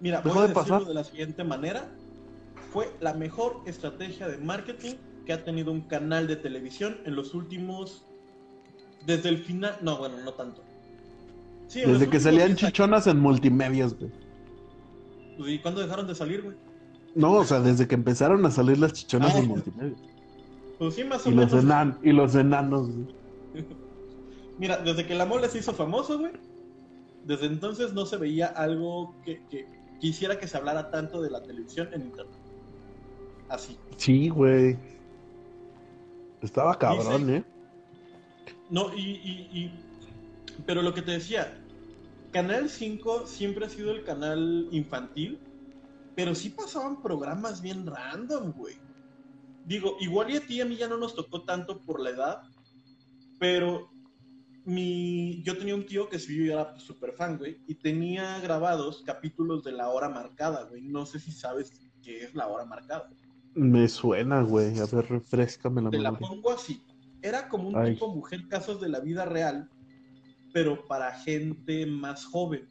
Mira, 0.00 0.22
voy 0.22 0.38
a 0.38 0.48
de 0.48 0.52
pasar. 0.52 0.84
de 0.84 0.92
la 0.92 1.04
siguiente 1.04 1.44
manera. 1.44 1.88
Fue 2.72 2.90
la 3.00 3.14
mejor 3.14 3.60
estrategia 3.66 4.26
de 4.26 4.38
marketing 4.38 4.96
que 5.24 5.32
ha 5.32 5.44
tenido 5.44 5.70
un 5.70 5.82
canal 5.82 6.26
de 6.26 6.34
televisión 6.34 6.96
en 7.04 7.14
los 7.14 7.32
últimos... 7.32 8.04
Desde 9.06 9.28
el 9.28 9.38
final... 9.38 9.76
No, 9.82 9.98
bueno, 9.98 10.16
no 10.24 10.32
tanto. 10.32 10.64
Sí, 11.68 11.82
Desde 11.86 12.10
que 12.10 12.18
salían 12.18 12.48
10 12.48 12.58
años. 12.58 12.72
chichonas 12.72 13.06
en 13.06 13.20
multimedios, 13.20 13.96
güey. 13.96 14.10
Pues, 15.38 15.50
¿Y 15.52 15.58
cuándo 15.58 15.80
dejaron 15.80 16.06
de 16.06 16.14
salir, 16.14 16.42
güey? 16.42 16.56
No, 17.14 17.32
o 17.32 17.44
sea, 17.44 17.60
desde 17.60 17.86
que 17.86 17.94
empezaron 17.94 18.44
a 18.46 18.50
salir 18.50 18.78
las 18.78 18.92
chichonas 18.92 19.34
Ah. 19.34 19.38
en 19.38 19.48
multimedios. 19.48 20.00
Pues 20.78 20.94
sí, 20.94 21.04
más 21.04 21.26
o 21.26 21.30
Y 21.30 21.34
los, 21.34 21.52
menos. 21.52 21.64
enan- 21.64 21.98
y 22.02 22.12
los 22.12 22.34
enanos, 22.34 22.90
güey. 22.90 23.06
Mira, 24.58 24.78
desde 24.78 25.06
que 25.06 25.14
la 25.14 25.26
mole 25.26 25.48
se 25.48 25.58
hizo 25.58 25.72
famoso, 25.72 26.18
güey, 26.18 26.32
desde 27.24 27.46
entonces 27.46 27.92
no 27.92 28.06
se 28.06 28.16
veía 28.16 28.46
algo 28.46 29.14
que, 29.24 29.42
que 29.50 29.66
quisiera 30.00 30.38
que 30.38 30.46
se 30.48 30.56
hablara 30.56 30.90
tanto 30.90 31.22
de 31.22 31.30
la 31.30 31.42
televisión 31.42 31.88
en 31.92 32.02
internet. 32.02 32.34
Así. 33.48 33.76
Sí, 33.96 34.28
güey. 34.28 34.76
Estaba 36.40 36.76
cabrón, 36.78 37.26
Dice- 37.26 37.36
¿eh? 37.38 37.44
No, 38.70 38.92
y, 38.96 39.00
y, 39.00 39.48
y- 39.52 39.72
Pero 40.66 40.82
lo 40.82 40.92
que 40.94 41.02
te 41.02 41.12
decía, 41.12 41.61
Canal 42.32 42.70
5 42.70 43.26
siempre 43.26 43.66
ha 43.66 43.68
sido 43.68 43.92
el 43.92 44.04
canal 44.04 44.66
infantil, 44.70 45.38
pero 46.14 46.34
sí 46.34 46.48
pasaban 46.50 47.02
programas 47.02 47.60
bien 47.60 47.86
random, 47.86 48.52
güey. 48.52 48.74
Digo, 49.64 49.96
igual 50.00 50.30
y 50.30 50.36
a 50.36 50.40
ti 50.40 50.56
y 50.56 50.60
a 50.62 50.64
mí 50.64 50.76
ya 50.76 50.88
no 50.88 50.96
nos 50.96 51.14
tocó 51.14 51.44
tanto 51.44 51.82
por 51.82 52.00
la 52.00 52.10
edad, 52.10 52.40
pero 53.38 53.90
mi... 54.64 55.42
yo 55.42 55.58
tenía 55.58 55.74
un 55.74 55.84
tío 55.84 56.08
que 56.08 56.18
sí 56.18 56.46
yo 56.46 56.54
era 56.54 56.78
súper 56.78 57.12
fan, 57.12 57.36
güey, 57.38 57.58
y 57.66 57.74
tenía 57.74 58.40
grabados 58.40 59.02
capítulos 59.04 59.62
de 59.62 59.72
la 59.72 59.90
hora 59.90 60.08
marcada, 60.08 60.64
güey. 60.64 60.82
No 60.82 61.04
sé 61.04 61.20
si 61.20 61.32
sabes 61.32 61.70
qué 62.02 62.24
es 62.24 62.34
la 62.34 62.48
hora 62.48 62.64
marcada. 62.64 63.10
Me 63.54 63.86
suena, 63.88 64.42
güey. 64.42 64.78
A 64.78 64.86
ver, 64.86 65.06
refrescame 65.08 65.82
la 65.82 65.90
Te 65.90 65.98
la 65.98 66.12
memoria. 66.12 66.28
pongo 66.28 66.50
así. 66.50 66.82
Era 67.20 67.48
como 67.48 67.68
un 67.68 67.76
Ay. 67.76 67.92
tipo 67.94 68.08
mujer 68.08 68.48
casos 68.48 68.80
de 68.80 68.88
la 68.88 69.00
vida 69.00 69.26
real, 69.26 69.68
pero 70.52 70.86
para 70.86 71.12
gente 71.20 71.86
más 71.86 72.24
joven. 72.26 72.68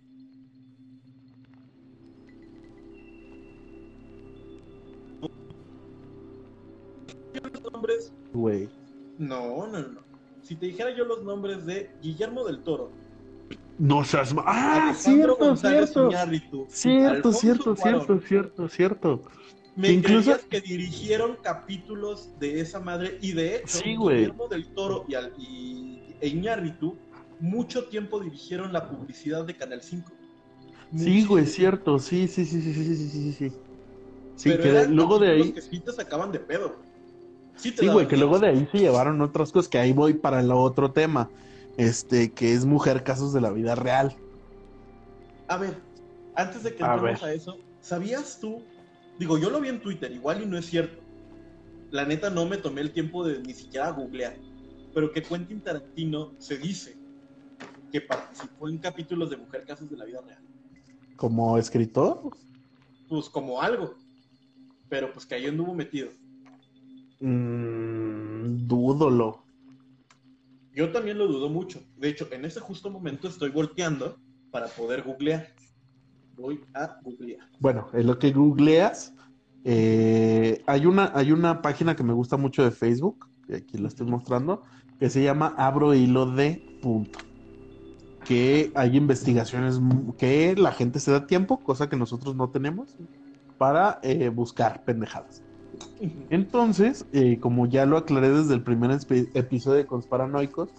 Los 7.33 7.71
nombres, 7.73 8.13
Güey. 8.33 8.69
no, 9.17 9.67
no, 9.67 9.79
no. 9.79 10.01
Si 10.41 10.55
te 10.55 10.67
dijera 10.67 10.95
yo 10.95 11.05
los 11.05 11.23
nombres 11.23 11.65
de 11.65 11.91
Guillermo 12.01 12.43
del 12.45 12.61
Toro, 12.63 12.91
No 13.77 14.03
seas 14.03 14.31
ma- 14.33 14.43
¡Ah! 14.45 14.89
Alejandro 14.89 15.01
Cierto, 15.35 15.35
González 15.37 15.89
cierto. 15.91 16.09
Iñárritu, 16.11 16.65
Cierto, 16.69 17.33
cierto, 17.33 17.75
Cuarón, 17.75 18.01
cierto, 18.05 18.27
cierto, 18.27 18.67
cierto. 18.69 19.21
Me 19.75 19.91
incluso- 19.91 20.37
que 20.49 20.61
dirigieron 20.61 21.37
capítulos 21.41 22.37
de 22.39 22.59
esa 22.59 22.79
madre 22.79 23.17
y 23.21 23.31
de 23.31 23.55
hecho 23.57 23.79
Sí. 23.79 23.95
Guillermo 23.97 24.47
del 24.49 24.67
Toro 24.75 25.05
y, 25.07 25.15
y 25.41 26.15
e 26.19 26.27
Iñárritu 26.27 26.95
mucho 27.41 27.88
tiempo 27.89 28.19
dirigieron 28.19 28.73
la 28.73 28.89
publicidad 28.89 29.45
de 29.45 29.57
Canal 29.57 29.81
5. 29.81 30.13
Sí, 30.95 31.26
güey, 31.26 31.45
Muchísimo. 31.45 31.45
cierto. 31.45 31.99
Sí, 31.99 32.27
sí, 32.27 32.45
sí, 32.45 32.61
sí, 32.61 32.73
sí, 32.73 32.95
sí, 32.95 33.09
sí, 33.09 33.34
sí. 33.34 33.61
Sí, 34.35 34.57
Pero 34.57 34.63
que 34.63 34.69
eran 34.69 34.95
luego 34.95 35.19
de 35.19 35.31
ahí. 35.31 35.53
que 35.53 35.61
sí 35.61 35.80
te 35.81 35.91
sacaban 35.93 36.31
de 36.31 36.39
pedo. 36.39 36.88
Sí, 37.55 37.88
güey, 37.89 38.07
que 38.07 38.18
luego 38.18 38.39
de 38.39 38.47
ahí 38.49 38.68
se 38.72 38.80
llevaron 38.80 39.22
otras 39.22 39.51
cosas, 39.51 39.69
que 39.69 39.77
ahí 39.77 39.93
voy 39.93 40.15
para 40.15 40.39
el 40.39 40.51
otro 40.51 40.93
tema. 40.93 41.34
Este, 41.77 42.34
que 42.34 42.53
es 42.53 42.65
mujer 42.65 43.03
casos 43.03 43.34
de 43.34 43.41
la 43.41 43.51
vida 43.51 43.76
real. 43.76 44.22
A 45.47 45.57
ver, 45.57 45.85
antes 46.35 46.63
de 46.63 46.76
que 46.76 46.84
A 46.84 46.95
entremos 46.95 47.22
ver. 47.22 47.23
a 47.23 47.34
eso, 47.34 47.65
¿sabías 47.80 48.39
tú? 48.39 48.69
Digo, 49.18 49.38
yo 49.38 49.49
lo 49.49 49.61
vi 49.61 49.69
en 49.69 49.81
Twitter, 49.81 50.11
igual 50.11 50.41
y 50.41 50.45
no 50.45 50.57
es 50.57 50.65
cierto. 50.65 51.03
La 51.91 52.05
neta 52.05 52.30
no 52.30 52.45
me 52.47 52.57
tomé 52.57 52.81
el 52.81 52.93
tiempo 52.93 53.26
de 53.26 53.41
ni 53.41 53.53
siquiera 53.53 53.89
googlear. 53.91 54.41
Pero 54.93 55.11
que 55.11 55.23
Quentin 55.23 55.63
Tarantino 55.63 56.35
se 56.39 56.57
dice 56.57 57.01
que 57.91 58.01
participó 58.01 58.69
en 58.69 58.77
capítulos 58.77 59.30
de 59.30 59.38
Mujer 59.38 59.65
Casos 59.65 59.89
de 59.89 59.97
la 59.97 60.05
Vida 60.05 60.22
Real. 60.22 60.43
Como 61.15 61.57
escritor. 61.57 62.31
Pues 63.07 63.30
como 63.30 63.61
algo. 63.61 63.95
Pero 64.89 65.11
pues 65.11 65.26
que 65.26 65.35
ahí 65.35 65.45
anduvo 65.45 65.76
metido. 65.76 66.09
Mm, 67.19 68.68
dúdolo. 68.68 69.43
Yo 70.73 70.91
también 70.91 71.18
lo 71.18 71.27
dudo 71.27 71.49
mucho. 71.49 71.84
De 71.97 72.09
hecho, 72.09 72.27
en 72.31 72.45
ese 72.45 72.59
justo 72.59 72.89
momento 72.89 73.27
estoy 73.27 73.49
volteando 73.49 74.18
para 74.51 74.68
poder 74.68 75.03
googlear. 75.03 75.47
Voy 76.35 76.61
a 76.73 76.97
googlear. 77.03 77.45
Bueno, 77.59 77.88
en 77.93 78.07
lo 78.07 78.18
que 78.18 78.31
googleas, 78.31 79.13
eh, 79.65 80.63
hay, 80.65 80.85
una, 80.85 81.11
hay 81.13 81.31
una 81.31 81.61
página 81.61 81.95
que 81.95 82.03
me 82.03 82.13
gusta 82.13 82.38
mucho 82.38 82.63
de 82.63 82.72
Facebook, 82.72 83.30
que 83.45 83.57
aquí 83.57 83.77
la 83.77 83.89
estoy 83.89 84.07
mostrando, 84.07 84.63
que 84.97 85.09
se 85.09 85.22
llama 85.22 85.53
Abro 85.57 85.93
Hilo 85.93 86.26
de 86.26 86.80
Punto. 86.81 87.19
Que 88.26 88.72
hay 88.76 88.98
investigaciones 88.98 89.80
que 90.18 90.56
la 90.56 90.72
gente 90.72 90.99
se 90.99 91.11
da 91.11 91.27
tiempo, 91.27 91.57
cosa 91.57 91.89
que 91.89 91.95
nosotros 91.95 92.35
no 92.35 92.49
tenemos, 92.49 92.95
para 93.57 93.99
eh, 94.03 94.30
buscar 94.30 94.84
pendejadas. 94.84 95.41
Entonces, 96.30 97.06
eh, 97.14 97.39
como 97.39 97.65
ya 97.68 97.85
lo 97.85 97.98
aclaré 97.98 98.30
desde 98.30 98.53
el 98.53 98.61
primer 98.61 98.91
episodio 98.91 99.77
de 99.77 99.85
Conspiranoicos, 99.85 100.69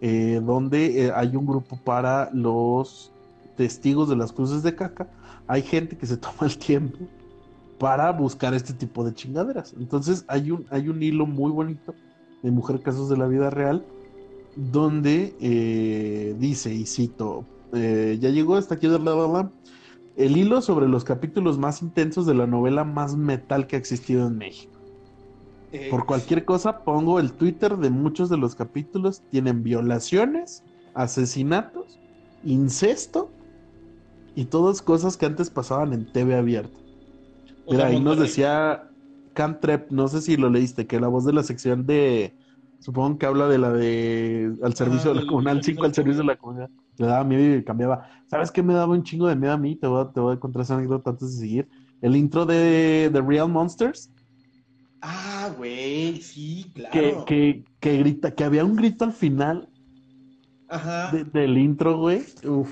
eh, 0.00 0.40
donde 0.44 1.06
eh, 1.06 1.12
hay 1.14 1.36
un 1.36 1.46
grupo 1.46 1.78
para 1.82 2.30
los 2.32 3.12
testigos 3.56 4.08
de 4.08 4.16
las 4.16 4.32
cruces 4.32 4.62
de 4.62 4.74
caca, 4.74 5.08
hay 5.46 5.62
gente 5.62 5.96
que 5.96 6.06
se 6.06 6.16
toma 6.18 6.42
el 6.42 6.58
tiempo 6.58 6.98
para 7.78 8.10
buscar 8.12 8.54
este 8.54 8.72
tipo 8.72 9.04
de 9.04 9.14
chingaderas. 9.14 9.74
Entonces, 9.78 10.24
hay 10.28 10.50
un, 10.50 10.66
hay 10.70 10.88
un 10.88 11.02
hilo 11.02 11.26
muy 11.26 11.50
bonito 11.50 11.94
de 12.42 12.50
Mujer 12.50 12.80
Casos 12.80 13.08
de 13.08 13.16
la 13.16 13.26
Vida 13.26 13.50
Real, 13.50 13.84
donde 14.56 15.34
eh, 15.40 16.34
dice, 16.38 16.74
y 16.74 16.86
cito, 16.86 17.44
eh, 17.72 18.18
ya 18.20 18.30
llegó 18.30 18.56
hasta 18.56 18.76
aquí, 18.76 18.86
bla, 18.86 18.98
bla, 18.98 19.26
bla, 19.26 19.50
el 20.16 20.36
hilo 20.36 20.60
sobre 20.62 20.88
los 20.88 21.04
capítulos 21.04 21.58
más 21.58 21.82
intensos 21.82 22.26
de 22.26 22.34
la 22.34 22.46
novela 22.46 22.84
más 22.84 23.16
metal 23.16 23.66
que 23.66 23.76
ha 23.76 23.78
existido 23.78 24.26
en 24.26 24.38
México. 24.38 24.72
Eh, 25.72 25.88
Por 25.90 26.06
cualquier 26.06 26.44
cosa 26.44 26.84
pongo 26.84 27.18
el 27.18 27.32
Twitter 27.32 27.76
de 27.76 27.90
muchos 27.90 28.30
de 28.30 28.36
los 28.36 28.54
capítulos. 28.54 29.22
Tienen 29.30 29.64
violaciones, 29.64 30.62
asesinatos, 30.94 31.98
incesto 32.44 33.28
y 34.36 34.44
todas 34.44 34.82
cosas 34.82 35.16
que 35.16 35.26
antes 35.26 35.50
pasaban 35.50 35.92
en 35.92 36.12
TV 36.12 36.36
abierta. 36.36 36.78
Mira, 37.68 37.86
ahí 37.86 37.98
nos 37.98 38.18
decía 38.18 38.88
Cantrep, 39.32 39.90
no 39.90 40.06
sé 40.06 40.20
si 40.20 40.36
lo 40.36 40.48
leíste, 40.48 40.86
que 40.86 41.00
la 41.00 41.08
voz 41.08 41.24
de 41.24 41.32
la 41.32 41.42
sección 41.42 41.86
de, 41.86 42.34
supongo 42.84 43.16
que 43.18 43.24
habla 43.26 43.48
de 43.48 43.56
la 43.58 43.72
de 43.72 44.52
al 44.62 44.74
servicio 44.74 45.14
de 45.14 45.22
la 45.22 45.26
comunal 45.26 45.62
servicio 45.62 45.72
5 45.74 45.82
de 45.82 45.88
al 45.88 45.94
servicio 45.94 46.20
de 46.20 46.26
la 46.26 46.36
comunidad. 46.36 46.70
Le 46.98 47.06
daba 47.06 47.24
miedo 47.24 47.56
y 47.56 47.64
cambiaba. 47.64 48.06
¿Sabes 48.26 48.50
qué 48.52 48.62
me 48.62 48.74
daba 48.74 48.92
un 48.92 49.02
chingo 49.02 49.26
de 49.26 49.36
miedo 49.36 49.52
a 49.54 49.56
mí? 49.56 49.74
Te 49.76 49.86
voy 49.86 50.02
a, 50.02 50.12
te 50.12 50.20
voy 50.20 50.34
a 50.36 50.40
contar 50.40 50.62
esa 50.62 50.76
anécdota 50.76 51.10
antes 51.10 51.32
de 51.34 51.40
seguir. 51.40 51.68
El 52.02 52.14
intro 52.14 52.44
de 52.44 53.08
The 53.12 53.20
Real 53.22 53.48
Monsters, 53.48 54.10
Ah, 55.00 55.50
güey, 55.56 56.20
sí, 56.22 56.70
que, 56.74 56.82
claro. 56.88 57.24
que, 57.26 57.64
que 57.80 57.96
grita, 57.98 58.34
que 58.34 58.44
había 58.44 58.64
un 58.64 58.74
grito 58.76 59.04
al 59.04 59.12
final 59.12 59.68
Ajá. 60.68 61.10
de- 61.12 61.24
del 61.24 61.58
intro, 61.58 61.98
güey. 61.98 62.22
Uf, 62.46 62.70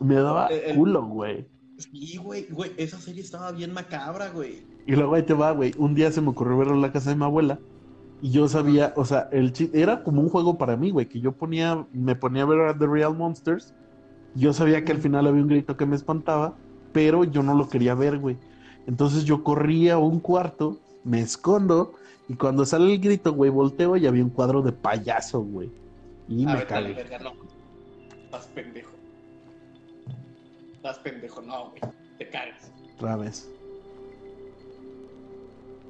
me 0.00 0.14
daba 0.16 0.46
El- 0.48 0.70
el- 0.70 0.76
culo, 0.76 1.04
güey. 1.06 1.46
Sí, 1.78 2.16
güey, 2.16 2.46
güey, 2.50 2.70
esa 2.78 2.98
serie 2.98 3.20
estaba 3.22 3.52
bien 3.52 3.72
macabra, 3.74 4.30
güey. 4.30 4.62
Y 4.86 4.92
luego 4.96 5.14
ahí 5.14 5.22
te 5.24 5.34
va, 5.34 5.50
güey. 5.52 5.74
Un 5.76 5.94
día 5.94 6.10
se 6.10 6.22
me 6.22 6.28
ocurrió 6.30 6.56
verlo 6.56 6.74
en 6.74 6.80
la 6.80 6.92
casa 6.92 7.10
de 7.10 7.16
mi 7.16 7.24
abuela. 7.24 7.58
Y 8.22 8.30
yo 8.30 8.48
sabía, 8.48 8.92
o 8.96 9.04
sea, 9.04 9.28
el 9.30 9.52
era 9.74 10.02
como 10.02 10.22
un 10.22 10.28
juego 10.30 10.56
para 10.56 10.76
mí, 10.76 10.90
güey, 10.90 11.06
que 11.06 11.20
yo 11.20 11.32
ponía, 11.32 11.86
me 11.92 12.16
ponía 12.16 12.42
a 12.42 12.46
ver 12.46 12.60
a 12.60 12.78
The 12.78 12.86
Real 12.86 13.14
Monsters. 13.14 13.74
Yo 14.34 14.52
sabía 14.52 14.84
que 14.84 14.92
al 14.92 14.98
final 14.98 15.26
había 15.26 15.42
un 15.42 15.48
grito 15.48 15.76
que 15.76 15.86
me 15.86 15.96
espantaba, 15.96 16.54
pero 16.92 17.24
yo 17.24 17.42
no 17.42 17.54
lo 17.54 17.68
quería 17.68 17.94
ver, 17.94 18.18
güey. 18.18 18.36
Entonces 18.86 19.24
yo 19.24 19.42
corría 19.44 19.94
a 19.94 19.98
un 19.98 20.20
cuarto, 20.20 20.78
me 21.04 21.20
escondo, 21.20 21.92
y 22.28 22.34
cuando 22.34 22.64
sale 22.64 22.92
el 22.94 23.00
grito, 23.00 23.32
güey, 23.32 23.50
volteo 23.50 23.96
y 23.96 24.06
había 24.06 24.24
un 24.24 24.30
cuadro 24.30 24.62
de 24.62 24.72
payaso, 24.72 25.40
güey. 25.40 25.70
Y 26.28 26.44
A 26.44 26.48
me 26.48 26.54
ver, 26.56 26.68
dale, 26.68 26.94
cagué. 26.94 26.94
verga, 26.94 27.18
no. 27.18 27.32
Estás 28.24 28.46
pendejo. 28.48 28.90
Estás 30.74 30.98
pendejo, 31.00 31.42
no, 31.42 31.70
güey. 31.70 31.80
Te 32.18 32.28
caes. 32.28 32.72
Otra 32.96 33.16
vez. 33.16 33.50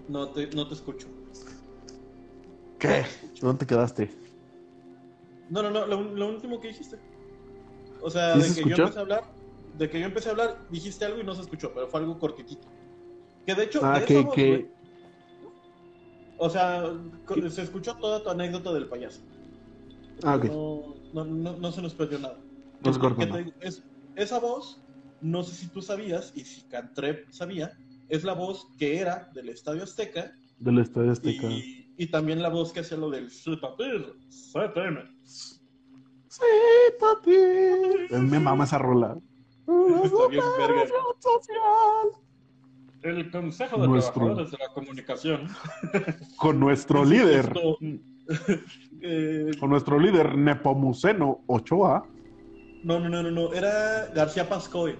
No 0.09 0.29
te, 0.29 0.49
no 0.55 0.67
te 0.67 0.75
escucho. 0.75 1.09
¿Qué? 2.87 3.05
¿Dónde 3.41 3.59
te 3.61 3.67
quedaste? 3.67 4.11
No, 5.51 5.63
no, 5.63 5.71
no, 5.71 5.87
lo, 5.87 6.03
lo 6.03 6.29
último 6.29 6.61
que 6.61 6.69
dijiste. 6.69 6.97
O 8.01 8.11
sea, 8.11 8.35
¿Sí 8.35 8.41
de 8.41 8.49
se 8.49 8.55
que 8.55 8.61
escuchó? 8.61 8.77
yo 8.77 8.83
empecé 8.85 8.99
a 8.99 9.03
hablar, 9.03 9.35
de 9.75 9.91
que 9.91 10.01
yo 10.01 10.07
empecé 10.07 10.29
a 10.29 10.33
hablar, 10.33 10.67
dijiste 10.71 11.05
algo 11.05 11.21
y 11.21 11.25
no 11.25 11.35
se 11.35 11.43
escuchó, 11.43 11.73
pero 11.75 11.89
fue 11.89 12.01
algo 12.01 12.19
cortitito. 12.19 12.69
Que 13.45 13.55
de 13.55 13.65
hecho, 13.65 13.81
Ah, 13.83 13.99
de 14.01 14.05
que, 14.07 14.15
esa 14.19 14.27
voz, 14.27 14.35
que, 14.35 14.71
o 16.39 16.51
sea, 16.51 16.85
se 17.51 17.63
escuchó 17.63 17.95
toda 17.97 18.23
tu 18.23 18.31
anécdota 18.31 18.73
del 18.73 18.89
payaso. 18.89 19.21
Ah, 20.23 20.37
ok. 20.37 20.45
no, 20.45 20.95
no, 21.13 21.25
no, 21.25 21.57
no 21.57 21.73
se 21.73 21.83
nos 21.83 21.95
perdió 21.95 22.19
nada. 22.19 22.39
Te 22.83 22.91
nada. 22.91 23.39
digo, 23.39 23.53
es- 23.61 23.83
esa 24.15 24.39
voz, 24.39 24.83
no 25.21 25.43
sé 25.43 25.55
si 25.55 25.69
tú 25.71 25.83
sabías, 25.83 26.33
y 26.35 26.45
si 26.45 26.63
Cantrep 26.69 27.31
sabía, 27.31 27.73
es 28.09 28.25
la 28.25 28.33
voz 28.35 28.67
que 28.79 28.99
era 28.99 29.29
del 29.35 29.49
Estadio 29.51 29.83
Azteca 29.83 30.33
del 30.59 30.79
Estadio 30.79 31.13
Azteca. 31.13 31.49
y, 31.49 31.86
y 31.97 32.07
también 32.07 32.43
la 32.43 32.49
voz 32.49 32.73
que 32.73 32.81
hacía 32.81 32.97
lo 32.99 33.11
del. 33.11 33.31
Sí, 36.29 36.41
papi. 37.01 37.37
Me 38.11 38.39
mama 38.39 38.65
esa 38.65 38.79
rola. 38.79 39.17
Está 40.05 40.29
bien 40.29 40.45
verga. 40.59 40.83
Social. 41.19 42.23
El 43.03 43.31
Consejo 43.31 43.81
de 43.81 43.89
Nuestro- 43.89 44.15
Trabajadores 44.15 44.51
de 44.51 44.59
la 44.59 44.73
Comunicación. 44.75 45.49
Con 46.37 46.59
nuestro 46.61 47.05
líder, 47.05 47.53
eh, 49.01 49.51
con 49.61 49.71
nuestro 49.71 49.99
líder 50.01 50.37
Nepomuceno 50.37 51.45
Ochoa. 51.47 52.05
no, 52.83 52.99
no, 52.99 53.09
no, 53.09 53.23
no, 53.23 53.31
no, 53.31 53.53
era 53.53 54.07
García 54.15 54.49
Pascoe. 54.49 54.97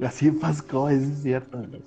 Así 0.00 0.30
Pasco, 0.30 0.88
es 0.88 1.22
cierto. 1.22 1.58
No, 1.58 1.78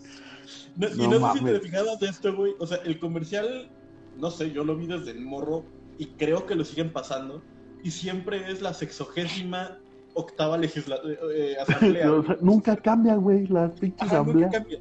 No 0.77 0.87
y 0.93 1.07
no 1.19 1.33
sé 1.33 1.39
si 1.39 1.45
te 1.45 1.59
fijabas 1.61 1.99
de 1.99 2.07
esto, 2.09 2.35
güey. 2.35 2.53
O 2.59 2.67
sea, 2.67 2.77
el 2.85 2.99
comercial, 2.99 3.71
no 4.17 4.31
sé, 4.31 4.51
yo 4.51 4.63
lo 4.63 4.75
vi 4.75 4.87
desde 4.87 5.11
el 5.11 5.21
morro 5.21 5.65
y 5.97 6.07
creo 6.07 6.45
que 6.45 6.55
lo 6.55 6.63
siguen 6.65 6.91
pasando. 6.91 7.43
Y 7.83 7.91
siempre 7.91 8.49
es 8.51 8.61
la 8.61 8.73
sexogésima 8.73 9.77
octava 10.15 10.57
legisla 10.57 10.97
eh, 11.35 11.55
asamblea. 11.59 12.11
O 12.11 12.23
sea, 12.23 12.37
nunca 12.41 12.75
cambia, 12.77 13.15
güey, 13.15 13.47
la 13.47 13.73
pinche 13.73 14.05
Ajá, 14.05 14.17
nunca 14.19 14.21
asamblea. 14.29 14.49
cambia. 14.49 14.79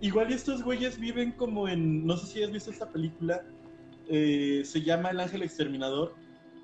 Igual 0.00 0.30
y 0.30 0.34
estos 0.34 0.62
güeyes 0.62 0.98
viven 1.00 1.32
como 1.32 1.68
en. 1.68 2.06
No 2.06 2.16
sé 2.16 2.26
si 2.26 2.42
has 2.42 2.50
visto 2.52 2.70
esta 2.70 2.88
película. 2.88 3.42
eh, 4.10 4.62
se 4.64 4.80
llama 4.82 5.10
El 5.10 5.20
Ángel 5.20 5.42
Exterminador. 5.42 6.14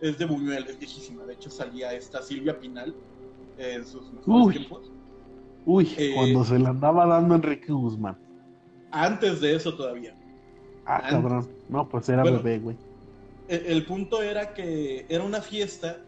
Es 0.01 0.19
de 0.19 0.25
Buñuel, 0.27 0.65
es 0.69 0.79
viejísima. 0.79 1.25
De 1.25 1.35
hecho, 1.35 1.51
salía 1.51 1.93
esta 1.95 2.21
Silvia 2.23 2.59
Pinal 2.59 2.95
eh, 3.59 3.75
en 3.77 3.87
sus 3.87 4.13
mejores 4.13 4.47
Uy. 4.47 4.53
tiempos. 4.55 4.93
Uy, 5.67 5.89
Eh, 5.97 6.13
cuando 6.15 6.45
se 6.45 6.59
la 6.59 6.71
andaba 6.71 7.07
dando 7.07 7.35
Enrique 7.37 7.73
Guzmán. 7.73 8.19
Antes 8.91 9.41
de 9.41 9.55
eso 9.57 9.75
todavía. 9.75 10.15
Ah, 10.87 10.97
antes. 10.97 11.11
cabrón. 11.13 11.49
No, 11.69 11.89
pues 11.89 12.09
era 12.09 12.23
Bueno. 12.23 12.39
bebé, 12.43 12.59
güey. 12.59 12.77
El, 13.49 13.67
el 13.67 13.87
punto 13.87 14.23
era 14.23 14.55
que 14.55 15.07
era 15.09 15.23
una 15.25 15.41
fiesta 15.41 15.99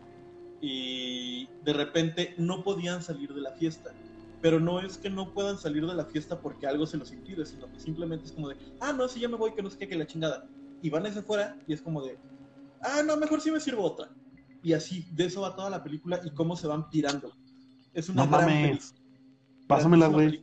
y 0.60 1.46
de 1.64 1.72
repente 1.72 2.34
no 2.38 2.62
podían 2.64 3.02
salir 3.02 3.32
de 3.34 3.40
la 3.40 3.52
fiesta. 3.52 3.90
Pero 4.42 4.60
no 4.60 4.80
es 4.80 4.98
que 4.98 5.10
no 5.10 5.32
puedan 5.32 5.58
salir 5.58 5.86
de 5.86 5.94
la 5.94 6.04
fiesta 6.04 6.40
porque 6.40 6.66
algo 6.66 6.86
se 6.86 6.96
los 6.98 7.10
impide, 7.12 7.44
sino 7.46 7.70
que 7.70 7.80
simplemente 7.80 8.26
es 8.26 8.32
como 8.32 8.48
de, 8.48 8.56
ah, 8.80 8.92
no, 8.92 9.08
sí, 9.08 9.18
ya 9.20 9.28
me 9.28 9.36
voy, 9.36 9.52
que 9.54 9.62
no 9.62 9.70
sé 9.70 9.78
qué, 9.78 9.88
que 9.88 9.96
la 9.96 10.06
chingada. 10.06 10.46
Y 10.82 10.90
van 10.90 11.06
hacia 11.06 11.20
afuera 11.22 11.56
y 11.66 11.72
es 11.72 11.80
como 11.82 12.02
de, 12.04 12.18
ah, 12.82 13.02
no, 13.04 13.16
mejor 13.16 13.40
sí 13.40 13.50
me 13.50 13.60
sirvo 13.60 13.82
otra. 13.82 14.08
Y 14.62 14.72
así, 14.72 15.06
de 15.12 15.26
eso 15.26 15.40
va 15.40 15.56
toda 15.56 15.70
la 15.70 15.82
película 15.82 16.20
y 16.24 16.30
cómo 16.30 16.54
se 16.56 16.66
van 16.66 16.88
pirando. 16.90 17.32
Es 17.94 18.08
una 18.08 18.24
No 18.24 18.30
gran 18.30 18.46
mames. 18.46 18.92
película. 18.92 19.00
Pásamela, 19.66 20.06
güey. 20.08 20.42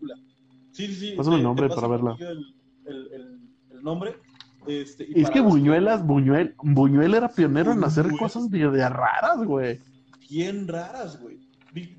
Sí, 0.72 0.88
sí, 0.88 0.95
sí. 0.95 1.14
Pásame 1.15 1.38
el 1.38 1.43
nombre 1.43 1.69
para 1.69 1.88
verla. 1.88 2.14
aquí 2.14 2.23
El, 2.23 2.55
el- 2.85 3.10
el- 3.14 3.32
el 3.84 3.85
nombre. 3.85 4.15
Este, 4.65 5.05
y 5.10 5.22
Es 5.22 5.30
que 5.30 5.39
los 5.41 5.49
Buñuelas, 5.49 6.05
Buñuel, 6.05 6.55
Buñuel 6.64 7.14
era 7.15 7.27
pionero 7.27 7.73
en 7.73 7.84
hacer 7.84 8.07
cosas 8.18 8.49
de, 8.49 8.69
de 8.69 8.89
raras, 8.89 9.43
güey. 9.43 9.80
bien 10.30 10.68
raras, 10.69 11.22
güey. 11.22 11.38
Vi- 11.73 11.97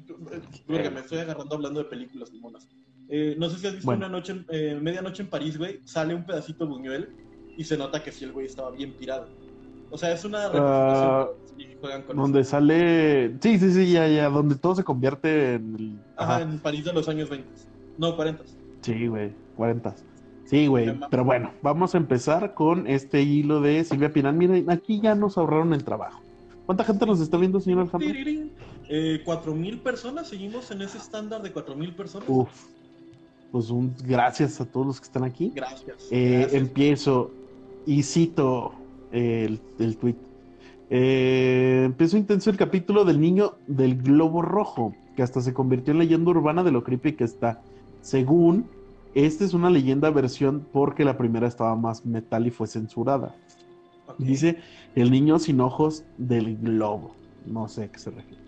eh, 0.68 0.90
me 0.90 1.00
estoy 1.00 1.18
agarrando 1.18 1.54
hablando 1.56 1.80
de 1.82 1.84
películas 1.90 2.32
limonas. 2.32 2.66
Eh, 3.08 3.36
no 3.38 3.50
sé 3.50 3.58
si 3.58 3.66
has 3.66 3.74
visto 3.74 3.86
Bueno. 3.86 4.06
una 4.06 4.16
noche, 4.16 4.44
eh, 4.48 4.78
medianoche 4.80 5.22
en 5.22 5.28
París, 5.28 5.58
güey. 5.58 5.80
Sale 5.84 6.14
un 6.14 6.24
pedacito 6.24 6.64
de 6.64 6.70
Buñuel 6.70 7.08
y 7.56 7.64
se 7.64 7.76
nota 7.76 8.02
que 8.02 8.10
sí 8.12 8.24
el 8.24 8.32
güey 8.32 8.46
estaba 8.46 8.70
bien 8.70 8.94
pirado. 8.94 9.28
O 9.90 9.98
sea, 9.98 10.12
es 10.12 10.24
una 10.24 10.46
Ah, 10.46 11.28
representación 11.28 11.60
y 11.60 11.76
juegan 11.80 12.02
con 12.02 12.16
Donde 12.16 12.40
eso. 12.40 12.50
sale. 12.52 13.36
Sí, 13.40 13.58
sí, 13.58 13.72
sí, 13.72 13.92
ya, 13.92 14.08
ya. 14.08 14.28
Donde 14.30 14.54
todo 14.56 14.74
se 14.74 14.82
convierte 14.84 15.54
en 15.54 15.74
el. 15.76 15.98
Ajá, 16.16 16.36
Ajá. 16.36 16.42
en 16.42 16.58
París 16.60 16.84
de 16.86 16.92
los 16.94 17.08
años 17.08 17.28
20. 17.28 17.46
No, 17.98 18.16
40. 18.16 18.42
Sí, 18.80 19.06
güey. 19.06 19.32
40. 19.56 19.94
Sí, 20.44 20.66
güey. 20.66 20.92
Pero 21.10 21.24
bueno, 21.24 21.50
vamos 21.62 21.94
a 21.94 21.98
empezar 21.98 22.54
con 22.54 22.86
este 22.86 23.22
hilo 23.22 23.60
de 23.60 23.82
Silvia 23.84 24.12
Pinal. 24.12 24.34
Miren, 24.34 24.70
aquí 24.70 25.00
ya 25.00 25.14
nos 25.14 25.38
ahorraron 25.38 25.72
el 25.72 25.84
trabajo. 25.84 26.20
¿Cuánta 26.66 26.84
gente 26.84 27.06
nos 27.06 27.20
está 27.20 27.36
viendo, 27.36 27.60
señor 27.60 27.80
Alejandro? 27.80 28.08
Eh, 28.88 29.22
4.000 29.24 29.80
personas, 29.80 30.28
seguimos 30.28 30.70
en 30.70 30.82
ese 30.82 30.98
estándar 30.98 31.42
de 31.42 31.52
4.000 31.52 31.94
personas. 31.94 32.28
Uf. 32.28 32.48
Pues 33.52 33.70
un 33.70 33.94
gracias 34.04 34.60
a 34.60 34.64
todos 34.64 34.86
los 34.86 35.00
que 35.00 35.04
están 35.04 35.24
aquí. 35.24 35.52
Gracias. 35.54 36.08
Eh, 36.10 36.38
gracias. 36.40 36.60
empiezo 36.60 37.30
y 37.86 38.02
cito 38.02 38.74
el, 39.12 39.60
el 39.78 39.96
tweet. 39.96 40.16
Eh, 40.90 41.82
empezó 41.84 42.16
intenso 42.16 42.50
el 42.50 42.56
capítulo 42.56 43.04
del 43.04 43.20
niño 43.20 43.54
del 43.66 44.00
globo 44.02 44.42
rojo, 44.42 44.94
que 45.16 45.22
hasta 45.22 45.40
se 45.40 45.54
convirtió 45.54 45.92
en 45.92 45.98
leyenda 45.98 46.30
urbana 46.30 46.62
de 46.62 46.72
lo 46.72 46.84
creepy 46.84 47.12
que 47.14 47.24
está. 47.24 47.62
Según, 48.00 48.66
esta 49.14 49.44
es 49.44 49.54
una 49.54 49.70
leyenda 49.70 50.10
versión 50.10 50.66
porque 50.72 51.04
la 51.04 51.16
primera 51.16 51.46
estaba 51.46 51.74
más 51.76 52.04
metal 52.04 52.46
y 52.46 52.50
fue 52.50 52.66
censurada. 52.66 53.34
Dice 54.18 54.58
el 54.94 55.10
niño 55.10 55.38
sin 55.38 55.60
ojos 55.60 56.04
del 56.18 56.56
globo. 56.58 57.14
No 57.46 57.68
sé 57.68 57.84
a 57.84 57.92
qué 57.92 57.98
se 57.98 58.10
refiere. 58.10 58.42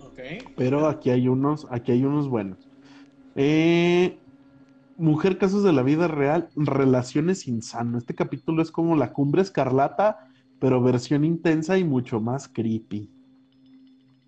Ok. 0.00 0.48
Pero 0.56 0.88
aquí 0.88 1.10
hay 1.10 1.28
unos, 1.28 1.66
aquí 1.70 1.92
hay 1.92 2.04
unos 2.04 2.28
buenos. 2.28 2.68
Eh, 3.34 4.18
Mujer, 4.98 5.36
casos 5.36 5.62
de 5.62 5.74
la 5.74 5.82
vida 5.82 6.08
real, 6.08 6.48
relaciones 6.56 7.46
insano. 7.46 7.98
Este 7.98 8.14
capítulo 8.14 8.62
es 8.62 8.70
como 8.70 8.96
la 8.96 9.12
cumbre 9.12 9.42
escarlata, 9.42 10.30
pero 10.58 10.80
versión 10.80 11.22
intensa 11.22 11.76
y 11.76 11.84
mucho 11.84 12.18
más 12.18 12.48
creepy. 12.48 13.10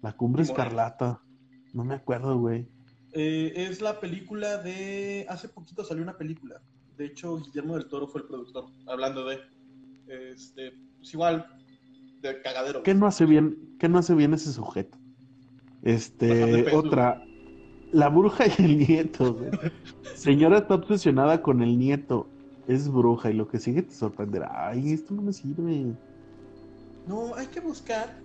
La 0.02 0.12
cumbre 0.12 0.42
escarlata. 0.42 1.22
No 1.72 1.84
me 1.84 1.94
acuerdo, 1.94 2.38
güey. 2.38 2.68
Eh, 3.12 3.52
es 3.56 3.80
la 3.80 4.00
película 4.00 4.58
de. 4.58 5.26
Hace 5.28 5.48
poquito 5.48 5.84
salió 5.84 6.02
una 6.02 6.16
película. 6.16 6.60
De 6.96 7.06
hecho, 7.06 7.38
Guillermo 7.38 7.74
del 7.74 7.88
Toro 7.88 8.06
fue 8.06 8.22
el 8.22 8.26
productor. 8.26 8.66
Hablando 8.86 9.24
de. 9.26 9.38
Este. 10.06 10.72
Pues 10.98 11.14
igual. 11.14 11.46
De 12.20 12.42
cagadero. 12.42 12.82
¿Qué 12.82 12.94
no 12.94 13.06
hace 13.06 13.24
bien, 13.24 13.76
qué 13.78 13.88
no 13.88 13.98
hace 13.98 14.14
bien 14.14 14.34
ese 14.34 14.52
sujeto? 14.52 14.98
Este, 15.82 16.74
otra. 16.74 17.24
La 17.92 18.08
bruja 18.08 18.44
y 18.46 18.62
el 18.62 18.78
nieto. 18.78 19.38
Señora 20.14 20.58
está 20.58 20.74
obsesionada 20.74 21.40
con 21.40 21.62
el 21.62 21.78
nieto. 21.78 22.28
Es 22.66 22.90
bruja 22.90 23.30
y 23.30 23.34
lo 23.34 23.48
que 23.48 23.58
sigue 23.58 23.82
te 23.82 23.94
sorprenderá. 23.94 24.68
Ay, 24.68 24.92
esto 24.92 25.14
no 25.14 25.22
me 25.22 25.32
sirve. 25.32 25.94
No, 27.06 27.34
hay 27.34 27.46
que 27.46 27.60
buscar. 27.60 28.20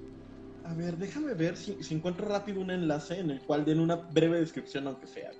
A 0.65 0.73
ver, 0.73 0.97
déjame 0.97 1.33
ver 1.33 1.57
si, 1.57 1.81
si 1.83 1.95
encuentro 1.95 2.27
rápido 2.27 2.61
un 2.61 2.71
enlace 2.71 3.19
en 3.19 3.31
el 3.31 3.41
cual 3.41 3.65
den 3.65 3.79
una 3.79 3.95
breve 3.95 4.39
descripción, 4.39 4.87
aunque 4.87 5.07
sea. 5.07 5.31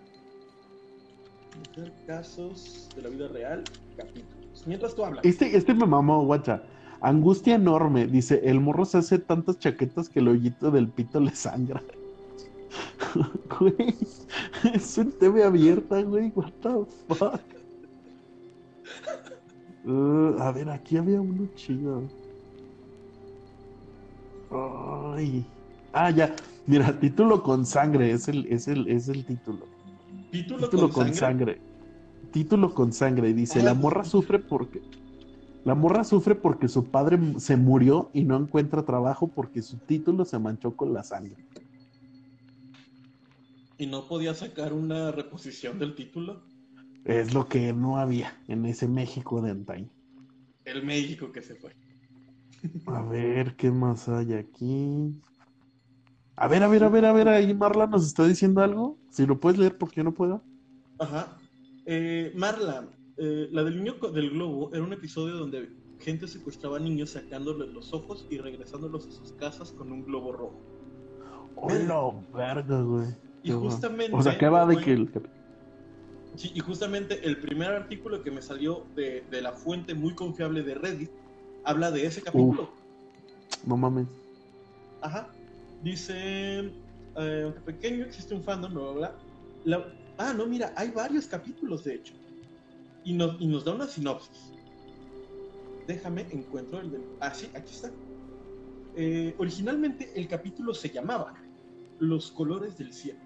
Casos 2.08 2.90
de 2.96 3.02
la 3.04 3.10
vida 3.10 3.28
real, 3.28 3.64
capítulos. 3.96 4.64
Mientras 4.66 4.96
tú 4.96 5.06
hablas. 5.06 5.24
Este, 5.24 5.56
este 5.56 5.74
me 5.74 5.86
mamó, 5.86 6.26
guacha. 6.26 6.64
Angustia 7.02 7.56
enorme. 7.56 8.08
Dice, 8.08 8.42
el 8.44 8.60
morro 8.60 8.86
se 8.86 8.98
hace 8.98 9.20
tantas 9.20 9.60
chaquetas 9.60 10.10
que 10.10 10.20
el 10.20 10.30
hoyito 10.30 10.72
del 10.72 10.90
pito 10.90 11.20
le 11.20 11.36
sangra. 11.36 11.84
Güey, 13.60 13.96
es 14.74 14.98
un 14.98 15.12
TV 15.12 15.44
abierta, 15.44 16.02
güey. 16.02 16.32
What 16.36 16.52
the 16.62 16.70
fuck. 17.16 17.42
Uh, 19.86 20.38
a 20.40 20.50
ver, 20.54 20.70
aquí 20.70 20.96
había 20.96 21.20
uno 21.20 21.46
chido. 21.56 22.04
Ay. 24.54 25.46
Ah, 25.92 26.10
ya. 26.12 26.36
Mira, 26.66 27.00
título 27.00 27.44
con 27.44 27.66
sangre. 27.66 28.12
Es 28.12 28.28
el, 28.28 28.46
es 28.48 28.68
el, 28.68 28.88
es 28.88 29.08
el 29.10 29.26
título. 29.26 29.68
Título, 30.32 30.70
Título 30.70 30.90
con, 30.90 31.06
con 31.06 31.14
sangre. 31.14 31.56
sangre. 31.56 31.62
Título 32.32 32.74
con 32.74 32.94
sangre. 32.94 33.30
Y 33.30 33.34
dice, 33.34 33.62
la 33.62 33.74
morra 33.74 34.04
sufre 34.04 34.40
porque... 34.40 34.82
La 35.66 35.76
morra 35.76 36.04
sufre 36.04 36.36
porque 36.36 36.68
su 36.68 36.86
padre 36.86 37.18
se 37.38 37.56
murió 37.56 38.10
y 38.14 38.24
no 38.24 38.36
encuentra 38.38 38.84
trabajo 38.84 39.28
porque 39.30 39.62
su 39.62 39.78
título 39.78 40.26
se 40.26 40.38
manchó 40.38 40.76
con 40.76 40.94
la 40.94 41.04
sangre. 41.04 41.46
Y 43.78 43.88
no 43.88 44.08
podía 44.08 44.34
sacar 44.34 44.74
una 44.74 45.12
reposición 45.12 45.80
del 45.80 45.96
título. 45.96 46.42
Es 47.06 47.34
lo 47.34 47.48
que 47.48 47.72
no 47.74 47.98
había 47.98 48.38
en 48.48 48.66
ese 48.66 48.88
México 48.88 49.42
de 49.42 49.52
antaño. 49.52 49.90
El 50.66 50.86
México 50.86 51.32
que 51.32 51.42
se 51.42 51.56
fue. 51.56 51.74
A 52.88 53.02
ver, 53.04 53.56
¿qué 53.56 53.72
más 53.72 54.08
hay 54.08 54.34
aquí? 54.34 55.14
A 56.36 56.48
ver, 56.48 56.64
a 56.64 56.68
ver, 56.68 56.84
a 56.84 56.90
ver, 56.90 57.06
a 57.06 57.14
ver, 57.14 57.28
ahí 57.28 57.54
Marla 57.54 57.88
nos 57.88 58.06
está 58.06 58.26
diciendo 58.26 58.62
algo. 58.62 58.98
Si 59.10 59.26
lo 59.26 59.40
puedes 59.40 59.60
leer 59.60 59.78
porque 59.78 59.98
yo 59.98 60.04
no 60.04 60.14
puedo. 60.14 60.42
Ajá. 61.00 61.38
Eh, 61.86 62.32
Marla, 62.36 62.88
eh, 63.18 63.50
la 63.52 63.64
del 63.64 63.78
niño 63.78 63.94
del 64.14 64.32
globo 64.32 64.74
era 64.74 64.84
un 64.84 64.94
episodio 64.94 65.36
donde 65.36 65.70
gente 66.00 66.28
secuestraba 66.28 66.78
a 66.78 66.80
niños 66.80 67.12
sacándoles 67.12 67.74
los 67.74 67.94
ojos 67.94 68.26
y 68.30 68.38
regresándolos 68.38 69.08
a 69.08 69.12
sus 69.12 69.34
casas 69.34 69.72
con 69.72 69.92
un 69.92 70.06
globo 70.06 70.32
rojo. 70.32 70.62
Hola, 71.56 72.12
verga, 72.34 72.82
güey. 72.82 73.08
Y 73.44 73.50
Qué 73.50 73.54
justamente. 73.54 74.16
O 74.16 74.22
sea, 74.22 74.38
¿qué 74.38 74.48
va 74.48 74.66
de 74.66 74.78
que 74.78 74.94
el... 74.94 75.12
Sí, 76.36 76.52
y 76.56 76.60
justamente 76.62 77.26
el 77.28 77.38
primer 77.38 77.72
artículo 77.72 78.24
que 78.24 78.32
me 78.32 78.42
salió 78.42 78.86
de, 78.96 79.24
de 79.30 79.42
la 79.42 79.52
fuente 79.52 79.94
muy 79.94 80.16
confiable 80.16 80.64
de 80.64 80.74
Reddit 80.74 81.12
habla 81.64 81.92
de 81.92 82.06
ese 82.06 82.22
capítulo. 82.22 82.70
No 83.66 83.78
mames. 83.78 84.08
Ajá. 85.02 85.30
Dice, 85.82 86.72
eh, 87.18 87.42
aunque 87.44 87.60
pequeño 87.62 88.06
existe 88.06 88.34
un 88.34 88.44
fandom, 88.44 88.74
bla, 88.74 88.82
bla, 88.84 88.94
bla. 88.94 89.16
La- 89.66 89.94
ah, 90.18 90.34
no, 90.34 90.46
mira, 90.46 90.74
hay 90.76 90.92
varios 90.92 91.28
capítulos, 91.28 91.84
de 91.84 91.96
hecho. 91.96 92.14
Y 93.04 93.14
nos, 93.14 93.40
y 93.42 93.48
nos 93.48 93.66
da 93.66 93.74
una 93.74 93.88
sinopsis. 93.88 94.52
Déjame, 95.88 96.26
encuentro 96.32 96.80
el 96.80 96.92
del... 96.92 97.04
Ah, 97.20 97.34
sí, 97.34 97.50
aquí 97.54 97.74
está. 97.74 97.92
Eh, 98.96 99.36
originalmente 99.38 100.12
el 100.16 100.28
capítulo 100.28 100.74
se 100.74 100.90
llamaba 100.90 101.34
Los 102.00 102.32
colores 102.32 102.78
del 102.78 102.94
cielo, 102.94 103.20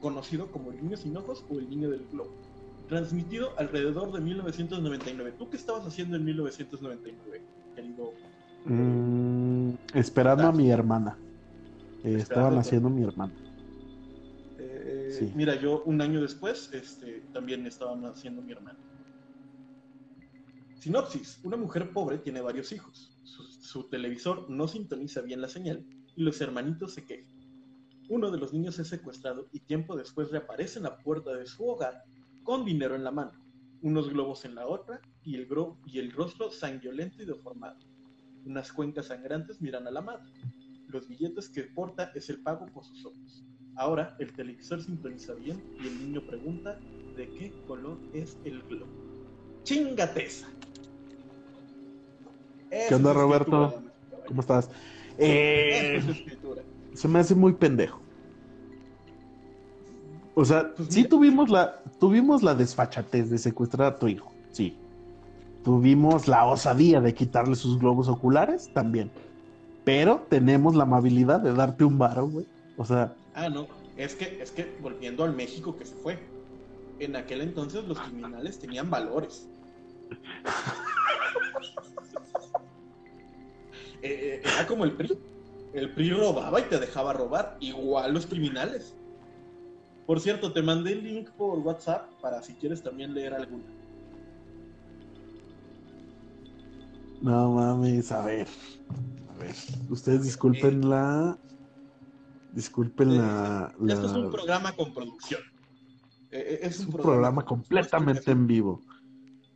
conocido 0.00 0.50
como 0.50 0.70
El 0.70 0.82
niño 0.82 0.96
sin 0.96 1.16
ojos 1.16 1.44
o 1.50 1.58
El 1.58 1.68
niño 1.68 1.90
del 1.90 2.06
globo, 2.06 2.30
transmitido 2.88 3.58
alrededor 3.58 4.12
de 4.12 4.20
1999. 4.20 5.34
¿Tú 5.38 5.48
qué 5.50 5.56
estabas 5.56 5.86
haciendo 5.86 6.16
en 6.16 6.24
1999, 6.24 7.42
querido? 7.74 8.12
Mm, 8.66 9.70
esperando 9.94 10.44
a 10.44 10.52
mi 10.52 10.70
hermana. 10.70 11.16
Eh, 12.02 12.16
estaban 12.16 12.58
haciendo 12.58 12.90
mi 12.90 13.02
hermana. 13.02 13.32
Eh, 14.58 15.10
Sí. 15.18 15.32
Mira, 15.36 15.54
yo 15.54 15.82
un 15.84 16.00
año 16.00 16.20
después 16.20 16.70
este, 16.72 17.22
también 17.32 17.66
estaba 17.66 17.94
naciendo 17.94 18.42
mi 18.42 18.52
hermano. 18.52 18.78
Sinopsis. 20.74 21.40
Una 21.44 21.56
mujer 21.56 21.92
pobre 21.92 22.18
tiene 22.18 22.40
varios 22.40 22.72
hijos. 22.72 23.16
Su, 23.22 23.44
su 23.44 23.88
televisor 23.88 24.50
no 24.50 24.66
sintoniza 24.66 25.20
bien 25.20 25.40
la 25.40 25.48
señal 25.48 25.86
y 26.16 26.22
los 26.22 26.40
hermanitos 26.40 26.94
se 26.94 27.04
quejan. 27.06 27.32
Uno 28.08 28.30
de 28.30 28.38
los 28.38 28.52
niños 28.52 28.78
es 28.78 28.88
secuestrado 28.88 29.48
y 29.52 29.60
tiempo 29.60 29.96
después 29.96 30.30
reaparece 30.30 30.78
en 30.78 30.84
la 30.84 30.98
puerta 30.98 31.32
de 31.32 31.46
su 31.46 31.64
hogar 31.64 32.04
con 32.44 32.64
dinero 32.64 32.94
en 32.94 33.02
la 33.02 33.10
mano, 33.10 33.32
unos 33.80 34.10
globos 34.10 34.44
en 34.44 34.54
la 34.54 34.66
otra 34.66 35.00
y 35.24 35.34
el, 35.34 35.48
gro- 35.48 35.78
y 35.86 35.98
el 35.98 36.12
rostro 36.12 36.50
sanguinolento 36.50 37.22
y 37.22 37.26
deformado. 37.26 37.78
Unas 38.44 38.72
cuencas 38.72 39.06
sangrantes 39.06 39.60
miran 39.60 39.86
a 39.86 39.90
la 39.90 40.02
madre. 40.02 40.30
Los 40.88 41.08
billetes 41.08 41.48
que 41.48 41.64
porta 41.64 42.12
es 42.14 42.28
el 42.28 42.40
pago 42.40 42.66
por 42.66 42.84
sus 42.84 43.04
ojos. 43.06 43.44
Ahora 43.76 44.14
el 44.20 44.32
televisor 44.32 44.82
sintoniza 44.82 45.34
bien 45.34 45.60
y 45.80 45.88
el 45.88 45.98
niño 45.98 46.20
pregunta 46.24 46.78
de 47.16 47.28
qué 47.30 47.52
color 47.66 47.98
es 48.12 48.36
el 48.44 48.62
globo. 48.64 48.92
¡Chingate 49.64 50.26
esa! 50.26 50.46
¿Qué 52.68 52.94
onda, 52.94 53.12
Roberto? 53.14 53.82
¿Cómo 54.26 54.40
estás? 54.40 54.70
Eh, 55.18 55.96
es 55.96 56.08
escritura. 56.08 56.62
se 56.92 57.08
me 57.08 57.18
hace 57.20 57.34
muy 57.34 57.54
pendejo. 57.54 58.03
O 60.34 60.44
sea, 60.44 60.72
Pues 60.74 60.88
sí 60.90 60.98
mira. 61.00 61.08
tuvimos 61.10 61.48
la, 61.50 61.80
tuvimos 62.00 62.42
la 62.42 62.54
desfachatez 62.54 63.30
de 63.30 63.38
secuestrar 63.38 63.92
a 63.94 63.98
tu 63.98 64.08
hijo, 64.08 64.32
sí. 64.50 64.76
Tuvimos 65.62 66.28
la 66.28 66.44
osadía 66.46 67.00
de 67.00 67.14
quitarle 67.14 67.54
sus 67.54 67.78
globos 67.78 68.08
oculares, 68.08 68.70
también. 68.74 69.10
Pero 69.84 70.26
tenemos 70.28 70.74
la 70.74 70.82
amabilidad 70.84 71.40
de 71.40 71.54
darte 71.54 71.84
un 71.84 71.98
varo, 71.98 72.26
güey. 72.28 72.46
O 72.76 72.84
sea, 72.84 73.14
Ah, 73.34 73.48
no. 73.48 73.66
Es 73.96 74.14
que, 74.14 74.42
es 74.42 74.50
que 74.50 74.76
volviendo 74.82 75.24
al 75.24 75.34
México 75.34 75.76
que 75.76 75.86
se 75.86 75.94
fue. 75.94 76.18
En 76.98 77.16
aquel 77.16 77.40
entonces 77.40 77.84
los 77.84 77.98
criminales 77.98 78.58
tenían 78.58 78.90
valores. 78.90 79.48
Eh, 84.02 84.42
eh, 84.42 84.42
era 84.44 84.66
como 84.66 84.84
el 84.84 84.92
PRI. 84.92 85.18
El 85.72 85.90
PRI 85.94 86.10
robaba 86.12 86.60
y 86.60 86.64
te 86.64 86.78
dejaba 86.78 87.14
robar. 87.14 87.56
Igual 87.60 88.12
los 88.12 88.26
criminales. 88.26 88.94
Por 90.06 90.20
cierto, 90.20 90.52
te 90.52 90.62
mandé 90.62 90.92
el 90.92 91.02
link 91.02 91.30
por 91.30 91.58
WhatsApp 91.60 92.10
para 92.20 92.42
si 92.42 92.54
quieres 92.54 92.82
también 92.82 93.14
leer 93.14 93.34
alguna. 93.34 93.64
no 97.22 97.52
mames, 97.52 98.12
a 98.12 98.24
ver. 98.24 98.46
A 99.30 99.34
ver, 99.38 99.54
ustedes 99.88 100.24
disculpen 100.24 100.88
la. 100.88 101.38
Disculpen 102.52 103.16
la. 103.16 103.74
Eh, 103.80 103.92
Esto 103.92 104.06
es 104.06 104.12
un 104.12 104.24
la- 104.24 104.30
programa 104.30 104.76
con 104.76 104.92
producción. 104.92 105.40
Eh, 106.30 106.38
eh, 106.38 106.58
es, 106.62 106.80
es 106.80 106.86
un 106.86 106.92
programa 106.92 107.44
completamente 107.44 108.30
en 108.30 108.46
vivo. 108.46 108.82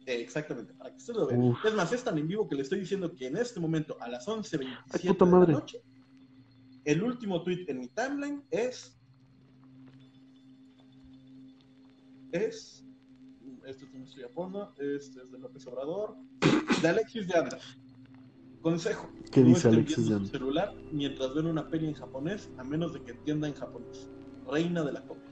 Eh, 0.07 0.23
exactamente, 0.23 0.73
para 0.73 0.91
que 0.91 0.97
ustedes 0.97 1.19
lo 1.19 1.27
vean. 1.27 1.43
Uf. 1.43 1.63
Es 1.65 1.75
más, 1.75 1.93
es 1.93 2.03
tan 2.03 2.17
en 2.17 2.27
vivo 2.27 2.49
que 2.49 2.55
le 2.57 2.63
estoy 2.63 2.81
diciendo 2.81 3.15
que 3.15 3.27
en 3.27 3.37
este 3.37 3.61
momento, 3.61 3.99
a 4.01 4.09
las 4.09 4.27
11.27 4.27 4.67
Ay, 4.91 5.01
puta 5.09 5.25
de 5.27 5.31
la 5.33 5.47
noche, 5.47 5.83
el 6.85 7.03
último 7.03 7.43
tweet 7.43 7.67
en 7.69 7.81
mi 7.81 7.89
timeline 7.89 8.43
es. 8.51 8.98
Es. 12.33 12.85
Este 13.65 13.85
es 13.85 13.93
de 13.93 14.03
Estoy 14.03 14.25
Apono, 14.25 14.73
este 14.79 15.23
es 15.23 15.31
de 15.31 15.39
López 15.39 15.67
Obrador, 15.67 16.17
de 16.83 16.89
Alexis 16.89 17.29
de. 17.29 17.35
Consejo: 18.63 19.09
¿Qué 19.31 19.41
no 19.41 19.49
dice 19.49 19.69
Alexis 19.69 20.09
de 20.09 20.27
celular 20.27 20.75
mientras 20.93 21.35
ven 21.35 21.47
una 21.47 21.69
peli 21.69 21.87
en 21.87 21.95
japonés, 21.95 22.51
a 22.59 22.65
menos 22.65 22.93
de 22.93 23.03
que 23.03 23.13
entienda 23.13 23.49
en 23.49 23.55
japonés. 23.55 24.09
Reina 24.51 24.83
de 24.83 24.93
la 24.93 25.03
comedia. 25.03 25.29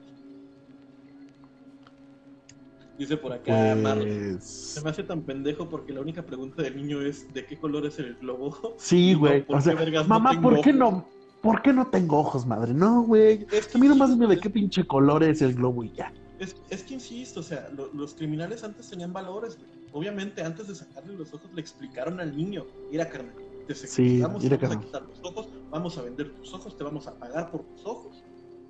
Dice 2.97 3.17
por 3.17 3.33
acá 3.33 3.75
Marlon. 3.75 4.07
Pues. 4.07 4.43
Se 4.43 4.81
me 4.81 4.89
hace 4.89 5.03
tan 5.03 5.21
pendejo 5.21 5.69
porque 5.69 5.93
la 5.93 6.01
única 6.01 6.25
pregunta 6.25 6.63
del 6.63 6.77
niño 6.77 7.01
es 7.01 7.31
¿de 7.33 7.45
qué 7.45 7.57
color 7.57 7.85
es 7.85 7.99
el 7.99 8.15
globo? 8.15 8.75
Sí, 8.77 9.13
no, 9.13 9.19
güey. 9.19 9.45
¿por 9.45 9.57
O 9.57 9.61
sea, 9.61 9.73
no 9.75 10.03
mamá, 10.05 10.41
¿por 10.41 10.61
qué 10.61 10.71
ojos? 10.71 10.79
no? 10.79 11.07
¿Por 11.41 11.61
qué 11.61 11.71
no 11.73 11.87
tengo 11.87 12.19
ojos, 12.19 12.45
madre? 12.45 12.73
No, 12.73 13.03
güey. 13.03 13.45
Es 13.51 13.67
que 13.67 13.77
A 13.77 13.81
mí 13.81 13.87
nomás 13.87 14.09
dime 14.09 14.27
de 14.27 14.39
qué 14.39 14.49
pinche 14.49 14.85
color 14.85 15.23
es 15.23 15.41
el 15.41 15.53
globo 15.53 15.83
y 15.83 15.91
ya. 15.91 16.11
Es, 16.39 16.55
es 16.69 16.83
que 16.83 16.93
insisto, 16.93 17.39
o 17.39 17.43
sea, 17.43 17.69
lo- 17.71 17.91
los 17.93 18.13
criminales 18.13 18.63
antes 18.63 18.87
tenían 18.89 19.11
valores, 19.11 19.57
güey. 19.57 19.69
Obviamente, 19.91 20.43
antes 20.43 20.67
de 20.67 20.75
sacarle 20.75 21.13
los 21.13 21.33
ojos, 21.33 21.51
le 21.53 21.61
explicaron 21.61 22.19
al 22.19 22.35
niño: 22.35 22.65
Mira, 22.91 23.09
carnal, 23.09 23.33
te 23.67 23.73
secuestramos, 23.73 24.43
mira, 24.43 24.57
te 24.57 24.67
vamos 24.67 24.83
a 24.83 24.85
quitar 24.85 25.01
los 25.03 25.19
ojos, 25.23 25.49
vamos 25.71 25.97
a 25.97 26.01
vender 26.03 26.33
tus 26.35 26.53
ojos, 26.53 26.77
te 26.77 26.83
vamos 26.83 27.07
a 27.07 27.17
pagar 27.17 27.49
por 27.49 27.63
tus 27.65 27.85
ojos. 27.85 28.23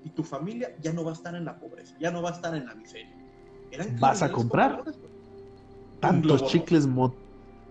Y 0.04 0.10
tu 0.12 0.24
familia 0.24 0.76
ya 0.80 0.94
no 0.94 1.04
va 1.04 1.12
a 1.12 1.14
estar 1.16 1.36
en 1.36 1.44
la 1.44 1.60
pobreza, 1.60 1.96
ya 2.00 2.12
no 2.12 2.22
va 2.22 2.30
a 2.30 2.34
estar 2.34 2.56
en 2.56 2.66
la 2.66 2.76
miseria. 2.76 3.14
Eran 3.72 4.00
¿Vas 4.00 4.22
a 4.22 4.32
comprar? 4.32 4.72
valores. 4.72 4.96
Tantos 6.00 6.46
chicles, 6.46 6.86
mo- 6.88 7.16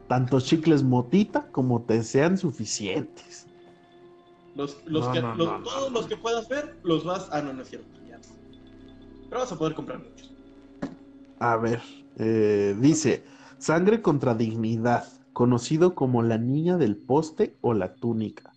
tantos 0.08 0.44
chicles 0.44 0.82
motita 0.82 1.48
como 1.52 1.82
te 1.84 2.02
sean 2.02 2.36
suficientes. 2.36 3.46
Los, 4.54 4.84
los 4.86 5.06
No, 5.06 5.12
que, 5.12 5.22
no, 5.22 5.34
los- 5.36 5.46
no, 5.46 5.58
no, 5.58 5.64
todos 5.64 5.92
no. 5.92 5.98
los 6.00 6.06
que 6.08 6.16
puedas 6.16 6.48
ver, 6.48 6.76
los 6.82 7.04
vas. 7.04 7.28
Ah, 7.30 7.40
no, 7.40 7.52
no 7.52 7.62
es 7.62 7.68
cierto. 7.68 7.88
Pero 9.28 9.40
vas 9.40 9.52
a 9.52 9.58
poder 9.58 9.74
comprar 9.74 9.98
muchos. 9.98 10.32
A 11.38 11.56
ver, 11.56 11.82
eh, 12.16 12.76
dice, 12.80 13.24
sangre 13.58 14.00
contra 14.00 14.34
dignidad, 14.34 15.04
conocido 15.32 15.94
como 15.94 16.22
la 16.22 16.38
niña 16.38 16.78
del 16.78 16.96
poste 16.96 17.56
o 17.60 17.74
la 17.74 17.94
túnica. 17.94 18.52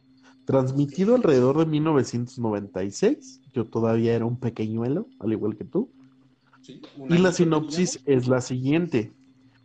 Transmitido 0.46 1.16
alrededor 1.16 1.58
de 1.60 1.66
1996, 1.66 3.42
yo 3.54 3.66
todavía 3.66 4.16
era 4.16 4.26
un 4.26 4.40
pequeñuelo, 4.40 5.08
al 5.20 5.34
igual 5.34 5.56
que 5.56 5.66
tú. 5.66 5.92
Sí, 6.62 6.82
Y 7.10 7.18
la 7.18 7.32
sinopsis 7.32 8.02
es 8.06 8.28
la 8.28 8.42
siguiente. 8.42 9.14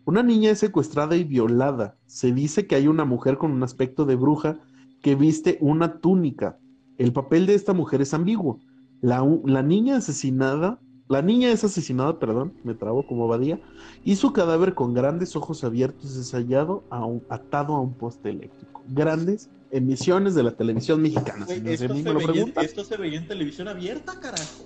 Una 0.04 0.22
niña 0.22 0.50
es 0.50 0.58
secuestrada 0.58 1.16
y 1.16 1.24
violada. 1.24 1.96
Se 2.06 2.32
dice 2.32 2.66
que 2.66 2.74
hay 2.74 2.88
una 2.88 3.04
mujer 3.04 3.38
con 3.38 3.52
un 3.52 3.62
aspecto 3.62 4.04
de 4.04 4.16
bruja 4.16 4.58
que 5.00 5.14
viste 5.14 5.56
una 5.60 6.00
túnica. 6.00 6.58
El 6.98 7.12
papel 7.12 7.46
de 7.46 7.54
esta 7.54 7.72
mujer 7.72 8.02
es 8.02 8.12
ambiguo. 8.12 8.60
La, 9.00 9.26
la 9.44 9.62
niña 9.62 9.96
asesinada, 9.96 10.80
la 11.14 11.22
niña 11.22 11.48
es 11.52 11.62
asesinada, 11.62 12.18
perdón, 12.18 12.52
me 12.64 12.74
trabo 12.74 13.06
como 13.06 13.24
abadía, 13.24 13.60
y 14.02 14.16
su 14.16 14.32
cadáver 14.32 14.74
con 14.74 14.94
grandes 14.94 15.36
ojos 15.36 15.62
abiertos 15.62 16.16
es 16.16 16.32
hallado 16.32 16.82
a 16.90 17.04
un- 17.04 17.22
atado 17.28 17.76
a 17.76 17.80
un 17.80 17.94
poste 17.94 18.30
eléctrico. 18.30 18.82
Grandes 18.88 19.48
emisiones 19.70 20.34
de 20.34 20.42
la 20.42 20.50
televisión 20.56 21.00
mexicana. 21.00 21.46
Si 21.46 21.60
no 21.60 21.70
esto, 21.70 21.86
se 21.94 22.02
me 22.02 22.12
veía, 22.14 22.26
preguntan. 22.26 22.64
esto 22.64 22.84
se 22.84 22.96
veía 22.96 23.18
en 23.18 23.28
televisión 23.28 23.68
abierta, 23.68 24.18
carajo. 24.20 24.64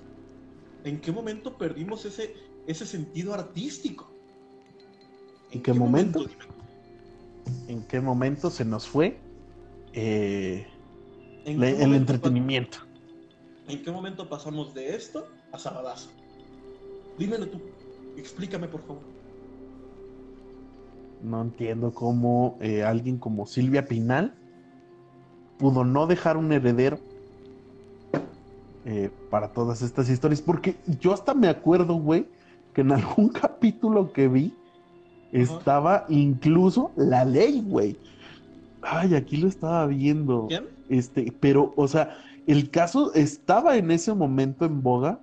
¿En 0.84 1.02
qué 1.02 1.12
momento 1.12 1.58
perdimos 1.58 2.06
ese, 2.06 2.34
ese 2.66 2.86
sentido 2.86 3.34
artístico? 3.34 4.10
¿En 5.50 5.62
qué 5.62 5.74
momento? 5.74 6.24
¿En 7.66 7.82
qué 7.82 8.00
momento 8.00 8.48
se 8.48 8.64
nos 8.64 8.86
fue 8.88 9.20
eh, 9.92 10.66
¿En, 11.44 11.60
la- 11.60 11.66
qué 11.66 11.82
el 11.82 11.94
entretenimiento? 11.94 12.78
¿En 13.68 13.82
qué 13.82 13.90
momento 13.90 14.30
pasamos 14.30 14.72
de 14.72 14.94
esto 14.96 15.26
a 15.52 15.58
Sabadazo? 15.58 16.08
Dímelo 17.18 17.46
tú. 17.48 17.60
Explícame, 18.16 18.68
por 18.68 18.80
favor. 18.82 19.02
No 21.22 21.42
entiendo 21.42 21.92
cómo 21.92 22.56
eh, 22.60 22.84
alguien 22.84 23.18
como 23.18 23.46
Silvia 23.46 23.86
Pinal 23.86 24.34
pudo 25.58 25.84
no 25.84 26.06
dejar 26.06 26.36
un 26.36 26.52
heredero 26.52 27.00
eh, 28.84 29.10
para 29.30 29.48
todas 29.48 29.82
estas 29.82 30.08
historias. 30.08 30.40
Porque 30.40 30.76
yo 31.00 31.12
hasta 31.12 31.34
me 31.34 31.48
acuerdo, 31.48 31.94
güey, 31.94 32.28
que 32.72 32.82
en 32.82 32.92
algún 32.92 33.28
capítulo 33.30 34.12
que 34.12 34.28
vi 34.28 34.54
estaba 35.32 36.06
incluso 36.08 36.92
la 36.96 37.24
ley, 37.24 37.62
güey. 37.66 37.98
Ay, 38.80 39.14
aquí 39.14 39.36
lo 39.36 39.48
estaba 39.48 39.86
viendo. 39.86 40.46
¿Quién? 40.48 40.64
Este, 40.88 41.32
pero, 41.40 41.74
o 41.76 41.88
sea, 41.88 42.16
el 42.46 42.70
caso 42.70 43.12
estaba 43.14 43.76
en 43.76 43.90
ese 43.90 44.14
momento 44.14 44.64
en 44.64 44.82
boga 44.82 45.20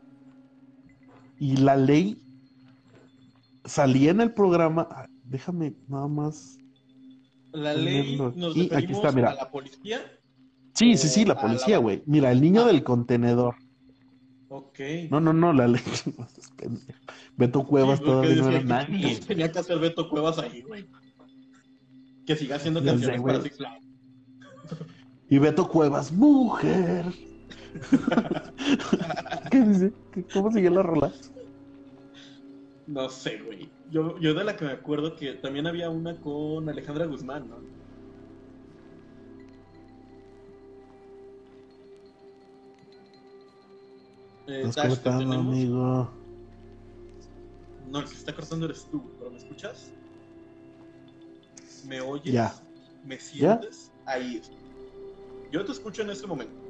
y 1.40 1.58
la 1.58 1.76
ley 1.76 2.18
salía 3.66 4.12
en 4.12 4.22
el 4.22 4.34
programa. 4.34 4.88
Ah, 4.92 5.08
Déjame 5.24 5.74
nada 5.88 6.08
más. 6.08 6.58
La 7.52 7.74
ley 7.74 8.16
nos 8.18 8.36
aquí. 8.52 8.70
Aquí 8.74 8.92
está, 8.94 9.12
mira. 9.12 9.32
a 9.32 9.36
la 9.36 9.50
policía. 9.52 10.00
Sí, 10.76 10.98
sí, 10.98 11.08
sí, 11.08 11.26
la 11.26 11.36
policía, 11.40 11.78
la- 11.78 11.82
güey. 11.82 12.04
Mira, 12.06 12.32
el 12.32 12.42
niño 12.42 12.62
Ah. 12.64 12.68
del 12.68 12.84
contenedor. 12.84 13.56
Ok. 14.50 14.80
No, 15.10 15.20
no, 15.20 15.34
no, 15.34 15.52
la 15.52 15.68
ley. 15.68 15.82
Beto 17.38 17.66
Cuevas 17.66 18.00
Sí, 18.00 18.06
todavía 18.06 18.36
no 18.36 18.50
era 18.50 18.62
nadie. 18.64 19.16
Tenía 19.28 19.52
que 19.52 19.60
hacer 19.60 19.80
Beto 19.80 20.10
Cuevas 20.10 20.38
ahí, 20.38 20.62
güey. 20.62 20.86
Que 22.26 22.36
siga 22.36 22.58
haciendo 22.58 22.82
sé, 22.82 22.86
canciones 22.88 23.22
güey. 23.22 23.34
para 23.36 23.44
Six 23.44 23.58
Flags. 23.58 23.86
Y 25.30 25.38
Beto 25.40 25.68
Cuevas, 25.68 26.12
mujer. 26.12 27.06
¿Qué 29.52 29.62
dice? 29.62 29.94
¿Qué- 30.12 30.26
¿Cómo 30.34 30.52
sigue 30.52 30.70
la 30.70 30.84
rola? 30.84 31.12
No 32.88 33.10
sé, 33.10 33.40
güey. 33.40 33.70
Yo, 33.90 34.18
yo 34.20 34.34
de 34.34 34.44
la 34.44 34.56
que 34.56 34.66
me 34.66 34.72
acuerdo 34.72 35.16
que 35.16 35.34
también 35.34 35.68
había 35.68 35.90
una 35.90 36.20
con 36.20 36.70
Alejandra 36.70 37.06
Guzmán, 37.06 37.50
¿no? 37.50 37.58
Eh, 44.48 44.72
amigo. 45.40 46.12
No, 47.90 48.00
el 48.00 48.06
que 48.06 48.12
se 48.12 48.18
está 48.18 48.36
cortando 48.36 48.66
eres 48.66 48.86
tú, 48.92 49.10
pero 49.18 49.32
¿me 49.32 49.38
escuchas? 49.38 49.92
¿Me 51.88 52.02
oyes? 52.02 52.34
Ya. 52.34 52.54
¿Me 53.04 53.20
sientes? 53.20 53.92
Ahí. 54.06 54.42
Yo 55.52 55.64
te 55.66 55.72
escucho 55.72 56.02
en 56.04 56.10
este 56.12 56.28
momento. 56.28 56.65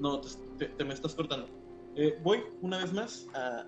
No, 0.00 0.20
te, 0.20 0.84
me 0.84 0.94
estás 0.94 1.14
cortando. 1.14 1.48
Eh, 1.94 2.18
voy 2.22 2.42
una 2.60 2.78
vez 2.78 2.92
más 2.92 3.26
a 3.34 3.66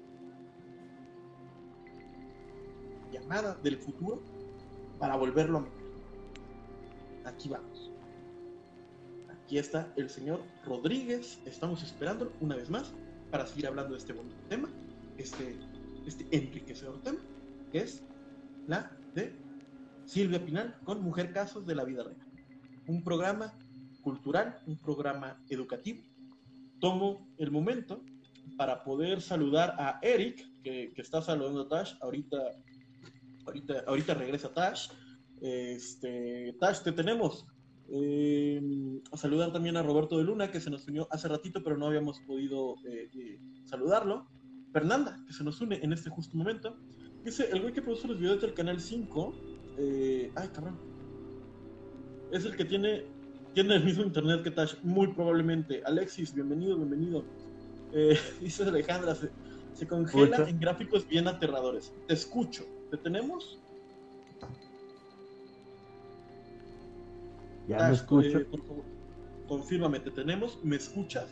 llamada 3.11 3.55
del 3.63 3.79
futuro 3.79 4.23
para 4.99 5.17
volverlo 5.17 5.59
a 5.59 5.61
meter. 5.63 5.79
Aquí 7.25 7.49
vamos. 7.49 7.91
Aquí 9.31 9.59
está 9.59 9.93
el 9.97 10.11
señor 10.11 10.43
Rodríguez. 10.65 11.41
Estamos 11.47 11.83
esperando 11.83 12.33
una 12.41 12.57
vez 12.57 12.69
más 12.69 12.93
para 13.31 13.47
seguir 13.47 13.67
hablando 13.67 13.93
de 13.93 13.99
este 13.99 14.13
bonito 14.13 14.37
tema, 14.49 14.69
este, 15.17 15.57
este 16.07 16.27
enriquecedor 16.31 17.01
tema, 17.03 17.19
que 17.71 17.79
es 17.79 18.03
la 18.67 18.91
de 19.15 19.35
Silvia 20.05 20.45
Pinal 20.45 20.75
con 20.85 21.03
Mujer 21.03 21.33
Casos 21.33 21.67
de 21.67 21.75
la 21.75 21.85
Vida 21.85 22.05
Real. 22.05 22.17
Un 22.87 23.03
programa 23.03 23.53
cultural, 24.03 24.59
un 24.67 24.79
programa 24.79 25.39
educativo. 25.51 26.03
Tomo 26.81 27.29
el 27.39 27.51
momento 27.51 28.05
para 28.57 28.83
poder 28.83 29.21
saludar 29.21 29.75
a 29.79 29.99
Eric, 30.03 30.47
que, 30.63 30.93
que 30.95 31.03
está 31.03 31.23
saludando 31.23 31.63
a 31.63 31.69
Tash. 31.69 31.95
Ahorita, 32.01 32.37
ahorita, 33.47 33.85
ahorita 33.87 34.15
regresa 34.15 34.53
Tash. 34.53 34.89
Este, 35.41 36.57
Tash, 36.61 36.83
te 36.83 36.93
tenemos. 36.93 37.47
Eh, 37.91 38.61
a 39.11 39.17
saludar 39.17 39.53
también 39.53 39.77
a 39.77 39.83
Roberto 39.83 40.19
de 40.19 40.25
Luna, 40.25 40.51
que 40.51 40.61
se 40.61 40.71
nos 40.71 40.87
unió 40.89 41.09
hace 41.11 41.27
ratito, 41.29 41.63
pero 41.63 41.79
no 41.79 41.87
habíamos 41.87 42.21
podido 42.21 42.75
eh, 42.87 43.09
eh, 43.15 43.41
saludarlo. 43.65 44.29
Fernanda, 44.73 45.17
que 45.27 45.33
se 45.33 45.43
nos 45.43 45.61
une 45.61 45.77
en 45.83 45.93
este 45.93 46.11
justo 46.11 46.37
momento. 46.37 46.77
Dice, 47.25 47.49
el 47.51 47.63
güey 47.63 47.73
que 47.73 47.83
produce 47.83 48.07
los 48.09 48.19
videos 48.19 48.41
del 48.43 48.55
canal 48.55 48.81
5. 48.81 49.35
eh, 49.79 50.33
ay, 50.35 50.49
cabrón. 50.49 50.79
Es 52.31 52.45
el 52.45 52.57
que 52.57 52.65
tiene, 52.65 53.07
tiene 53.59 53.75
el 53.75 53.85
mismo 53.85 54.05
internet 54.05 54.45
que 54.45 54.53
Tash, 54.53 54.77
muy 54.85 55.13
probablemente. 55.15 55.83
Alexis, 55.85 56.33
bienvenido, 56.33 56.77
bienvenido. 56.77 57.25
Eh, 57.91 58.17
dice 58.41 58.63
Alejandra, 58.63 59.17
se, 59.17 59.33
se 59.73 59.85
congela 59.85 60.49
en 60.49 60.61
gráficos 60.61 61.09
bien 61.09 61.27
aterradores. 61.27 61.93
Te 62.07 62.15
escucho. 62.15 62.65
¿Te 62.89 62.99
tenemos? 62.99 63.59
Ya 67.67 67.79
Tash, 67.79 67.89
me 67.89 67.95
escucho. 67.95 68.39
eh, 68.39 68.45
por 68.45 68.63
favor, 68.65 68.85
confírmame, 69.49 69.99
¿te 69.99 70.13
tenemos? 70.13 70.63
¿Me 70.63 70.77
escuchas? 70.77 71.29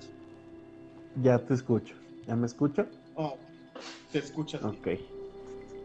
Ya 1.23 1.39
te 1.39 1.55
escucho. 1.55 1.95
¿Ya 2.27 2.35
me 2.35 2.47
escucho? 2.47 2.89
Oh, 3.15 3.39
te 4.11 4.19
escuchas. 4.19 4.65
Ok. 4.65 4.89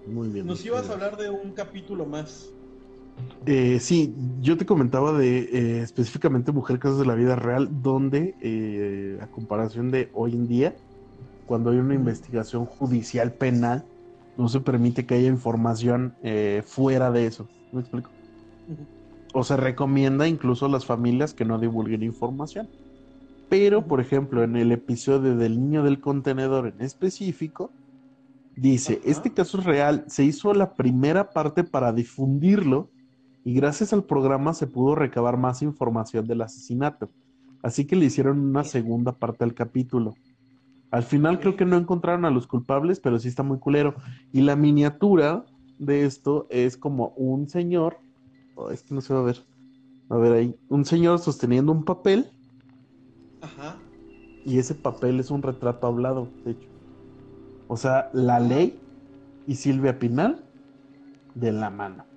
Muy 0.08 0.30
bien. 0.30 0.48
Nos 0.48 0.66
ibas 0.66 0.90
a 0.90 0.94
hablar 0.94 1.18
de 1.18 1.30
un 1.30 1.52
capítulo 1.52 2.08
más. 2.08 2.52
Eh, 3.46 3.80
sí, 3.80 4.14
yo 4.40 4.56
te 4.58 4.66
comentaba 4.66 5.14
de 5.14 5.40
eh, 5.40 5.82
específicamente 5.82 6.52
Mujer 6.52 6.78
Casos 6.78 7.00
de 7.00 7.06
la 7.06 7.16
Vida 7.16 7.36
Real, 7.36 7.82
donde 7.82 8.36
eh, 8.42 9.18
a 9.20 9.28
comparación 9.28 9.90
de 9.90 10.12
hoy 10.14 10.34
en 10.34 10.48
día, 10.48 10.76
cuando 11.48 11.72
hay 11.72 11.78
una 11.78 11.96
investigación 11.96 12.66
judicial 12.66 13.34
penal, 13.34 13.84
no 14.38 14.48
se 14.48 14.60
permite 14.60 15.06
que 15.06 15.16
haya 15.16 15.28
información 15.28 16.16
fuera 16.66 17.12
de 17.12 17.26
eso. 17.26 17.48
¿Me 17.74 17.82
explico? 17.82 18.10
O 19.34 19.44
se 19.44 19.58
recomienda 19.58 20.28
incluso 20.28 20.68
a 20.68 20.70
las 20.70 20.86
familias 20.86 21.34
que 21.34 21.44
no 21.44 21.60
divulguen 21.60 22.04
información. 22.04 22.70
Pero, 23.50 23.86
por 23.86 24.00
ejemplo, 24.00 24.44
en 24.44 24.56
el 24.56 24.72
episodio 24.72 25.36
del 25.36 25.60
niño 25.60 25.84
del 25.84 26.00
contenedor 26.00 26.68
en 26.68 26.82
específico, 26.82 27.72
dice, 28.56 29.02
este 29.04 29.34
caso 29.34 29.60
es 29.60 29.66
real, 29.66 30.06
se 30.08 30.24
hizo 30.24 30.54
la 30.54 30.76
primera 30.76 31.32
parte 31.32 31.66
para 31.66 31.92
difundirlo 31.92 32.90
y 33.44 33.54
gracias 33.54 33.94
al 33.94 34.04
programa 34.04 34.54
se 34.54 34.68
pudo 34.68 34.96
recabar 34.96 35.38
más 35.38 35.62
información 35.62 36.28
del 36.28 36.42
asesinato. 36.42 37.10
Así 37.64 37.86
que 37.86 37.96
le 37.96 38.06
hicieron 38.06 38.40
una 38.40 38.64
segunda 38.64 39.14
parte 39.14 39.44
al 39.44 39.54
capítulo. 39.54 40.14
Al 40.92 41.04
final 41.04 41.40
creo 41.40 41.56
que 41.56 41.66
no 41.66 41.78
encontraron 41.78 42.26
a 42.26 42.30
los 42.30 42.48
culpables, 42.48 43.00
pero 43.00 43.18
sí 43.18 43.28
está 43.28 43.44
muy 43.44 43.60
culero. 43.60 43.96
Y 44.32 44.42
la 44.42 44.56
miniatura 44.56 45.46
de 45.80 46.06
esto 46.06 46.48
es 46.50 46.78
como 46.78 47.10
un 47.16 47.48
señor, 47.50 47.98
oh, 48.56 48.70
es 48.70 48.84
que 48.84 48.94
no 48.94 49.02
se 49.02 49.14
va 49.14 49.22
a 49.22 49.24
ver, 49.24 49.38
a 50.10 50.18
ver 50.18 50.34
ahí, 50.34 50.56
un 50.70 50.86
señor 50.86 51.20
sosteniendo 51.20 51.72
un 51.72 51.86
papel. 51.86 52.30
Ajá. 53.42 53.78
Y 54.46 54.60
ese 54.60 54.76
papel 54.76 55.20
es 55.20 55.32
un 55.32 55.42
retrato 55.42 55.88
hablado, 55.88 56.28
de 56.46 56.52
hecho. 56.52 56.68
O 57.68 57.78
sea, 57.78 58.10
la 58.14 58.40
ley 58.40 58.78
y 59.48 59.56
Silvia 59.56 59.98
Pinal 59.98 60.44
de 61.36 61.52
la 61.52 61.70
mano. 61.70 62.11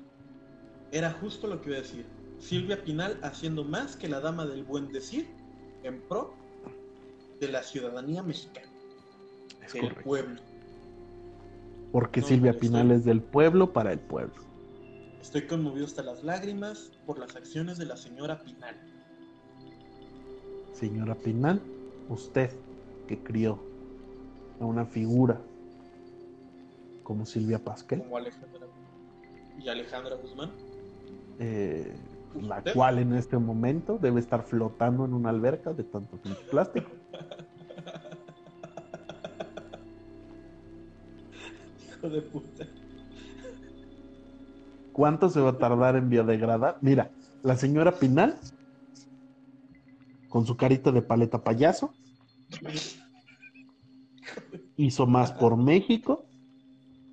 Era 0.95 1.11
justo 1.11 1.49
lo 1.49 1.61
que 1.61 1.71
iba 1.71 1.79
a 1.79 1.83
decir. 1.83 2.07
Silvia 2.39 2.85
Pinal 2.85 3.19
haciendo 3.25 3.65
más 3.65 3.97
que 3.97 4.07
la 4.09 4.21
dama 4.21 4.47
del 4.47 4.62
buen 4.62 4.93
decir 4.93 5.27
en 5.83 6.01
pro 6.03 6.33
de 7.41 7.49
la 7.49 7.65
ciudadanía 7.65 8.23
mexicana. 8.23 8.69
Es 9.66 9.73
del 9.73 9.83
correcto. 9.83 10.05
pueblo. 10.05 10.41
Porque 11.91 12.21
No, 12.21 12.27
Silvia 12.29 12.53
Pinal 12.57 12.83
estoy- 12.93 12.97
es 12.99 13.05
del 13.07 13.21
pueblo 13.23 13.73
para 13.73 13.93
el 13.93 13.99
pueblo. 13.99 14.35
Estoy 15.21 15.49
conmovido 15.49 15.85
hasta 15.85 16.05
las 16.05 16.23
lágrimas 16.23 16.93
por 17.07 17.19
las 17.19 17.35
acciones 17.35 17.77
de 17.77 17.87
la 17.87 17.97
señora 17.97 18.41
Pinal. 18.45 18.77
Señora 20.73 21.16
Pinal, 21.16 21.61
usted 22.09 22.51
que 23.09 23.19
crió 23.19 23.59
a 24.61 24.65
una 24.65 24.87
figura 24.87 25.41
como 27.03 27.27
Silvia 27.27 27.59
Pasquel, 27.59 27.99
como 28.01 28.16
Alejandra 28.16 28.66
y 29.59 29.69
Alejandra 29.69 30.15
Guzmán. 30.16 30.53
Eh, 31.39 31.97
la 32.40 32.62
cual 32.62 32.98
en 32.98 33.15
este 33.15 33.39
momento 33.39 33.98
debe 33.98 34.20
estar 34.20 34.44
flotando 34.44 35.05
en 35.05 35.15
una 35.15 35.31
alberca 35.31 35.73
de 35.73 35.85
tanto 35.85 36.19
plástico. 36.51 36.90
Hijo 41.89 42.09
de 42.09 42.23
puta. 42.23 42.66
¿Cuánto 44.93 45.28
se 45.28 45.40
va 45.40 45.51
a 45.51 45.59
tardar 45.59 45.97
en 45.97 46.09
biodegradar? 46.09 46.78
Mira, 46.81 47.11
la 47.43 47.56
señora 47.56 47.93
Pinal, 47.93 48.39
con 50.28 50.47
su 50.47 50.56
carita 50.56 50.93
de 50.93 51.02
paleta 51.02 51.43
payaso, 51.43 51.93
hizo 54.77 55.06
más 55.06 55.32
por 55.32 55.56
México 55.56 56.27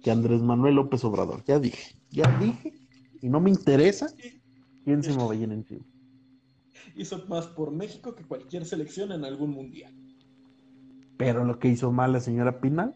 que 0.03 0.11
Andrés 0.11 0.41
Manuel 0.41 0.75
López 0.75 1.03
Obrador. 1.03 1.43
Ya 1.45 1.59
dije, 1.59 1.95
ya 2.09 2.27
dije, 2.39 2.80
y 3.21 3.29
no 3.29 3.39
me 3.39 3.49
interesa 3.49 4.07
quién 4.83 5.03
se 5.03 5.15
me 5.15 5.23
vaya 5.25 5.43
en 5.45 5.51
encima. 5.53 5.85
Hizo 6.95 7.25
más 7.27 7.47
por 7.47 7.71
México 7.71 8.15
que 8.15 8.23
cualquier 8.25 8.65
selección 8.65 9.11
en 9.11 9.23
algún 9.23 9.51
mundial. 9.51 9.93
Pero 11.17 11.45
lo 11.45 11.59
que 11.59 11.67
hizo 11.69 11.91
mal 11.91 12.11
la 12.13 12.19
señora 12.19 12.59
Pinal 12.59 12.95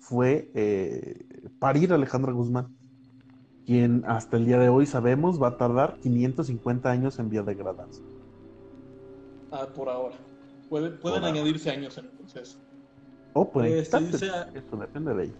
fue 0.00 0.50
eh, 0.54 1.26
parir 1.58 1.92
a 1.92 1.96
Alejandra 1.96 2.32
Guzmán, 2.32 2.74
quien 3.66 4.02
hasta 4.06 4.36
el 4.36 4.46
día 4.46 4.58
de 4.58 4.68
hoy 4.68 4.86
sabemos 4.86 5.40
va 5.42 5.48
a 5.48 5.56
tardar 5.58 5.98
550 6.00 6.90
años 6.90 7.18
en 7.18 7.28
biodegradarse. 7.28 8.02
Ah, 9.50 9.68
por 9.74 9.88
ahora. 9.88 10.16
Puede- 10.68 10.90
pueden 10.90 11.00
Por 11.00 11.12
ahora. 11.12 11.26
añadirse 11.28 11.70
años 11.70 11.96
en 11.98 12.06
el 12.06 12.10
proceso. 12.12 12.58
O 13.34 13.50
puede 13.50 13.78
Este, 13.80 13.98
quitarse. 13.98 14.26
dice- 14.26 14.58
Eso 14.66 14.76
depende 14.76 15.14
de 15.14 15.24
ella. 15.24 15.34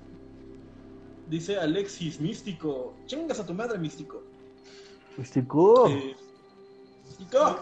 Dice 1.28 1.58
Alexis 1.58 2.20
Místico. 2.20 2.94
Chingas 3.06 3.40
a 3.40 3.46
tu 3.46 3.54
madre, 3.54 3.78
Místico. 3.78 4.22
Místico. 5.16 5.88
Eh, 5.88 6.14
Místico. 7.04 7.58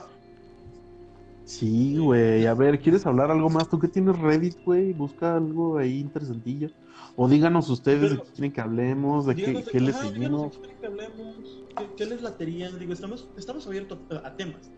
Sí, 1.45 1.99
güey. 1.99 2.47
A 2.47 2.55
ver, 2.55 2.81
¿quieres 2.81 3.07
hablar 3.07 3.31
algo 3.31 3.51
más? 3.51 3.69
¿Tú 3.69 3.78
qué 3.78 3.89
tienes 3.89 4.19
Reddit, 4.19 4.57
güey? 4.65 4.93
Busca 4.93 5.36
algo 5.36 5.78
ahí 5.78 5.99
interesantillo. 6.01 6.70
O 7.16 7.28
díganos 7.28 7.69
ustedes 7.69 8.11
de 8.11 8.16
qué 8.16 8.31
quieren 8.35 8.53
que 8.53 8.61
hablemos, 8.61 9.27
de 9.27 9.36
qué, 9.36 9.65
qué 9.70 9.81
les 9.81 9.97
seguimos. 9.97 10.61
de 10.61 10.69
qué 10.69 10.74
quieren 10.74 10.81
que 10.81 10.86
hablemos. 10.86 11.36
¿Qué, 11.77 11.89
qué 11.97 12.07
les 12.07 12.23
latería? 12.23 12.70
Digo, 12.70 12.93
estamos, 12.93 13.28
estamos 13.36 13.66
abiertos 13.66 13.99
a, 14.24 14.35
temas. 14.35 14.70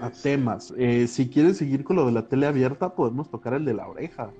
A 0.00 0.10
temas. 0.10 0.74
Eh, 0.76 1.06
si 1.06 1.28
quieres 1.28 1.56
seguir 1.56 1.84
con 1.84 1.96
lo 1.96 2.06
de 2.06 2.12
la 2.12 2.28
tele 2.28 2.46
abierta, 2.46 2.94
podemos 2.94 3.30
tocar 3.30 3.54
el 3.54 3.64
de 3.64 3.74
la 3.74 3.86
oreja. 3.86 4.32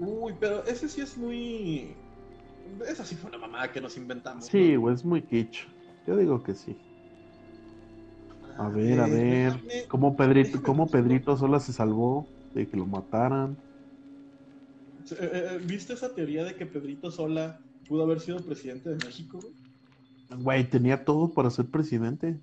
Uy, 0.00 0.34
pero 0.40 0.64
ese 0.64 0.88
sí 0.88 1.00
es 1.02 1.16
muy. 1.16 1.94
Esa 2.88 3.04
sí 3.04 3.14
fue 3.14 3.28
una 3.30 3.38
mamada 3.38 3.70
que 3.70 3.80
nos 3.80 3.96
inventamos. 3.96 4.46
Sí, 4.46 4.72
¿no? 4.74 4.80
güey, 4.80 4.94
es 4.94 5.04
muy 5.04 5.22
kitsch. 5.22 5.66
Yo 6.06 6.16
digo 6.16 6.42
que 6.42 6.54
sí. 6.54 6.76
A 8.58 8.68
ver, 8.68 9.00
a 9.00 9.06
Eh, 9.06 9.10
ver. 9.10 9.52
déjame- 9.52 9.86
¿Cómo 9.88 10.16
Pedrito, 10.16 10.62
cómo. 10.62 10.86
Pedrito 10.90 11.36
sola 11.36 11.60
se 11.60 11.72
salvó 11.72 12.26
de 12.54 12.66
que 12.68 12.76
lo 12.76 12.86
mataran? 12.86 13.56
Eh, 15.12 15.16
eh, 15.20 15.58
¿Viste 15.64 15.94
esa 15.94 16.14
teoría 16.14 16.44
de 16.44 16.54
que 16.54 16.66
Pedrito 16.66 17.10
Sola 17.10 17.60
pudo 17.88 18.02
haber 18.04 18.20
sido 18.20 18.38
presidente 18.44 18.90
de 18.90 18.96
México? 19.04 19.40
Güey, 20.38 20.68
tenía 20.68 21.04
todo 21.04 21.32
para 21.32 21.50
ser 21.50 21.66
presidente. 21.66 22.38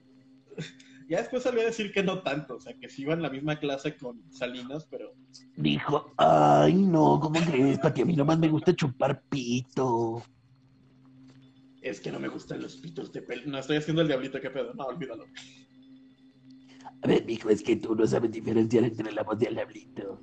Ya 1.07 1.19
después 1.19 1.43
salió 1.43 1.61
a 1.61 1.65
decir 1.65 1.91
que 1.91 2.03
no 2.03 2.21
tanto, 2.21 2.55
o 2.55 2.59
sea, 2.59 2.73
que 2.73 2.89
sí 2.89 3.03
iba 3.03 3.13
en 3.13 3.21
la 3.21 3.29
misma 3.29 3.57
clase 3.59 3.95
con 3.95 4.21
Salinas, 4.31 4.87
pero 4.91 5.13
Dijo, 5.55 6.13
ay 6.17 6.73
no, 6.73 7.19
¿cómo 7.21 7.39
crees? 7.39 7.79
Para 7.79 7.93
que 7.93 8.01
a 8.01 8.05
mí 8.05 8.15
nomás 8.15 8.37
me 8.37 8.49
gusta 8.49 8.75
chupar 8.75 9.23
pito. 9.29 10.21
es 11.81 12.01
que 12.01 12.11
no 12.11 12.19
me 12.19 12.27
gustan 12.27 12.61
los 12.61 12.77
pitos 12.77 13.11
de 13.13 13.21
pelo. 13.21 13.43
No 13.45 13.57
estoy 13.57 13.77
haciendo 13.77 14.01
el 14.01 14.07
diablito, 14.09 14.41
qué 14.41 14.49
pedo, 14.49 14.73
no, 14.73 14.83
olvídalo. 14.83 15.25
A 17.01 17.07
ver, 17.07 17.25
mijo, 17.25 17.49
es 17.49 17.63
que 17.63 17.77
tú 17.77 17.95
no 17.95 18.05
sabes 18.05 18.31
diferenciar 18.31 18.83
entre 18.83 19.11
la 19.13 19.23
voz 19.23 19.41
y 19.41 19.45
el 19.45 19.55
diablito. 19.55 20.19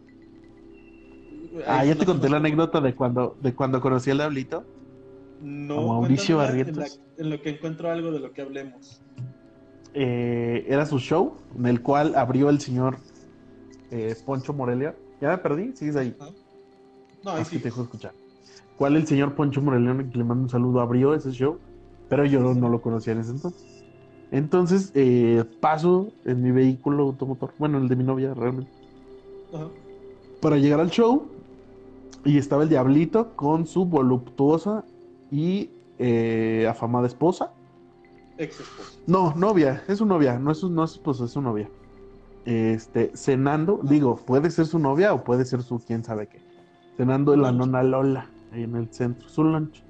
Ah, 1.67 1.85
ya 1.85 1.95
no 1.95 2.01
te 2.01 2.07
conté 2.07 2.29
la 2.29 2.37
anécdota 2.39 2.81
de 2.81 2.95
cuando, 2.95 3.37
de 3.41 3.55
cuando 3.55 3.81
conocí 3.81 4.11
al 4.11 4.19
Diablito. 4.19 4.67
No, 5.41 5.87
Mauricio 6.01 6.35
en, 6.35 6.47
Barrientos. 6.47 6.77
la- 6.77 7.23
en 7.25 7.31
lo 7.31 7.41
que 7.41 7.51
encuentro 7.51 7.91
algo 7.91 8.11
de 8.11 8.19
lo 8.21 8.33
que 8.33 8.43
hablemos. 8.43 9.01
Eh, 9.95 10.67
era 10.69 10.87
su 10.87 10.99
show, 10.99 11.35
en 11.57 11.67
el 11.67 11.81
cual 11.81 12.15
abrió 12.17 12.51
el 12.51 12.61
señor 12.61 12.97
eh, 13.91 14.15
Poncho 14.27 14.53
Morelia. 14.53 14.97
Ya 15.21 15.31
me 15.31 15.39
perdí, 15.39 15.73
sigues 15.77 15.97
ahí. 15.97 16.17
No, 17.25 17.31
ahí 17.31 17.43
Es 17.43 17.49
que 17.49 17.59
te 17.59 17.65
dejo 17.65 17.83
escuchar. 17.83 18.13
¿Cuál 18.77 18.97
el 18.97 19.07
señor 19.07 19.35
Poncho 19.35 19.63
Morelia, 19.63 19.97
que 20.11 20.19
le 20.19 20.25
mando 20.25 20.45
un 20.45 20.51
saludo, 20.51 20.81
abrió 20.81 21.15
ese 21.15 21.31
show? 21.31 21.59
Pero 22.09 22.25
yo 22.27 22.41
no, 22.41 22.55
no 22.55 22.69
lo 22.69 22.83
conocía 22.83 23.13
en 23.13 23.21
ese 23.21 23.31
entonces. 23.31 23.85
Entonces, 24.33 24.91
eh, 24.95 25.45
paso 25.61 26.13
en 26.25 26.43
mi 26.43 26.51
vehículo 26.51 27.05
automotor, 27.05 27.55
bueno, 27.57 27.79
el 27.79 27.89
de 27.89 27.95
mi 27.95 28.03
novia 28.03 28.35
realmente, 28.35 28.73
Ajá. 29.53 29.69
para 30.41 30.57
llegar 30.57 30.81
al 30.81 30.91
show. 30.91 31.29
Y 32.25 32.39
estaba 32.39 32.63
el 32.65 32.69
Diablito 32.69 33.37
con 33.37 33.67
su 33.67 33.85
voluptuosa 33.85 34.85
y 35.31 35.71
eh, 35.99 36.67
afamada 36.69 37.07
esposa. 37.07 37.53
Ex 38.39 38.61
esposa. 38.61 38.99
No, 39.07 39.35
novia, 39.37 39.83
es 39.89 39.99
su 39.99 40.07
novia, 40.07 40.39
no 40.39 40.51
es 40.51 40.59
su, 40.59 40.71
no 40.71 40.85
es 40.85 40.93
esposa, 40.93 41.25
es 41.25 41.31
su 41.33 41.41
novia. 41.43 41.71
Este, 42.45 43.13
cenando, 43.17 43.81
digo, 43.83 44.17
puede 44.17 44.51
ser 44.51 44.67
su 44.67 44.79
novia 44.79 45.15
o 45.15 45.25
puede 45.25 45.45
ser 45.45 45.63
su 45.63 45.79
quién 45.79 46.05
sabe 46.05 46.29
qué. 46.29 46.43
Cenando 46.97 47.33
en 47.35 47.43
la 47.43 47.53
nona 47.53 47.83
Lola, 47.83 48.31
ahí 48.53 48.63
en 48.65 48.77
el 48.77 48.93
centro, 48.93 49.29
su 49.29 49.45
lunch. 49.45 49.83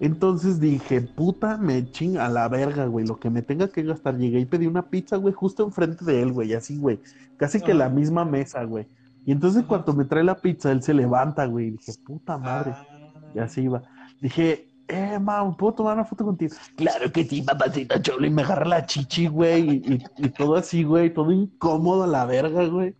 Entonces 0.00 0.58
dije, 0.58 1.00
puta, 1.00 1.58
me 1.58 1.88
chinga 1.90 2.26
a 2.26 2.28
la 2.28 2.48
verga, 2.48 2.86
güey, 2.86 3.06
lo 3.06 3.16
que 3.18 3.30
me 3.30 3.42
tenga 3.42 3.68
que 3.68 3.84
gastar. 3.84 4.18
Llegué 4.18 4.40
y 4.40 4.46
pedí 4.46 4.66
una 4.66 4.90
pizza, 4.90 5.16
güey, 5.16 5.32
justo 5.32 5.62
enfrente 5.64 6.04
de 6.04 6.20
él, 6.22 6.32
güey, 6.32 6.52
así, 6.54 6.76
güey. 6.76 7.00
Casi 7.36 7.60
que 7.60 7.72
la 7.72 7.88
misma 7.88 8.24
mesa, 8.24 8.64
güey. 8.64 8.88
Y 9.24 9.30
entonces 9.32 9.64
cuando 9.64 9.92
me 9.94 10.04
trae 10.04 10.24
la 10.24 10.40
pizza, 10.40 10.72
él 10.72 10.82
se 10.82 10.92
levanta, 10.92 11.46
güey. 11.46 11.68
Y 11.68 11.70
dije, 11.72 11.92
puta 12.04 12.36
madre, 12.36 12.72
Ah. 12.76 12.86
y 13.34 13.38
así 13.38 13.62
iba. 13.62 13.82
Dije, 14.20 14.71
eh, 14.88 15.18
mam, 15.18 15.56
¿puedo 15.56 15.74
tomar 15.74 15.94
una 15.94 16.04
foto 16.04 16.24
contigo? 16.24 16.54
Claro 16.76 17.10
que 17.12 17.24
sí, 17.24 17.42
papacito 17.42 17.94
Cholo, 18.00 18.16
cholo. 18.16 18.26
y 18.26 18.30
me 18.30 18.42
agarra 18.42 18.66
la 18.66 18.86
chichi, 18.86 19.26
güey, 19.26 19.68
y, 19.84 19.94
y- 19.94 20.04
y 20.26 20.28
todo 20.30 20.56
así, 20.56 20.82
güey, 20.84 21.12
todo 21.12 21.30
incómodo 21.32 22.04
a 22.04 22.06
la 22.06 22.24
verga, 22.26 22.66
güey. 22.66 22.96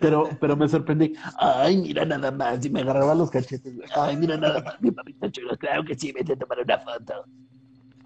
Pero, 0.00 0.28
pero 0.40 0.56
me 0.56 0.68
sorprendí. 0.68 1.14
Ay, 1.38 1.78
mira 1.78 2.04
nada 2.04 2.30
más. 2.30 2.64
Y 2.64 2.70
me 2.70 2.80
agarraba 2.82 3.14
los 3.14 3.30
cachetes, 3.30 3.74
güey. 3.74 3.88
Ay, 3.96 4.16
mira 4.16 4.36
nada 4.36 4.62
más, 4.62 4.80
mi 4.80 4.90
papito 4.90 5.28
chulo. 5.30 5.56
Claro 5.56 5.84
que 5.84 5.94
sí, 5.96 6.12
vete 6.12 6.34
a 6.34 6.36
tomar 6.36 6.58
una 6.60 6.78
foto. 6.78 7.24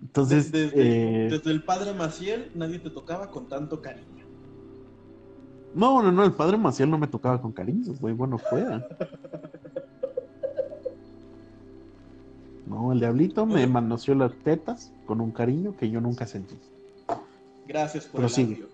Entonces, 0.01 0.51
desde, 0.51 1.27
eh, 1.27 1.29
desde 1.31 1.51
el 1.51 1.63
padre 1.63 1.93
Maciel, 1.93 2.51
nadie 2.55 2.79
te 2.79 2.91
tocaba 2.91 3.31
con 3.31 3.49
tanto 3.49 3.83
cariño. 3.83 4.25
no, 5.75 6.03
no, 6.03 6.11
no, 6.11 6.25
el 6.25 6.33
padre 6.33 6.57
Maciel 6.57 6.91
no 6.91 6.99
me 6.99 7.07
tocaba 7.09 7.41
con 7.41 7.53
cariño, 7.53 7.93
güey, 8.01 8.15
bueno, 8.15 8.39
fuera. 8.39 8.87
No, 12.71 12.93
el 12.93 13.01
diablito 13.01 13.47
me 13.47 13.67
manoseó 13.67 14.15
las 14.15 14.33
tetas 14.45 14.93
con 15.07 15.21
un 15.21 15.33
cariño 15.33 15.77
que 15.77 15.91
yo 15.91 16.01
nunca 16.01 16.27
sentí. 16.27 16.57
Gracias 17.67 18.05
por 18.07 18.21
Prosigue. 18.21 18.55
el 18.55 18.63
audio. 18.63 18.69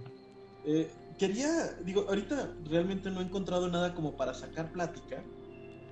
Eh, 0.66 0.90
quería, 1.18 1.72
digo, 1.84 2.04
ahorita 2.08 2.52
realmente 2.68 3.10
no 3.10 3.20
he 3.20 3.24
encontrado 3.24 3.68
nada 3.68 3.94
como 3.94 4.12
para 4.16 4.34
sacar 4.34 4.70
plática, 4.70 5.22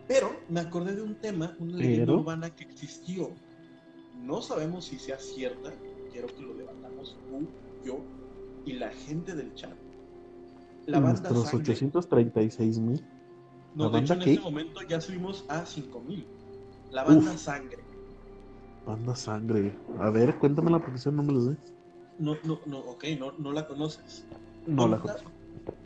pero 0.07 0.31
me 0.51 0.61
acordé 0.61 0.95
de 0.95 1.03
un 1.03 1.15
tema, 1.15 1.57
una 1.59 1.77
leyenda 1.79 2.07
Pero- 2.07 2.21
urbana 2.21 2.51
que 2.55 2.65
existió. 2.65 3.31
No 4.23 4.43
sabemos 4.43 4.85
si 4.85 4.99
sea 4.99 5.19
cierta, 5.19 5.73
quiero 6.13 6.29
que 6.29 6.43
lo 6.43 6.55
debatamos 6.55 7.17
tú, 7.31 7.47
yo 7.87 7.99
y 8.67 8.75
la 8.75 8.91
gente 8.91 9.35
del 9.35 9.55
chat. 9.55 9.73
la 10.87 11.01
banda 11.01 11.21
Nuestros 11.31 11.45
Sangre. 11.49 11.73
836 11.73 12.79
mil. 12.79 13.03
No, 13.75 13.87
¿La 13.91 13.97
de 13.99 14.05
hecho 14.05 14.13
en 14.13 14.19
este 14.21 14.35
qué? 14.35 14.41
momento 14.41 14.81
ya 14.87 15.01
subimos 15.01 15.45
a 15.49 15.65
5000. 15.65 16.27
La 16.93 17.05
banda 17.05 17.33
Uf. 17.33 17.39
Sangre. 17.41 17.79
Banda 18.85 19.17
sangre. 19.17 19.79
A 19.99 20.11
ver, 20.11 20.39
cuéntame 20.39 20.71
la 20.71 20.79
profesión, 20.79 21.17
no 21.17 21.23
me 21.23 21.33
lo 21.33 21.41
sé. 21.41 21.57
No, 22.19 22.37
no, 22.45 22.61
no, 22.67 22.79
ok, 22.79 23.05
no, 23.19 23.33
no 23.39 23.53
la 23.53 23.67
conoces. 23.67 24.27
No 24.67 24.87
la 24.89 24.99
conozco. 24.99 25.33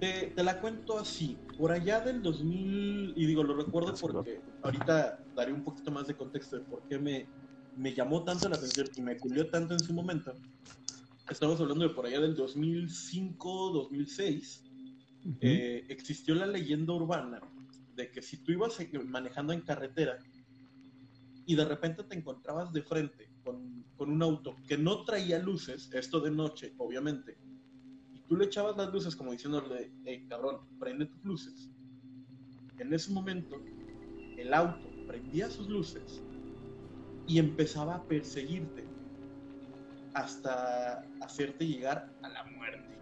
Te, 0.01 0.33
te 0.35 0.43
la 0.43 0.61
cuento 0.61 0.99
así. 0.99 1.41
Por 1.57 1.73
allá 1.73 2.01
del 2.01 2.23
2000, 2.23 3.15
y 3.17 3.27
digo, 3.27 3.43
lo 3.43 3.57
recuerdo 3.57 3.95
porque 4.01 4.43
ahorita 4.63 5.17
daré 5.35 5.53
un 5.53 5.63
poquito 5.63 5.91
más 5.91 6.07
de 6.07 6.17
contexto 6.17 6.57
de 6.57 6.65
por 6.65 6.85
qué 6.87 6.99
me, 6.99 7.29
me 7.77 7.95
llamó 7.95 8.25
tanto 8.25 8.49
la 8.49 8.57
atención 8.57 8.89
y 8.97 9.03
me 9.03 9.17
culió 9.17 9.49
tanto 9.49 9.75
en 9.75 9.81
su 9.81 9.93
momento. 9.93 10.37
Estamos 11.31 11.61
hablando 11.61 11.87
de 11.87 11.95
por 11.95 12.07
allá 12.07 12.21
del 12.21 12.35
2005, 12.35 13.71
2006. 13.73 14.65
Ujú. 15.25 15.37
eh, 15.41 15.85
existió 15.89 16.35
la 16.35 16.47
leyenda 16.47 16.93
urbana 16.93 17.41
de 17.97 18.11
que 18.11 18.23
si 18.23 18.39
tú 18.39 18.53
ibas 18.53 18.79
manejando 19.07 19.53
en 19.53 19.61
carretera 19.63 20.17
y 21.49 21.55
de 21.57 21.65
repente 21.65 22.05
te 22.05 22.15
encontrabas 22.15 22.71
de 22.75 22.83
frente 22.83 23.33
con, 23.43 23.83
con 23.97 24.11
un 24.11 24.23
auto 24.23 24.55
que 24.67 24.77
no 24.77 25.03
traía 25.05 25.39
luces, 25.39 25.89
esto 25.95 26.21
de 26.21 26.31
noche, 26.31 26.75
obviamente, 26.77 27.39
y 28.13 28.21
tú 28.29 28.37
le 28.37 28.45
echabas 28.45 28.77
las 28.77 28.93
luces 28.93 29.17
como 29.17 29.33
diciéndole, 29.33 29.91
hey, 30.05 30.27
cabrón, 30.29 30.59
prende 30.79 31.07
tus 31.07 31.25
luces. 31.25 31.71
En 32.77 32.93
ese 32.93 33.11
momento, 33.13 33.57
el 34.37 34.53
auto 34.53 34.91
prendía 35.07 35.49
sus 35.49 35.69
luces 35.69 36.23
y 37.27 37.39
empezaba 37.39 37.95
a 37.95 38.07
perseguirte 38.07 38.87
hasta 40.13 41.01
hacerte 41.23 41.67
llegar 41.67 42.15
a 42.21 42.29
la 42.29 42.45
muerte. 42.45 43.01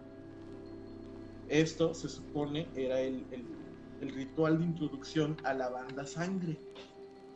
Esto 1.49 1.93
se 1.93 2.07
supone 2.07 2.71
era 2.73 3.01
el, 3.01 3.27
el- 3.31 3.47
el 3.99 4.09
ritual 4.13 4.59
de 4.59 4.65
introducción 4.65 5.35
a 5.43 5.53
la 5.53 5.69
banda 5.69 6.05
sangre, 6.05 6.61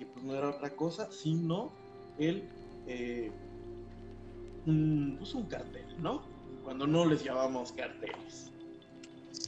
que 0.01 0.07
pues 0.07 0.25
no 0.25 0.33
era 0.33 0.49
otra 0.49 0.71
cosa 0.71 1.11
sino 1.11 1.71
el 2.17 2.43
eh, 2.87 3.31
un, 4.65 5.15
pues, 5.19 5.33
un 5.35 5.45
cartel, 5.45 5.85
¿no? 6.01 6.23
Cuando 6.63 6.87
no 6.87 7.05
les 7.05 7.23
llamamos 7.23 7.71
carteles. 7.71 8.51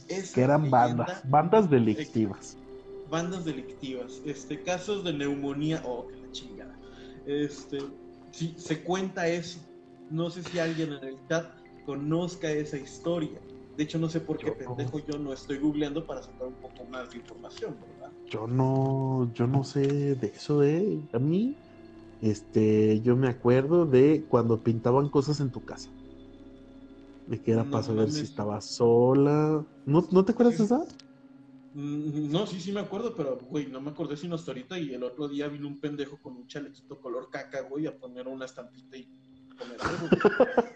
Esa 0.08 0.34
Que 0.34 0.42
eran 0.42 0.62
leyenda- 0.62 0.86
bandas, 0.96 1.30
bandas 1.30 1.70
delictivas. 1.70 2.56
bandas 3.10 3.44
delictivas, 3.44 4.22
este, 4.24 4.62
casos 4.62 5.02
de 5.04 5.12
neumonía, 5.12 5.82
oh, 5.84 6.06
que 6.08 6.16
la 6.16 6.30
chingada. 6.32 6.78
Este, 7.26 7.78
sí, 8.32 8.54
se 8.56 8.82
cuenta 8.84 9.26
eso. 9.26 9.58
No 10.10 10.30
sé 10.30 10.42
si 10.44 10.58
alguien 10.60 10.92
en 10.92 11.04
el 11.04 11.18
chat 11.28 11.46
conozca 11.84 12.50
esa 12.50 12.76
historia. 12.76 13.40
De 13.76 13.82
hecho, 13.82 13.98
no 13.98 14.08
sé 14.08 14.20
por 14.20 14.38
qué 14.38 14.46
Yo 14.46 14.56
pendejo 14.56 15.00
yo 15.00 15.18
no 15.18 15.32
estoy 15.32 15.58
googleando 15.58 16.06
para 16.06 16.22
sacar 16.22 16.46
un 16.46 16.54
poco 16.54 16.84
más 16.84 17.10
de 17.10 17.18
información, 17.18 17.76
¿verdad? 17.80 17.93
Yo 18.30 18.46
no, 18.46 19.32
yo 19.32 19.46
no 19.46 19.64
sé 19.64 20.14
de 20.16 20.26
eso, 20.28 20.62
eh. 20.62 21.00
A 21.12 21.18
mí, 21.18 21.56
este, 22.20 23.00
yo 23.02 23.16
me 23.16 23.28
acuerdo 23.28 23.86
de 23.86 24.26
cuando 24.28 24.62
pintaban 24.62 25.08
cosas 25.10 25.40
en 25.40 25.50
tu 25.50 25.64
casa. 25.64 25.90
De 27.26 27.40
que 27.40 27.52
era 27.52 27.64
No 27.64 27.70
para 27.70 27.82
saber 27.82 28.10
si 28.10 28.16
mames. 28.16 28.30
estabas 28.30 28.66
sola. 28.66 29.66
¿No, 29.86 30.08
¿no 30.10 30.24
te 30.24 30.32
acuerdas 30.32 30.58
de 30.58 30.64
esa? 30.64 30.80
Mm, 31.72 32.30
No, 32.30 32.46
sí, 32.46 32.60
sí 32.60 32.72
me 32.72 32.80
acuerdo, 32.80 33.14
pero, 33.14 33.36
güey, 33.38 33.66
no 33.66 33.80
me 33.80 33.90
acordé 33.90 34.16
sino 34.16 34.34
hasta 34.36 34.50
ahorita 34.52 34.78
y 34.78 34.94
el 34.94 35.02
otro 35.02 35.28
día 35.28 35.48
vino 35.48 35.66
un 35.68 35.80
pendejo 35.80 36.18
con 36.18 36.36
un 36.36 36.46
chalequito 36.46 37.00
color 37.00 37.28
caca, 37.30 37.62
güey, 37.62 37.86
a 37.86 37.96
poner 37.96 38.28
una 38.28 38.44
estampita 38.46 38.96
y 38.96 39.08
poner 39.58 39.80
algo. 39.80 40.08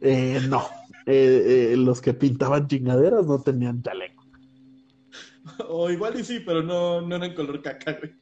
Eh, 0.00 0.40
no. 0.48 0.62
Eh, 1.10 1.72
eh, 1.72 1.76
los 1.78 2.02
que 2.02 2.12
pintaban 2.12 2.68
chingaderas 2.68 3.26
no 3.26 3.40
tenían 3.40 3.82
chaleco. 3.82 4.26
o 5.70 5.88
igual 5.90 6.20
y 6.20 6.22
sí, 6.22 6.40
pero 6.44 6.62
no, 6.62 7.00
no 7.00 7.16
era 7.16 7.24
en 7.24 7.34
color 7.34 7.62
caca, 7.62 7.94
güey. 7.98 8.12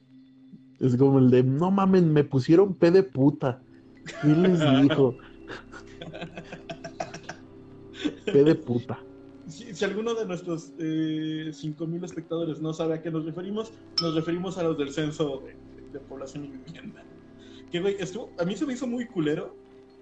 Es 0.79 0.97
como 0.97 1.19
el 1.19 1.29
de, 1.29 1.43
no 1.43 1.73
mamen, 1.73 2.13
me 2.13 2.23
pusieron 2.23 2.75
P 2.75 2.93
de 2.93 3.03
puta. 3.03 3.61
¿Quién 4.21 4.41
les 4.41 4.61
dijo? 4.83 5.17
P 8.25 8.45
de 8.45 8.55
puta. 8.55 9.01
Si, 9.49 9.75
si 9.75 9.85
alguno 9.85 10.15
de 10.15 10.25
nuestros 10.25 10.73
eh, 10.79 11.51
5.000 11.51 12.05
espectadores 12.05 12.61
no 12.61 12.73
sabe 12.73 12.95
a 12.95 13.03
qué 13.03 13.11
nos 13.11 13.25
referimos, 13.25 13.73
nos 14.01 14.15
referimos 14.15 14.59
a 14.59 14.63
los 14.63 14.79
del 14.79 14.93
censo 14.93 15.43
de, 15.45 15.57
de 15.93 15.99
población 15.99 16.45
y 16.45 16.49
vivienda. 16.51 17.03
Que, 17.73 17.81
güey, 17.81 17.97
estuvo, 17.99 18.31
a 18.39 18.45
mí 18.45 18.55
se 18.55 18.65
me 18.65 18.75
hizo 18.75 18.87
muy 18.87 19.07
culero 19.07 19.57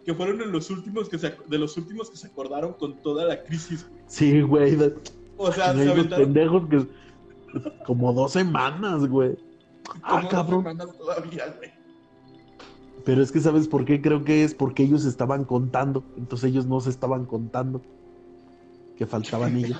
que 0.04 0.14
fueron 0.14 0.40
en 0.42 0.52
los 0.52 0.70
últimos 0.70 1.08
que 1.08 1.18
se, 1.18 1.34
de 1.48 1.58
los 1.58 1.76
últimos 1.76 2.10
que 2.10 2.16
se 2.16 2.26
acordaron 2.26 2.74
con 2.74 2.94
toda 3.02 3.24
la 3.24 3.42
crisis, 3.44 3.86
güey. 3.88 4.02
Sí, 4.06 4.40
güey. 4.42 4.76
de- 4.76 4.94
O 5.36 5.50
sea, 5.50 5.74
se 5.74 5.90
aventaron 5.90 6.26
pendejos 6.32 6.68
que. 6.68 6.86
Como 7.86 8.12
dos 8.12 8.32
semanas, 8.32 9.06
güey. 9.06 9.36
Ah, 10.02 10.20
dos 10.22 10.30
cabrón. 10.30 10.62
semanas 10.64 10.98
todavía, 10.98 11.54
güey. 11.56 11.70
Pero 13.04 13.22
es 13.22 13.30
que, 13.30 13.40
¿sabes 13.40 13.68
por 13.68 13.84
qué? 13.84 14.00
Creo 14.00 14.24
que 14.24 14.44
es 14.44 14.54
porque 14.54 14.82
ellos 14.82 15.04
estaban 15.04 15.44
contando. 15.44 16.02
Entonces 16.16 16.50
ellos 16.50 16.66
no 16.66 16.80
se 16.80 16.90
estaban 16.90 17.26
contando. 17.26 17.80
Que 18.96 19.06
faltaban 19.06 19.56
ellos. 19.56 19.78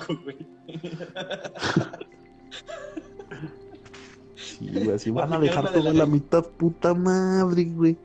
Sí, 4.35 4.69
güey, 4.71 4.91
así 4.91 5.11
van 5.11 5.33
a 5.33 5.39
dejar 5.39 5.71
de 5.71 5.79
toda 5.79 5.93
la 5.93 6.05
mitad, 6.05 6.45
puta 6.45 6.93
madre, 6.93 7.65
güey. 7.65 7.97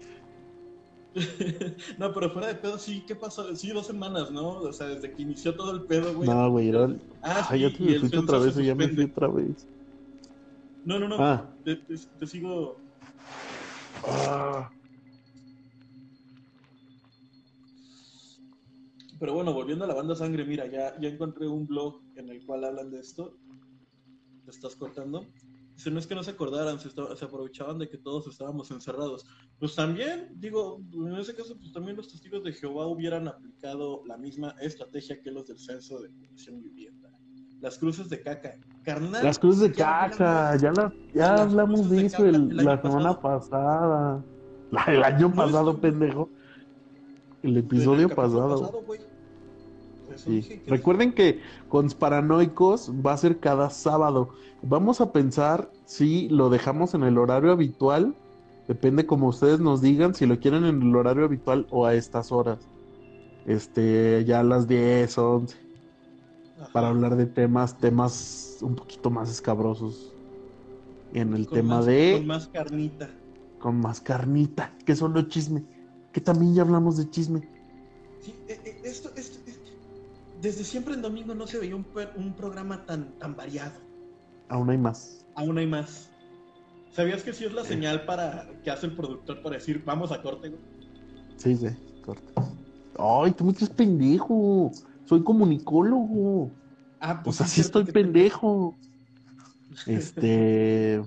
no, 1.98 2.12
pero 2.14 2.30
fuera 2.30 2.48
de 2.48 2.54
pedo, 2.54 2.78
sí, 2.78 3.04
¿qué 3.06 3.16
pasó? 3.16 3.54
Sí, 3.56 3.70
dos 3.70 3.86
semanas, 3.86 4.30
¿no? 4.30 4.58
O 4.60 4.72
sea, 4.72 4.86
desde 4.86 5.12
que 5.12 5.22
inició 5.22 5.54
todo 5.56 5.72
el 5.72 5.84
pedo, 5.84 6.14
güey. 6.14 6.28
No, 6.30 6.50
güey, 6.50 6.68
era. 6.68 6.88
Ah, 7.22 7.46
Ay, 7.50 7.60
sí, 7.60 7.84
ya 7.86 8.00
te 8.00 8.00
me 8.00 8.08
el 8.08 8.18
otra 8.18 8.38
vez, 8.38 8.54
ya 8.56 8.74
me 8.74 8.88
fui 8.88 9.04
otra 9.04 9.28
vez. 9.28 9.66
No, 10.84 10.98
no, 10.98 11.08
no. 11.08 11.16
Ah, 11.18 11.54
Te, 11.64 11.76
te- 11.76 11.94
te 12.18 12.26
sigo. 12.26 12.80
ah. 14.06 14.70
Pero 19.18 19.34
bueno, 19.34 19.52
volviendo 19.52 19.84
a 19.84 19.88
la 19.88 19.94
banda 19.94 20.14
sangre, 20.14 20.44
mira, 20.44 20.66
ya, 20.66 20.98
ya 21.00 21.08
encontré 21.08 21.46
un 21.46 21.66
blog 21.66 22.00
en 22.14 22.30
el 22.30 22.42
cual 22.44 22.64
hablan 22.64 22.90
de 22.90 23.00
esto. 23.00 23.36
Te 24.44 24.50
estás 24.50 24.76
cortando. 24.76 25.26
Dice, 25.80 25.90
no 25.90 25.98
es 25.98 26.06
que 26.06 26.14
no 26.14 26.22
se 26.22 26.32
acordaran, 26.32 26.78
se, 26.78 26.88
esta- 26.88 27.16
se 27.16 27.24
aprovechaban 27.24 27.78
de 27.78 27.88
que 27.88 27.96
todos 27.96 28.26
estábamos 28.26 28.70
encerrados. 28.70 29.24
Pues 29.58 29.74
también, 29.74 30.28
digo, 30.34 30.78
en 30.92 31.16
ese 31.16 31.34
caso, 31.34 31.56
pues 31.58 31.72
también 31.72 31.96
los 31.96 32.06
testigos 32.06 32.44
de 32.44 32.52
Jehová 32.52 32.86
hubieran 32.86 33.26
aplicado 33.26 34.02
la 34.04 34.18
misma 34.18 34.54
estrategia 34.60 35.18
que 35.22 35.30
los 35.30 35.46
del 35.46 35.58
censo 35.58 35.98
de 36.02 36.10
población 36.10 36.60
vivienda. 36.60 37.08
Las 37.62 37.78
cruces 37.78 38.10
de 38.10 38.20
caca. 38.20 38.56
Carnal. 38.82 39.24
Las 39.24 39.38
cruces 39.38 39.62
de 39.62 39.72
caca, 39.72 40.54
ya, 40.58 40.70
la, 40.72 40.92
ya 41.14 41.30
Las 41.32 41.40
hablamos 41.40 41.88
de 41.88 42.04
eso 42.04 42.26
el- 42.26 42.34
el 42.34 42.56
la 42.58 42.82
semana 42.82 43.18
pasada. 43.18 44.22
La, 44.70 44.84
el 44.84 45.02
año 45.02 45.34
pasado, 45.34 45.80
pendejo. 45.80 46.28
El 47.42 47.56
episodio 47.56 48.06
pasado. 48.10 48.82
güey. 48.86 49.00
Sí. 50.16 50.42
que- 50.42 50.62
Recuerden 50.66 51.12
que 51.12 51.40
Consparanoicos 51.68 52.90
va 53.04 53.12
a 53.12 53.16
ser 53.16 53.38
cada 53.38 53.70
sábado. 53.70 54.30
Vamos 54.62 55.00
a 55.00 55.12
pensar 55.12 55.70
si 55.84 56.28
lo 56.28 56.50
dejamos 56.50 56.94
en 56.94 57.02
el 57.04 57.18
horario 57.18 57.52
habitual. 57.52 58.14
Depende 58.68 59.06
como 59.06 59.28
ustedes 59.28 59.60
nos 59.60 59.80
digan, 59.82 60.14
si 60.14 60.26
lo 60.26 60.38
quieren 60.38 60.64
en 60.64 60.82
el 60.82 60.94
horario 60.94 61.24
habitual 61.24 61.66
o 61.70 61.86
a 61.86 61.94
estas 61.94 62.30
horas. 62.32 62.58
Este, 63.46 64.24
ya 64.26 64.40
a 64.40 64.44
las 64.44 64.68
10, 64.68 65.16
11, 65.18 65.56
Ajá. 66.60 66.72
para 66.72 66.88
hablar 66.88 67.16
de 67.16 67.26
temas, 67.26 67.78
temas 67.78 68.58
un 68.60 68.74
poquito 68.76 69.10
más 69.10 69.30
escabrosos. 69.30 70.12
En 71.14 71.34
el 71.34 71.46
Con 71.46 71.54
tema 71.58 71.76
más- 71.76 71.86
de 71.86 72.14
Con 72.18 72.26
más 72.26 72.46
carnita. 72.48 73.10
con 73.58 73.80
más 73.80 74.00
carnita, 74.00 74.72
que 74.84 74.94
son 74.94 75.12
los 75.14 75.28
chisme. 75.28 75.64
Que 76.12 76.20
también 76.20 76.54
ya 76.54 76.62
hablamos 76.62 76.96
de 76.96 77.08
chisme. 77.10 77.48
Sí, 78.20 78.34
esto, 78.84 79.10
esto- 79.16 79.29
Desde 80.40 80.64
siempre 80.64 80.94
en 80.94 81.02
domingo 81.02 81.34
no 81.34 81.46
se 81.46 81.58
veía 81.58 81.76
un, 81.76 81.84
programa 82.34 82.86
tan, 82.86 83.18
tan 83.18 83.36
variado. 83.36 83.78
Aún 84.48 84.70
hay 84.70 84.78
más. 84.78 85.26
Aún 85.34 85.58
hay 85.58 85.66
más. 85.66 86.10
¿Sabías 86.92 87.22
que 87.22 87.32
sí 87.32 87.44
es 87.44 87.52
la 87.52 87.64
señal 87.64 88.04
para 88.04 88.48
que 88.64 88.70
hace 88.70 88.86
el 88.86 88.96
productor 88.96 89.42
para 89.42 89.56
decir 89.56 89.82
vamos 89.84 90.10
a 90.10 90.22
corte? 90.22 90.48
güey? 90.48 90.60
Sí, 91.36 91.56
sí, 91.56 91.68
corta. 92.02 92.42
Ay, 92.98 93.32
tú 93.32 93.44
me 93.44 93.54
crees 93.54 93.70
pendejo. 93.70 94.72
Soy 95.04 95.22
comunicólogo. 95.22 96.50
Ah, 97.00 97.22
O 97.24 97.32
sea, 97.32 97.46
sí, 97.46 97.60
estoy 97.60 97.84
pendejo. 97.84 98.76
Este. 99.86 101.00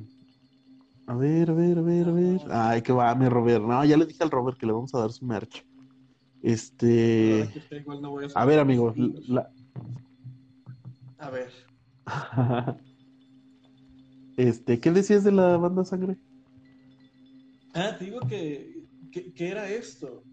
A 1.06 1.16
ver, 1.16 1.50
a 1.50 1.54
ver, 1.54 1.78
a 1.78 1.82
ver, 1.82 2.08
a 2.08 2.12
ver. 2.12 2.42
Ay, 2.50 2.82
que 2.82 2.94
va, 2.94 3.14
mi 3.14 3.28
Robert. 3.28 3.62
No, 3.62 3.84
ya 3.84 3.98
le 3.98 4.06
dije 4.06 4.24
al 4.24 4.32
Robert 4.32 4.58
que 4.58 4.66
le 4.66 4.72
vamos 4.72 4.96
a 4.96 5.00
dar 5.00 5.12
su 5.12 5.26
merch. 5.26 5.66
Este. 6.44 7.50
Igual 7.72 8.02
no 8.02 8.12
voy 8.12 8.26
A 8.36 8.46
ver, 8.46 8.56
sacar 8.56 8.60
amigo. 8.60 8.94
los 8.96 9.30
la- 9.30 9.50
A 11.18 11.30
ver. 11.32 11.52
Este, 14.36 14.80
¿qué 14.80 14.90
decías 14.92 15.24
de 15.24 15.32
la 15.32 15.58
banda 15.58 15.86
sangre? 15.86 16.18
Ah, 17.76 17.96
te 18.00 18.06
digo 18.06 18.20
que, 18.22 18.84
que, 19.12 19.32
que 19.32 19.48
era 19.50 19.70
esto. 19.70 20.24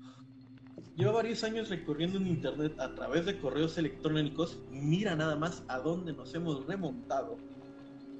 Lleva 0.96 1.12
varios 1.12 1.44
años 1.44 1.68
recorriendo 1.68 2.16
en 2.18 2.26
internet 2.26 2.80
a 2.80 2.94
través 2.94 3.26
de 3.26 3.38
correos 3.38 3.76
electrónicos. 3.76 4.58
Mira 4.70 5.14
nada 5.16 5.36
más 5.36 5.62
a 5.68 5.78
dónde 5.80 6.14
nos 6.14 6.34
hemos 6.34 6.66
remontado. 6.66 7.36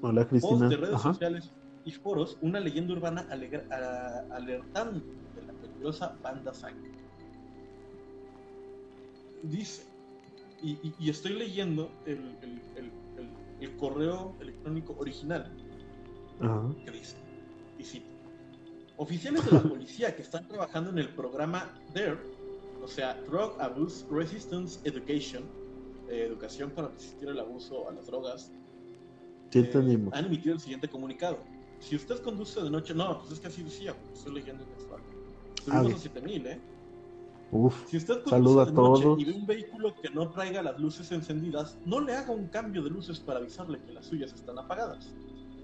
Hola, 0.01 0.27
Cristina. 0.27 0.69
de 0.69 0.77
redes 0.77 0.95
Ajá. 0.95 1.13
sociales 1.13 1.51
y 1.83 1.91
foros, 1.93 2.37
una 2.41 2.59
leyenda 2.59 2.93
urbana 2.93 3.27
a- 3.31 4.35
alertando 4.35 4.99
de 5.35 5.41
la 5.47 5.53
peligrosa 5.53 6.15
banda 6.21 6.53
sangre. 6.53 6.91
Dice, 9.43 9.83
y, 10.61 10.71
y- 10.71 10.95
y 10.99 11.09
estoy 11.09 11.33
leyendo 11.33 11.91
el, 12.05 12.17
el- 12.41 12.61
el- 12.75 12.91
el- 13.59 13.77
correo 13.77 14.35
electrónico 14.39 14.95
original 14.99 15.51
Ajá. 16.39 16.69
que 16.83 16.91
dice, 16.91 17.15
y 17.77 17.83
cito, 17.83 18.07
oficiales 18.97 19.45
de 19.45 19.51
la 19.51 19.61
policía 19.63 20.15
que 20.15 20.21
están 20.23 20.47
trabajando 20.47 20.89
en 20.91 20.97
el 20.99 21.09
programa 21.09 21.71
DARE, 21.93 22.19
o 22.83 22.87
sea, 22.87 23.13
Drug 23.27 23.53
Abuse 23.59 24.05
Resistance 24.11 24.79
Education, 24.83 25.43
eh, 26.09 26.25
educación 26.27 26.71
para 26.71 26.87
resistir 26.89 27.29
el 27.29 27.39
abuso 27.39 27.87
a 27.87 27.93
las 27.93 28.07
drogas, 28.07 28.51
eh, 29.53 30.09
han 30.13 30.25
emitido 30.25 30.55
el 30.55 30.59
siguiente 30.59 30.87
comunicado. 30.87 31.39
Si 31.79 31.95
usted 31.95 32.19
conduce 32.21 32.61
de 32.61 32.69
noche, 32.69 32.93
no, 32.93 33.19
pues 33.19 33.33
es 33.33 33.39
que 33.39 33.47
así 33.47 33.63
decía, 33.63 33.95
estoy 34.13 34.33
leyendo 34.35 34.63
en 34.63 34.69
textual. 34.69 35.01
Subimos 35.63 35.87
ok. 35.87 35.93
a 35.93 35.97
7000, 35.99 36.47
¿eh? 36.47 36.61
Uf. 37.51 37.85
Si 37.89 37.97
usted 37.97 38.23
Saludo 38.25 38.61
a 38.61 38.65
de 38.65 38.71
noche 38.71 39.03
todos. 39.03 39.19
y 39.19 39.25
ve 39.25 39.33
un 39.33 39.45
vehículo 39.45 39.93
que 40.01 40.09
no 40.09 40.29
traiga 40.29 40.61
las 40.63 40.79
luces 40.79 41.11
encendidas, 41.11 41.77
no 41.85 41.99
le 41.99 42.13
haga 42.15 42.31
un 42.31 42.47
cambio 42.47 42.81
de 42.81 42.89
luces 42.89 43.19
para 43.19 43.39
avisarle 43.39 43.79
que 43.81 43.91
las 43.91 44.05
suyas 44.05 44.31
están 44.33 44.57
apagadas. 44.57 45.13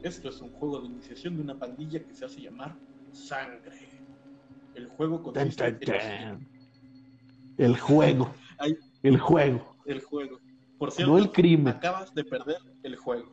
Esto 0.04 0.30
es 0.30 0.42
un 0.42 0.50
juego 0.52 0.82
de 0.82 0.88
iniciación 0.88 1.38
de 1.38 1.42
una 1.44 1.58
pandilla 1.58 2.04
que 2.04 2.14
se 2.14 2.26
hace 2.26 2.42
llamar 2.42 2.76
Sangre. 3.14 3.90
El 4.76 4.88
juego 4.90 5.24
consiste 5.24 5.64
tan, 5.64 5.74
en 5.74 5.80
lo 5.80 6.00
siguiente. 6.00 6.00
tan. 6.00 6.48
El 7.58 7.78
juego. 7.80 8.32
El 9.02 9.18
juego. 9.18 9.76
el 9.86 10.02
juego. 10.02 10.40
Por 10.78 10.92
cierto, 10.92 11.12
No 11.14 11.18
el 11.18 11.32
crimen. 11.32 11.70
acabas 11.70 12.14
de 12.14 12.24
perder 12.24 12.58
el 12.84 12.96
juego. 12.98 13.32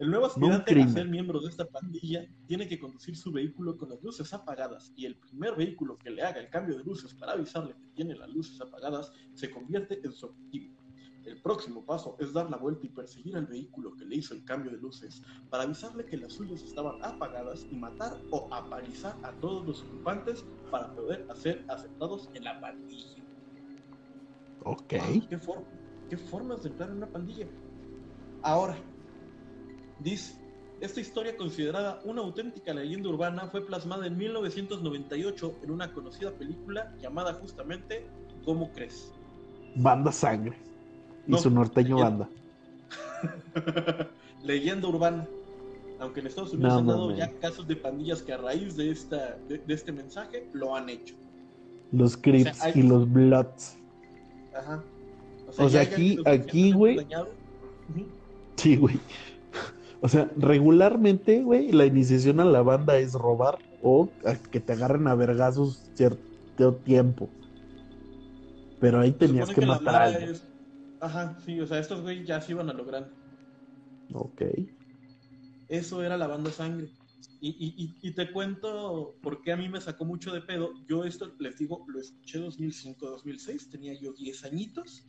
El 0.00 0.10
nuevo 0.10 0.24
No 0.24 0.30
aspirante 0.30 0.80
a 0.80 0.88
ser 0.88 1.08
miembro 1.08 1.40
de 1.40 1.50
esta 1.50 1.66
pandilla 1.66 2.26
tiene 2.46 2.66
que 2.66 2.80
conducir 2.80 3.14
su 3.18 3.30
vehículo 3.30 3.76
con 3.76 3.90
las 3.90 4.02
luces 4.02 4.32
apagadas 4.32 4.94
y 4.96 5.04
el 5.04 5.18
primer 5.18 5.54
vehículo 5.54 5.98
que 5.98 6.08
le 6.10 6.22
haga 6.22 6.40
el 6.40 6.48
cambio 6.48 6.78
de 6.78 6.84
luces 6.84 7.12
para 7.14 7.32
avisarle 7.32 7.74
que 7.74 7.86
tiene 7.94 8.16
las 8.16 8.30
luces 8.30 8.58
apagadas 8.62 9.12
se 9.34 9.50
convierte 9.50 10.00
en 10.02 10.12
su 10.14 10.24
objetivo. 10.24 10.74
El 11.26 11.42
próximo 11.42 11.84
paso 11.84 12.16
es 12.18 12.32
dar 12.32 12.50
la 12.50 12.56
vuelta 12.56 12.86
y 12.86 12.88
perseguir 12.88 13.36
al 13.36 13.44
vehículo 13.46 13.94
que 13.94 14.06
le 14.06 14.16
hizo 14.16 14.32
el 14.32 14.42
cambio 14.42 14.70
de 14.72 14.78
luces 14.78 15.22
para 15.50 15.64
avisarle 15.64 16.06
que 16.06 16.16
las 16.16 16.32
suyas 16.32 16.62
estaban 16.62 16.94
apagadas 17.02 17.66
y 17.68 17.76
matar 17.76 18.16
o 18.30 18.48
apalizar 18.54 19.18
a 19.22 19.38
todos 19.38 19.66
los 19.66 19.82
ocupantes 19.82 20.42
para 20.70 20.94
poder 20.94 21.26
ser 21.34 21.66
aceptados 21.68 22.30
en 22.32 22.44
la 22.44 22.58
pandilla. 22.58 23.22
Ok. 24.60 24.94
¿Qué, 25.28 25.38
for- 25.38 25.68
qué 26.08 26.16
formas 26.16 26.62
de 26.62 26.70
entrar 26.70 26.88
en 26.88 26.96
una 26.96 27.12
pandilla? 27.12 27.50
Ahora, 28.42 28.82
dice, 30.02 30.34
esta 30.80 31.00
historia 31.00 31.36
considerada 31.36 32.00
una 32.04 32.22
auténtica 32.22 32.72
leyenda 32.72 33.08
urbana 33.08 33.46
fue 33.48 33.64
plasmada 33.66 34.06
en 34.06 34.16
1998 34.16 35.54
en 35.62 35.70
una 35.70 35.92
conocida 35.92 36.30
película 36.32 36.94
llamada 37.00 37.34
justamente 37.34 38.06
¿Cómo 38.44 38.70
crees? 38.72 39.12
Banda 39.76 40.10
Sangre. 40.10 40.56
Y 41.26 41.30
No, 41.32 41.38
su 41.38 41.50
norteño 41.50 41.98
banda. 41.98 42.28
leyenda 44.42 44.88
urbana. 44.88 45.26
Aunque 45.98 46.20
en 46.20 46.26
Estados 46.28 46.54
Unidos 46.54 46.72
No, 46.72 46.78
han 46.78 46.86
dado 46.86 47.14
ya 47.14 47.30
casos 47.40 47.68
de 47.68 47.76
pandillas 47.76 48.22
que 48.22 48.32
a 48.32 48.38
raíz 48.38 48.76
de, 48.76 48.90
esta, 48.90 49.36
de, 49.48 49.58
de 49.58 49.74
este 49.74 49.92
mensaje 49.92 50.48
lo 50.54 50.74
han 50.74 50.88
hecho. 50.88 51.14
Los 51.92 52.16
Crips 52.16 52.62
hay- 52.62 52.72
y 52.76 52.82
los 52.82 53.10
Bloods. 53.12 53.76
Ajá. 54.54 54.82
O 55.58 55.68
sea, 55.68 55.82
aquí- 55.82 56.18
aquí, 56.24 56.72
güey. 56.72 57.06
Sí, 58.56 58.76
güey. 58.76 58.98
O 60.02 60.08
sea, 60.08 60.30
regularmente, 60.36 61.42
güey, 61.42 61.72
la 61.72 61.84
iniciación 61.84 62.40
a 62.40 62.44
la 62.44 62.62
banda 62.62 62.98
es 62.98 63.12
robar 63.12 63.58
o 63.82 64.10
que 64.50 64.60
te 64.60 64.72
agarren 64.72 65.06
a 65.08 65.14
vergazos 65.14 65.90
cierto 65.94 66.74
tiempo. 66.76 67.28
Pero 68.80 69.00
ahí 69.00 69.12
tenías 69.12 69.50
que 69.50 69.66
matar 69.66 69.94
a 69.94 70.04
alguien. 70.04 70.30
es- 70.30 70.46
Ajá, 71.02 71.38
sí, 71.44 71.58
o 71.60 71.66
sea, 71.66 71.78
estos 71.78 72.02
güey 72.02 72.26
ya 72.26 72.40
se 72.42 72.52
iban 72.52 72.68
a 72.68 72.74
lograr. 72.74 73.10
Ok. 74.12 74.42
Eso 75.68 76.02
era 76.02 76.16
la 76.18 76.26
banda 76.26 76.50
sangre. 76.50 76.90
Y, 77.40 77.48
y, 77.50 77.84
y, 77.84 78.08
y 78.08 78.14
te 78.14 78.30
cuento 78.32 79.16
por 79.22 79.40
qué 79.40 79.52
a 79.52 79.56
mí 79.56 79.68
me 79.68 79.80
sacó 79.80 80.04
mucho 80.04 80.30
de 80.32 80.42
pedo. 80.42 80.72
Yo 80.86 81.04
esto, 81.04 81.34
les 81.38 81.56
digo, 81.56 81.84
lo 81.88 82.00
escuché 82.00 82.38
2005-2006, 82.38 83.70
tenía 83.70 83.94
yo 83.98 84.12
10 84.12 84.44
añitos. 84.44 85.06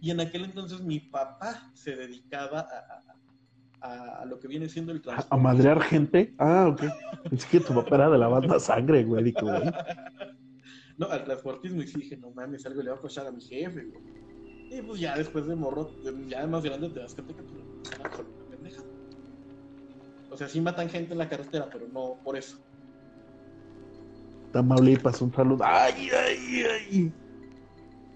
Y 0.00 0.10
en 0.10 0.20
aquel 0.20 0.44
entonces 0.44 0.80
mi 0.80 0.98
papá 0.98 1.70
se 1.74 1.94
dedicaba 1.94 2.60
a, 2.60 2.64
a, 2.64 3.18
a 3.80 4.24
lo 4.26 4.38
que 4.38 4.48
viene 4.48 4.68
siendo 4.68 4.92
el 4.92 4.98
¿A, 4.98 5.02
transporte. 5.02 5.34
a 5.34 5.36
madrear 5.36 5.80
gente? 5.82 6.34
Ah, 6.38 6.68
ok. 6.68 6.82
Es 7.32 7.46
que 7.46 7.60
tu 7.60 7.74
papá 7.74 7.96
era 7.96 8.10
de 8.10 8.18
la 8.18 8.28
banda 8.28 8.58
Sangre, 8.58 9.04
güey. 9.04 9.24
Digo, 9.24 9.40
güey. 9.42 9.62
No, 10.98 11.06
al 11.06 11.22
transportismo 11.22 11.80
y 11.80 11.84
dije, 11.84 12.16
no 12.16 12.32
mames, 12.32 12.66
algo 12.66 12.82
le 12.82 12.90
va 12.90 12.96
a 12.96 13.00
cochar 13.00 13.24
a 13.28 13.30
mi 13.30 13.40
jefe, 13.40 13.84
güey. 13.84 14.02
Y 14.76 14.82
pues 14.82 15.00
ya 15.00 15.16
después 15.16 15.46
de 15.46 15.54
morro, 15.54 15.92
ya 16.26 16.40
de 16.40 16.46
más 16.48 16.64
grande 16.64 16.90
te 16.90 16.98
das 16.98 17.14
cuenta 17.14 17.34
que 17.34 17.42
pues, 17.44 17.54
es 17.84 17.98
una 18.00 18.48
pendeja. 18.50 18.82
O 20.28 20.36
sea, 20.36 20.48
sí 20.48 20.60
matan 20.60 20.88
gente 20.88 21.12
en 21.12 21.18
la 21.18 21.28
carretera, 21.28 21.68
pero 21.72 21.86
no 21.86 22.16
por 22.24 22.36
eso. 22.36 22.58
Tamaulipas, 24.52 25.22
un 25.22 25.32
saludo. 25.32 25.62
Ay, 25.64 26.08
ay, 26.10 26.64
ay. 26.64 27.12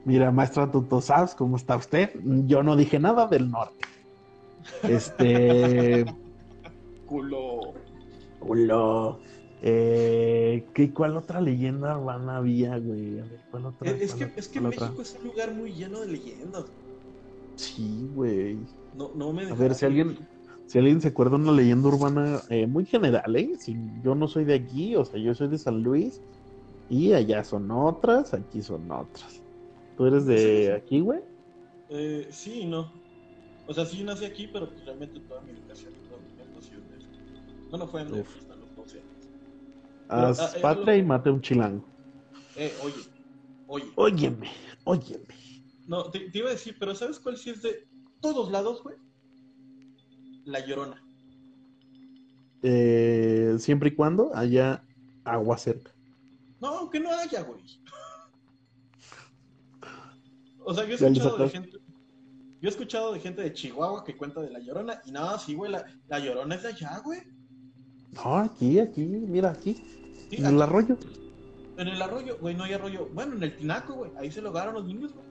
Mira, 0.05 0.33
maestra 0.33 0.69
Tuto 0.69 1.01
Sabs, 1.01 1.35
¿cómo 1.37 1.57
está 1.57 1.77
usted? 1.77 2.11
Yo 2.47 2.65
no 2.65 2.75
dije 2.75 2.99
nada 2.99 3.29
del 3.29 3.49
norte. 3.49 3.87
Este. 4.83 6.05
Culo. 7.07 7.75
Culo. 8.39 9.21
Eh, 9.65 10.67
¿qué, 10.75 10.93
¿Cuál 10.93 11.17
otra 11.17 11.41
leyenda 11.41 11.97
urbana 11.97 12.39
había, 12.39 12.79
güey? 12.79 13.21
A 13.21 13.25
ver, 13.25 13.41
¿cuál 13.51 13.67
otra? 13.67 13.91
Es, 13.91 14.03
es 14.03 14.15
¿Cuál 14.15 14.33
que, 14.33 14.41
es 14.41 14.49
que 14.49 14.61
¿Cuál 14.61 14.73
otra? 14.73 14.87
México 14.87 15.03
es 15.03 15.15
un 15.15 15.25
lugar 15.29 15.55
muy 15.55 15.73
lleno 15.73 16.01
de 16.01 16.09
leyendas. 16.09 16.65
Sí, 17.55 18.09
güey. 18.13 18.59
No, 18.93 19.13
no 19.15 19.33
me 19.33 19.45
A 19.45 19.55
ver, 19.55 19.75
si 19.75 19.85
alguien, 19.85 20.19
si 20.67 20.79
alguien 20.79 21.01
se 21.01 21.09
acuerda 21.09 21.37
de 21.37 21.43
una 21.45 21.53
leyenda 21.53 21.89
urbana 21.89 22.43
eh, 22.49 22.67
muy 22.67 22.87
general, 22.87 23.37
¿eh? 23.37 23.53
Si 23.59 23.77
yo 24.03 24.15
no 24.15 24.27
soy 24.27 24.45
de 24.45 24.55
aquí, 24.55 24.97
o 24.97 25.05
sea, 25.05 25.21
yo 25.21 25.35
soy 25.35 25.49
de 25.49 25.59
San 25.59 25.83
Luis 25.83 26.25
y 26.89 27.13
allá 27.13 27.45
son 27.45 27.71
otras, 27.71 28.35
aquí 28.35 28.63
son 28.63 28.91
otras. 28.91 29.45
¿Tú 29.97 30.07
eres 30.07 30.25
Sí, 30.25 30.39
sí. 30.39 30.67
de 30.67 30.73
aquí, 30.73 31.01
güey? 31.01 31.21
Eh, 31.89 32.29
sí 32.31 32.63
y 32.63 32.67
no. 32.67 33.02
O 33.73 33.75
sea, 33.75 33.87
sí 33.87 34.05
nací 34.05 34.27
aquí, 34.27 34.49
pero 34.53 34.71
pues, 34.71 34.85
realmente 34.85 35.19
toda 35.21 35.41
mi 35.41 35.53
educación 35.53 35.95
y 35.95 36.07
todo 36.07 36.21
mi 36.21 36.29
en 36.29 36.89
DF. 36.91 37.71
Bueno, 37.71 37.89
fue 37.89 38.03
en 38.03 38.13
Uf. 38.13 38.37
hasta 38.37 38.55
los 38.57 38.77
12 38.77 38.99
años. 38.99 39.29
Haz 40.09 40.41
ah, 40.41 40.53
eh, 40.59 40.61
patria 40.61 40.93
lo- 40.93 40.99
y 40.99 41.03
mate 41.03 41.31
a 41.31 41.33
un 41.33 41.41
chilango. 41.41 41.89
Eh, 42.55 42.71
oye, 42.83 43.03
oye. 43.69 43.93
Óyeme, 43.97 44.51
óyeme. 44.85 45.25
No, 45.87 46.11
te, 46.11 46.21
te 46.31 46.39
iba 46.39 46.51
a 46.51 46.53
decir, 46.53 46.77
pero 46.79 46.95
¿sabes 46.95 47.19
cuál 47.19 47.39
sí 47.39 47.49
es 47.49 47.63
de 47.63 47.89
todos 48.21 48.51
lados, 48.53 48.83
güey? 48.83 48.97
La 50.45 50.67
Llorona. 50.67 51.03
Eh, 52.63 53.55
siempre 53.59 53.89
y 53.89 53.95
cuando 53.95 54.37
haya 54.37 54.85
agua 55.25 55.57
cerca. 55.57 55.95
No, 56.61 56.77
aunque 56.77 57.01
no 57.01 57.11
haya, 57.11 57.41
güey. 57.41 57.65
O 60.65 60.73
sea, 60.73 60.85
yo 60.85 60.93
he 60.93 60.95
escuchado 60.95 61.39
de 61.39 61.49
gente. 61.49 61.82
Yo 62.63 62.69
he 62.69 62.71
escuchado 62.71 63.13
de 63.13 63.19
gente 63.21 63.43
de 63.43 63.53
Chihuahua 63.53 64.05
que 64.05 64.17
cuenta 64.17 64.41
de 64.41 64.49
la 64.51 64.61
Llorona. 64.61 65.03
Y 65.05 65.11
nada, 65.11 65.37
sí, 65.39 65.55
güey, 65.55 65.71
la, 65.73 65.85
la 66.09 66.19
Llorona 66.21 66.55
es 66.55 66.63
de 66.63 66.69
allá, 66.69 66.99
güey. 67.05 67.21
No, 68.13 68.37
aquí, 68.39 68.79
aquí, 68.79 69.01
mira, 69.05 69.51
aquí, 69.51 69.75
Sí, 70.31 70.37
en 70.37 70.47
aquí- 70.47 70.55
el 70.55 70.63
arroyo. 70.63 70.97
En 71.77 71.89
el 71.89 72.01
arroyo, 72.01 72.39
güey, 72.41 72.55
no 72.55 72.63
hay 72.65 72.75
arroyo. 72.75 73.09
Bueno, 73.13 73.35
en 73.35 73.43
el 73.43 73.57
tinaco, 73.57 73.95
güey. 73.95 74.13
Ahí 74.17 74.31
se 74.31 74.41
lo 74.41 74.51
agarran 74.51 74.75
los 74.75 74.85
niños, 74.87 75.13
güey. 75.13 75.27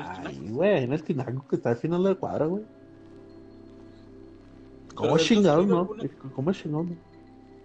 Ay, 0.00 0.38
güey, 0.50 0.84
en 0.84 0.92
el 0.92 1.02
tinaco 1.02 1.46
que 1.48 1.56
está 1.56 1.70
al 1.70 1.76
final 1.76 2.02
de 2.04 2.10
la 2.10 2.14
cuadra, 2.14 2.46
güey. 2.46 2.62
¿Cómo 4.94 5.00
Pero, 5.00 5.08
¿tú 5.10 5.14
has 5.16 5.22
chingados, 5.24 5.60
tenido 5.60 5.74
no? 5.76 5.80
alguna- 5.82 6.32
¿Cómo 6.34 6.52
chingados, 6.52 6.86
no? 6.86 6.96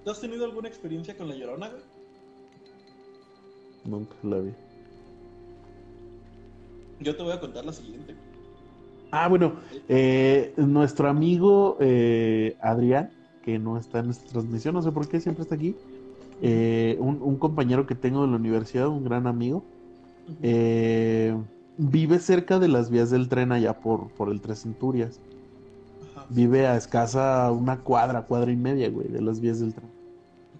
¿Tú 0.03 0.11
has 0.11 0.19
tenido 0.21 0.45
alguna 0.45 0.67
experiencia 0.69 1.15
con 1.15 1.29
la 1.29 1.35
Llorona, 1.35 1.69
güey? 1.69 1.81
Nunca 3.85 4.15
la 4.23 4.39
vi. 4.39 4.51
Yo 6.99 7.15
te 7.15 7.23
voy 7.23 7.33
a 7.33 7.39
contar 7.39 7.63
la 7.65 7.73
siguiente. 7.73 8.13
güey. 8.13 8.32
Ah, 9.15 9.27
bueno, 9.27 9.53
eh, 9.89 10.55
nuestro 10.57 11.07
amigo 11.07 11.77
eh, 11.79 12.57
Adrián, 12.59 13.11
que 13.43 13.59
no 13.59 13.77
está 13.77 13.99
en 13.99 14.09
esta 14.09 14.27
transmisión, 14.31 14.73
no 14.73 14.81
sé 14.81 14.91
por 14.91 15.07
qué 15.07 15.19
siempre 15.21 15.43
está 15.43 15.53
aquí. 15.53 15.75
eh, 16.41 16.97
un, 16.99 17.21
un 17.21 17.37
compañero 17.37 17.85
que 17.85 17.93
tengo 17.93 18.23
de 18.23 18.27
la 18.29 18.37
universidad, 18.37 18.87
un 18.87 19.03
gran 19.03 19.27
amigo, 19.27 19.63
eh, 20.41 21.37
vive 21.77 22.17
cerca 22.17 22.57
de 22.57 22.67
las 22.69 22.89
vías 22.89 23.11
del 23.11 23.29
tren 23.29 23.51
allá 23.51 23.79
por, 23.79 24.09
por 24.09 24.29
el 24.29 24.41
Tres 24.41 24.63
Centurias. 24.63 25.21
Ajá. 26.15 26.25
Vive 26.29 26.65
a 26.65 26.75
escasa 26.75 27.51
una 27.51 27.77
cuadra, 27.81 28.23
cuadra 28.23 28.51
y 28.51 28.55
media, 28.57 28.89
güey, 28.89 29.09
de 29.09 29.21
las 29.21 29.39
vías 29.39 29.59
del 29.59 29.75
tren. 29.75 29.91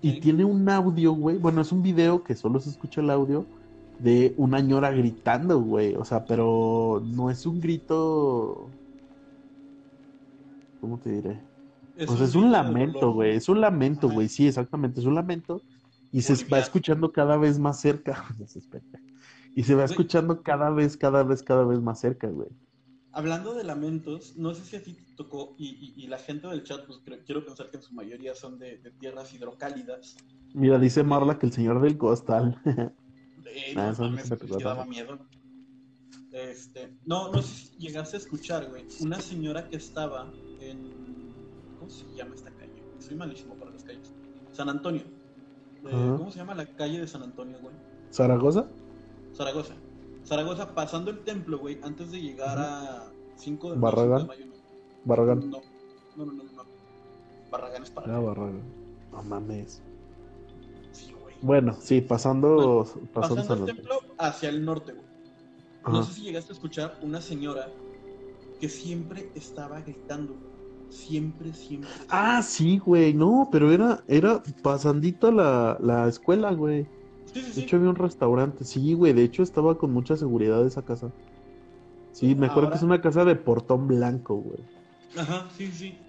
Y 0.02 0.20
tiene 0.20 0.46
un 0.46 0.70
audio, 0.70 1.14
güey. 1.14 1.38
Bueno, 1.40 1.62
es 1.62 1.72
un 1.72 1.82
video 1.82 2.24
que 2.24 2.36
solo 2.36 2.60
se 2.60 2.70
escucha 2.70 3.02
el 3.02 3.10
audio 3.10 3.46
de 3.98 4.34
una 4.38 4.60
ñora 4.62 4.92
gritando, 4.92 5.60
güey. 5.62 5.96
O 5.96 6.06
sea, 6.06 6.26
pero 6.28 7.02
no 7.06 7.30
es 7.30 7.46
un 7.46 7.60
grito. 7.60 8.78
¿Cómo 10.80 11.00
te 11.00 11.10
diré? 11.12 11.48
Pues 12.06 12.22
es 12.22 12.36
un 12.36 12.52
grito 12.52 12.52
de 12.52 12.52
lamento, 12.52 13.12
güey. 13.14 13.36
Es 13.36 13.50
un 13.50 13.62
lamento, 13.62 14.10
güey. 14.10 14.30
Sí, 14.30 14.48
exactamente. 14.48 15.00
Es 15.00 15.06
un 15.06 15.16
lamento. 15.16 15.64
Y 16.12 16.22
se 16.22 16.36
va 16.46 16.60
escuchando 16.60 17.12
cada 17.12 17.38
vez 17.38 17.60
más 17.60 17.80
cerca. 17.82 18.26
Y 19.56 19.64
se 19.64 19.76
va 19.76 19.86
escuchando 19.86 20.42
cada 20.42 20.72
vez, 20.72 20.98
cada 20.98 21.24
vez, 21.24 21.44
cada 21.44 21.64
vez 21.64 21.80
más 21.80 22.00
cerca, 22.00 22.28
güey. 22.28 22.50
Hablando 23.12 23.54
de 23.54 23.64
lamentos, 23.64 24.36
no 24.36 24.54
sé 24.56 24.66
si 24.66 24.76
a 24.76 24.84
ti 24.84 24.94
te 24.96 25.04
tocó, 25.16 25.56
y, 25.60 25.94
y- 25.96 26.04
y 26.04 26.08
la 26.08 26.18
gente 26.18 26.48
del 26.48 26.64
chat, 26.64 26.86
pues 26.88 27.00
creo- 27.06 27.24
quiero 27.24 27.46
pensar 27.46 27.70
que 27.70 27.78
en 27.78 27.84
su 27.84 27.94
mayoría 27.94 28.34
son 28.34 28.58
de, 28.58 28.80
de 28.80 28.92
tierras 28.92 29.32
hidrocálidas. 29.34 30.16
Mira, 30.54 30.80
dice 30.80 31.04
Marla 31.04 31.38
que 31.38 31.46
el 31.46 31.54
señor 31.54 31.82
del 31.82 31.98
costal. 31.98 32.60
Eh, 33.56 33.74
Ah, 33.78 33.94
no 33.98 34.10
me 34.10 34.18
pues, 34.24 34.30
daba 34.50 34.76
tanto. 34.78 34.86
miedo. 34.90 35.20
Este, 36.32 36.92
no, 37.06 37.32
no 37.32 37.42
sé 37.44 37.68
si 37.68 37.78
llegaste 37.78 38.18
a 38.18 38.20
escuchar, 38.20 38.68
güey, 38.70 38.86
una 39.02 39.20
señora 39.20 39.70
que 39.70 39.76
estaba 39.78 40.32
en. 40.60 40.92
¿Cómo 41.78 41.90
se 41.92 42.06
llama 42.16 42.34
esta 42.34 42.50
calle? 42.52 42.82
Soy 43.00 43.16
malísimo 43.16 43.54
para 43.56 43.72
las 43.72 43.84
calles. 43.84 44.12
San 44.52 44.70
Antonio. 44.70 45.02
Eh. 45.86 46.14
¿Cómo 46.18 46.32
se 46.32 46.40
llama 46.40 46.56
la 46.56 46.66
calle 46.66 47.00
de 47.02 47.08
San 47.08 47.22
Antonio, 47.24 47.58
güey? 47.62 47.76
¿Zaragoza? 48.12 48.68
Zaragoza. 49.36 49.76
Zaragoza, 50.26 50.74
pasando 50.74 51.12
el 51.12 51.20
templo, 51.20 51.60
güey, 51.60 51.78
antes 51.84 52.10
de 52.12 52.22
llegar 52.22 52.58
a 52.58 53.12
5 53.36 53.74
de 53.74 53.78
Barragán. 53.80 54.26
mayo. 54.28 54.46
no. 54.48 54.54
Barragán. 55.06 55.50
No, 55.50 55.62
no, 56.16 56.26
no, 56.26 56.34
no. 56.34 56.44
no. 56.44 56.64
Barragán 57.52 57.84
es 57.84 57.92
para 57.92 58.16
Ah. 58.16 58.20
Barragán. 58.20 58.62
No 59.12 59.22
mames. 59.24 59.84
Bueno, 61.44 61.80
sí, 61.82 62.02
pasando, 62.02 62.86
pasando 63.12 63.44
Pasando 63.44 63.64
templo 63.64 64.00
hacia 64.18 64.50
el 64.50 64.64
norte, 64.64 64.94
güey. 64.94 65.10
No 65.90 66.02
Ajá. 66.02 66.04
sé 66.04 66.14
si 66.14 66.22
llegaste 66.24 66.54
a 66.54 66.56
escuchar 66.56 67.00
una 67.02 67.22
señora 67.22 67.74
que 68.60 68.70
siempre 68.70 69.32
estaba 69.36 69.82
gritando. 69.82 70.42
Siempre, 70.90 71.54
siempre. 71.54 72.08
Ah, 72.08 72.42
sí, 72.44 72.78
güey, 72.78 73.14
no, 73.14 73.50
pero 73.52 73.72
era, 73.72 74.04
era 74.08 74.44
pasandito 74.62 75.32
la, 75.32 75.78
la 75.82 76.08
escuela, 76.08 76.54
güey. 76.54 76.92
Sí, 77.26 77.42
sí, 77.44 77.54
De 77.54 77.62
sí. 77.62 77.64
hecho 77.64 77.78
había 77.78 77.90
un 77.90 77.96
restaurante, 77.98 78.66
sí, 78.66 78.94
güey, 78.94 79.14
de 79.14 79.24
hecho 79.24 79.44
estaba 79.44 79.78
con 79.78 79.92
mucha 79.94 80.18
seguridad 80.18 80.66
esa 80.68 80.84
casa. 80.86 81.14
Sí, 82.12 82.36
me 82.36 82.48
acuerdo 82.48 82.70
que 82.70 82.78
es 82.78 82.84
una 82.84 83.02
casa 83.02 83.26
de 83.26 83.36
portón 83.36 83.88
blanco, 83.88 84.36
güey. 84.38 84.70
Ajá, 85.18 85.50
sí, 85.56 85.72
sí. 85.72 86.06